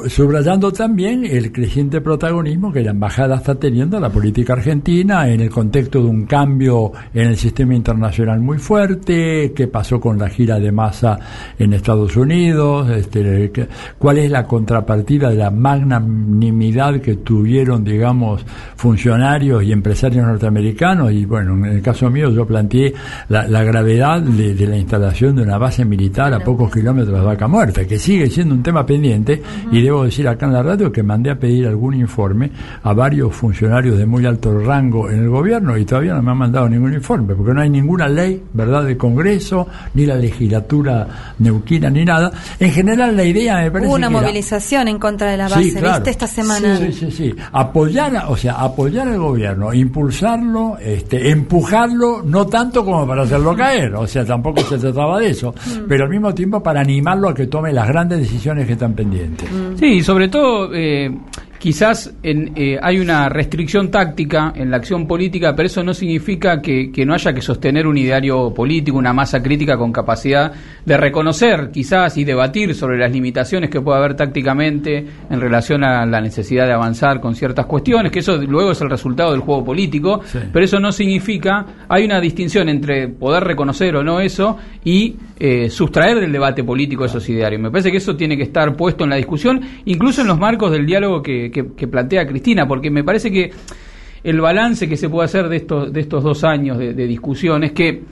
subrayando 0.07 0.71
también 0.71 1.25
el 1.25 1.51
creciente 1.51 1.99
protagonismo 2.01 2.71
que 2.71 2.81
la 2.81 2.91
embajada 2.91 3.37
está 3.37 3.55
teniendo 3.55 3.97
en 3.97 4.03
la 4.03 4.09
política 4.09 4.53
argentina 4.53 5.27
en 5.27 5.41
el 5.41 5.49
contexto 5.49 6.01
de 6.01 6.09
un 6.09 6.25
cambio 6.25 6.91
en 7.13 7.27
el 7.27 7.37
sistema 7.37 7.75
internacional 7.75 8.39
muy 8.39 8.57
fuerte, 8.57 9.51
qué 9.55 9.67
pasó 9.67 9.99
con 9.99 10.17
la 10.17 10.29
gira 10.29 10.59
de 10.59 10.71
masa 10.71 11.19
en 11.59 11.73
Estados 11.73 12.15
Unidos, 12.15 12.89
este, 12.89 13.51
cuál 13.97 14.19
es 14.19 14.31
la 14.31 14.45
contrapartida 14.45 15.29
de 15.29 15.37
la 15.37 15.51
magnanimidad 15.51 17.01
que 17.01 17.17
tuvieron, 17.17 17.83
digamos, 17.83 18.45
funcionarios 18.75 19.63
y 19.63 19.71
empresarios 19.71 20.25
norteamericanos, 20.25 21.11
y 21.11 21.25
bueno, 21.25 21.55
en 21.55 21.65
el 21.65 21.81
caso 21.81 22.09
mío 22.09 22.29
yo 22.31 22.45
planteé 22.45 22.93
la, 23.29 23.47
la 23.47 23.63
gravedad 23.63 24.21
de, 24.21 24.53
de 24.53 24.67
la 24.67 24.77
instalación 24.77 25.35
de 25.35 25.43
una 25.43 25.57
base 25.57 25.83
militar 25.83 26.33
a 26.33 26.39
pocos 26.39 26.71
kilómetros 26.71 27.19
de 27.19 27.25
Vaca 27.41 27.47
Muerta, 27.51 27.87
que 27.87 27.97
sigue 27.97 28.29
siendo 28.29 28.53
un 28.53 28.61
tema 28.61 28.85
pendiente, 28.85 29.41
y 29.71 29.81
debo 29.81 30.03
decir 30.03 30.27
acá 30.27 30.45
en 30.45 30.53
la 30.53 30.61
radio 30.61 30.91
que 30.91 31.01
mandé 31.01 31.31
a 31.31 31.39
pedir 31.39 31.65
algún 31.65 31.95
informe 31.95 32.51
a 32.83 32.93
varios 32.93 33.33
funcionarios 33.33 33.97
de 33.97 34.05
muy 34.05 34.23
alto 34.27 34.59
rango 34.59 35.09
en 35.09 35.21
el 35.23 35.29
gobierno 35.29 35.75
y 35.75 35.83
todavía 35.83 36.13
no 36.13 36.21
me 36.21 36.31
han 36.31 36.37
mandado 36.37 36.69
ningún 36.69 36.93
informe, 36.93 37.33
porque 37.33 37.51
no 37.55 37.61
hay 37.61 37.69
ninguna 37.71 38.07
ley, 38.07 38.43
¿verdad?, 38.53 38.83
de 38.83 38.95
Congreso, 38.95 39.67
ni 39.95 40.05
la 40.05 40.17
legislatura 40.17 41.33
neuquina, 41.39 41.89
ni 41.89 42.05
nada. 42.05 42.31
En 42.59 42.69
general 42.71 43.17
la 43.17 43.23
idea 43.23 43.55
me 43.63 43.71
parece 43.71 43.87
Hubo 43.87 43.95
una 43.95 44.07
que 44.09 44.13
era- 44.13 44.21
movilización 44.21 44.87
en 44.87 44.99
contra 44.99 45.31
de 45.31 45.37
la 45.37 45.49
base, 45.49 45.63
Sí, 45.63 45.71
claro. 45.73 45.95
¿viste? 45.95 46.09
Esta 46.11 46.27
semana. 46.27 46.77
Sí, 46.77 46.93
sí, 46.93 47.11
sí. 47.11 47.35
Apoyar, 47.53 48.15
a- 48.17 48.29
o 48.29 48.37
sea, 48.37 48.53
apoyar 48.53 49.07
al 49.07 49.17
gobierno, 49.17 49.73
impulsarlo, 49.73 50.77
este, 50.79 51.31
empujarlo, 51.31 52.21
no 52.23 52.45
tanto 52.45 52.85
como 52.85 53.07
para 53.07 53.23
hacerlo 53.23 53.55
caer, 53.55 53.95
o 53.95 54.05
sea, 54.05 54.23
tampoco 54.23 54.61
se 54.61 54.77
trataba 54.77 55.19
de 55.19 55.29
eso, 55.31 55.55
pero 55.87 56.03
al 56.03 56.09
mismo 56.11 56.31
tiempo 56.35 56.61
para 56.61 56.81
animarlo 56.81 57.30
a 57.31 57.35
que 57.35 57.47
tome 57.47 57.73
las 57.73 57.87
grandes 57.87 58.19
decisiones 58.19 58.67
que 58.67 58.73
están 58.73 58.93
pendientes. 58.93 59.49
Sí, 59.77 59.85
y 59.85 60.03
sobre 60.03 60.27
todo 60.27 60.69
eh, 60.73 61.11
quizás 61.61 62.11
en, 62.23 62.53
eh, 62.55 62.79
hay 62.81 62.97
una 62.97 63.29
restricción 63.29 63.91
táctica 63.91 64.51
en 64.55 64.71
la 64.71 64.77
acción 64.77 65.05
política, 65.05 65.53
pero 65.55 65.67
eso 65.67 65.83
no 65.83 65.93
significa 65.93 66.59
que, 66.59 66.91
que, 66.91 67.05
no 67.05 67.13
haya 67.13 67.33
que 67.33 67.41
sostener 67.41 67.85
un 67.85 67.99
ideario 67.99 68.51
político, 68.51 68.97
una 68.97 69.13
masa 69.13 69.43
crítica 69.43 69.77
con 69.77 69.91
capacidad 69.91 70.51
de 70.83 70.97
reconocer 70.97 71.69
quizás 71.71 72.17
y 72.17 72.23
debatir 72.23 72.73
sobre 72.73 72.97
las 72.97 73.11
limitaciones 73.11 73.69
que 73.69 73.79
puede 73.79 73.99
haber 73.99 74.15
tácticamente 74.15 75.05
en 75.29 75.39
relación 75.39 75.83
a 75.83 76.03
la 76.07 76.19
necesidad 76.19 76.65
de 76.65 76.73
avanzar 76.73 77.21
con 77.21 77.35
ciertas 77.35 77.67
cuestiones, 77.67 78.11
que 78.11 78.19
eso 78.19 78.37
luego 78.37 78.71
es 78.71 78.81
el 78.81 78.89
resultado 78.89 79.31
del 79.31 79.41
juego 79.41 79.63
político, 79.63 80.21
sí. 80.25 80.39
pero 80.51 80.65
eso 80.65 80.79
no 80.79 80.91
significa, 80.91 81.85
hay 81.87 82.05
una 82.05 82.19
distinción 82.19 82.69
entre 82.69 83.07
poder 83.07 83.43
reconocer 83.43 83.95
o 83.95 84.03
no 84.03 84.19
eso 84.19 84.57
y 84.83 85.15
eh, 85.39 85.69
sustraer 85.69 86.19
del 86.19 86.31
debate 86.31 86.63
político 86.63 87.05
esos 87.05 87.29
idearios. 87.29 87.61
Me 87.61 87.69
parece 87.69 87.91
que 87.91 87.97
eso 87.97 88.15
tiene 88.15 88.35
que 88.35 88.43
estar 88.43 88.75
puesto 88.75 89.03
en 89.03 89.11
la 89.11 89.17
discusión, 89.17 89.61
incluso 89.85 90.21
en 90.21 90.27
los 90.27 90.39
marcos 90.39 90.71
del 90.71 90.87
diálogo 90.87 91.21
que 91.21 91.50
que, 91.51 91.63
plantea 91.87 92.25
Cristina, 92.25 92.67
porque 92.67 92.89
me 92.89 93.03
parece 93.03 93.31
que 93.31 93.51
el 94.23 94.41
balance 94.41 94.87
que 94.87 94.97
se 94.97 95.09
puede 95.09 95.25
hacer 95.25 95.49
de 95.49 95.57
estos, 95.57 95.91
de 95.91 95.99
estos 95.99 96.23
dos 96.23 96.43
años 96.43 96.77
de, 96.77 96.93
discusión 96.93 97.63
es 97.63 97.71
que 97.73 98.03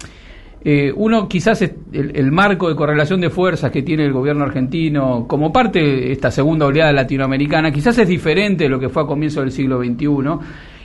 eh, 0.64 0.92
uno 0.96 1.28
quizás 1.30 1.62
el, 1.62 1.76
el, 1.92 2.32
marco 2.32 2.68
de 2.68 2.76
correlación 2.76 3.22
de 3.22 3.30
fuerzas 3.30 3.72
que 3.72 3.82
tiene 3.82 4.06
el 4.06 4.12
gobierno 4.12 4.44
argentino 4.44 5.26
como 5.28 5.54
parte 5.54 5.80
de 5.80 6.12
esta 6.12 6.32
segunda 6.32 6.66
oleada 6.66 6.92
latinoamericana 6.92 7.72
quizás 7.72 7.98
es 7.98 8.08
diferente 8.08 8.66
de 8.66 8.70
lo 8.70 8.78
que 8.78 8.90
fue 8.90 9.04
a 9.04 9.06
comienzos 9.06 9.44
del 9.44 9.52
siglo 9.52 9.82
XXI 9.82 10.08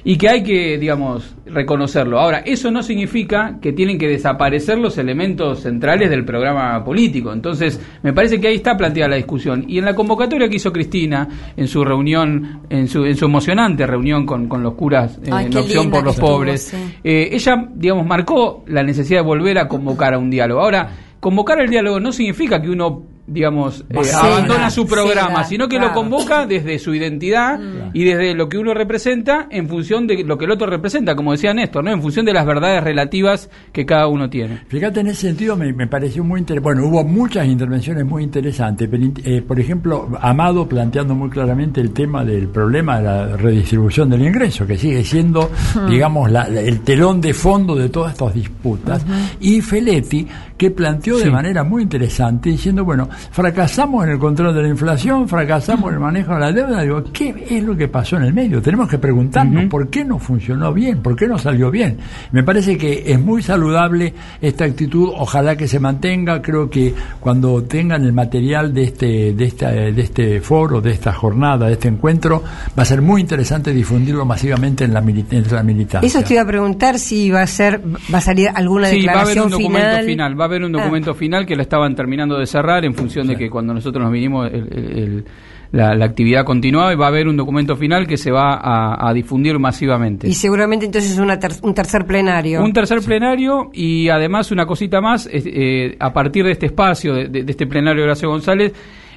y 0.05 0.16
que 0.18 0.28
hay 0.28 0.43
que, 0.43 0.76
digamos, 0.76 1.35
reconocerlo. 1.47 2.20
Ahora, 2.20 2.40
eso 2.40 2.70
no 2.70 2.82
significa 2.82 3.59
que 3.60 3.72
tienen 3.72 3.97
que 3.98 4.06
desaparecer 4.06 4.76
los 4.78 4.98
elementos 4.98 5.60
centrales 5.60 6.10
del 6.10 6.26
programa 6.26 6.85
político. 6.85 7.32
Entonces, 7.32 7.81
me 8.02 8.12
parece 8.12 8.39
que 8.39 8.48
ahí 8.48 8.56
está 8.56 8.76
planteada 8.76 9.09
la 9.09 9.16
discusión. 9.16 9.64
Y 9.66 9.78
en 9.78 9.86
la 9.86 9.94
convocatoria 9.94 10.48
que 10.48 10.56
hizo 10.56 10.70
Cristina, 10.72 11.26
en 11.56 11.66
su 11.66 11.82
reunión, 11.85 12.60
en 12.68 12.86
su, 12.86 13.06
en 13.06 13.16
su 13.16 13.24
emocionante 13.24 13.86
reunión 13.86 14.26
con, 14.26 14.47
con 14.47 14.62
los 14.62 14.74
curas 14.74 15.18
eh, 15.24 15.31
Ay, 15.32 15.47
en 15.47 15.56
opción 15.56 15.90
por 15.90 16.05
los 16.05 16.16
pobres, 16.16 16.66
estuvo, 16.66 16.86
sí. 16.86 16.97
eh, 17.02 17.28
ella, 17.32 17.68
digamos, 17.74 18.06
marcó 18.06 18.62
la 18.66 18.82
necesidad 18.82 19.20
de 19.20 19.26
volver 19.26 19.59
a 19.59 19.68
convocar 19.68 20.12
a 20.12 20.18
un 20.18 20.28
diálogo. 20.28 20.60
Ahora, 20.60 20.90
convocar 21.18 21.60
el 21.60 21.70
diálogo 21.70 21.98
no 21.98 22.12
significa 22.12 22.60
que 22.60 22.68
uno 22.68 23.14
digamos, 23.26 23.84
eh, 23.88 24.05
sí, 24.05 24.10
abandona 24.14 24.70
su 24.70 24.86
programa, 24.86 25.44
sí, 25.44 25.55
sino 25.55 25.68
que 25.68 25.76
claro. 25.76 25.88
lo 25.88 25.94
convoca 25.94 26.46
desde 26.46 26.78
su 26.78 26.94
identidad 26.94 27.59
mm. 27.59 27.90
y 27.94 28.05
desde 28.05 28.34
lo 28.34 28.48
que 28.48 28.59
uno 28.59 28.74
representa 28.74 29.46
en 29.51 29.68
función 29.68 30.06
de 30.06 30.24
lo 30.24 30.36
que 30.36 30.44
el 30.44 30.51
otro 30.51 30.66
representa, 30.66 31.14
como 31.14 31.32
decía 31.32 31.55
Néstor, 31.55 31.84
¿no? 31.84 31.92
en 31.92 32.02
función 32.02 32.26
de 32.26 32.32
las 32.32 32.44
verdades 32.46 32.82
relativas 32.84 33.51
que 33.72 33.86
cada 33.86 34.09
uno 34.09 34.28
tiene. 34.28 34.60
Fíjate, 34.68 35.01
en 35.01 35.09
ese 35.09 35.28
sentido 35.28 35.56
me, 35.56 35.72
me 35.72 35.86
pareció 35.86 36.22
muy 36.22 36.40
interesante, 36.40 36.64
bueno, 36.64 36.86
hubo 36.86 37.05
muchas 37.05 37.46
intervenciones 37.46 38.05
muy 38.05 38.22
interesantes, 38.22 38.88
pero, 38.90 39.05
eh, 39.24 39.42
por 39.42 39.59
ejemplo, 39.59 40.09
Amado 40.20 40.68
planteando 40.68 41.14
muy 41.14 41.30
claramente 41.30 41.80
el 41.80 41.92
tema 41.92 42.24
del 42.24 42.48
problema 42.48 42.98
de 42.98 43.02
la 43.02 43.36
redistribución 43.36 44.10
del 44.10 44.22
ingreso, 44.22 44.66
que 44.66 44.76
sigue 44.76 45.02
siendo, 45.05 45.51
mm. 45.74 45.90
digamos, 45.90 46.30
la, 46.30 46.48
la, 46.48 46.60
el 46.60 46.80
telón 46.80 47.20
de 47.20 47.32
fondo 47.32 47.74
de 47.74 47.88
todas 47.88 48.12
estas 48.12 48.34
disputas, 48.34 49.02
uh 49.05 49.09
-huh. 49.09 49.36
y 49.40 49.60
Feletti, 49.60 50.26
que 50.56 50.70
planteó 50.70 51.18
sí. 51.18 51.24
de 51.24 51.31
manera 51.31 51.64
muy 51.64 51.82
interesante, 51.82 52.51
diciendo, 52.51 52.85
bueno, 52.85 53.09
fracasamos 53.31 54.05
en 54.05 54.10
el 54.10 54.18
control 54.18 54.55
de 54.55 54.62
la 54.62 54.68
inflación, 54.68 55.28
fracasamos 55.28 55.89
en 55.89 55.94
el 55.94 56.01
manejo 56.01 56.35
de 56.35 56.40
la 56.40 56.52
deuda. 56.52 56.82
Digo, 56.82 57.05
¿qué 57.12 57.47
es 57.51 57.62
lo 57.62 57.76
que 57.76 57.89
pasó 57.89 58.16
en 58.16 58.24
el 58.24 58.35
medio? 58.35 58.62
Tenemos 58.62 58.89
que 58.89 58.98
preguntarnos 58.98 59.64
uh 59.64 59.66
-huh. 59.66 59.70
por 59.70 59.89
qué 59.89 60.05
no 60.05 60.18
funcionó 60.18 60.72
bien, 60.72 61.02
por 61.02 61.16
qué 61.16 61.26
no 61.26 61.39
salió 61.39 61.70
bien. 61.70 61.98
Me 62.32 62.43
parece 62.43 62.78
que 62.78 63.02
es 63.06 63.20
muy 63.20 63.43
saludable 63.43 64.14
esta 64.40 64.64
actitud, 64.64 65.10
ojalá 65.16 65.56
que 65.56 65.66
se 65.66 65.81
mantenga. 65.81 66.40
Creo 66.40 66.70
que 66.70 66.94
cuando 67.20 67.62
tengan 67.64 68.05
el 68.05 68.12
material 68.12 68.72
de 68.72 68.85
este, 68.85 69.35
de 69.35 69.44
esta, 69.44 69.70
de 69.70 70.01
este 70.01 70.40
foro, 70.40 70.81
de 70.81 70.93
esta 70.93 71.12
jornada, 71.12 71.66
de 71.66 71.72
este 71.72 71.89
encuentro, 71.89 72.43
va 72.78 72.82
a 72.82 72.86
ser 72.86 73.02
muy 73.02 73.20
interesante 73.20 73.72
difundirlo 73.72 74.24
masivamente 74.24 74.85
en 74.85 74.94
la, 74.94 75.01
en 75.01 75.44
la 75.51 75.62
militancia. 75.62 76.06
Eso 76.06 76.22
te 76.22 76.35
iba 76.35 76.43
a 76.43 76.47
preguntar 76.47 76.98
si 76.98 77.31
va 77.31 77.43
a 77.43 77.47
ser, 77.47 77.81
va 78.12 78.18
a 78.18 78.20
salir 78.20 78.48
alguna 78.55 78.89
sí, 78.89 78.97
declaración 78.97 79.14
va 79.14 79.20
a 79.20 79.24
haber 79.24 79.39
un 79.39 79.59
final. 79.59 79.82
documento 79.82 80.06
final. 80.06 80.36
Va 80.44 80.48
a 80.48 80.50
haber 80.50 80.64
un 80.64 80.72
documento 80.72 81.12
ah. 81.12 81.14
final 81.14 81.46
que 81.46 81.56
lo 81.56 81.62
estaban 81.62 81.94
terminando 81.94 82.38
de 82.38 82.44
cerrar 82.44 82.84
en 82.84 82.92
función 82.92 83.26
de 83.26 83.36
que 83.36 83.48
cuando 83.48 83.72
nosotros 83.72 84.04
nos 84.04 84.12
vinimos 84.12 84.46
el, 84.52 84.68
el, 84.70 84.98
el, 84.98 85.24
la, 85.72 85.94
la, 85.94 86.04
actividad 86.04 86.44
continuaba 86.44 86.92
y 86.92 86.96
va 86.96 87.06
a 87.06 87.08
haber 87.08 87.28
un 87.28 87.36
documento 87.38 87.76
final 87.76 88.06
que 88.06 88.18
se 88.18 88.30
va 88.30 88.54
a, 88.54 89.08
a 89.08 89.14
difundir 89.14 89.58
masivamente. 89.58 90.28
Y 90.28 90.34
seguramente 90.34 90.84
entonces 90.84 91.18
una 91.18 91.38
ter 91.38 91.52
un 91.62 91.72
tercer 91.72 92.04
plenario. 92.04 92.62
Un 92.62 92.74
tercer 92.74 93.00
sí. 93.00 93.06
plenario 93.06 93.70
y 93.72 94.10
además 94.10 94.50
una 94.50 94.66
cosita 94.66 95.00
más, 95.00 95.26
eh, 95.32 95.96
a 95.98 96.12
partir 96.12 96.44
de 96.44 96.52
este 96.52 96.66
espacio, 96.66 97.14
de, 97.14 97.28
de, 97.28 97.42
de 97.44 97.50
este 97.50 97.66
plenario 97.66 98.02
de 98.02 98.08
Horacio 98.08 98.28
González, 98.28 98.74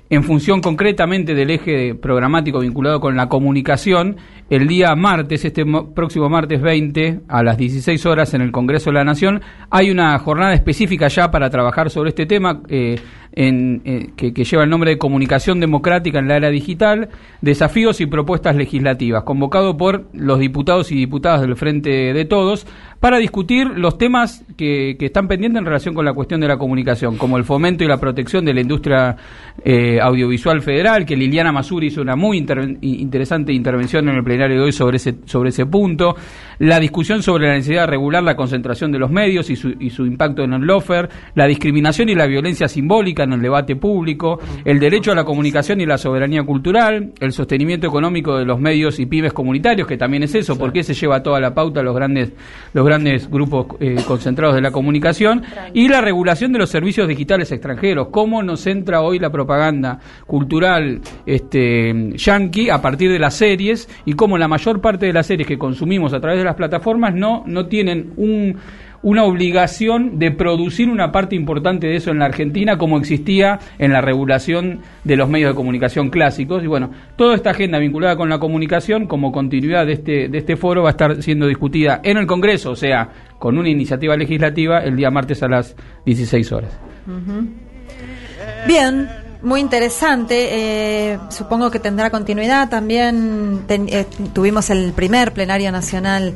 en 0.09 0.23
función 0.23 0.61
concretamente 0.61 1.35
del 1.35 1.51
eje 1.51 1.93
programático 1.95 2.59
vinculado 2.59 3.01
con 3.01 3.17
la 3.17 3.27
comunicación, 3.27 4.15
el 4.49 4.67
día 4.67 4.95
martes, 4.95 5.43
este 5.43 5.65
próximo 5.93 6.29
martes 6.29 6.61
20, 6.61 7.21
a 7.27 7.43
las 7.43 7.57
16 7.57 8.05
horas 8.05 8.33
en 8.33 8.41
el 8.41 8.51
Congreso 8.51 8.89
de 8.89 8.95
la 8.95 9.03
Nación, 9.03 9.41
hay 9.69 9.91
una 9.91 10.17
jornada 10.19 10.53
específica 10.53 11.07
ya 11.09 11.29
para 11.31 11.49
trabajar 11.49 11.89
sobre 11.89 12.09
este 12.09 12.25
tema 12.25 12.61
eh, 12.69 12.97
en, 13.33 13.81
eh, 13.85 14.09
que, 14.15 14.31
lleva 14.31 14.63
el 14.63 14.69
nombre 14.69 14.91
de 14.91 14.97
Comunicación 14.97 15.59
Democrática 15.59 16.19
en 16.19 16.27
la 16.27 16.37
Era 16.37 16.49
Digital, 16.49 17.09
Desafíos 17.41 18.01
y 18.01 18.05
Propuestas 18.05 18.55
Legislativas, 18.55 19.23
convocado 19.23 19.77
por 19.77 20.07
los 20.13 20.39
diputados 20.39 20.91
y 20.91 20.95
diputadas 20.95 21.41
del 21.41 21.55
Frente 21.55 22.13
de 22.13 22.25
Todos, 22.25 22.65
para 22.99 23.17
discutir 23.17 23.67
los 23.67 23.97
temas 23.97 24.43
que, 24.57 24.97
están 24.99 25.27
pendientes 25.27 25.59
en 25.59 25.65
relación 25.65 25.93
con 25.93 26.03
la 26.03 26.13
cuestión 26.13 26.41
de 26.41 26.47
la 26.47 26.57
comunicación, 26.57 27.17
como 27.17 27.37
el 27.37 27.43
fomento 27.43 27.83
y 27.83 27.87
la 27.87 27.97
protección 27.97 28.43
de 28.43 28.53
la 28.53 28.61
industria 28.61 29.15
eh, 29.63 29.99
audiovisual 30.01 30.61
federal, 30.61 31.05
que 31.05 31.15
Liliana 31.15 31.51
Masuri 31.51 31.87
hizo 31.87 32.01
una 32.01 32.15
muy 32.15 32.37
inter 32.37 32.77
interesante 32.81 33.53
intervención 33.53 34.09
en 34.09 34.15
el 34.15 34.23
plenario 34.37 34.57
de 34.57 34.65
hoy 34.65 34.71
sobre 34.71 34.97
ese, 34.97 35.15
sobre 35.25 35.49
ese 35.49 35.65
punto, 35.65 36.15
la 36.59 36.79
discusión 36.79 37.23
sobre 37.23 37.47
la 37.47 37.53
necesidad 37.55 37.81
de 37.81 37.87
regular 37.87 38.21
la 38.21 38.35
concentración 38.35 38.91
de 38.91 38.99
los 38.99 39.09
medios 39.09 39.49
y 39.49 39.55
su, 39.55 39.73
y 39.79 39.89
su 39.89 40.05
impacto 40.05 40.43
en 40.43 40.53
el 40.53 40.61
lofer, 40.61 41.09
la 41.33 41.47
discriminación 41.47 42.09
y 42.09 42.15
la 42.15 42.27
violencia 42.27 42.67
simbólica 42.67 43.23
en 43.23 43.33
el 43.33 43.41
debate 43.41 43.75
público, 43.75 44.39
el 44.63 44.79
derecho 44.79 45.11
a 45.11 45.15
la 45.15 45.23
comunicación 45.23 45.81
y 45.81 45.87
la 45.87 45.97
soberanía 45.97 46.43
cultural, 46.43 47.13
el 47.19 47.31
sostenimiento 47.31 47.87
económico 47.87 48.37
de 48.37 48.45
los 48.45 48.59
medios 48.59 48.99
y 48.99 49.07
pymes 49.07 49.33
comunitarios, 49.33 49.87
que 49.87 49.97
también 49.97 50.23
es 50.23 50.35
eso, 50.35 50.53
sí. 50.53 50.59
porque 50.59 50.83
se 50.83 50.93
lleva 50.93 51.23
toda 51.23 51.39
la 51.39 51.55
pauta 51.55 51.79
a 51.79 51.83
los 51.83 51.95
grandes, 51.95 52.31
los 52.73 52.85
grandes 52.85 53.29
grupos 53.29 53.67
eh, 53.79 53.95
concentrados 54.07 54.55
de 54.55 54.61
la 54.61 54.71
comunicación, 54.71 55.43
y 55.73 55.87
la 55.87 56.01
regulación 56.01 56.53
de 56.53 56.59
los 56.59 56.69
servicios 56.69 57.07
digitales 57.07 57.51
extranjeros, 57.51 58.09
cómo 58.11 58.43
nos 58.43 58.67
entra 58.67 59.01
hoy 59.01 59.17
la 59.17 59.31
propaganda 59.31 59.99
cultural 60.27 61.01
este, 61.25 62.11
yankee 62.15 62.69
a 62.69 62.81
partir 62.81 63.11
de 63.11 63.19
las 63.19 63.35
series 63.35 63.89
y 64.05 64.13
cómo 64.13 64.26
la 64.35 64.47
mayor 64.47 64.81
parte 64.81 65.05
de 65.05 65.13
las 65.13 65.27
series 65.27 65.47
que 65.47 65.59
consumimos 65.59 66.11
a 66.13 66.19
través 66.19 66.39
de 66.39 66.45
las 66.45 66.55
plataformas 66.55 67.13
no, 67.13 67.43
no 67.45 67.67
tienen 67.67 68.13
un 68.17 68.57
una 69.01 69.23
obligación 69.23 70.19
de 70.19 70.31
producir 70.31 70.89
una 70.89 71.11
parte 71.11 71.35
importante 71.35 71.87
de 71.87 71.95
eso 71.95 72.11
en 72.11 72.19
la 72.19 72.25
Argentina 72.25 72.77
como 72.77 72.97
existía 72.97 73.59
en 73.77 73.93
la 73.93 74.01
regulación 74.01 74.81
de 75.03 75.15
los 75.15 75.29
medios 75.29 75.51
de 75.51 75.55
comunicación 75.55 76.09
clásicos 76.09 76.63
y 76.63 76.67
bueno, 76.67 76.91
toda 77.15 77.35
esta 77.35 77.51
agenda 77.51 77.79
vinculada 77.79 78.15
con 78.15 78.29
la 78.29 78.39
comunicación 78.39 79.07
como 79.07 79.31
continuidad 79.31 79.85
de 79.85 79.93
este, 79.93 80.29
de 80.29 80.37
este 80.37 80.55
foro 80.55 80.83
va 80.83 80.89
a 80.89 80.91
estar 80.91 81.21
siendo 81.21 81.47
discutida 81.47 82.01
en 82.03 82.17
el 82.17 82.27
Congreso, 82.27 82.71
o 82.71 82.75
sea, 82.75 83.09
con 83.39 83.57
una 83.57 83.69
iniciativa 83.69 84.15
legislativa 84.15 84.79
el 84.79 84.95
día 84.95 85.11
martes 85.11 85.43
a 85.43 85.47
las 85.47 85.75
16 86.05 86.51
horas. 86.51 86.79
Bien, 88.67 89.07
muy 89.47 89.61
interesante. 89.61 90.49
Eh, 90.51 91.19
supongo 91.29 91.71
que 91.71 91.79
tendrá 91.79 92.09
continuidad. 92.09 92.69
También 92.69 93.65
eh, 93.69 94.05
tuvimos 94.33 94.69
el 94.69 94.93
primer 94.93 95.33
plenario 95.33 95.71
nacional 95.71 96.35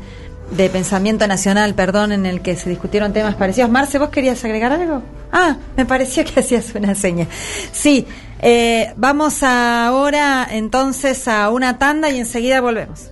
de 0.51 0.69
pensamiento 0.69 1.27
nacional, 1.27 1.75
perdón, 1.75 2.11
en 2.11 2.25
el 2.25 2.41
que 2.41 2.55
se 2.55 2.69
discutieron 2.69 3.13
temas 3.13 3.35
parecidos. 3.35 3.69
Marce, 3.69 3.99
¿vos 3.99 4.09
querías 4.09 4.43
agregar 4.43 4.71
algo? 4.71 5.01
Ah, 5.31 5.57
me 5.77 5.85
pareció 5.85 6.25
que 6.25 6.39
hacías 6.39 6.73
una 6.75 6.95
seña. 6.95 7.27
Sí, 7.71 8.07
eh, 8.39 8.93
vamos 8.97 9.43
ahora 9.43 10.47
entonces 10.49 11.27
a 11.27 11.49
una 11.49 11.77
tanda 11.77 12.09
y 12.09 12.19
enseguida 12.19 12.59
volvemos. 12.59 13.11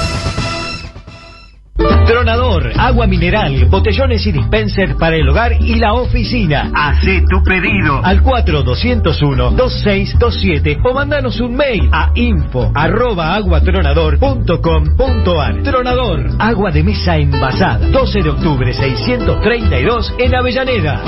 Agua 2.81 3.05
mineral, 3.05 3.67
botellones 3.69 4.25
y 4.25 4.31
dispenser 4.31 4.95
para 4.95 5.15
el 5.15 5.29
hogar 5.29 5.53
y 5.61 5.75
la 5.75 5.93
oficina. 5.93 6.71
Hacé 6.73 7.21
tu 7.29 7.43
pedido 7.43 8.03
al 8.03 8.23
4201-2627 8.23 10.81
o 10.83 10.91
mandanos 10.91 11.39
un 11.39 11.55
mail 11.55 11.87
a 11.91 12.09
info 12.15 12.71
arroba 12.73 13.35
aguatronador.com.ar. 13.35 15.61
Tronador, 15.61 16.27
agua 16.39 16.71
de 16.71 16.83
mesa 16.83 17.17
envasada. 17.17 17.87
12 17.87 18.23
de 18.23 18.29
octubre 18.31 18.73
632 18.73 20.15
en 20.17 20.35
Avellaneda. 20.35 21.03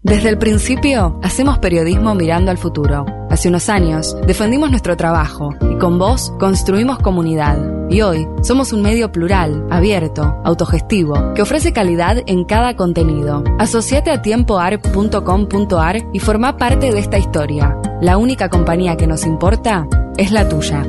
Desde 0.00 0.28
el 0.28 0.38
principio, 0.38 1.18
hacemos 1.24 1.58
periodismo 1.58 2.14
mirando 2.14 2.52
al 2.52 2.58
futuro. 2.58 3.19
Hace 3.40 3.48
unos 3.48 3.70
años, 3.70 4.14
defendimos 4.26 4.68
nuestro 4.68 4.98
trabajo 4.98 5.54
y 5.72 5.78
con 5.78 5.98
vos 5.98 6.30
construimos 6.38 6.98
comunidad. 6.98 7.56
Y 7.88 8.02
hoy, 8.02 8.28
somos 8.42 8.74
un 8.74 8.82
medio 8.82 9.12
plural, 9.12 9.66
abierto, 9.70 10.42
autogestivo, 10.44 11.32
que 11.32 11.40
ofrece 11.40 11.72
calidad 11.72 12.18
en 12.26 12.44
cada 12.44 12.76
contenido. 12.76 13.42
Asociate 13.58 14.10
a 14.10 14.20
tiempoarp.com.ar 14.20 16.02
y 16.12 16.18
forma 16.18 16.58
parte 16.58 16.92
de 16.92 16.98
esta 16.98 17.16
historia. 17.16 17.78
La 18.02 18.18
única 18.18 18.50
compañía 18.50 18.98
que 18.98 19.06
nos 19.06 19.24
importa 19.24 19.88
es 20.18 20.32
la 20.32 20.46
tuya. 20.46 20.86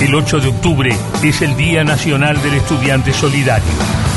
El 0.00 0.14
8 0.14 0.38
de 0.38 0.48
octubre 0.50 0.96
es 1.24 1.42
el 1.42 1.56
Día 1.56 1.82
Nacional 1.82 2.40
del 2.44 2.54
Estudiante 2.54 3.12
Solidario. 3.12 4.13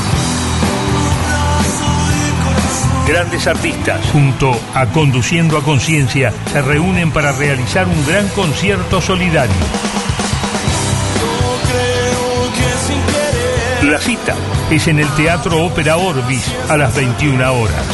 Grandes 3.08 3.48
artistas, 3.48 4.02
junto 4.12 4.52
a 4.74 4.86
Conduciendo 4.88 5.58
a 5.58 5.64
Conciencia, 5.64 6.34
se 6.52 6.62
reúnen 6.62 7.12
para 7.12 7.32
realizar 7.32 7.88
un 7.88 8.06
gran 8.06 8.28
concierto 8.30 9.00
solidario. 9.00 9.56
La 13.84 14.00
cita 14.00 14.36
es 14.70 14.88
en 14.88 15.00
el 15.00 15.08
Teatro 15.16 15.64
Ópera 15.64 15.96
Orbis 15.96 16.52
a 16.68 16.76
las 16.76 16.94
21 16.96 17.54
horas. 17.54 17.86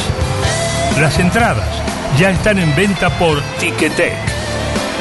Las 1.00 1.20
entradas 1.20 1.70
ya 2.18 2.32
están 2.32 2.58
en 2.58 2.76
venta 2.76 3.12
por 3.20 3.40
Ticketek. 3.60 4.18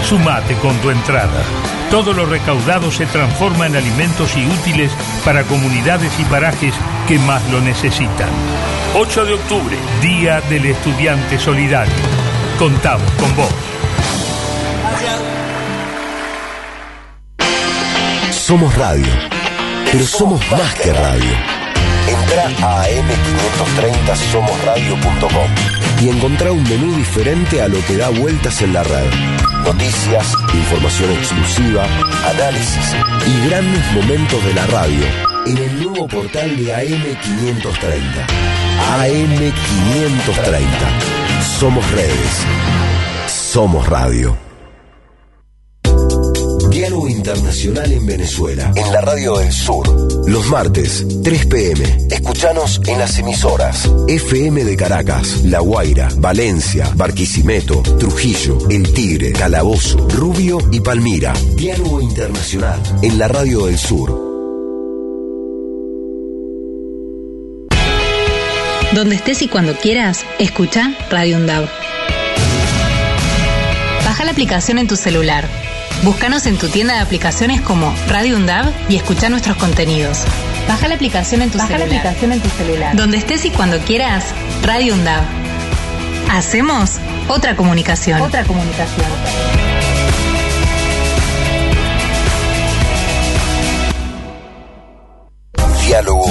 Sumate 0.04 0.54
con 0.56 0.76
tu 0.82 0.90
entrada. 0.90 1.42
Todo 1.92 2.14
lo 2.14 2.24
recaudado 2.24 2.90
se 2.90 3.04
transforma 3.04 3.66
en 3.66 3.76
alimentos 3.76 4.34
y 4.34 4.46
útiles 4.46 4.90
para 5.26 5.44
comunidades 5.44 6.10
y 6.18 6.24
parajes 6.24 6.72
que 7.06 7.18
más 7.18 7.46
lo 7.50 7.60
necesitan. 7.60 8.30
8 8.96 9.26
de 9.26 9.34
octubre, 9.34 9.76
Día 10.00 10.40
del 10.48 10.64
Estudiante 10.64 11.38
Solidario. 11.38 11.92
Contamos 12.58 13.10
con 13.12 13.36
vos. 13.36 13.52
Somos 18.30 18.74
radio, 18.74 19.12
pero 19.92 20.06
somos 20.06 20.40
más 20.50 20.74
que 20.76 20.94
radio. 20.94 21.61
Entra 22.12 22.44
a 22.62 22.84
am530somosradio.com 22.84 25.50
y 26.02 26.08
encontrá 26.08 26.52
un 26.52 26.62
menú 26.64 26.94
diferente 26.96 27.62
a 27.62 27.68
lo 27.68 27.78
que 27.86 27.96
da 27.96 28.10
vueltas 28.10 28.60
en 28.62 28.74
la 28.74 28.82
red. 28.82 29.08
Noticias, 29.64 30.34
información 30.52 31.12
exclusiva, 31.12 31.86
análisis 32.34 32.96
y 33.26 33.48
grandes 33.48 33.92
momentos 33.92 34.44
de 34.44 34.54
la 34.54 34.66
radio 34.66 35.04
en 35.46 35.56
el 35.58 35.82
nuevo 35.82 36.08
portal 36.08 36.56
de 36.56 36.74
AM530. 36.74 38.26
AM530. 38.98 41.42
Somos 41.58 41.88
redes. 41.92 42.44
Somos 43.26 43.88
radio. 43.88 44.51
Diálogo 47.02 47.08
Internacional 47.08 47.92
en 47.92 48.06
Venezuela. 48.06 48.72
En 48.76 48.92
la 48.92 49.00
Radio 49.00 49.38
del 49.38 49.52
Sur. 49.52 50.28
Los 50.28 50.46
martes, 50.48 51.04
3 51.24 51.46
pm. 51.46 52.06
Escuchanos 52.10 52.80
en 52.86 52.98
las 52.98 53.18
emisoras. 53.18 53.90
FM 54.06 54.64
de 54.64 54.76
Caracas, 54.76 55.42
La 55.44 55.60
Guaira, 55.60 56.08
Valencia, 56.16 56.88
Barquisimeto, 56.94 57.82
Trujillo, 57.98 58.58
El 58.70 58.92
Tigre, 58.92 59.32
Calabozo, 59.32 60.06
Rubio 60.10 60.58
y 60.70 60.80
Palmira. 60.80 61.32
Diálogo 61.56 62.00
Internacional 62.00 62.80
en 63.02 63.18
la 63.18 63.28
Radio 63.28 63.66
del 63.66 63.78
Sur. 63.78 64.10
Donde 68.94 69.16
estés 69.16 69.42
y 69.42 69.48
cuando 69.48 69.74
quieras, 69.74 70.24
escucha 70.38 70.94
Radio 71.10 71.36
UNDAV. 71.38 71.68
Baja 74.04 74.24
la 74.24 74.30
aplicación 74.30 74.78
en 74.78 74.86
tu 74.86 74.96
celular. 74.96 75.71
Búscanos 76.02 76.46
en 76.46 76.58
tu 76.58 76.68
tienda 76.68 76.94
de 76.94 77.00
aplicaciones 77.00 77.60
como 77.60 77.94
Radio 78.08 78.36
UNDAV 78.36 78.72
y 78.88 78.96
escucha 78.96 79.28
nuestros 79.28 79.56
contenidos. 79.56 80.18
Baja 80.68 80.88
la 80.88 80.96
aplicación 80.96 81.42
en 81.42 81.50
tu 81.50 81.58
Baja 81.58 81.72
la 81.72 81.78
celular. 81.78 81.98
aplicación 82.00 82.32
en 82.32 82.40
tu 82.40 82.48
celular. 82.50 82.96
Donde 82.96 83.18
estés 83.18 83.44
y 83.44 83.50
cuando 83.50 83.78
quieras, 83.78 84.24
Radio 84.62 84.94
UNDAV. 84.94 85.22
Hacemos 86.30 86.98
otra 87.28 87.54
comunicación. 87.56 88.20
Otra 88.20 88.42
comunicación. 88.44 89.06
Diálogo 95.86 96.26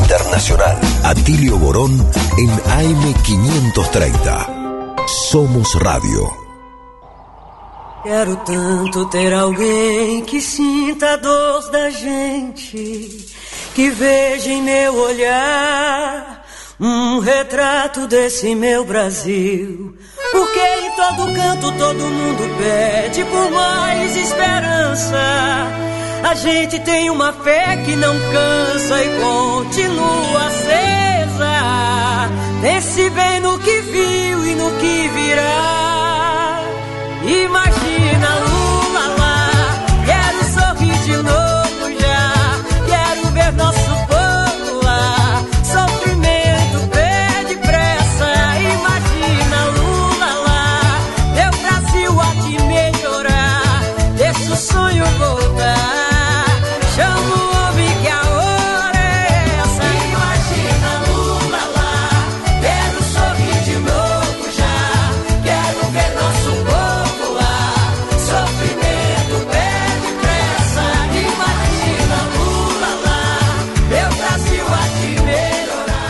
Internacional. 0.00 0.76
Atilio 1.04 1.58
Borón 1.58 1.92
en 2.38 2.50
AM530. 2.50 5.06
Somos 5.06 5.74
Radio. 5.80 6.45
Quero 8.06 8.36
tanto 8.36 9.06
ter 9.06 9.34
alguém 9.34 10.22
que 10.22 10.40
sinta 10.40 11.14
a 11.14 11.16
dor 11.16 11.68
da 11.72 11.90
gente, 11.90 13.26
que 13.74 13.90
veja 13.90 14.48
em 14.48 14.62
meu 14.62 14.94
olhar 14.94 16.46
um 16.78 17.18
retrato 17.18 18.06
desse 18.06 18.54
meu 18.54 18.84
Brasil. 18.84 19.96
Porque 20.30 20.60
em 20.60 20.90
todo 20.92 21.34
canto 21.34 21.72
todo 21.72 22.04
mundo 22.04 22.56
pede 22.58 23.24
por 23.24 23.50
mais 23.50 24.16
esperança. 24.16 25.18
A 26.22 26.34
gente 26.34 26.78
tem 26.78 27.10
uma 27.10 27.32
fé 27.32 27.76
que 27.84 27.96
não 27.96 28.14
cansa 28.30 29.02
e 29.02 29.20
continua 29.20 30.46
acesa. 30.46 32.30
Pense 32.62 33.10
bem 33.10 33.40
no 33.40 33.58
que 33.58 33.80
viu 33.80 34.46
e 34.46 34.54
no 34.54 34.70
que 34.78 35.08
virá. 35.08 36.62
Imagina 37.24 37.75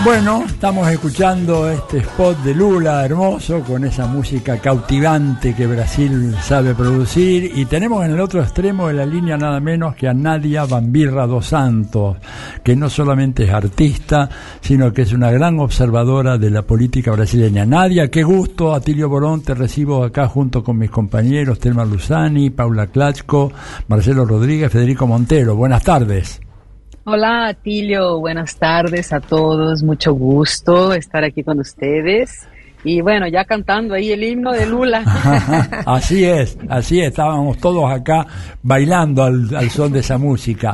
Bueno, 0.07 0.45
estamos 0.47 0.89
escuchando 0.89 1.69
este 1.69 1.99
spot 1.99 2.39
de 2.45 2.55
Lula 2.55 3.05
hermoso 3.05 3.63
con 3.63 3.85
esa 3.85 4.07
música 4.07 4.57
cautivante 4.59 5.53
que 5.53 5.67
Brasil 5.67 6.33
sabe 6.41 6.77
producir 6.77 7.51
y 7.57 7.65
tenemos 7.65 8.05
en 8.05 8.13
el 8.13 8.21
otro 8.21 8.41
extremo 8.41 8.87
de 8.87 8.95
la 8.95 9.05
línea 9.05 9.37
nada 9.37 9.59
menos 9.59 9.97
que 9.97 10.07
a 10.07 10.15
Nadia 10.15 10.65
Bambirra 10.65 11.27
dos 11.27 11.47
Santos, 11.47 12.19
que 12.63 12.77
no 12.77 12.89
solamente 12.89 13.43
es 13.43 13.51
artista, 13.51 14.31
sino 14.61 14.93
que 14.93 15.03
es 15.03 15.13
una 15.13 15.33
gran 15.33 15.59
observadora 15.59 16.39
de 16.39 16.51
la 16.51 16.63
política 16.63 17.11
brasileña. 17.11 17.67
Nadia, 17.67 18.09
qué 18.09 18.23
gusto, 18.23 18.77
Atilio 18.77 19.09
Borón, 19.09 19.43
te 19.43 19.55
recibo 19.55 20.05
acá 20.05 20.29
junto 20.29 20.63
con 20.63 20.79
mis 20.79 20.91
compañeros 20.93 21.59
Telma 21.59 21.85
Luzani, 21.85 22.51
Paula 22.51 22.87
Clachco, 22.87 23.51
Marcelo 23.89 24.25
Rodríguez, 24.25 24.71
Federico 24.71 25.09
Montero. 25.09 25.57
Buenas 25.57 25.83
tardes. 25.83 26.46
Hola, 27.09 27.47
Atilio. 27.47 28.19
Buenas 28.19 28.57
tardes 28.57 29.13
a 29.13 29.21
todos. 29.21 29.85
Mucho 29.85 30.13
gusto 30.13 30.93
estar 30.93 31.23
aquí 31.23 31.45
con 31.45 31.61
ustedes. 31.61 32.49
Y 32.83 33.01
bueno, 33.01 33.29
ya 33.29 33.45
cantando 33.45 33.95
ahí 33.95 34.11
el 34.11 34.25
himno 34.25 34.51
de 34.51 34.67
Lula. 34.67 35.05
así 35.87 36.25
es, 36.25 36.59
así 36.69 37.01
es. 37.01 37.11
Estábamos 37.11 37.59
todos 37.59 37.89
acá 37.89 38.27
bailando 38.61 39.23
al, 39.23 39.55
al 39.55 39.71
son 39.71 39.93
de 39.93 40.01
esa 40.01 40.19
música. 40.19 40.73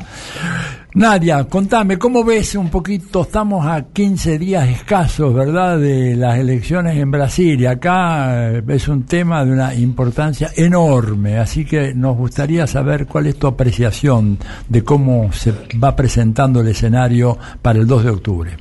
Nadia, 0.95 1.45
contame, 1.45 1.97
¿cómo 1.97 2.23
ves 2.23 2.55
un 2.55 2.69
poquito? 2.69 3.23
Estamos 3.23 3.65
a 3.67 3.83
15 3.83 4.39
días 4.39 4.69
escasos, 4.69 5.33
¿verdad?, 5.33 5.79
de 5.79 6.15
las 6.17 6.39
elecciones 6.39 6.99
en 6.99 7.11
Brasil 7.11 7.59
y 7.59 7.65
acá 7.65 8.51
eh, 8.59 8.63
es 8.69 8.89
un 8.89 9.05
tema 9.05 9.43
de 9.43 9.53
una 9.53 9.75
importancia 9.75 10.51
enorme, 10.55 11.39
así 11.39 11.65
que 11.65 11.95
nos 11.95 12.19
gustaría 12.19 12.67
saber 12.67 13.07
cuál 13.07 13.27
es 13.27 13.37
tu 13.37 13.47
apreciación 13.47 14.37
de 14.69 14.85
cómo 14.85 15.33
se 15.33 15.55
va 15.83 15.97
presentando 15.97 16.61
el 16.61 16.69
escenario 16.69 17.39
para 17.63 17.79
el 17.79 17.87
2 17.87 18.05
de 18.05 18.11
octubre. 18.11 18.57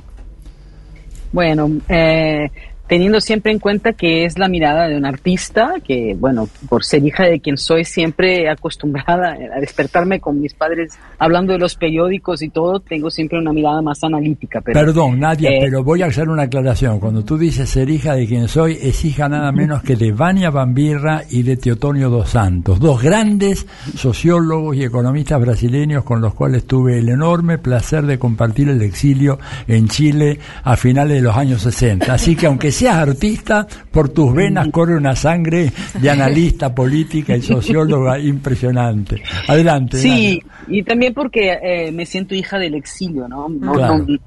Bueno, 1.32 1.70
eh, 1.86 2.50
teniendo 2.92 3.22
siempre 3.22 3.52
en 3.52 3.58
cuenta 3.58 3.94
que 3.94 4.26
es 4.26 4.38
la 4.38 4.48
mirada 4.48 4.86
de 4.86 4.98
un 4.98 5.06
artista, 5.06 5.76
que 5.82 6.14
bueno, 6.14 6.46
por 6.68 6.84
ser 6.84 7.02
hija 7.02 7.24
de 7.24 7.40
quien 7.40 7.56
soy, 7.56 7.86
siempre 7.86 8.50
acostumbrada 8.50 9.32
a 9.32 9.60
despertarme 9.60 10.20
con 10.20 10.38
mis 10.38 10.52
padres 10.52 10.92
hablando 11.18 11.54
de 11.54 11.58
los 11.58 11.74
periódicos 11.74 12.42
y 12.42 12.50
todo, 12.50 12.80
tengo 12.80 13.08
siempre 13.08 13.38
una 13.38 13.50
mirada 13.50 13.80
más 13.80 14.04
analítica. 14.04 14.60
Perdón, 14.60 15.20
Nadia, 15.20 15.48
eh, 15.48 15.60
pero 15.62 15.82
voy 15.82 16.02
a 16.02 16.06
hacer 16.08 16.28
una 16.28 16.42
aclaración. 16.42 17.00
Cuando 17.00 17.24
tú 17.24 17.38
dices 17.38 17.70
ser 17.70 17.88
hija 17.88 18.14
de 18.14 18.26
quien 18.26 18.46
soy, 18.46 18.76
es 18.78 19.02
hija 19.06 19.26
nada 19.26 19.52
menos 19.52 19.82
que 19.82 19.96
de 19.96 20.12
Vania 20.12 20.50
Bambirra 20.50 21.22
y 21.30 21.44
de 21.44 21.56
Teotonio 21.56 22.10
dos 22.10 22.28
Santos, 22.28 22.78
dos 22.78 23.02
grandes 23.02 23.66
sociólogos 23.96 24.76
y 24.76 24.84
economistas 24.84 25.40
brasileños 25.40 26.04
con 26.04 26.20
los 26.20 26.34
cuales 26.34 26.66
tuve 26.66 26.98
el 26.98 27.08
enorme 27.08 27.56
placer 27.56 28.04
de 28.04 28.18
compartir 28.18 28.68
el 28.68 28.82
exilio 28.82 29.38
en 29.66 29.88
Chile 29.88 30.38
a 30.62 30.76
finales 30.76 31.16
de 31.16 31.22
los 31.22 31.34
años 31.34 31.62
60. 31.62 32.12
Así 32.12 32.36
que 32.36 32.44
aunque 32.44 32.70
seas 32.82 32.96
artista, 32.96 33.64
por 33.92 34.08
tus 34.08 34.34
venas 34.34 34.66
corre 34.72 34.96
una 34.96 35.14
sangre 35.14 35.72
de 36.00 36.10
analista 36.10 36.74
política 36.74 37.36
y 37.36 37.40
socióloga 37.40 38.18
impresionante. 38.18 39.22
Adelante. 39.46 39.98
Sí, 39.98 40.42
y 40.66 40.82
también 40.82 41.14
porque 41.14 41.52
eh, 41.62 41.92
me 41.92 42.04
siento 42.06 42.34
hija 42.34 42.58
del 42.58 42.74
exilio, 42.74 43.28
¿no? 43.28 43.46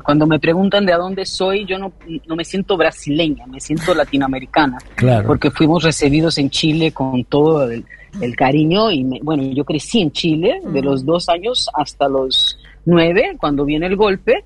cuando 0.02 0.26
me 0.26 0.40
preguntan 0.40 0.86
de 0.86 0.94
a 0.94 0.98
dónde 0.98 1.26
soy, 1.26 1.66
yo 1.66 1.78
no, 1.78 1.92
no 2.28 2.36
me 2.38 2.46
siento 2.46 2.78
brasileña, 2.78 3.46
me 3.46 3.60
siento 3.60 3.94
latinoamericana. 3.94 4.78
Claro. 4.96 5.28
Porque 5.28 5.52
fuimos 5.52 5.84
recibidos 5.84 6.38
en 6.38 6.50
Chile 6.50 6.94
con 6.94 7.26
todo 7.26 7.70
el, 7.70 7.84
cariño 8.38 8.90
y 8.90 9.04
bueno, 9.22 9.44
yo 9.44 9.66
crecí 9.66 10.00
en 10.00 10.12
Chile 10.14 10.62
de 10.64 10.82
los 10.82 11.04
dos 11.06 11.28
años 11.28 11.70
hasta 11.74 12.08
los 12.08 12.58
nueve, 12.86 13.36
cuando 13.38 13.66
viene 13.66 13.88
el 13.88 13.98
golpe 13.98 14.46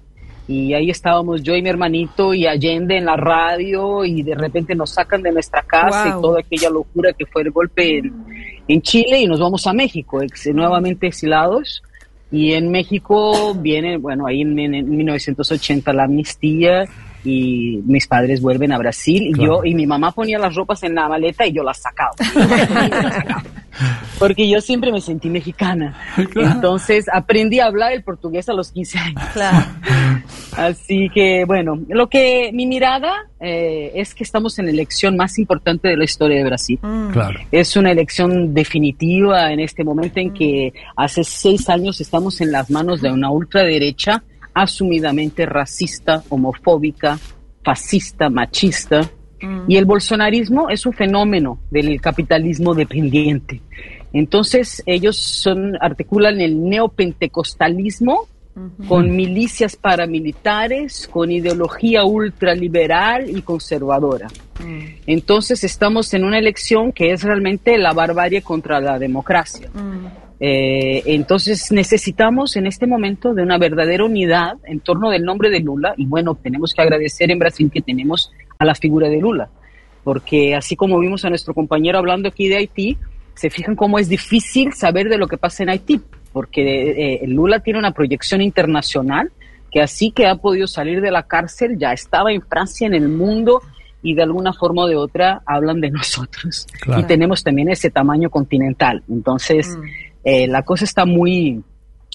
y 0.49 0.73
ahí 0.73 0.89
estábamos 0.89 1.43
yo 1.43 1.55
y 1.55 1.61
mi 1.61 1.69
hermanito 1.69 2.33
y 2.33 2.47
Allende 2.47 2.97
en 2.97 3.05
la 3.05 3.15
radio 3.15 4.03
y 4.03 4.23
de 4.23 4.33
repente 4.33 4.73
nos 4.73 4.89
sacan 4.89 5.21
de 5.21 5.31
nuestra 5.31 5.61
casa 5.61 6.07
y 6.07 6.21
toda 6.21 6.39
aquella 6.39 6.71
locura 6.71 7.13
que 7.13 7.27
fue 7.27 7.43
el 7.43 7.51
golpe 7.51 8.01
en, 8.67 8.81
Chile 8.81 9.19
y 9.19 9.27
nos 9.27 9.39
vamos 9.39 9.67
a 9.67 9.73
México, 9.73 10.21
nuevamente 10.51 11.05
exilados. 11.05 11.83
Y 12.31 12.53
en 12.53 12.71
México 12.71 13.53
viene, 13.53 13.97
bueno, 13.97 14.25
ahí 14.25 14.41
en, 14.41 14.55
1980 14.55 15.93
la 15.93 16.05
amnistía 16.05 16.85
y 17.23 17.83
mis 17.85 18.07
padres 18.07 18.41
vuelven 18.41 18.71
a 18.71 18.79
Brasil 18.79 19.27
y 19.27 19.39
yo 19.39 19.63
y 19.63 19.75
mi 19.75 19.85
mamá 19.85 20.11
ponía 20.13 20.39
las 20.39 20.55
ropas 20.55 20.81
en 20.81 20.95
la 20.95 21.07
maleta 21.07 21.45
y 21.45 21.51
yo 21.51 21.61
las 21.61 21.79
sacaba. 21.79 22.15
Porque 24.17 24.49
yo 24.49 24.61
siempre 24.61 24.91
me 24.91 25.01
sentí 25.01 25.29
mexicana. 25.29 25.97
Entonces 26.35 27.05
aprendí 27.11 27.59
a 27.59 27.65
hablar 27.65 27.93
el 27.93 28.03
portugués 28.03 28.49
a 28.49 28.53
los 28.53 28.71
15 28.71 28.99
años. 28.99 29.23
Así 30.57 31.09
que 31.13 31.45
bueno, 31.45 31.79
lo 31.87 32.07
que 32.07 32.51
mi 32.53 32.65
mirada 32.65 33.27
eh, 33.39 33.91
es 33.95 34.13
que 34.13 34.23
estamos 34.23 34.59
en 34.59 34.65
la 34.65 34.71
elección 34.71 35.15
más 35.15 35.39
importante 35.39 35.87
de 35.87 35.97
la 35.97 36.03
historia 36.03 36.37
de 36.37 36.43
Brasil. 36.43 36.79
Mm. 36.81 37.11
Es 37.51 37.75
una 37.75 37.91
elección 37.91 38.53
definitiva 38.53 39.51
en 39.51 39.59
este 39.59 39.83
momento 39.83 40.19
en 40.19 40.33
que 40.33 40.73
hace 40.95 41.23
seis 41.23 41.69
años 41.69 42.01
estamos 42.01 42.41
en 42.41 42.51
las 42.51 42.69
manos 42.69 43.01
de 43.01 43.11
una 43.11 43.31
ultraderecha 43.31 44.23
asumidamente 44.53 45.45
racista, 45.45 46.23
homofóbica, 46.29 47.17
fascista, 47.63 48.29
machista. 48.29 49.09
Y 49.67 49.77
el 49.77 49.85
bolsonarismo 49.85 50.69
es 50.69 50.85
un 50.85 50.93
fenómeno 50.93 51.59
del 51.71 51.99
capitalismo 52.01 52.73
dependiente. 52.75 53.61
Entonces 54.13 54.83
ellos 54.85 55.17
son, 55.17 55.77
articulan 55.79 56.41
el 56.41 56.61
neopentecostalismo 56.67 58.27
con 58.87 59.15
milicias 59.15 59.77
paramilitares, 59.77 61.07
con 61.07 61.31
ideología 61.31 62.03
ultraliberal 62.03 63.29
y 63.29 63.41
conservadora. 63.41 64.27
Mm. 64.59 64.79
Entonces 65.07 65.63
estamos 65.63 66.13
en 66.13 66.25
una 66.25 66.39
elección 66.39 66.91
que 66.91 67.11
es 67.11 67.23
realmente 67.23 67.77
la 67.77 67.93
barbarie 67.93 68.41
contra 68.41 68.81
la 68.81 68.99
democracia. 68.99 69.69
Mm. 69.73 70.07
Eh, 70.41 71.03
entonces 71.05 71.71
necesitamos 71.71 72.55
en 72.55 72.65
este 72.65 72.87
momento 72.87 73.33
de 73.33 73.43
una 73.43 73.57
verdadera 73.57 74.05
unidad 74.05 74.53
en 74.65 74.79
torno 74.79 75.09
del 75.09 75.23
nombre 75.23 75.49
de 75.49 75.59
Lula 75.59 75.93
y 75.97 76.05
bueno, 76.05 76.35
tenemos 76.35 76.73
que 76.73 76.81
agradecer 76.81 77.29
en 77.31 77.39
Brasil 77.39 77.69
que 77.73 77.81
tenemos 77.81 78.31
a 78.59 78.65
la 78.65 78.75
figura 78.75 79.09
de 79.09 79.19
Lula, 79.19 79.49
porque 80.03 80.55
así 80.55 80.75
como 80.75 80.99
vimos 80.99 81.25
a 81.25 81.29
nuestro 81.29 81.53
compañero 81.53 81.97
hablando 81.97 82.29
aquí 82.29 82.47
de 82.49 82.57
Haití, 82.57 82.97
se 83.33 83.49
fijan 83.49 83.75
cómo 83.75 83.99
es 83.99 84.09
difícil 84.09 84.73
saber 84.73 85.07
de 85.07 85.17
lo 85.17 85.27
que 85.27 85.37
pasa 85.37 85.63
en 85.63 85.69
Haití, 85.69 86.01
porque 86.33 87.21
eh, 87.21 87.27
Lula 87.27 87.61
tiene 87.61 87.79
una 87.79 87.91
proyección 87.91 88.41
internacional 88.41 89.31
que 89.71 89.81
así 89.81 90.11
que 90.11 90.27
ha 90.27 90.35
podido 90.35 90.67
salir 90.67 90.99
de 90.99 91.11
la 91.11 91.23
cárcel, 91.23 91.77
ya 91.77 91.93
estaba 91.93 92.31
en 92.31 92.41
Francia, 92.41 92.87
en 92.87 92.95
el 92.95 93.07
mundo, 93.07 93.61
y 94.01 94.15
de 94.15 94.23
alguna 94.23 94.51
forma 94.51 94.83
o 94.83 94.87
de 94.87 94.95
otra 94.95 95.41
hablan 95.45 95.79
de 95.79 95.91
nosotros. 95.91 96.67
Y 96.97 97.03
tenemos 97.03 97.43
también 97.43 97.69
ese 97.69 97.91
tamaño 97.91 98.29
continental. 98.29 99.03
Entonces, 99.07 99.77
mm. 99.77 99.83
Eh, 100.23 100.47
la 100.47 100.63
cosa 100.63 100.85
está 100.85 101.05
muy, 101.05 101.63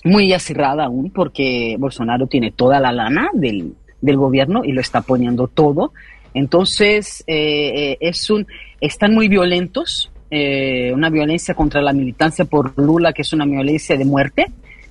muy 0.05 0.33
acerrada 0.33 0.85
aún 0.85 1.11
porque 1.11 1.77
Bolsonaro 1.79 2.27
tiene 2.27 2.53
toda 2.53 2.79
la 2.81 2.93
lana 2.93 3.31
del, 3.33 3.75
del 4.01 4.17
gobierno 4.17 4.65
y 4.65 4.73
lo 4.73 4.81
está 4.81 5.01
poniendo 5.01 5.49
todo. 5.49 5.93
Entonces, 6.35 7.23
eh, 7.27 7.93
eh, 7.93 7.99
es 8.01 8.29
un, 8.29 8.47
están 8.81 9.15
muy 9.15 9.29
violentos, 9.29 10.11
una 10.93 11.11
violencia 11.11 11.55
contra 11.55 11.81
la 11.81 11.93
militancia 11.93 12.45
por 12.45 12.77
Lula, 12.77 13.13
que 13.13 13.23
es 13.23 13.33
una 13.33 13.45
violencia 13.45 13.97
de 13.97 14.05
muerte. 14.05 14.47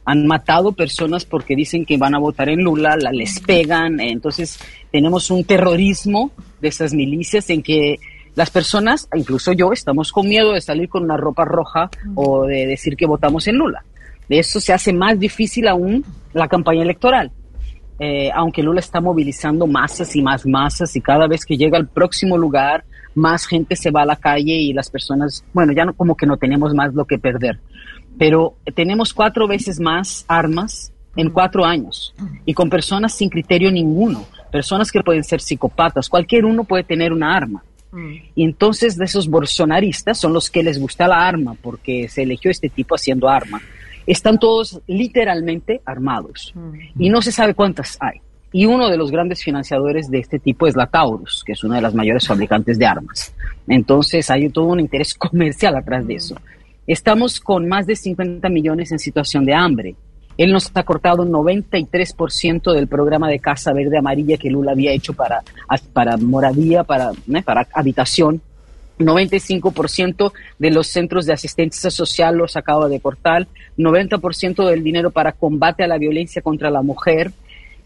Han 0.06 0.26
matado 0.26 0.72
personas 0.72 1.26
porque 1.26 1.54
dicen 1.54 1.86
que 1.86 1.98
van 1.98 2.16
a 2.16 2.18
votar 2.18 2.48
en 2.48 2.64
Lula, 2.64 2.96
la, 2.96 3.12
les 3.12 3.42
pegan. 3.42 4.00
entonces, 4.00 4.58
tenemos 4.90 5.30
un 5.32 5.44
terrorismo 5.44 6.32
de 6.62 6.70
esas 6.70 6.94
milicias 6.94 7.50
en 7.50 7.62
que 7.62 8.00
las 8.36 8.50
personas, 8.50 9.10
incluso 9.14 9.52
yo, 9.52 9.74
estamos 9.74 10.12
con 10.12 10.28
miedo 10.28 10.54
de 10.54 10.62
salir 10.62 10.90
con 10.90 11.04
una 11.04 11.18
ropa 11.18 11.46
roja 11.46 11.90
o 12.16 12.46
de 12.46 12.66
decir 12.66 12.96
que 12.96 13.06
votamos 13.06 13.46
en 13.48 13.58
Lula. 13.58 13.84
De 14.28 14.40
eso 14.40 14.60
se 14.60 14.74
hace 14.74 14.94
más 14.94 15.20
difícil 15.20 15.68
aún 15.68 16.04
la 16.34 16.48
campaña 16.48 16.82
electoral. 16.82 17.32
Eh, 18.00 18.32
aunque 18.34 18.64
Lula 18.64 18.80
está 18.80 19.00
movilizando 19.00 19.68
masas 19.68 20.16
y 20.16 20.22
más 20.22 20.46
masas 20.46 20.96
y 20.96 21.02
cada 21.02 21.28
vez 21.28 21.46
que 21.46 21.58
llega 21.58 21.78
al 21.78 21.88
próximo 21.88 22.38
lugar, 22.38 22.84
más 23.16 23.46
gente 23.46 23.76
se 23.76 23.92
va 23.92 24.02
a 24.02 24.06
la 24.06 24.16
calle 24.16 24.54
y 24.54 24.74
las 24.74 24.90
personas, 24.90 25.46
bueno, 25.54 25.74
ya 25.74 25.86
no, 25.86 25.94
como 25.94 26.16
que 26.16 26.26
no 26.26 26.38
tenemos 26.38 26.74
más 26.74 26.94
lo 26.94 27.06
que 27.06 27.20
perder. 27.20 27.60
Pero 28.18 28.56
tenemos 28.76 29.14
cuatro 29.14 29.48
veces 29.48 29.80
más 29.80 30.26
armas 30.28 30.92
en 31.16 31.30
cuatro 31.30 31.64
años 31.64 32.14
y 32.46 32.54
con 32.54 32.70
personas 32.70 33.14
sin 33.14 33.30
criterio 33.30 33.72
ninguno, 33.72 34.26
personas 34.52 34.92
que 34.92 35.02
pueden 35.02 35.24
ser 35.24 35.42
psicópatas, 35.42 36.10
cualquier 36.10 36.46
uno 36.46 36.64
puede 36.64 36.84
tener 36.84 37.14
una 37.14 37.36
arma. 37.36 37.64
Y 38.34 38.44
entonces 38.44 38.98
de 38.98 39.06
esos 39.06 39.28
bolsonaristas 39.28 40.20
son 40.20 40.34
los 40.34 40.50
que 40.50 40.64
les 40.64 40.80
gusta 40.80 41.08
la 41.08 41.28
arma, 41.28 41.56
porque 41.62 42.08
se 42.10 42.24
eligió 42.24 42.50
este 42.50 42.68
tipo 42.68 42.96
haciendo 42.96 43.30
arma. 43.30 43.62
Están 44.06 44.38
todos 44.38 44.82
literalmente 44.88 45.82
armados 45.86 46.54
y 46.98 47.10
no 47.10 47.22
se 47.22 47.32
sabe 47.32 47.54
cuántas 47.54 47.98
hay. 48.00 48.20
Y 48.52 48.68
uno 48.68 48.88
de 48.88 48.98
los 48.98 49.12
grandes 49.12 49.44
financiadores 49.44 50.12
de 50.12 50.20
este 50.20 50.38
tipo 50.38 50.68
es 50.68 50.76
la 50.76 50.86
Taurus, 50.86 51.44
que 51.44 51.54
es 51.54 51.64
una 51.64 51.78
de 51.78 51.82
las 51.82 51.96
mayores 51.96 52.28
fabricantes 52.28 52.78
de 52.78 52.86
armas. 52.86 53.34
Entonces 53.68 54.30
hay 54.30 54.48
todo 54.50 54.66
un 54.66 54.80
interés 54.80 55.14
comercial 55.16 55.76
atrás 55.76 56.06
de 56.06 56.16
eso. 56.16 56.36
Estamos 56.86 57.40
con 57.40 57.68
más 57.68 57.88
de 57.88 57.96
50 57.96 58.48
millones 58.50 58.92
en 58.92 59.00
situación 59.00 59.46
de 59.46 59.56
hambre. 59.56 59.96
Él 60.38 60.52
nos 60.52 60.72
ha 60.74 60.84
cortado 60.84 61.26
93% 61.26 62.74
del 62.74 62.88
programa 62.88 63.30
de 63.30 63.40
Casa 63.40 63.74
Verde 63.74 63.98
Amarilla 63.98 64.38
que 64.38 64.50
Lula 64.50 64.72
había 64.72 64.92
hecho 64.92 65.14
para, 65.14 65.42
para 65.94 66.18
moradía, 66.18 66.84
para, 66.84 67.12
para 67.46 67.68
habitación. 67.74 68.42
95% 69.00 70.32
de 70.60 70.72
los 70.72 70.88
centros 70.88 71.26
de 71.26 71.34
asistencia 71.34 71.90
social 71.90 72.36
los 72.38 72.56
acaba 72.56 72.88
de 72.88 73.00
cortar, 73.00 73.48
90% 73.78 74.68
del 74.68 74.84
dinero 74.84 75.12
para 75.12 75.32
combate 75.32 75.84
a 75.84 75.88
la 75.88 75.98
violencia 75.98 76.42
contra 76.42 76.70
la 76.70 76.82
mujer 76.82 77.32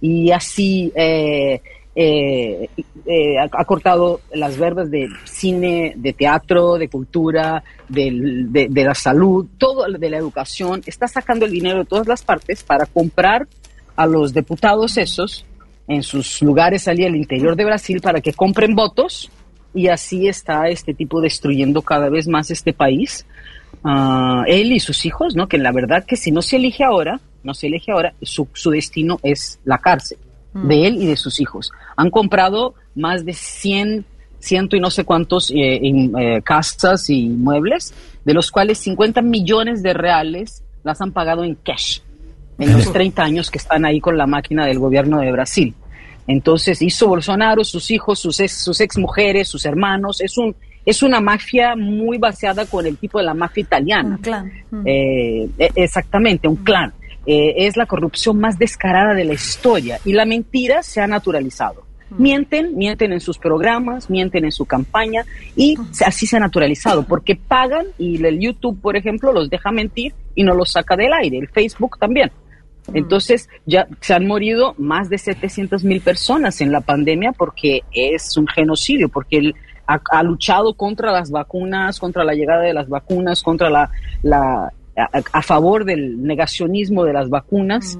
y 0.01 0.31
así 0.31 0.91
eh, 0.95 1.61
eh, 1.95 2.69
eh, 3.07 3.39
ha, 3.39 3.65
cortado 3.65 4.21
las 4.31 4.57
verbas 4.57 4.91
de 4.91 5.07
cine, 5.23 5.93
de 5.95 6.13
teatro, 6.13 6.77
de 6.77 6.89
cultura, 6.89 7.63
de, 7.89 8.69
la 8.71 8.93
salud, 8.93 9.47
todo 9.57 9.85
de 9.91 10.09
la 10.09 10.17
educación. 10.17 10.83
Está 10.85 11.07
sacando 11.07 11.45
el 11.45 11.51
dinero 11.51 11.79
de 11.79 11.85
todas 11.85 12.07
las 12.07 12.21
partes 12.21 12.61
para 12.61 12.85
comprar 12.85 13.47
a 13.95 14.05
los 14.05 14.31
diputados 14.31 14.97
esos 14.97 15.43
en 15.87 16.03
sus 16.03 16.41
lugares 16.43 16.87
allí 16.87 17.03
al 17.03 17.15
interior 17.15 17.55
de 17.55 17.65
Brasil 17.65 17.99
para 17.99 18.21
que 18.21 18.33
compren 18.33 18.75
votos 18.75 19.31
y 19.77 19.89
así 19.89 20.27
está 20.27 20.69
este 20.69 20.95
tipo 20.95 21.21
destruyendo 21.21 21.83
cada 21.83 22.09
vez 22.09 22.27
más 22.27 22.49
este 22.49 22.73
país. 22.73 23.27
Ah, 23.83 24.43
él 24.47 24.71
y 24.71 24.79
sus 24.79 25.05
hijos, 25.05 25.35
¿no? 25.35 25.47
Que 25.47 25.59
la 25.59 25.71
verdad 25.71 26.03
que 26.03 26.15
si 26.15 26.31
no 26.31 26.41
se 26.41 26.55
elige 26.55 26.83
ahora, 26.83 27.19
no 27.43 27.53
se 27.53 27.67
elige 27.67 27.91
ahora, 27.91 28.13
su, 28.23 28.47
su 28.53 28.71
destino 28.71 29.19
es 29.21 29.59
la 29.65 29.77
cárcel 29.77 30.17
mm. 30.53 30.67
de 30.67 30.87
él 30.87 30.95
y 30.95 31.05
de 31.05 31.15
sus 31.15 31.39
hijos. 31.39 31.71
Han 31.95 32.09
comprado 32.09 32.73
más 32.95 33.23
de 33.23 33.33
100, 33.33 34.03
ciento 34.39 34.75
y 34.75 34.79
no 34.79 34.89
sé 34.89 35.03
cuántos 35.03 35.51
eh, 35.51 35.79
eh, 35.83 36.41
casas 36.43 37.07
y 37.11 37.29
muebles, 37.29 37.93
de 38.25 38.33
los 38.33 38.49
cuales 38.49 38.79
50 38.79 39.21
millones 39.21 39.83
de 39.83 39.93
reales 39.93 40.63
las 40.83 41.01
han 41.01 41.11
pagado 41.11 41.43
en 41.43 41.53
cash 41.53 41.99
en 42.57 42.73
los 42.73 42.91
30 42.93 43.23
años 43.23 43.51
que 43.51 43.59
están 43.59 43.85
ahí 43.85 43.99
con 43.99 44.17
la 44.17 44.25
máquina 44.25 44.65
del 44.65 44.79
gobierno 44.79 45.19
de 45.19 45.31
Brasil. 45.31 45.75
Entonces 46.27 46.81
hizo 46.81 47.07
Bolsonaro, 47.07 47.63
sus 47.63 47.89
hijos, 47.89 48.19
sus 48.19 48.39
ex, 48.39 48.63
sus 48.63 48.79
ex 48.81 48.97
mujeres, 48.97 49.47
sus 49.47 49.65
hermanos. 49.65 50.21
Es 50.21 50.37
un 50.37 50.55
es 50.85 51.03
una 51.03 51.19
mafia 51.19 51.75
muy 51.75 52.17
baseada 52.17 52.65
con 52.65 52.85
el 52.85 52.97
tipo 52.97 53.17
de 53.19 53.25
la 53.25 53.33
mafia 53.33 53.61
italiana. 53.61 54.15
Un 54.15 54.17
clan. 54.21 54.51
Eh, 54.85 55.49
e, 55.57 55.71
exactamente, 55.75 56.47
un 56.47 56.55
clan. 56.57 56.93
Eh, 57.25 57.67
es 57.67 57.75
la 57.75 57.85
corrupción 57.85 58.39
más 58.39 58.57
descarada 58.57 59.13
de 59.13 59.25
la 59.25 59.33
historia 59.33 59.99
y 60.05 60.13
la 60.13 60.25
mentira 60.25 60.81
se 60.83 61.01
ha 61.01 61.07
naturalizado. 61.07 61.85
Mienten, 62.09 62.77
mienten 62.77 63.11
en 63.11 63.19
sus 63.19 63.37
programas, 63.37 64.09
mienten 64.09 64.45
en 64.45 64.53
su 64.53 64.65
campaña 64.65 65.25
y 65.57 65.75
así 66.05 66.25
se 66.25 66.37
ha 66.37 66.39
naturalizado 66.39 67.03
porque 67.03 67.35
pagan 67.35 67.87
y 67.97 68.25
el 68.25 68.39
YouTube, 68.39 68.79
por 68.79 68.95
ejemplo, 68.95 69.33
los 69.33 69.49
deja 69.49 69.73
mentir 69.73 70.13
y 70.33 70.43
no 70.43 70.53
los 70.53 70.71
saca 70.71 70.95
del 70.95 71.11
aire, 71.11 71.37
el 71.37 71.49
Facebook 71.49 71.99
también. 71.99 72.31
Entonces, 72.93 73.49
ya 73.65 73.87
se 74.01 74.13
han 74.13 74.27
morido 74.27 74.73
más 74.77 75.09
de 75.09 75.17
700 75.17 75.83
mil 75.83 76.01
personas 76.01 76.61
en 76.61 76.71
la 76.71 76.81
pandemia 76.81 77.33
porque 77.33 77.81
es 77.91 78.37
un 78.37 78.47
genocidio, 78.47 79.09
porque 79.09 79.37
él 79.37 79.55
ha, 79.85 80.23
luchado 80.23 80.73
contra 80.73 81.11
las 81.11 81.31
vacunas, 81.31 81.99
contra 81.99 82.23
la 82.23 82.33
llegada 82.33 82.61
de 82.61 82.73
las 82.73 82.89
vacunas, 82.89 83.41
contra 83.41 83.69
la, 83.69 83.89
la 84.21 84.73
a, 84.95 85.41
favor 85.41 85.85
del 85.85 86.23
negacionismo 86.23 87.03
de 87.03 87.13
las 87.13 87.29
vacunas. 87.29 87.97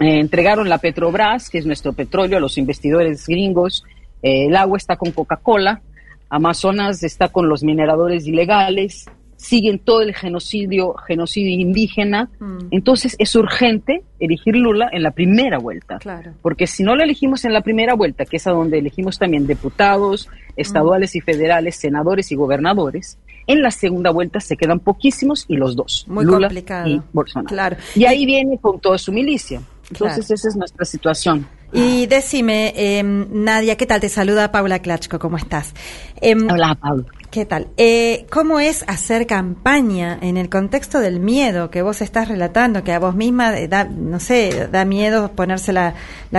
Eh, 0.00 0.20
entregaron 0.20 0.68
la 0.68 0.78
Petrobras, 0.78 1.50
que 1.50 1.58
es 1.58 1.66
nuestro 1.66 1.92
petróleo, 1.92 2.38
a 2.38 2.40
los 2.40 2.58
investigadores 2.58 3.26
gringos. 3.26 3.84
Eh, 4.22 4.46
el 4.46 4.56
agua 4.56 4.78
está 4.78 4.96
con 4.96 5.10
Coca-Cola. 5.10 5.82
Amazonas 6.28 7.02
está 7.02 7.28
con 7.28 7.48
los 7.48 7.64
mineradores 7.64 8.26
ilegales 8.26 9.06
siguen 9.38 9.78
todo 9.78 10.02
el 10.02 10.14
genocidio, 10.14 10.94
genocidio 11.06 11.60
indígena. 11.60 12.28
Mm. 12.40 12.58
Entonces 12.72 13.14
es 13.18 13.34
urgente 13.36 14.02
elegir 14.18 14.56
Lula 14.56 14.90
en 14.92 15.04
la 15.04 15.12
primera 15.12 15.58
vuelta. 15.58 15.98
Porque 16.42 16.66
si 16.66 16.82
no 16.82 16.96
lo 16.96 17.04
elegimos 17.04 17.44
en 17.44 17.52
la 17.52 17.62
primera 17.62 17.94
vuelta, 17.94 18.24
que 18.24 18.36
es 18.36 18.46
a 18.46 18.50
donde 18.50 18.78
elegimos 18.78 19.18
también 19.18 19.46
diputados, 19.46 20.28
estaduales 20.56 21.14
y 21.14 21.20
federales, 21.20 21.76
senadores 21.76 22.32
y 22.32 22.34
gobernadores, 22.34 23.16
en 23.46 23.62
la 23.62 23.70
segunda 23.70 24.10
vuelta 24.10 24.40
se 24.40 24.56
quedan 24.56 24.80
poquísimos 24.80 25.46
y 25.48 25.56
los 25.56 25.76
dos, 25.76 26.04
Muy 26.08 26.24
Lula 26.24 26.48
complicado. 26.48 26.88
y 26.88 27.00
Bolsonaro. 27.12 27.48
Claro. 27.48 27.76
Y 27.94 28.04
ahí 28.04 28.26
viene 28.26 28.58
con 28.58 28.80
toda 28.80 28.98
su 28.98 29.12
milicia. 29.12 29.62
Entonces 29.90 30.30
esa 30.30 30.48
es 30.48 30.56
nuestra 30.56 30.84
situación. 30.84 31.46
Y 31.72 32.06
decime, 32.06 32.72
em, 32.76 33.26
Nadia, 33.44 33.76
¿qué 33.76 33.86
tal? 33.86 34.00
Te 34.00 34.08
saluda 34.08 34.50
Paula 34.50 34.80
Klachko, 34.80 35.18
¿cómo 35.18 35.36
estás? 35.36 35.74
Em, 36.20 36.46
Hola, 36.50 36.74
Paula. 36.74 37.04
¿Qué 37.30 37.44
tal? 37.44 37.68
Eh, 37.76 38.24
¿Cómo 38.30 38.58
es 38.58 38.84
hacer 38.86 39.26
campaña 39.26 40.18
en 40.22 40.38
el 40.38 40.48
contexto 40.48 40.98
del 40.98 41.20
miedo 41.20 41.70
que 41.70 41.82
vos 41.82 42.00
estás 42.00 42.28
relatando, 42.28 42.82
que 42.84 42.94
a 42.94 42.98
vos 42.98 43.14
misma 43.14 43.52
da, 43.68 43.84
no 43.84 44.18
sé, 44.18 44.68
da 44.72 44.86
miedo 44.86 45.32
ponerse 45.32 45.74
la, 45.74 45.92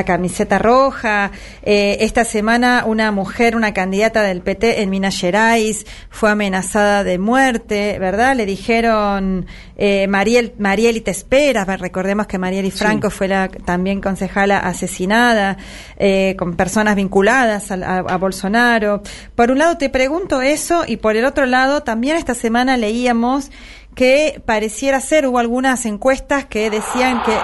camiseta 0.04 0.58
roja? 0.58 1.30
Eh, 1.62 1.98
esta 2.00 2.26
semana 2.26 2.86
una 2.88 3.12
mujer, 3.12 3.56
una 3.56 3.72
candidata 3.72 4.24
del 4.24 4.42
PT 4.42 4.82
en 4.82 4.90
Minas 4.90 5.16
Gerais, 5.16 5.86
fue 6.10 6.32
amenazada 6.32 7.04
de 7.04 7.20
muerte, 7.20 8.00
¿verdad? 8.00 8.36
Le 8.36 8.48
dijeron, 8.48 9.46
eh, 9.78 10.08
Mariel, 10.08 10.56
Marieli 10.58 11.02
te 11.02 11.12
esperas, 11.12 11.68
recordemos 11.80 12.26
que 12.26 12.40
Marieli 12.40 12.72
Franco 12.72 13.12
fue 13.12 13.28
la 13.28 13.48
también 13.48 14.02
concejala 14.02 14.58
asesinada, 14.58 15.56
eh, 15.98 16.36
con 16.38 16.56
personas 16.56 16.96
vinculadas 16.96 17.72
a 17.72 18.18
Bolsonaro. 18.18 19.04
Por 19.36 19.52
un 19.52 19.60
lado 19.60 19.78
te 19.78 19.90
pregunto 19.90 20.42
eso, 20.42 20.79
y 20.88 20.98
por 20.98 21.16
el 21.16 21.26
otro 21.26 21.46
lado, 21.46 21.84
también 21.84 22.18
esta 22.18 22.34
semana 22.34 22.78
leíamos 22.78 23.52
que 23.96 24.42
pareciera 24.46 25.02
ser, 25.02 25.28
hubo 25.28 25.40
algunas 25.40 25.86
encuestas 25.86 26.46
que 26.46 26.70
decían 26.70 27.22
que, 27.24 27.38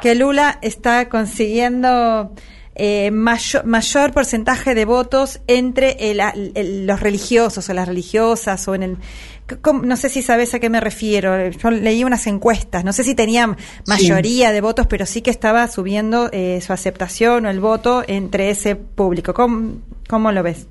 que 0.00 0.14
Lula 0.14 0.58
está 0.60 1.08
consiguiendo 1.08 2.32
eh, 2.74 3.10
mayor, 3.10 3.66
mayor, 3.66 4.12
porcentaje 4.12 4.74
de 4.74 4.86
votos 4.86 5.40
entre 5.46 5.96
los 6.54 7.00
religiosos 7.00 7.68
o 7.68 7.74
las 7.74 7.86
religiosas 7.86 8.66
o 8.68 8.74
en 8.74 8.82
el... 8.82 8.98
No 9.84 9.96
sé 9.96 10.08
si 10.08 10.22
sabes 10.22 10.54
a 10.54 10.60
qué 10.60 10.70
me 10.70 10.80
refiero. 10.80 11.50
Yo 11.50 11.70
leí 11.70 12.04
unas 12.04 12.26
encuestas. 12.26 12.84
No 12.84 12.92
sé 12.94 13.04
si 13.04 13.14
tenía 13.14 13.54
mayoría 13.86 14.50
de 14.50 14.60
votos, 14.62 14.86
pero 14.86 15.04
sí 15.04 15.20
que 15.20 15.30
estaba 15.30 15.68
subiendo 15.68 16.30
eh, 16.32 16.60
su 16.64 16.72
aceptación 16.72 17.44
o 17.44 17.50
el 17.50 17.60
voto 17.60 18.02
entre 18.06 18.48
ese 18.48 18.76
público. 18.76 19.34
¿Cómo, 19.34 19.74
cómo 20.08 20.32
lo 20.32 20.42
ves? 20.42 20.66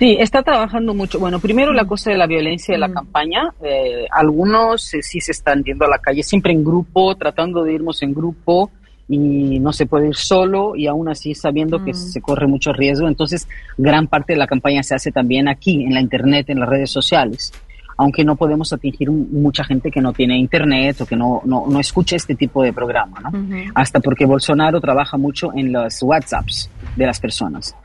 Sí, 0.00 0.16
está 0.18 0.42
trabajando 0.42 0.94
mucho. 0.94 1.20
Bueno, 1.20 1.40
primero 1.40 1.74
la 1.74 1.84
mm. 1.84 1.86
cosa 1.86 2.10
de 2.10 2.16
la 2.16 2.26
violencia 2.26 2.72
de 2.72 2.78
la 2.78 2.88
mm. 2.88 2.94
campaña. 2.94 3.52
Eh, 3.62 4.06
algunos 4.10 4.94
eh, 4.94 5.02
sí 5.02 5.20
se 5.20 5.32
están 5.32 5.62
yendo 5.62 5.84
a 5.84 5.88
la 5.88 5.98
calle, 5.98 6.22
siempre 6.22 6.54
en 6.54 6.64
grupo, 6.64 7.14
tratando 7.16 7.62
de 7.62 7.74
irnos 7.74 8.02
en 8.02 8.14
grupo 8.14 8.70
y 9.06 9.60
no 9.60 9.74
se 9.74 9.84
puede 9.84 10.08
ir 10.08 10.16
solo 10.16 10.74
y 10.74 10.86
aún 10.86 11.10
así 11.10 11.34
sabiendo 11.34 11.84
que 11.84 11.90
mm. 11.90 11.96
se 11.96 12.22
corre 12.22 12.46
mucho 12.46 12.72
riesgo. 12.72 13.08
Entonces, 13.08 13.46
gran 13.76 14.06
parte 14.06 14.32
de 14.32 14.38
la 14.38 14.46
campaña 14.46 14.82
se 14.82 14.94
hace 14.94 15.12
también 15.12 15.48
aquí, 15.48 15.84
en 15.84 15.92
la 15.92 16.00
Internet, 16.00 16.48
en 16.48 16.60
las 16.60 16.68
redes 16.70 16.90
sociales. 16.90 17.52
Aunque 17.98 18.24
no 18.24 18.36
podemos 18.36 18.72
atingir 18.72 19.10
mucha 19.10 19.64
gente 19.64 19.90
que 19.90 20.00
no 20.00 20.14
tiene 20.14 20.38
internet 20.38 21.02
o 21.02 21.06
que 21.06 21.16
no, 21.16 21.42
no, 21.44 21.66
no 21.68 21.78
escucha 21.78 22.16
este 22.16 22.34
tipo 22.34 22.62
de 22.62 22.72
programa, 22.72 23.20
¿no? 23.20 23.30
Hasta 23.74 24.00
porque 24.00 24.24
Bolsonaro 24.24 24.80
trabaja 24.80 25.18
mucho 25.18 25.50
en 25.54 25.70
los 25.70 26.02
WhatsApps 26.02 26.70
de 26.96 27.04
las 27.04 27.20
personas. 27.20 27.76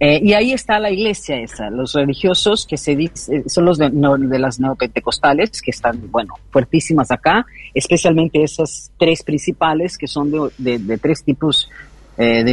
Eh, 0.00 0.20
y 0.22 0.32
ahí 0.32 0.52
está 0.52 0.78
la 0.78 0.92
iglesia 0.92 1.40
esa, 1.40 1.70
los 1.70 1.94
religiosos 1.94 2.66
que 2.66 2.76
se 2.76 2.94
dice, 2.94 3.42
son 3.48 3.64
los 3.64 3.78
de, 3.78 3.90
las 4.38 4.60
neopentecostales, 4.60 5.60
que 5.60 5.72
están, 5.72 6.08
bueno, 6.10 6.34
fuertísimas 6.50 7.10
acá, 7.10 7.44
especialmente 7.74 8.42
esas 8.42 8.92
tres 8.96 9.24
principales 9.24 9.98
que 9.98 10.06
son 10.06 10.30
de, 10.30 10.98
tres 11.02 11.24
tipos 11.24 11.68
eh, 12.16 12.44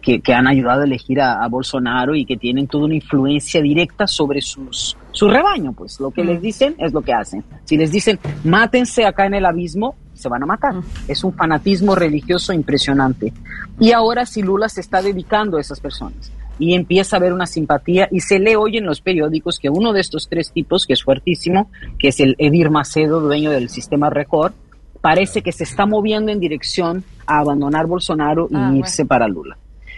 que, 0.00 0.32
han 0.32 0.46
ayudado 0.46 0.82
a 0.82 0.84
elegir 0.84 1.20
a, 1.20 1.44
Bolsonaro 1.48 2.14
y 2.14 2.24
que 2.24 2.36
tienen 2.36 2.68
toda 2.68 2.84
una 2.84 2.94
influencia 2.94 3.60
directa 3.60 4.06
sobre 4.06 4.40
sus, 4.40 4.96
su 5.10 5.28
rebaño, 5.28 5.72
pues 5.72 5.98
lo 5.98 6.12
que 6.12 6.22
les 6.22 6.38
mm. 6.38 6.42
dicen 6.42 6.74
es 6.78 6.92
lo 6.92 7.02
que 7.02 7.14
hacen. 7.14 7.42
Si 7.64 7.76
les 7.76 7.90
dicen, 7.90 8.20
mátense 8.44 9.04
acá 9.06 9.26
en 9.26 9.34
el 9.34 9.44
abismo, 9.44 9.96
se 10.14 10.28
van 10.28 10.44
a 10.44 10.46
matar. 10.46 10.74
Mm. 10.74 10.84
Es 11.08 11.24
un 11.24 11.34
fanatismo 11.34 11.96
religioso 11.96 12.52
impresionante. 12.52 13.32
Y 13.80 13.90
ahora 13.90 14.24
si 14.24 14.40
Lula 14.40 14.68
se 14.68 14.80
está 14.80 15.02
dedicando 15.02 15.56
a 15.56 15.60
esas 15.60 15.80
personas 15.80 16.30
y 16.58 16.74
empieza 16.74 17.16
a 17.16 17.18
haber 17.18 17.32
una 17.32 17.46
simpatía 17.46 18.08
y 18.10 18.20
se 18.20 18.38
lee 18.38 18.54
hoy 18.54 18.76
en 18.76 18.86
los 18.86 19.00
periódicos 19.00 19.58
que 19.58 19.70
uno 19.70 19.92
de 19.92 20.00
estos 20.00 20.28
tres 20.28 20.52
tipos, 20.52 20.86
que 20.86 20.92
es 20.92 21.02
fuertísimo, 21.02 21.70
que 21.98 22.08
es 22.08 22.20
el 22.20 22.36
Edir 22.38 22.70
Macedo, 22.70 23.20
dueño 23.20 23.50
del 23.50 23.68
sistema 23.68 24.10
Record, 24.10 24.52
parece 25.00 25.42
que 25.42 25.52
se 25.52 25.64
está 25.64 25.86
moviendo 25.86 26.30
en 26.30 26.40
dirección 26.40 27.04
a 27.26 27.40
abandonar 27.40 27.86
Bolsonaro 27.86 28.48
y 28.50 28.56
ah, 28.56 28.72
irse 28.74 29.04
para 29.04 29.28
Lula. 29.28 29.56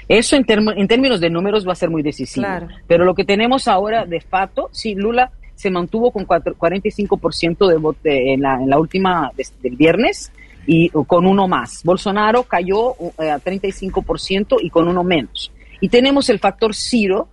Eso 0.09 0.37
en, 0.37 0.45
en, 0.49 0.89
términos 0.89 1.21
de 1.21 1.31
números 1.31 1.67
va 1.67 1.73
a 1.73 1.77
ser 1.77 1.91
muy 1.91 2.03
decisivo. 2.03 2.47
Pero 2.87 3.05
lo 3.05 3.15
que 3.15 3.25
tenemos 3.25 3.69
ahora 3.69 4.05
de 4.05 4.21
facto, 4.21 4.69
sí, 4.73 4.95
Lula 4.95 5.31
se 5.55 5.71
mantuvo 5.71 6.11
con 6.11 6.27
45% 6.27 7.69
de 7.69 7.77
voto 7.77 8.01
en 8.05 8.43
la, 8.43 8.61
en 8.61 8.69
la 8.69 8.79
última 8.79 9.31
del 9.63 9.77
viernes 9.77 10.33
y 10.67 10.89
con 10.91 11.27
uno 11.27 11.47
más. 11.49 11.83
Bolsonaro 11.85 12.43
cayó 12.45 12.95
uh, 12.95 13.13
a 13.19 13.39
35% 13.39 14.57
y 14.61 14.71
con 14.71 14.89
uno 14.89 15.05
menos. 15.05 15.53
Y 15.85 15.89
tenemos 15.91 16.31
el 16.31 16.39
factor 16.39 16.75
Ciro, 16.75 17.29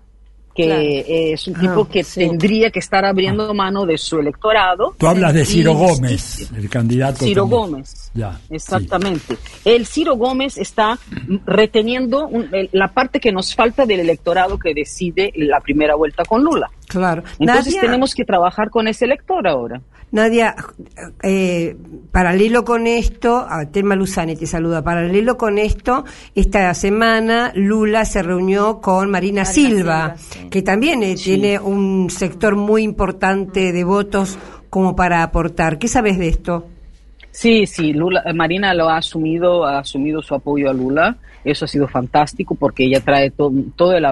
que 0.54 0.66
Claro. 0.66 0.82
es 0.84 1.48
un 1.48 1.54
tipo 1.54 1.88
Ah, 1.88 1.90
que 1.90 2.04
sí. 2.04 2.20
tendría 2.20 2.70
que 2.70 2.80
estar 2.80 3.06
abriendo 3.06 3.54
mano 3.54 3.86
de 3.86 3.98
su 3.98 4.20
electorado. 4.20 4.94
Tú 4.98 5.08
hablas 5.08 5.34
de 5.34 5.44
Y- 5.44 5.46
Ciro 5.46 5.74
Gómez, 5.76 6.52
el 6.54 6.70
candidato. 6.70 7.24
Ciro 7.24 7.44
también. 7.44 7.62
Gómez. 7.62 8.12
Ya. 8.14 8.38
Exactamente. 8.50 9.38
El 9.64 9.86
Ciro 9.86 10.18
Gómez 10.18 10.58
está 10.58 11.00
reteniendo 11.46 12.28
un- 12.28 12.54
el- 12.54 12.70
la 12.74 12.90
parte 12.90 13.22
que 13.22 13.32
nos 13.32 13.56
falta 13.56 13.86
del 13.86 14.02
electorado 14.02 14.60
que 14.60 14.74
decide 14.74 15.32
la 15.38 15.62
primera 15.62 15.96
vuelta 15.96 16.26
con 16.26 16.44
Lula. 16.44 16.70
Claro. 16.92 17.24
Entonces 17.40 17.68
Nadia- 17.76 17.82
tenemos 17.82 18.14
que 18.14 18.26
trabajar 18.26 18.70
con 18.70 18.88
ese 18.88 19.06
elector 19.06 19.48
ahora. 19.48 19.82
Nadia, 20.12 20.56
eh, 21.24 21.76
paralelo 22.12 22.66
con 22.66 22.86
esto, 22.86 23.46
a 23.50 23.66
Telma 23.66 23.96
Luzani 23.96 24.36
te 24.36 24.46
saluda, 24.46 24.84
paralelo 24.84 25.38
con 25.38 25.58
esto, 25.58 26.04
esta 26.36 26.74
semana 26.74 27.52
Lula 27.56 28.04
se 28.04 28.22
reunió 28.22 28.82
con 28.82 29.10
Marina, 29.10 29.46
Silva, 29.46 30.16
que 30.50 30.62
también 30.62 31.02
eh, 31.04 31.16
tiene 31.16 31.60
un 31.60 32.10
sector 32.10 32.56
muy 32.58 32.84
importante 32.84 33.72
de 33.72 33.84
votos 33.86 34.38
como 34.70 34.96
para 34.96 35.24
aportar. 35.24 35.80
¿Qué 35.80 35.88
sabes 35.88 36.18
de 36.20 36.28
esto? 36.28 36.68
Sí, 37.32 37.66
sí, 37.66 37.94
Lula, 37.94 38.22
eh, 38.26 38.34
Marina 38.34 38.74
lo 38.74 38.90
ha 38.90 38.98
asumido, 38.98 39.64
ha 39.66 39.80
asumido 39.80 40.22
su 40.22 40.36
apoyo 40.36 40.70
a 40.70 40.74
Lula. 40.74 41.16
Eso 41.44 41.66
ha 41.66 41.68
sido 41.68 41.88
fantástico 41.88 42.56
porque 42.56 42.86
ella 42.86 43.00
trae 43.02 43.32
to- 43.32 43.52
todo 43.76 43.94
el, 43.94 44.06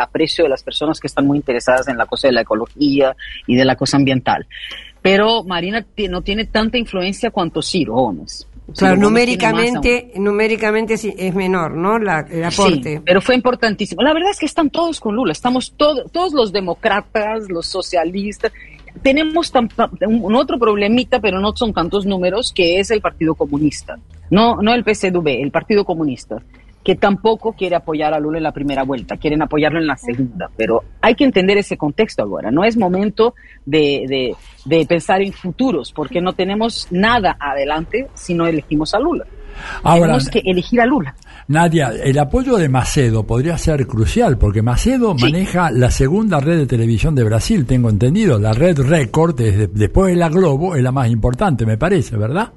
aprecio 0.00 0.44
de 0.44 0.50
las 0.50 0.62
personas 0.62 1.00
que 1.00 1.06
están 1.06 1.26
muy 1.26 1.38
interesadas 1.38 1.88
en 1.88 1.96
la 1.96 2.06
cosa 2.06 2.28
de 2.28 2.32
la 2.34 2.42
ecología 2.42 3.16
y 3.46 3.56
de 3.56 3.64
la 3.64 3.76
cosa 3.76 3.96
ambiental. 3.96 4.46
Pero 5.02 5.44
Marina 5.44 5.86
no 6.10 6.22
tiene 6.22 6.44
tanta 6.44 6.76
influencia 6.76 7.30
cuanto 7.30 7.62
Ciro 7.62 7.94
Gómez. 7.94 8.46
Claro, 8.76 8.96
numéricamente, 8.96 10.12
numéricamente 10.16 10.98
sí, 10.98 11.14
es 11.16 11.34
menor, 11.34 11.74
¿no? 11.74 11.98
La- 11.98 12.26
el 12.30 12.44
aporte. 12.44 12.96
Sí, 12.96 13.02
pero 13.04 13.22
fue 13.22 13.34
importantísimo. 13.34 14.02
La 14.02 14.12
verdad 14.12 14.30
es 14.30 14.38
que 14.38 14.44
están 14.44 14.68
todos 14.68 15.00
con 15.00 15.14
Lula. 15.16 15.32
Estamos 15.32 15.72
todo- 15.74 16.04
todos 16.12 16.34
los 16.34 16.52
demócratas, 16.52 17.48
los 17.48 17.66
socialistas. 17.66 18.52
Tenemos 19.02 19.52
un, 19.54 20.24
un 20.24 20.34
otro 20.34 20.58
problemita, 20.58 21.20
pero 21.20 21.40
no 21.40 21.54
son 21.56 21.72
tantos 21.72 22.06
números, 22.06 22.52
que 22.52 22.78
es 22.80 22.90
el 22.90 23.00
Partido 23.00 23.34
Comunista. 23.34 23.98
No, 24.30 24.56
no 24.62 24.72
el 24.74 24.84
PCDB, 24.84 25.42
el 25.42 25.50
Partido 25.50 25.84
Comunista, 25.84 26.42
que 26.84 26.94
tampoco 26.94 27.52
quiere 27.52 27.76
apoyar 27.76 28.14
a 28.14 28.18
Lula 28.20 28.38
en 28.38 28.44
la 28.44 28.52
primera 28.52 28.82
vuelta, 28.82 29.16
quieren 29.16 29.42
apoyarlo 29.42 29.78
en 29.78 29.86
la 29.86 29.96
segunda. 29.96 30.50
Pero 30.56 30.84
hay 31.00 31.14
que 31.14 31.24
entender 31.24 31.58
ese 31.58 31.76
contexto 31.76 32.22
ahora. 32.22 32.50
No 32.50 32.64
es 32.64 32.76
momento 32.76 33.34
de, 33.66 34.04
de- 34.08 34.36
de 34.64 34.84
pensar 34.86 35.22
en 35.22 35.32
futuros, 35.32 35.92
porque 35.92 36.20
no 36.20 36.34
tenemos 36.34 36.88
nada 36.90 37.36
adelante 37.40 38.08
si 38.14 38.34
no 38.34 38.46
elegimos 38.46 38.92
a 38.94 38.98
Lula. 38.98 39.24
Ahora, 39.82 40.02
Tenemos 40.02 40.28
que 40.28 40.42
elegir 40.44 40.80
a 40.80 40.86
Lula. 40.86 41.14
Nadia, 41.48 41.92
el 42.04 42.18
apoyo 42.18 42.56
de 42.58 42.68
Macedo 42.68 43.24
podría 43.26 43.56
ser 43.56 43.86
crucial, 43.86 44.36
porque 44.36 44.60
Macedo 44.60 45.14
maneja 45.14 45.70
la 45.70 45.90
segunda 45.90 46.40
red 46.40 46.58
de 46.58 46.66
televisión 46.66 47.14
de 47.14 47.24
Brasil, 47.24 47.64
tengo 47.64 47.88
entendido. 47.88 48.38
La 48.38 48.52
red 48.52 48.78
Record, 48.78 49.34
desde- 49.34 49.66
después 49.68 50.12
de 50.12 50.16
la 50.20 50.28
Globo, 50.28 50.76
es 50.76 50.82
la 50.82 50.92
más 50.92 51.08
importante, 51.08 51.64
me 51.64 51.78
parece, 51.78 52.16
¿verdad? 52.18 52.52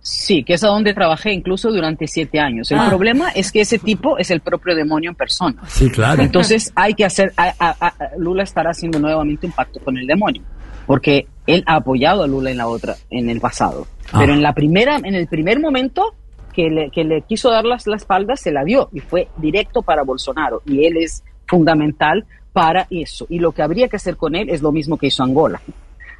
Sí, 0.00 0.44
que 0.44 0.54
es 0.54 0.62
a 0.62 0.68
donde 0.68 0.94
trabajé 0.94 1.32
incluso 1.32 1.72
durante 1.72 2.06
siete 2.06 2.38
años. 2.38 2.70
El 2.70 2.78
Ah. 2.78 2.86
problema 2.88 3.30
es 3.30 3.50
que 3.50 3.62
ese 3.62 3.80
tipo 3.80 4.16
es 4.16 4.30
el 4.30 4.40
propio 4.40 4.76
demonio 4.76 5.10
en 5.10 5.16
persona. 5.16 5.62
Sí, 5.66 5.90
claro. 5.90 6.22
Entonces 6.22 6.72
hay 6.76 6.94
que 6.94 7.04
hacer, 7.04 7.32
a- 7.36 7.52
a- 7.58 7.76
a- 7.88 7.94
Lula 8.16 8.44
estará 8.44 8.70
haciendo 8.70 9.00
nuevamente 9.00 9.46
un 9.48 9.52
pacto 9.52 9.80
con 9.80 9.98
el 9.98 10.06
demonio, 10.06 10.42
porque 10.86 11.26
él 11.48 11.64
ha 11.66 11.74
apoyado 11.76 12.22
a 12.22 12.28
Lula 12.28 12.52
en 12.52 12.58
la 12.58 12.68
otra, 12.68 12.94
en 13.10 13.28
el 13.28 13.40
pasado. 13.40 13.88
Ah. 14.12 14.18
Pero 14.20 14.34
en 14.34 14.42
la 14.42 14.52
primera, 14.54 14.98
en 15.02 15.16
el 15.16 15.26
primer 15.26 15.58
momento 15.58 16.14
que 16.56 16.70
le, 16.70 16.90
que 16.90 17.04
le 17.04 17.20
quiso 17.20 17.50
dar 17.50 17.66
las, 17.66 17.86
la 17.86 17.96
espalda, 17.96 18.34
se 18.34 18.50
la 18.50 18.64
dio 18.64 18.88
y 18.90 19.00
fue 19.00 19.28
directo 19.36 19.82
para 19.82 20.02
Bolsonaro. 20.02 20.62
Y 20.64 20.86
él 20.86 20.96
es 20.96 21.22
fundamental 21.46 22.24
para 22.54 22.86
eso. 22.88 23.26
Y 23.28 23.40
lo 23.40 23.52
que 23.52 23.62
habría 23.62 23.88
que 23.88 23.96
hacer 23.96 24.16
con 24.16 24.34
él 24.34 24.48
es 24.48 24.62
lo 24.62 24.72
mismo 24.72 24.96
que 24.96 25.08
hizo 25.08 25.22
Angola. 25.22 25.60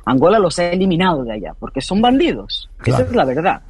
Angola 0.05 0.39
los 0.39 0.59
ha 0.59 0.71
eliminado 0.71 1.25
de 1.25 1.33
allá, 1.33 1.55
porque 1.59 1.81
son 1.81 2.03
bandidos. 2.03 2.69
Esa 2.85 3.03
es 3.03 3.13
la 3.13 3.25
verdad. 3.25 3.63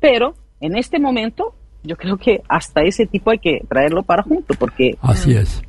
Pero 0.00 0.34
en 0.60 0.76
este 0.76 0.98
momento, 0.98 1.54
yo 1.84 1.96
creo 1.96 2.16
que 2.16 2.42
hasta 2.48 2.82
ese 2.82 3.06
tipo 3.06 3.30
hay 3.30 3.38
que 3.38 3.60
traerlo 3.68 4.02
para 4.02 4.24
junto, 4.24 4.54
porque 4.58 4.96
Así 5.00 5.34
es. 5.34 5.62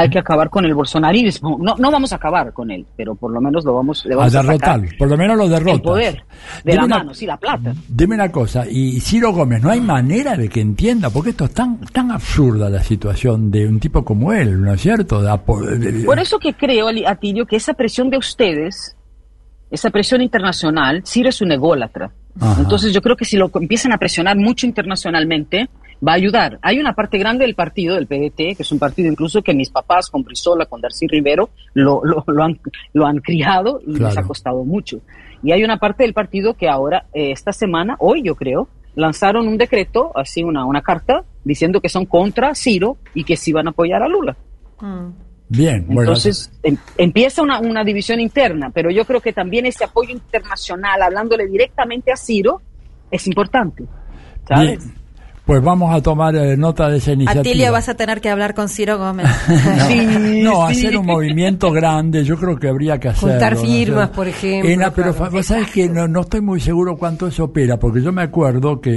Hay 0.00 0.10
que 0.10 0.18
acabar 0.18 0.50
con 0.50 0.64
el 0.64 0.74
bolsonarismo. 0.74 1.58
No, 1.60 1.74
no 1.76 1.90
vamos 1.90 2.12
a 2.12 2.16
acabar 2.16 2.52
con 2.52 2.70
él, 2.70 2.86
pero 2.96 3.14
por 3.14 3.30
lo 3.32 3.40
menos 3.40 3.64
lo 3.64 3.74
vamos, 3.74 4.04
le 4.06 4.14
A 4.14 4.16
vamos 4.18 4.34
a, 4.34 4.42
derrotar, 4.42 4.80
por 4.98 5.08
lo 5.08 5.16
menos 5.16 5.36
lo 5.36 5.48
derrota. 5.48 5.72
el 5.72 5.80
poder 5.82 6.14
de 6.64 6.72
Dime 6.72 6.76
la 6.76 6.84
una- 6.84 6.98
mano, 6.98 7.14
sí, 7.14 7.26
la 7.26 7.36
plata. 7.36 7.74
Dime 7.88 8.14
una 8.14 8.30
cosa, 8.32 8.64
y 8.68 9.00
Ciro 9.00 9.32
Gómez, 9.32 9.62
¿no 9.62 9.70
hay 9.70 9.80
manera 9.80 10.36
de 10.36 10.48
que 10.48 10.60
entienda? 10.60 11.10
Porque 11.10 11.30
esto 11.30 11.44
es 11.46 11.52
tan, 11.54 11.80
tan 11.92 12.10
absurda 12.10 12.68
la 12.70 12.82
situación 12.82 13.50
de 13.50 13.66
un 13.66 13.80
tipo 13.80 14.04
como 14.04 14.32
él, 14.32 14.60
¿no 14.62 14.72
es 14.72 14.80
cierto? 14.80 15.20
De 15.22 15.30
apo- 15.30 15.60
de- 15.60 16.04
Por 16.04 16.18
eso 16.18 16.38
que 16.38 16.54
creo, 16.54 16.88
Atilio, 17.06 17.46
que 17.46 17.56
esa 17.56 17.74
presión 17.74 18.10
de 18.10 18.18
ustedes, 18.18 18.96
esa 19.70 19.90
presión 19.90 20.22
internacional, 20.22 21.02
Ciro 21.06 21.28
es 21.28 21.40
un 21.42 21.52
ególatra. 21.52 22.10
Ajá. 22.40 22.60
Entonces 22.60 22.92
yo 22.92 23.02
creo 23.02 23.16
que 23.16 23.24
si 23.24 23.36
lo 23.36 23.50
empiezan 23.54 23.92
a 23.92 23.98
presionar 23.98 24.36
mucho 24.36 24.64
internacionalmente, 24.66 25.68
va 26.06 26.12
a 26.12 26.16
ayudar. 26.16 26.58
Hay 26.62 26.78
una 26.78 26.94
parte 26.94 27.18
grande 27.18 27.44
del 27.44 27.54
partido, 27.54 27.94
del 27.94 28.06
PDT, 28.06 28.56
que 28.56 28.62
es 28.62 28.72
un 28.72 28.78
partido 28.78 29.10
incluso 29.10 29.42
que 29.42 29.54
mis 29.54 29.70
papás 29.70 30.08
con 30.10 30.22
Brizola, 30.22 30.66
con 30.66 30.80
Darcy 30.80 31.06
Rivero, 31.06 31.50
lo, 31.74 32.02
lo, 32.04 32.24
lo 32.26 32.42
han, 32.42 32.60
lo 32.92 33.06
han 33.06 33.18
criado 33.18 33.80
y 33.86 33.98
les 33.98 34.16
ha 34.16 34.22
costado 34.22 34.64
mucho. 34.64 35.00
Y 35.42 35.52
hay 35.52 35.64
una 35.64 35.78
parte 35.78 36.02
del 36.02 36.14
partido 36.14 36.54
que 36.54 36.68
ahora, 36.68 37.06
eh, 37.12 37.30
esta 37.30 37.52
semana, 37.52 37.96
hoy 37.98 38.22
yo 38.22 38.34
creo, 38.34 38.68
lanzaron 38.94 39.46
un 39.46 39.56
decreto, 39.56 40.10
así 40.16 40.42
una, 40.42 40.64
una 40.64 40.82
carta, 40.82 41.24
diciendo 41.44 41.80
que 41.80 41.88
son 41.88 42.06
contra 42.06 42.54
Ciro 42.54 42.96
y 43.14 43.24
que 43.24 43.36
sí 43.36 43.52
van 43.52 43.68
a 43.68 43.70
apoyar 43.70 44.02
a 44.02 44.08
Lula. 44.08 44.36
Bien, 45.48 45.86
bueno, 45.86 46.02
Entonces 46.02 46.52
em- 46.62 46.76
empieza 46.96 47.42
una, 47.42 47.60
una 47.60 47.82
división 47.84 48.20
interna, 48.20 48.70
pero 48.70 48.90
yo 48.90 49.04
creo 49.04 49.20
que 49.20 49.32
también 49.32 49.66
ese 49.66 49.84
apoyo 49.84 50.10
internacional, 50.10 51.00
hablándole 51.00 51.46
directamente 51.46 52.12
a 52.12 52.16
Ciro, 52.16 52.60
es 53.10 53.26
importante. 53.26 53.84
¿sabes? 54.46 54.84
bien. 54.84 54.94
Pues 55.48 55.62
vamos 55.62 55.94
a 55.94 56.02
tomar 56.02 56.36
eh, 56.36 56.58
nota 56.58 56.90
de 56.90 56.98
esa 56.98 57.12
iniciativa. 57.12 57.40
Atilio, 57.40 57.72
vas 57.72 57.88
a 57.88 57.94
tener 57.94 58.20
que 58.20 58.28
hablar 58.28 58.52
con 58.52 58.68
Ciro 58.68 58.98
Gómez. 58.98 59.26
no, 60.42 60.66
hacer 60.66 60.94
un 60.94 61.06
movimiento 61.06 61.72
grande, 61.72 62.22
yo 62.22 62.36
creo 62.36 62.58
que 62.58 62.68
habría 62.68 63.00
que 63.00 63.08
hacerlo. 63.08 63.30
Juntar 63.30 63.56
firmas, 63.56 64.10
Hacer- 64.10 64.14
por 64.14 64.28
ejemplo, 64.28 64.92
pero 64.94 65.14
claro. 65.14 65.42
sabés 65.42 65.70
que 65.70 65.88
no, 65.88 66.06
no 66.06 66.20
estoy 66.20 66.42
muy 66.42 66.60
seguro 66.60 66.98
cuánto 66.98 67.28
eso 67.28 67.44
opera, 67.44 67.78
porque 67.78 68.02
yo 68.02 68.12
me 68.12 68.20
acuerdo 68.20 68.78
que 68.78 68.90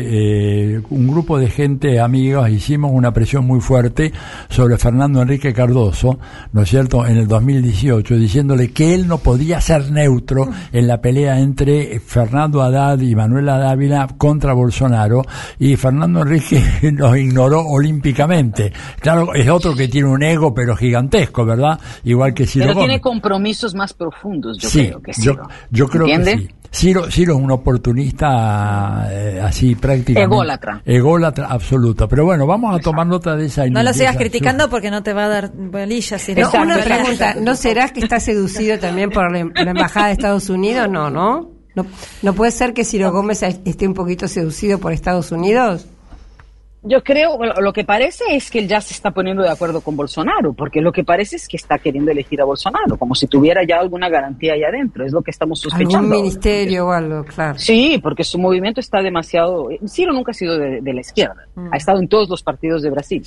eh, 0.75 0.81
un 0.89 1.07
grupo 1.07 1.39
de 1.39 1.49
gente, 1.49 2.01
amigos, 2.01 2.49
hicimos 2.49 2.91
una 2.93 3.13
presión 3.13 3.47
muy 3.47 3.61
fuerte 3.61 4.11
sobre 4.49 4.77
Fernando 4.77 5.21
Enrique 5.21 5.53
Cardoso, 5.53 6.19
¿no 6.51 6.63
es 6.63 6.69
cierto?, 6.69 7.07
en 7.07 7.15
el 7.15 7.29
2018, 7.29 8.17
diciéndole 8.17 8.73
que 8.73 8.93
él 8.93 9.07
no 9.07 9.19
podía 9.19 9.61
ser 9.61 9.89
neutro 9.89 10.49
en 10.73 10.85
la 10.85 10.99
pelea 10.99 11.39
entre 11.39 12.01
Fernando 12.01 12.61
Haddad 12.61 12.99
y 12.99 13.15
Manuela 13.15 13.57
Dávila 13.57 14.09
contra 14.17 14.51
Bolsonaro, 14.51 15.21
y 15.57 15.77
Fernando 15.77 16.23
Enrique 16.23 16.40
nos 16.93 17.17
ignoró 17.17 17.65
olímpicamente. 17.65 18.71
Claro, 18.99 19.33
es 19.33 19.47
otro 19.49 19.75
que 19.75 19.87
tiene 19.87 20.07
un 20.07 20.23
ego, 20.23 20.53
pero 20.53 20.75
gigantesco, 20.75 21.45
¿verdad? 21.45 21.79
Igual 22.03 22.33
que 22.33 22.45
Ciro 22.45 22.65
Pero 22.65 22.75
Gómez. 22.75 22.87
tiene 22.87 23.01
compromisos 23.01 23.75
más 23.75 23.93
profundos, 23.93 24.57
yo 24.59 24.69
sí, 24.69 24.87
creo 24.87 25.01
que 25.01 25.11
yo, 25.13 25.33
Ciro. 25.33 25.47
yo 25.69 25.87
creo 25.87 26.07
¿Entiende? 26.07 26.31
que 26.35 26.47
sí. 26.47 26.55
Ciro, 26.73 27.11
Ciro 27.11 27.35
es 27.35 27.41
un 27.41 27.51
oportunista 27.51 29.07
eh, 29.11 29.41
así 29.43 29.75
prácticamente. 29.75 30.23
Ególatra. 30.33 30.81
Ególatra 30.85 31.47
absoluto. 31.47 32.07
Pero 32.07 32.23
bueno, 32.23 32.47
vamos 32.47 32.73
a 32.73 32.79
tomar 32.79 33.05
nota 33.05 33.35
de 33.35 33.47
esa 33.47 33.67
No 33.67 33.83
lo 33.83 33.91
sigas 33.93 34.15
criticando 34.15 34.69
porque 34.69 34.89
no 34.89 35.03
te 35.03 35.11
va 35.11 35.25
a 35.25 35.27
dar 35.27 35.51
bolilla. 35.53 36.17
Ciro. 36.17 36.49
No, 36.53 36.61
una 36.61 36.77
pregunta, 36.77 37.35
¿no 37.39 37.55
será 37.55 37.89
que 37.89 37.99
está 37.99 38.21
seducido 38.21 38.79
también 38.79 39.09
por 39.09 39.29
la, 39.31 39.49
la 39.53 39.71
Embajada 39.71 40.07
de 40.07 40.13
Estados 40.13 40.49
Unidos? 40.49 40.89
No, 40.89 41.09
¿no? 41.09 41.49
¿no? 41.75 41.85
¿No 42.21 42.33
puede 42.33 42.51
ser 42.51 42.73
que 42.73 42.85
Ciro 42.85 43.11
Gómez 43.11 43.43
esté 43.43 43.87
un 43.87 43.93
poquito 43.93 44.27
seducido 44.27 44.79
por 44.79 44.93
Estados 44.93 45.31
Unidos? 45.31 45.87
Yo 46.83 47.03
creo, 47.03 47.37
bueno, 47.37 47.53
lo 47.61 47.73
que 47.73 47.83
parece 47.83 48.23
es 48.31 48.49
que 48.49 48.57
él 48.57 48.67
ya 48.67 48.81
se 48.81 48.95
está 48.95 49.11
poniendo 49.11 49.43
de 49.43 49.49
acuerdo 49.49 49.81
con 49.81 49.95
Bolsonaro, 49.95 50.53
porque 50.53 50.81
lo 50.81 50.91
que 50.91 51.03
parece 51.03 51.35
es 51.35 51.47
que 51.47 51.55
está 51.55 51.77
queriendo 51.77 52.09
elegir 52.09 52.41
a 52.41 52.45
Bolsonaro, 52.45 52.97
como 52.97 53.13
si 53.13 53.27
tuviera 53.27 53.61
ya 53.63 53.79
alguna 53.79 54.09
garantía 54.09 54.53
ahí 54.53 54.63
adentro, 54.63 55.05
es 55.05 55.13
lo 55.13 55.21
que 55.21 55.29
estamos 55.29 55.59
sospechando. 55.59 55.97
Algún 55.97 56.09
ministerio 56.09 56.87
o 56.87 56.91
algo, 56.91 57.23
claro. 57.23 57.59
Sí, 57.59 57.99
porque 58.01 58.23
su 58.23 58.39
movimiento 58.39 58.79
está 58.79 59.01
demasiado... 59.01 59.69
Ciro 59.87 60.11
nunca 60.11 60.31
ha 60.31 60.33
sido 60.33 60.57
de, 60.57 60.81
de 60.81 60.93
la 60.93 61.01
izquierda, 61.01 61.45
ha 61.71 61.77
estado 61.77 61.99
en 61.99 62.07
todos 62.07 62.27
los 62.29 62.41
partidos 62.41 62.81
de 62.81 62.89
Brasil. 62.89 63.23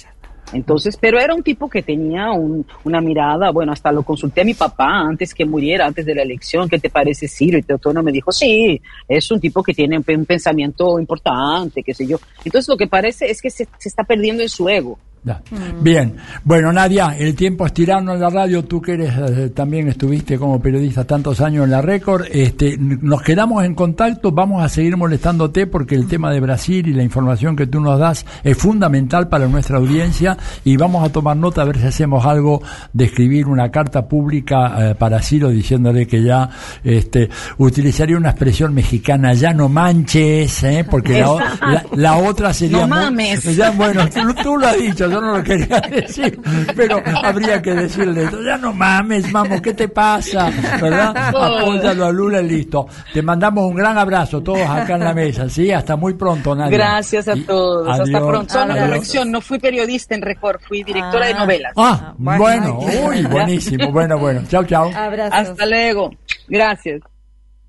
Entonces, 0.52 0.96
pero 1.00 1.18
era 1.18 1.34
un 1.34 1.42
tipo 1.42 1.68
que 1.68 1.82
tenía 1.82 2.30
un- 2.32 2.64
una 2.84 3.00
mirada, 3.00 3.50
bueno, 3.50 3.72
hasta 3.72 3.90
lo 3.90 4.02
consulté 4.02 4.42
a 4.42 4.44
mi 4.44 4.54
papá 4.54 5.00
antes 5.00 5.34
que 5.34 5.44
muriera, 5.44 5.86
antes 5.86 6.06
de 6.06 6.14
la 6.14 6.22
elección, 6.22 6.68
¿qué 6.68 6.78
te 6.78 6.90
parece 6.90 7.26
Ciro? 7.28 7.58
Y 7.58 7.62
Teotono 7.62 8.02
me 8.02 8.12
dijo, 8.12 8.30
sí, 8.30 8.80
es 9.08 9.30
un 9.30 9.40
tipo 9.40 9.62
que 9.62 9.74
tiene 9.74 9.96
un, 9.98 10.04
pe- 10.04 10.16
un 10.16 10.26
pensamiento 10.26 10.98
importante, 11.00 11.82
qué 11.82 11.94
sé 11.94 12.06
yo. 12.06 12.18
Entonces 12.44 12.68
lo 12.68 12.76
que 12.76 12.86
parece 12.86 13.30
es 13.30 13.40
que 13.42 13.50
se, 13.50 13.66
se 13.78 13.88
está 13.88 14.04
perdiendo 14.04 14.42
en 14.42 14.48
su 14.48 14.68
ego. 14.68 14.98
Ya. 15.24 15.40
Bien, 15.80 16.16
bueno 16.44 16.70
Nadia, 16.70 17.16
el 17.18 17.34
tiempo 17.34 17.64
es 17.64 17.72
tirano 17.72 18.12
en 18.12 18.20
la 18.20 18.28
radio, 18.28 18.62
tú 18.64 18.82
que 18.82 18.92
eres 18.92 19.14
eh, 19.16 19.48
también 19.54 19.88
estuviste 19.88 20.38
como 20.38 20.60
periodista 20.60 21.04
tantos 21.06 21.40
años 21.40 21.64
en 21.64 21.70
la 21.70 21.80
récord, 21.80 22.26
este, 22.30 22.76
nos 22.78 23.22
quedamos 23.22 23.64
en 23.64 23.74
contacto, 23.74 24.32
vamos 24.32 24.62
a 24.62 24.68
seguir 24.68 24.98
molestándote 24.98 25.66
porque 25.66 25.94
el 25.94 26.06
tema 26.08 26.30
de 26.30 26.40
Brasil 26.40 26.86
y 26.88 26.92
la 26.92 27.02
información 27.02 27.56
que 27.56 27.66
tú 27.66 27.80
nos 27.80 27.98
das 27.98 28.26
es 28.42 28.58
fundamental 28.58 29.28
para 29.28 29.48
nuestra 29.48 29.78
audiencia 29.78 30.36
y 30.62 30.76
vamos 30.76 31.02
a 31.02 31.10
tomar 31.10 31.38
nota 31.38 31.62
a 31.62 31.64
ver 31.64 31.78
si 31.78 31.86
hacemos 31.86 32.26
algo 32.26 32.62
de 32.92 33.04
escribir 33.06 33.46
una 33.46 33.70
carta 33.70 34.06
pública 34.06 34.90
eh, 34.90 34.94
para 34.94 35.22
Ciro 35.22 35.48
diciéndole 35.48 36.06
que 36.06 36.22
ya 36.22 36.50
este, 36.82 37.30
utilizaría 37.56 38.18
una 38.18 38.28
expresión 38.28 38.74
mexicana, 38.74 39.32
ya 39.32 39.54
no 39.54 39.70
manches, 39.70 40.62
¿eh? 40.64 40.84
porque 40.90 41.20
la, 41.20 41.56
la- 41.66 41.84
la 41.94 42.16
otra 42.18 42.52
sería... 42.52 42.86
No 42.86 42.88
muy- 42.88 43.04
mames. 43.06 43.56
ya, 43.56 43.70
bueno, 43.70 44.06
tú, 44.10 44.20
tú 44.42 44.58
lo 44.58 44.66
has 44.68 44.78
dicho, 44.78 45.13
yo 45.14 45.20
no 45.20 45.36
lo 45.38 45.42
quería 45.44 45.80
decir, 45.90 46.40
pero 46.76 47.02
habría 47.22 47.60
que 47.62 47.72
decirle. 47.74 48.28
Ya 48.44 48.56
no 48.58 48.72
mames, 48.72 49.30
mamo, 49.32 49.60
¿qué 49.62 49.72
te 49.74 49.88
pasa? 49.88 50.50
¿Verdad? 50.80 51.14
Apóyalo 51.28 52.06
a 52.06 52.12
Lula 52.12 52.40
y 52.42 52.48
listo. 52.48 52.86
Te 53.12 53.22
mandamos 53.22 53.64
un 53.64 53.74
gran 53.76 53.96
abrazo, 53.98 54.42
todos 54.42 54.60
acá 54.68 54.94
en 54.94 55.04
la 55.04 55.14
mesa, 55.14 55.48
¿sí? 55.48 55.70
Hasta 55.72 55.96
muy 55.96 56.14
pronto, 56.14 56.54
Nadia. 56.54 56.76
Gracias 56.76 57.28
a 57.28 57.36
Y- 57.36 57.40
todos. 57.42 57.88
Hasta 57.88 58.02
adiós. 58.04 58.22
pronto. 58.22 58.52
Solo 58.52 58.64
una 58.64 58.74
Adiós. 58.74 58.88
corrección, 58.88 59.30
no 59.30 59.40
fui 59.40 59.58
periodista 59.58 60.14
en 60.14 60.22
Record, 60.22 60.60
fui 60.66 60.82
directora 60.82 61.26
de 61.26 61.34
novelas. 61.34 61.72
Ah, 61.76 62.14
bueno, 62.18 62.78
uy, 62.80 63.22
buenísimo. 63.24 63.90
Bueno, 63.92 64.18
bueno. 64.18 64.42
Chao, 64.48 64.64
chao. 64.64 64.90
Hasta 65.30 65.66
luego. 65.66 66.10
Gracias. 66.48 67.00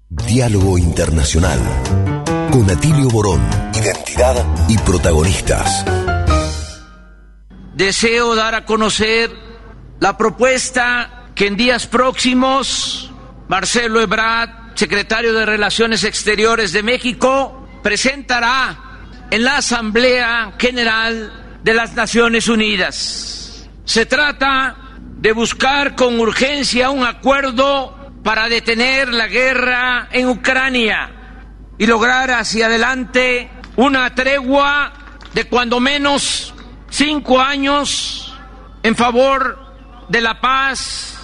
Diálogo 0.10 0.78
Internacional. 0.78 1.60
Con 2.52 2.70
Atilio 2.70 3.10
Borón. 3.10 3.42
Identidad 3.74 4.36
y 4.70 4.78
protagonistas. 4.78 5.84
Deseo 7.76 8.36
dar 8.36 8.56
a 8.56 8.64
conocer 8.64 9.30
la 10.00 10.18
propuesta 10.18 11.26
que 11.36 11.48
en 11.48 11.58
días 11.58 11.88
próximos 11.88 13.12
Marcelo 13.50 14.00
Ebrard, 14.00 14.50
secretario 14.76 15.34
de 15.34 15.46
Relaciones 15.46 16.06
Exteriores 16.06 16.72
de 16.72 16.84
México, 16.84 17.68
presentará 17.84 18.80
en 19.30 19.44
la 19.44 19.58
Asamblea 19.58 20.54
General 20.58 21.60
de 21.64 21.74
las 21.74 21.94
Naciones 21.96 22.48
Unidas. 22.48 23.68
Se 23.84 24.06
trata 24.06 24.78
de 25.18 25.34
buscar 25.34 25.96
con 25.96 26.18
urgencia 26.18 26.90
un 26.92 27.06
acuerdo 27.06 27.94
para 28.24 28.48
detener 28.48 29.10
la 29.10 29.28
guerra 29.28 30.08
en 30.12 30.30
Ucrania 30.30 31.12
y 31.78 31.86
lograr 31.88 32.32
hacia 32.32 32.68
adelante 32.68 33.52
una 33.76 34.16
tregua 34.16 34.94
de 35.34 35.44
cuando 35.50 35.82
menos 35.82 36.55
cinco 36.96 37.42
años 37.42 38.34
en 38.82 38.96
favor 38.96 39.60
de 40.08 40.22
la 40.22 40.40
paz 40.40 41.18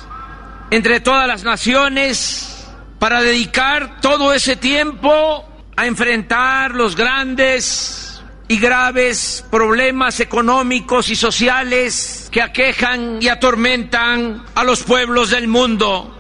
entre 0.70 1.00
todas 1.00 1.28
las 1.28 1.44
naciones 1.44 2.68
para 3.00 3.22
dedicar 3.22 4.02
todo 4.02 4.34
ese 4.34 4.58
tiempo 4.58 5.46
a 5.78 5.88
enfrentar 5.88 6.72
los 6.72 6.98
grandes 6.98 8.22
y 8.50 8.58
graves 8.58 9.46
problemas 9.50 10.20
económicos 10.20 11.08
y 11.08 11.16
sociales 11.16 12.28
que 12.32 12.42
aquejan 12.42 13.20
y 13.22 13.30
atormentan 13.30 14.44
a 14.54 14.66
los 14.66 14.84
pueblos 14.84 15.30
del 15.30 15.48
mundo. 15.48 16.18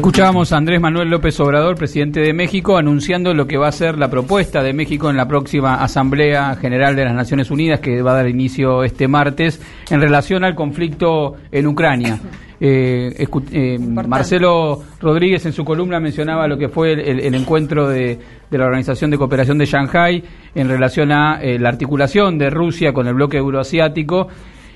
Escuchábamos 0.00 0.50
a 0.54 0.56
Andrés 0.56 0.80
Manuel 0.80 1.10
López 1.10 1.38
Obrador, 1.40 1.76
presidente 1.76 2.20
de 2.20 2.32
México, 2.32 2.78
anunciando 2.78 3.34
lo 3.34 3.46
que 3.46 3.58
va 3.58 3.68
a 3.68 3.72
ser 3.72 3.98
la 3.98 4.08
propuesta 4.08 4.62
de 4.62 4.72
México 4.72 5.10
en 5.10 5.16
la 5.18 5.28
próxima 5.28 5.74
Asamblea 5.74 6.56
General 6.56 6.96
de 6.96 7.04
las 7.04 7.12
Naciones 7.12 7.50
Unidas, 7.50 7.80
que 7.80 8.00
va 8.00 8.12
a 8.12 8.14
dar 8.14 8.26
inicio 8.26 8.82
este 8.82 9.08
martes, 9.08 9.60
en 9.90 10.00
relación 10.00 10.42
al 10.42 10.54
conflicto 10.54 11.34
en 11.52 11.66
Ucrania. 11.66 12.18
Eh, 12.58 13.26
eh, 13.52 13.78
Marcelo 13.78 14.80
Rodríguez 15.02 15.44
en 15.44 15.52
su 15.52 15.66
columna 15.66 16.00
mencionaba 16.00 16.48
lo 16.48 16.56
que 16.56 16.70
fue 16.70 16.94
el, 16.94 17.00
el- 17.00 17.20
el 17.20 17.34
encuentro 17.34 17.86
de, 17.86 18.18
de 18.50 18.58
la 18.58 18.64
Organización 18.64 19.10
de 19.10 19.18
Cooperación 19.18 19.58
de 19.58 19.66
Shanghái 19.66 20.24
en 20.54 20.66
relación 20.70 21.12
a 21.12 21.42
eh, 21.42 21.58
la 21.58 21.68
articulación 21.68 22.38
de 22.38 22.48
Rusia 22.48 22.94
con 22.94 23.06
el 23.06 23.12
bloque 23.12 23.36
euroasiático 23.36 24.28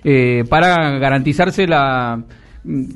eh, 0.05 0.45
para 0.51 0.99
garantizarse 0.99 1.67
la 1.67 2.23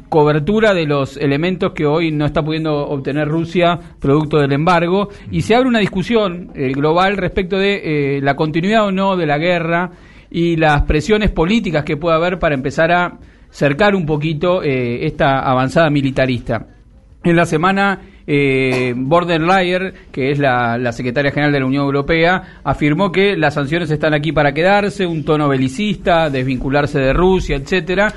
cobertura 0.09 0.73
de 0.73 0.87
los 0.87 1.17
elementos 1.17 1.73
que 1.73 1.85
hoy 1.85 2.11
no 2.11 2.25
está 2.25 2.43
pudiendo 2.43 2.75
obtener 2.89 3.29
Rusia 3.29 3.79
producto 4.01 4.39
del 4.39 4.53
embargo 4.53 5.09
y 5.31 5.43
se 5.43 5.55
abre 5.55 5.69
una 5.69 5.79
discusión 5.79 6.51
eh, 6.55 6.73
global 6.73 7.17
respecto 7.19 7.59
de 7.59 8.17
eh, 8.17 8.21
la 8.23 8.35
continuidad 8.35 8.87
o 8.87 8.93
no 8.93 9.17
de 9.17 9.27
la 9.27 9.37
guerra 9.37 9.91
y 10.31 10.57
las 10.57 10.83
presiones 10.83 11.31
políticas 11.31 11.85
que 11.85 11.97
puede 11.97 12.17
haber 12.17 12.39
para 12.39 12.55
empezar 12.55 12.93
a 12.93 13.19
cercar 13.51 13.95
un 13.95 14.07
poquito 14.07 14.63
eh, 14.63 15.07
esta 15.07 15.41
avanzada 15.41 15.91
militarista. 15.91 16.67
En 17.25 17.37
la 17.37 17.47
semana, 17.47 18.01
eh, 18.27 18.95
Leyer, 18.95 19.95
que 20.13 20.31
es 20.31 20.39
la, 20.39 20.79
la 20.79 20.93
secretaria 20.93 21.31
general 21.31 21.53
de 21.53 21.61
la 21.61 21.67
Unión 21.67 21.85
Europea, 21.85 22.61
afirmó 22.63 23.11
que 23.11 23.37
las 23.37 23.55
sanciones 23.55 23.91
están 23.91 24.15
aquí 24.15 24.33
para 24.33 24.53
quedarse, 24.53 25.07
un 25.07 25.25
tono 25.25 25.49
belicista, 25.49 26.31
desvincularse 26.31 27.01
de 27.01 27.13
Rusia, 27.13 27.57
etcétera. 27.57 28.13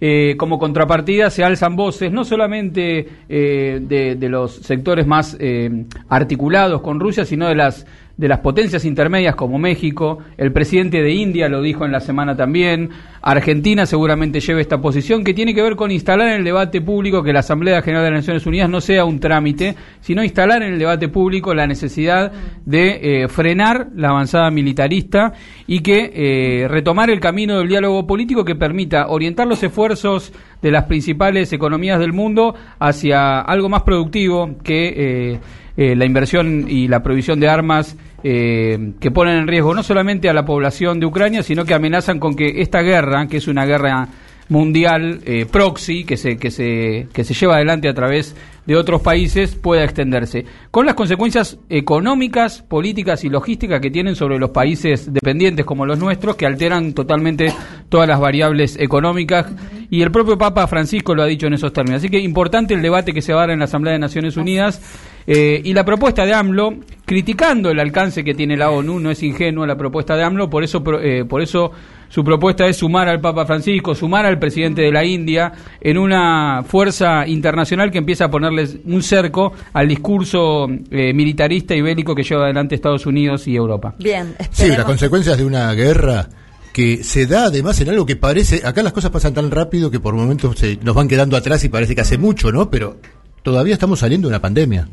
Eh, 0.00 0.34
como 0.36 0.58
contrapartida 0.58 1.30
se 1.30 1.42
alzan 1.42 1.74
voces 1.74 2.12
no 2.12 2.24
solamente 2.24 3.06
eh, 3.28 3.80
de, 3.82 4.14
de 4.14 4.28
los 4.28 4.56
sectores 4.56 5.06
más 5.06 5.36
eh, 5.40 5.86
articulados 6.08 6.82
con 6.82 7.00
Rusia, 7.00 7.24
sino 7.24 7.48
de 7.48 7.54
las 7.54 7.86
de 8.16 8.28
las 8.28 8.40
potencias 8.40 8.84
intermedias 8.86 9.34
como 9.34 9.58
México, 9.58 10.18
el 10.38 10.50
presidente 10.50 11.02
de 11.02 11.12
India 11.12 11.48
lo 11.48 11.60
dijo 11.60 11.84
en 11.84 11.92
la 11.92 12.00
semana 12.00 12.34
también, 12.34 12.88
Argentina 13.20 13.84
seguramente 13.84 14.40
lleva 14.40 14.60
esta 14.60 14.80
posición 14.80 15.22
que 15.22 15.34
tiene 15.34 15.54
que 15.54 15.60
ver 15.60 15.76
con 15.76 15.90
instalar 15.90 16.28
en 16.28 16.34
el 16.36 16.44
debate 16.44 16.80
público 16.80 17.22
que 17.22 17.34
la 17.34 17.40
Asamblea 17.40 17.82
General 17.82 18.04
de 18.04 18.10
las 18.12 18.20
Naciones 18.20 18.46
Unidas 18.46 18.70
no 18.70 18.80
sea 18.80 19.04
un 19.04 19.20
trámite, 19.20 19.74
sino 20.00 20.24
instalar 20.24 20.62
en 20.62 20.72
el 20.72 20.78
debate 20.78 21.08
público 21.08 21.52
la 21.52 21.66
necesidad 21.66 22.32
de 22.64 23.24
eh, 23.24 23.28
frenar 23.28 23.88
la 23.94 24.08
avanzada 24.08 24.50
militarista 24.50 25.34
y 25.66 25.80
que 25.80 26.12
eh, 26.14 26.68
retomar 26.68 27.10
el 27.10 27.20
camino 27.20 27.58
del 27.58 27.68
diálogo 27.68 28.06
político 28.06 28.46
que 28.46 28.54
permita 28.54 29.08
orientar 29.08 29.46
los 29.46 29.62
esfuerzos 29.62 30.32
de 30.62 30.70
las 30.70 30.84
principales 30.84 31.52
economías 31.52 31.98
del 31.98 32.14
mundo 32.14 32.54
hacia 32.78 33.40
algo 33.40 33.68
más 33.68 33.82
productivo 33.82 34.56
que 34.62 35.38
eh, 35.76 35.94
la 35.94 36.06
inversión 36.06 36.64
y 36.68 36.88
la 36.88 37.02
provisión 37.02 37.38
de 37.38 37.48
armas 37.48 37.98
eh, 38.28 38.94
que 38.98 39.12
ponen 39.12 39.36
en 39.36 39.46
riesgo 39.46 39.72
no 39.72 39.84
solamente 39.84 40.28
a 40.28 40.32
la 40.32 40.44
población 40.44 40.98
de 40.98 41.06
Ucrania, 41.06 41.44
sino 41.44 41.64
que 41.64 41.74
amenazan 41.74 42.18
con 42.18 42.34
que 42.34 42.60
esta 42.60 42.80
guerra, 42.80 43.28
que 43.28 43.36
es 43.36 43.46
una 43.46 43.64
guerra 43.64 44.08
mundial 44.48 45.20
eh, 45.24 45.46
proxy 45.46 46.04
que 46.04 46.16
se, 46.16 46.36
que, 46.36 46.50
se, 46.50 47.08
que 47.12 47.24
se 47.24 47.34
lleva 47.34 47.56
adelante 47.56 47.88
a 47.88 47.94
través 47.94 48.34
de 48.66 48.76
otros 48.76 49.00
países 49.00 49.54
pueda 49.54 49.84
extenderse, 49.84 50.44
con 50.70 50.86
las 50.86 50.96
consecuencias 50.96 51.58
económicas, 51.68 52.62
políticas 52.62 53.24
y 53.24 53.28
logísticas 53.28 53.80
que 53.80 53.90
tienen 53.90 54.16
sobre 54.16 54.38
los 54.38 54.50
países 54.50 55.12
dependientes 55.12 55.64
como 55.64 55.86
los 55.86 55.98
nuestros, 55.98 56.34
que 56.34 56.46
alteran 56.46 56.92
totalmente 56.92 57.52
todas 57.88 58.08
las 58.08 58.18
variables 58.18 58.76
económicas, 58.78 59.46
y 59.88 60.02
el 60.02 60.10
propio 60.10 60.36
Papa 60.36 60.66
Francisco 60.66 61.14
lo 61.14 61.22
ha 61.22 61.26
dicho 61.26 61.46
en 61.46 61.54
esos 61.54 61.72
términos. 61.72 62.00
Así 62.00 62.08
que 62.08 62.18
importante 62.18 62.74
el 62.74 62.82
debate 62.82 63.12
que 63.12 63.22
se 63.22 63.32
va 63.32 63.40
a 63.40 63.42
dar 63.42 63.50
en 63.50 63.60
la 63.60 63.66
Asamblea 63.66 63.92
de 63.92 64.00
Naciones 64.00 64.36
Unidas, 64.36 64.82
eh, 65.28 65.60
y 65.62 65.72
la 65.72 65.84
propuesta 65.84 66.24
de 66.24 66.34
AMLO, 66.34 66.74
criticando 67.04 67.70
el 67.70 67.78
alcance 67.78 68.24
que 68.24 68.34
tiene 68.34 68.56
la 68.56 68.70
ONU, 68.70 68.98
no 68.98 69.10
es 69.10 69.22
ingenua 69.22 69.66
la 69.66 69.76
propuesta 69.76 70.16
de 70.16 70.24
AMLO, 70.24 70.50
por 70.50 70.64
eso, 70.64 70.82
eh, 71.00 71.24
por 71.24 71.40
eso 71.40 71.70
su 72.08 72.24
propuesta 72.24 72.66
es 72.66 72.76
sumar 72.76 73.08
al 73.08 73.20
Papa 73.20 73.46
Francisco, 73.46 73.94
sumar 73.94 74.26
al 74.26 74.38
presidente 74.38 74.82
de 74.82 74.92
la 74.92 75.04
India 75.04 75.52
en 75.80 75.98
una 75.98 76.62
fuerza 76.66 77.26
internacional 77.26 77.90
que 77.90 77.98
empieza 77.98 78.26
a 78.26 78.30
ponerles 78.30 78.78
un 78.84 79.02
cerco 79.02 79.52
al 79.72 79.88
discurso 79.88 80.66
eh, 80.90 81.12
militarista 81.12 81.74
y 81.74 81.82
bélico 81.82 82.14
que 82.14 82.22
lleva 82.22 82.44
adelante 82.44 82.74
Estados 82.74 83.06
Unidos 83.06 83.46
y 83.48 83.56
Europa. 83.56 83.94
Bien, 83.98 84.34
Sí, 84.50 84.68
las 84.68 84.84
consecuencias 84.84 85.36
de 85.36 85.44
una 85.44 85.72
guerra 85.72 86.28
que 86.72 87.02
se 87.02 87.26
da 87.26 87.46
además 87.46 87.80
en 87.80 87.88
algo 87.88 88.04
que 88.04 88.16
parece, 88.16 88.60
acá 88.64 88.82
las 88.82 88.92
cosas 88.92 89.10
pasan 89.10 89.32
tan 89.32 89.50
rápido 89.50 89.90
que 89.90 89.98
por 89.98 90.14
momentos 90.14 90.58
se, 90.58 90.78
nos 90.82 90.94
van 90.94 91.08
quedando 91.08 91.36
atrás 91.36 91.64
y 91.64 91.70
parece 91.70 91.94
que 91.94 92.02
hace 92.02 92.18
mucho, 92.18 92.52
¿no? 92.52 92.70
Pero 92.70 92.98
todavía 93.42 93.72
estamos 93.72 94.00
saliendo 94.00 94.28
de 94.28 94.32
una 94.32 94.42
pandemia. 94.42 94.86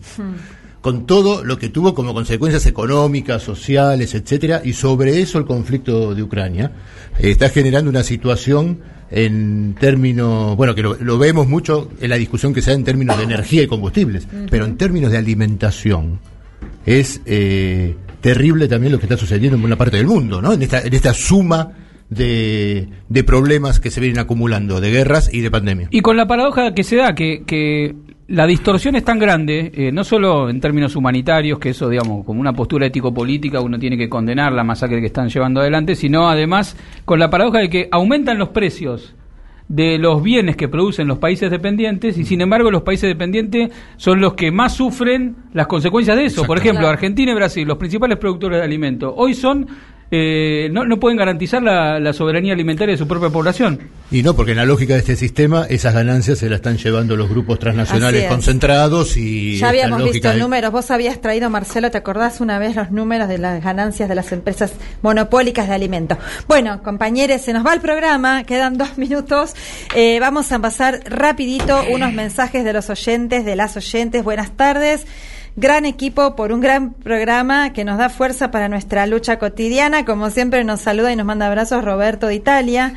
Con 0.83 1.07
todo 1.07 1.43
lo 1.43 1.57
que 1.57 1.69
tuvo 1.69 1.95
como 1.95 2.13
consecuencias 2.13 2.67
económicas, 2.67 3.41
sociales, 3.41 4.13
etcétera, 4.13 4.61
y 4.63 4.73
sobre 4.73 5.19
eso 5.21 5.39
el 5.39 5.45
conflicto 5.45 6.13
de 6.13 6.21
Ucrania 6.21 6.73
eh, 7.17 7.31
está 7.31 7.49
generando 7.49 7.89
una 7.89 8.03
situación 8.03 8.81
en 9.09 9.75
términos, 9.79 10.55
bueno, 10.57 10.75
que 10.75 10.83
lo, 10.83 10.95
lo 10.95 11.17
vemos 11.17 11.47
mucho 11.47 11.89
en 12.01 12.09
la 12.09 12.17
discusión 12.17 12.53
que 12.53 12.61
se 12.61 12.71
da 12.71 12.75
en 12.75 12.83
términos 12.83 13.17
de 13.17 13.23
energía 13.23 13.63
y 13.63 13.67
combustibles, 13.67 14.27
pero 14.51 14.65
en 14.65 14.77
términos 14.77 15.11
de 15.11 15.17
alimentación, 15.17 16.19
es 16.85 17.21
eh, 17.25 17.95
terrible 18.21 18.67
también 18.67 18.91
lo 18.91 18.99
que 18.99 19.05
está 19.05 19.17
sucediendo 19.17 19.55
en 19.55 19.61
buena 19.61 19.77
parte 19.77 19.97
del 19.97 20.07
mundo, 20.07 20.41
¿no? 20.41 20.53
En 20.53 20.61
esta, 20.61 20.81
en 20.81 20.93
esta 20.93 21.13
suma 21.13 21.71
de, 22.09 22.87
de 23.09 23.23
problemas 23.23 23.79
que 23.79 23.89
se 23.89 24.01
vienen 24.01 24.19
acumulando, 24.19 24.81
de 24.81 24.91
guerras 24.91 25.29
y 25.33 25.41
de 25.41 25.51
pandemia. 25.51 25.87
Y 25.91 26.01
con 26.01 26.17
la 26.17 26.27
paradoja 26.27 26.73
que 26.73 26.83
se 26.83 26.97
da, 26.97 27.15
que, 27.15 27.43
que 27.45 27.95
la 28.33 28.47
distorsión 28.47 28.95
es 28.95 29.05
tan 29.05 29.19
grande, 29.19 29.71
eh, 29.75 29.91
no 29.91 30.03
solo 30.03 30.49
en 30.49 30.59
términos 30.59 30.95
humanitarios, 30.95 31.59
que 31.59 31.69
eso, 31.69 31.87
digamos, 31.87 32.25
como 32.25 32.41
una 32.41 32.51
postura 32.51 32.87
ético-política, 32.87 33.61
uno 33.61 33.77
tiene 33.77 33.95
que 33.95 34.09
condenar 34.09 34.53
la 34.53 34.63
masacre 34.63 34.99
que 35.01 35.05
están 35.05 35.29
llevando 35.29 35.61
adelante, 35.61 35.93
sino 35.93 36.27
además 36.27 36.75
con 37.05 37.19
la 37.19 37.29
paradoja 37.29 37.59
de 37.59 37.69
que 37.69 37.89
aumentan 37.91 38.39
los 38.39 38.49
precios 38.49 39.13
de 39.67 39.99
los 39.99 40.23
bienes 40.23 40.55
que 40.55 40.67
producen 40.67 41.07
los 41.07 41.19
países 41.19 41.51
dependientes 41.51 42.17
y 42.17 42.25
sin 42.25 42.41
embargo 42.41 42.71
los 42.71 42.81
países 42.81 43.07
dependientes 43.07 43.71
son 43.97 44.19
los 44.19 44.33
que 44.33 44.51
más 44.51 44.73
sufren 44.73 45.35
las 45.53 45.67
consecuencias 45.67 46.17
de 46.17 46.25
eso. 46.25 46.43
Por 46.43 46.57
ejemplo, 46.57 46.87
Argentina 46.87 47.31
y 47.31 47.35
Brasil, 47.35 47.67
los 47.67 47.77
principales 47.77 48.17
productores 48.17 48.57
de 48.57 48.65
alimentos, 48.65 49.13
hoy 49.15 49.35
son 49.35 49.67
eh, 50.15 50.69
no, 50.71 50.85
no 50.85 50.99
pueden 50.99 51.17
garantizar 51.17 51.63
la, 51.63 52.13
soberanía 52.13 52.53
alimentaria 52.53 52.93
de 52.93 52.99
su 52.99 53.07
propia 53.07 53.31
población. 53.31 53.79
Y 54.11 54.21
no, 54.21 54.35
porque 54.35 54.51
en 54.51 54.57
la 54.57 54.65
lógica 54.65 54.93
de 54.93 54.99
este 54.99 55.15
sistema, 55.15 55.65
esas 55.67 55.95
ganancias 55.95 56.37
se 56.37 56.49
las 56.49 56.57
están 56.57 56.77
llevando 56.77 57.15
los 57.15 57.27
grupos 57.27 57.57
transnacionales 57.57 58.25
concentrados 58.25 59.17
y... 59.17 59.57
Ya 59.57 59.69
habíamos 59.69 60.03
visto 60.03 60.31
números, 60.35 60.71
vos 60.71 60.91
habías 60.91 61.19
traído, 61.19 61.49
Marcelo, 61.49 61.89
¿te 61.89 61.97
acordás 61.97 62.41
una 62.41 62.59
vez 62.59 62.75
los 62.75 62.91
números 62.91 63.27
de 63.27 63.39
las 63.39 63.63
ganancias 63.63 64.07
de 64.07 64.13
las 64.13 64.31
empresas 64.31 64.73
monopólicas 65.01 65.67
de 65.67 65.73
alimentos? 65.73 66.19
Bueno, 66.47 66.83
compañeros, 66.83 67.41
se 67.41 67.51
nos 67.51 67.65
va 67.65 67.73
el 67.73 67.81
programa, 67.81 68.43
quedan 68.43 68.77
dos 68.77 68.99
minutos, 68.99 69.55
eh, 69.95 70.19
vamos 70.19 70.51
a 70.51 70.59
pasar 70.59 70.99
rapidito 71.05 71.81
unos 71.89 72.13
mensajes 72.13 72.63
de 72.63 72.73
los 72.73 72.87
oyentes, 72.91 73.45
de 73.45 73.55
las 73.55 73.75
oyentes, 73.77 74.23
buenas 74.23 74.51
tardes 74.55 75.07
gran 75.55 75.85
equipo 75.85 76.35
por 76.35 76.51
un 76.51 76.61
gran 76.61 76.93
programa 76.93 77.73
que 77.73 77.83
nos 77.83 77.97
da 77.97 78.09
fuerza 78.09 78.51
para 78.51 78.69
nuestra 78.69 79.05
lucha 79.05 79.39
cotidiana. 79.39 80.05
Como 80.05 80.29
siempre 80.29 80.63
nos 80.63 80.81
saluda 80.81 81.11
y 81.11 81.15
nos 81.15 81.25
manda 81.25 81.47
abrazos 81.47 81.83
Roberto 81.83 82.27
de 82.27 82.35
Italia. 82.35 82.93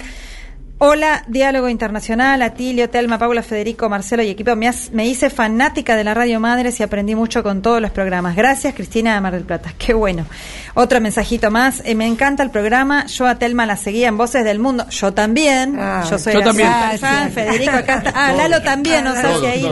Hola, 0.79 1.25
Diálogo 1.27 1.71
Internacional, 1.71 2.43
Atilio, 2.43 2.91
Telma, 2.91 3.19
Paula, 3.19 3.43
Federico, 3.43 3.89
Marcelo 3.89 4.23
y 4.23 4.29
equipo. 4.29 4.55
Me, 4.57 5.07
hice 5.07 5.31
fanática 5.31 5.97
de 5.97 6.05
la 6.05 6.13
Radio 6.13 6.39
Madres 6.39 6.79
y 6.81 6.83
aprendí 6.83 7.15
mucho 7.15 7.43
con 7.43 7.63
todos 7.63 7.81
los 7.81 7.91
programas. 7.93 8.37
Gracias, 8.37 8.75
Cristina 8.75 9.15
de 9.15 9.23
Mar 9.23 9.33
del 9.33 9.45
Plata. 9.45 9.73
Qué 9.79 9.95
bueno. 9.95 10.27
Otro 10.75 11.01
mensajito 11.01 11.51
más. 11.51 11.81
Eh, 11.87 11.95
me 11.95 12.07
encanta 12.07 12.43
el 12.43 12.51
programa. 12.51 13.07
Yo 13.07 13.27
a 13.27 13.37
Telma 13.37 13.65
la 13.65 13.79
seguía 13.79 14.09
en 14.09 14.19
Voces 14.19 14.45
del 14.45 14.59
Mundo. 14.59 14.87
Yo 14.91 15.15
también. 15.15 15.79
Ah, 15.81 16.05
yo 16.11 16.19
soy 16.19 16.35
yo 16.35 16.43
también. 16.43 16.71
Federico 17.33 17.71
acá 17.75 17.97
está. 17.97 18.13
Ah, 18.15 18.33
Lalo 18.37 18.61
también, 18.61 19.03
no 19.03 19.15
sé 19.15 19.41
si 19.41 19.47
ahí. 19.47 19.71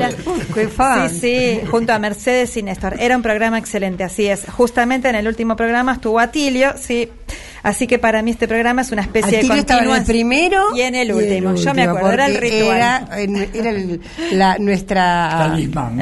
Sí, 1.10 1.20
sí, 1.20 1.60
junto 1.70 1.92
a 1.92 1.98
Mercedes 1.98 2.56
y 2.56 2.62
Néstor. 2.62 2.96
Era 2.98 3.14
un 3.14 3.22
programa 3.22 3.58
excelente, 3.58 4.04
así 4.04 4.26
es. 4.26 4.46
Justamente 4.50 5.10
en 5.10 5.16
el 5.16 5.28
último 5.28 5.54
programa 5.54 5.92
estuvo 5.92 6.18
Atilio, 6.18 6.72
sí. 6.78 7.10
Así 7.62 7.86
que 7.86 7.98
para 7.98 8.22
mí 8.22 8.30
este 8.30 8.46
programa 8.46 8.82
es 8.82 8.92
una 8.92 9.02
especie 9.02 9.38
de 9.38 9.48
continuación. 9.48 9.88
en 9.88 9.96
el 9.96 10.04
primero 10.04 10.76
y 10.76 10.80
en 10.82 10.94
el 10.94 11.12
último. 11.12 11.54
Yo 11.54 11.74
me 11.74 11.82
acuerdo, 11.82 12.12
era 12.12 12.26
el 12.26 12.36
ritual. 12.36 12.76
Era, 12.76 13.08
el, 13.14 14.00
la, 14.32 14.58
nuestra... 14.58 15.48
Talismán. 15.48 15.98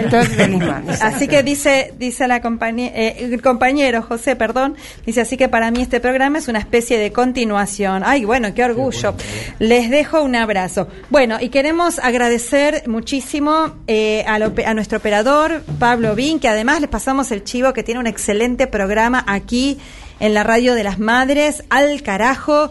así 1.01 1.29
que 1.29 1.43
dice 1.43 1.95
dice 1.99 2.27
la 2.27 2.41
eh, 2.77 3.17
el 3.21 3.43
compañero 3.43 4.03
José, 4.03 4.37
perdón, 4.37 4.77
dice 5.07 5.21
así 5.21 5.37
que 5.37 5.49
para 5.49 5.71
mí 5.71 5.83
este 5.83 6.01
programa 6.01 6.39
es 6.39 6.49
una 6.49 6.59
especie 6.59 6.99
de 6.99 7.13
continuación. 7.13 8.03
Ay, 8.05 8.25
bueno, 8.25 8.53
qué 8.55 8.65
orgullo. 8.65 9.15
Les 9.59 9.91
dejo 9.91 10.23
un 10.23 10.35
abrazo. 10.37 10.89
Bueno, 11.11 11.39
y 11.41 11.49
queremos 11.49 11.99
agradecer 11.99 12.85
muchísimo 12.89 13.77
eh, 13.87 14.25
a, 14.27 14.35
a 14.35 14.75
nuestro 14.75 14.99
operador, 14.99 15.63
Pablo 15.79 16.15
Vin, 16.15 16.41
que 16.41 16.49
además 16.49 16.81
les 16.81 16.91
pasamos 16.91 17.31
el 17.33 17.45
chivo, 17.45 17.73
que 17.73 17.83
tiene 17.83 18.01
un 18.01 18.07
excelente 18.07 18.67
programa 18.67 19.25
aquí 19.27 19.79
en 20.23 20.35
la 20.35 20.45
radio 20.45 20.75
de 20.77 20.85
las 20.85 21.01
madres, 21.01 21.65
al 21.69 22.01
carajo, 22.01 22.71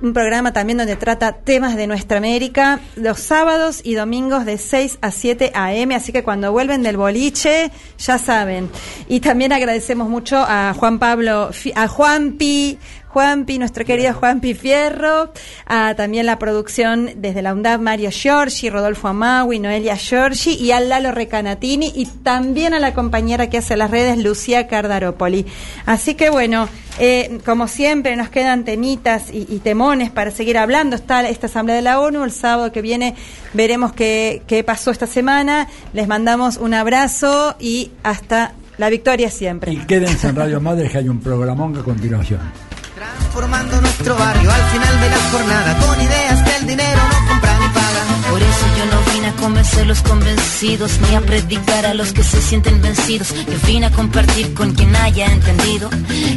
un 0.00 0.14
programa 0.14 0.54
también 0.54 0.78
donde 0.78 0.96
trata 0.96 1.32
temas 1.32 1.76
de 1.76 1.86
nuestra 1.86 2.16
América, 2.16 2.80
los 2.96 3.20
sábados 3.20 3.82
y 3.84 3.94
domingos 3.94 4.46
de 4.46 4.56
6 4.56 4.98
a 5.02 5.10
7 5.10 5.52
a.m., 5.54 5.94
así 5.94 6.10
que 6.10 6.24
cuando 6.24 6.52
vuelven 6.52 6.82
del 6.82 6.96
boliche, 6.96 7.70
ya 7.98 8.16
saben. 8.16 8.70
Y 9.08 9.20
también 9.20 9.52
agradecemos 9.52 10.08
mucho 10.08 10.38
a 10.38 10.72
Juan 10.74 10.98
Pablo, 10.98 11.50
a 11.74 11.86
Juanpi, 11.86 12.78
Juanpi, 13.16 13.58
nuestro 13.58 13.86
querido 13.86 14.12
Juanpi 14.12 14.52
Fierro, 14.52 15.32
a 15.64 15.94
también 15.94 16.26
la 16.26 16.38
producción 16.38 17.12
desde 17.16 17.40
la 17.40 17.54
UNDAV 17.54 17.80
Mario 17.80 18.10
Giorgi, 18.10 18.68
Rodolfo 18.68 19.08
Amawi, 19.08 19.58
Noelia 19.58 19.96
Giorgi 19.96 20.52
y 20.52 20.72
a 20.72 20.80
Lalo 20.80 21.12
Recanatini 21.12 21.90
y 21.96 22.04
también 22.04 22.74
a 22.74 22.78
la 22.78 22.92
compañera 22.92 23.48
que 23.48 23.56
hace 23.56 23.74
las 23.74 23.90
redes, 23.90 24.22
Lucía 24.22 24.68
Cardaropoli. 24.68 25.46
Así 25.86 26.12
que 26.12 26.28
bueno, 26.28 26.68
eh, 26.98 27.38
como 27.46 27.68
siempre 27.68 28.16
nos 28.16 28.28
quedan 28.28 28.66
temitas 28.66 29.30
y, 29.32 29.46
temones 29.60 30.10
para 30.10 30.30
seguir 30.30 30.58
hablando. 30.58 30.94
Está 30.94 31.26
esta 31.26 31.46
Asamblea 31.46 31.76
de 31.76 31.80
la 31.80 31.98
ONU, 32.00 32.22
el 32.22 32.32
sábado 32.32 32.70
que 32.70 32.82
viene 32.82 33.14
veremos 33.54 33.94
qué, 33.94 34.42
qué 34.46 34.62
pasó 34.62 34.90
esta 34.90 35.06
semana. 35.06 35.68
Les 35.94 36.06
mandamos 36.06 36.58
un 36.58 36.74
abrazo 36.74 37.56
y 37.58 37.92
hasta 38.02 38.52
la 38.76 38.90
victoria 38.90 39.30
siempre. 39.30 39.72
Y 39.72 39.78
quédense 39.78 40.28
en 40.28 40.36
Radio 40.36 40.60
Madre 40.60 40.90
que 40.90 40.98
hay 40.98 41.08
un 41.08 41.20
programón 41.20 41.78
a 41.78 41.82
continuación 41.82 42.65
transformando 42.96 43.78
nuestro 43.82 44.16
barrio 44.16 44.50
al 44.50 44.62
final 44.70 45.00
de 45.02 45.10
la 45.10 45.18
jornada 45.30 45.76
con 45.86 46.00
ideas 46.00 46.42
que 46.42 46.56
el 46.56 46.66
dinero 46.66 47.00
no 47.12 47.28
compra 47.28 47.58
ni 47.58 47.68
paga. 47.68 48.02
Por 48.30 48.42
eso 48.42 48.66
yo 48.78 48.86
no 48.86 49.12
vine 49.12 49.28
a 49.28 49.32
convencer 49.32 49.86
los 49.86 50.00
convencidos 50.00 50.98
ni 51.00 51.14
a 51.14 51.20
predicar 51.20 51.84
a 51.84 51.92
los 51.92 52.14
que 52.14 52.22
se 52.22 52.40
sienten 52.40 52.80
vencidos. 52.80 53.34
Yo 53.34 53.58
vine 53.66 53.86
a 53.86 53.90
compartir 53.90 54.54
con 54.54 54.72
quien 54.72 54.96
haya 54.96 55.26
entendido 55.26 55.90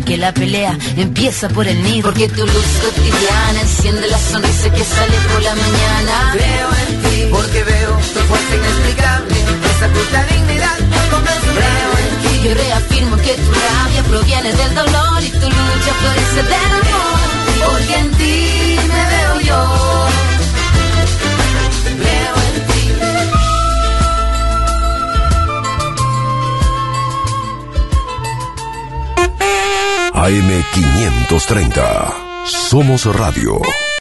que 0.06 0.18
la 0.18 0.34
pelea 0.34 0.78
empieza 0.98 1.48
por 1.48 1.66
el 1.66 1.82
nido. 1.82 2.10
Porque 2.10 2.28
tu 2.28 2.46
luz 2.46 2.68
cotidiana 2.84 3.62
enciende 3.62 4.08
la 4.08 4.20
sonrisa 4.20 4.70
que 4.70 4.84
sale 4.84 5.18
por 5.32 5.42
la 5.42 5.56
mañana. 5.56 6.32
Creo 6.34 6.70
en 6.84 7.02
ti 7.04 7.28
porque 7.32 7.64
veo 7.64 7.92
tu 8.14 8.20
fuerza 8.20 8.56
inexplicable, 8.56 9.36
esa 9.78 9.88
puta 9.88 10.24
dignidad. 10.26 10.80
Yo 12.44 12.54
reafirmo 12.54 13.18
que 13.18 13.34
tu 13.34 13.52
rabia 13.52 14.04
proviene 14.08 14.54
del 14.54 14.74
dolor 14.74 15.22
y 15.22 15.30
tu 15.30 15.40
lucha 15.40 15.94
florece 16.00 16.44
del 16.44 16.54
amor. 16.54 17.20
Porque 17.66 17.96
en 17.96 18.12
ti 18.12 18.78
me 18.88 19.06
veo 19.12 19.40
yo. 19.42 19.66
Creo 22.00 22.36
en 22.48 22.68
ti. 22.68 22.94
AM530. 30.14 32.14
Somos 32.46 33.06
Radio. 33.14 33.62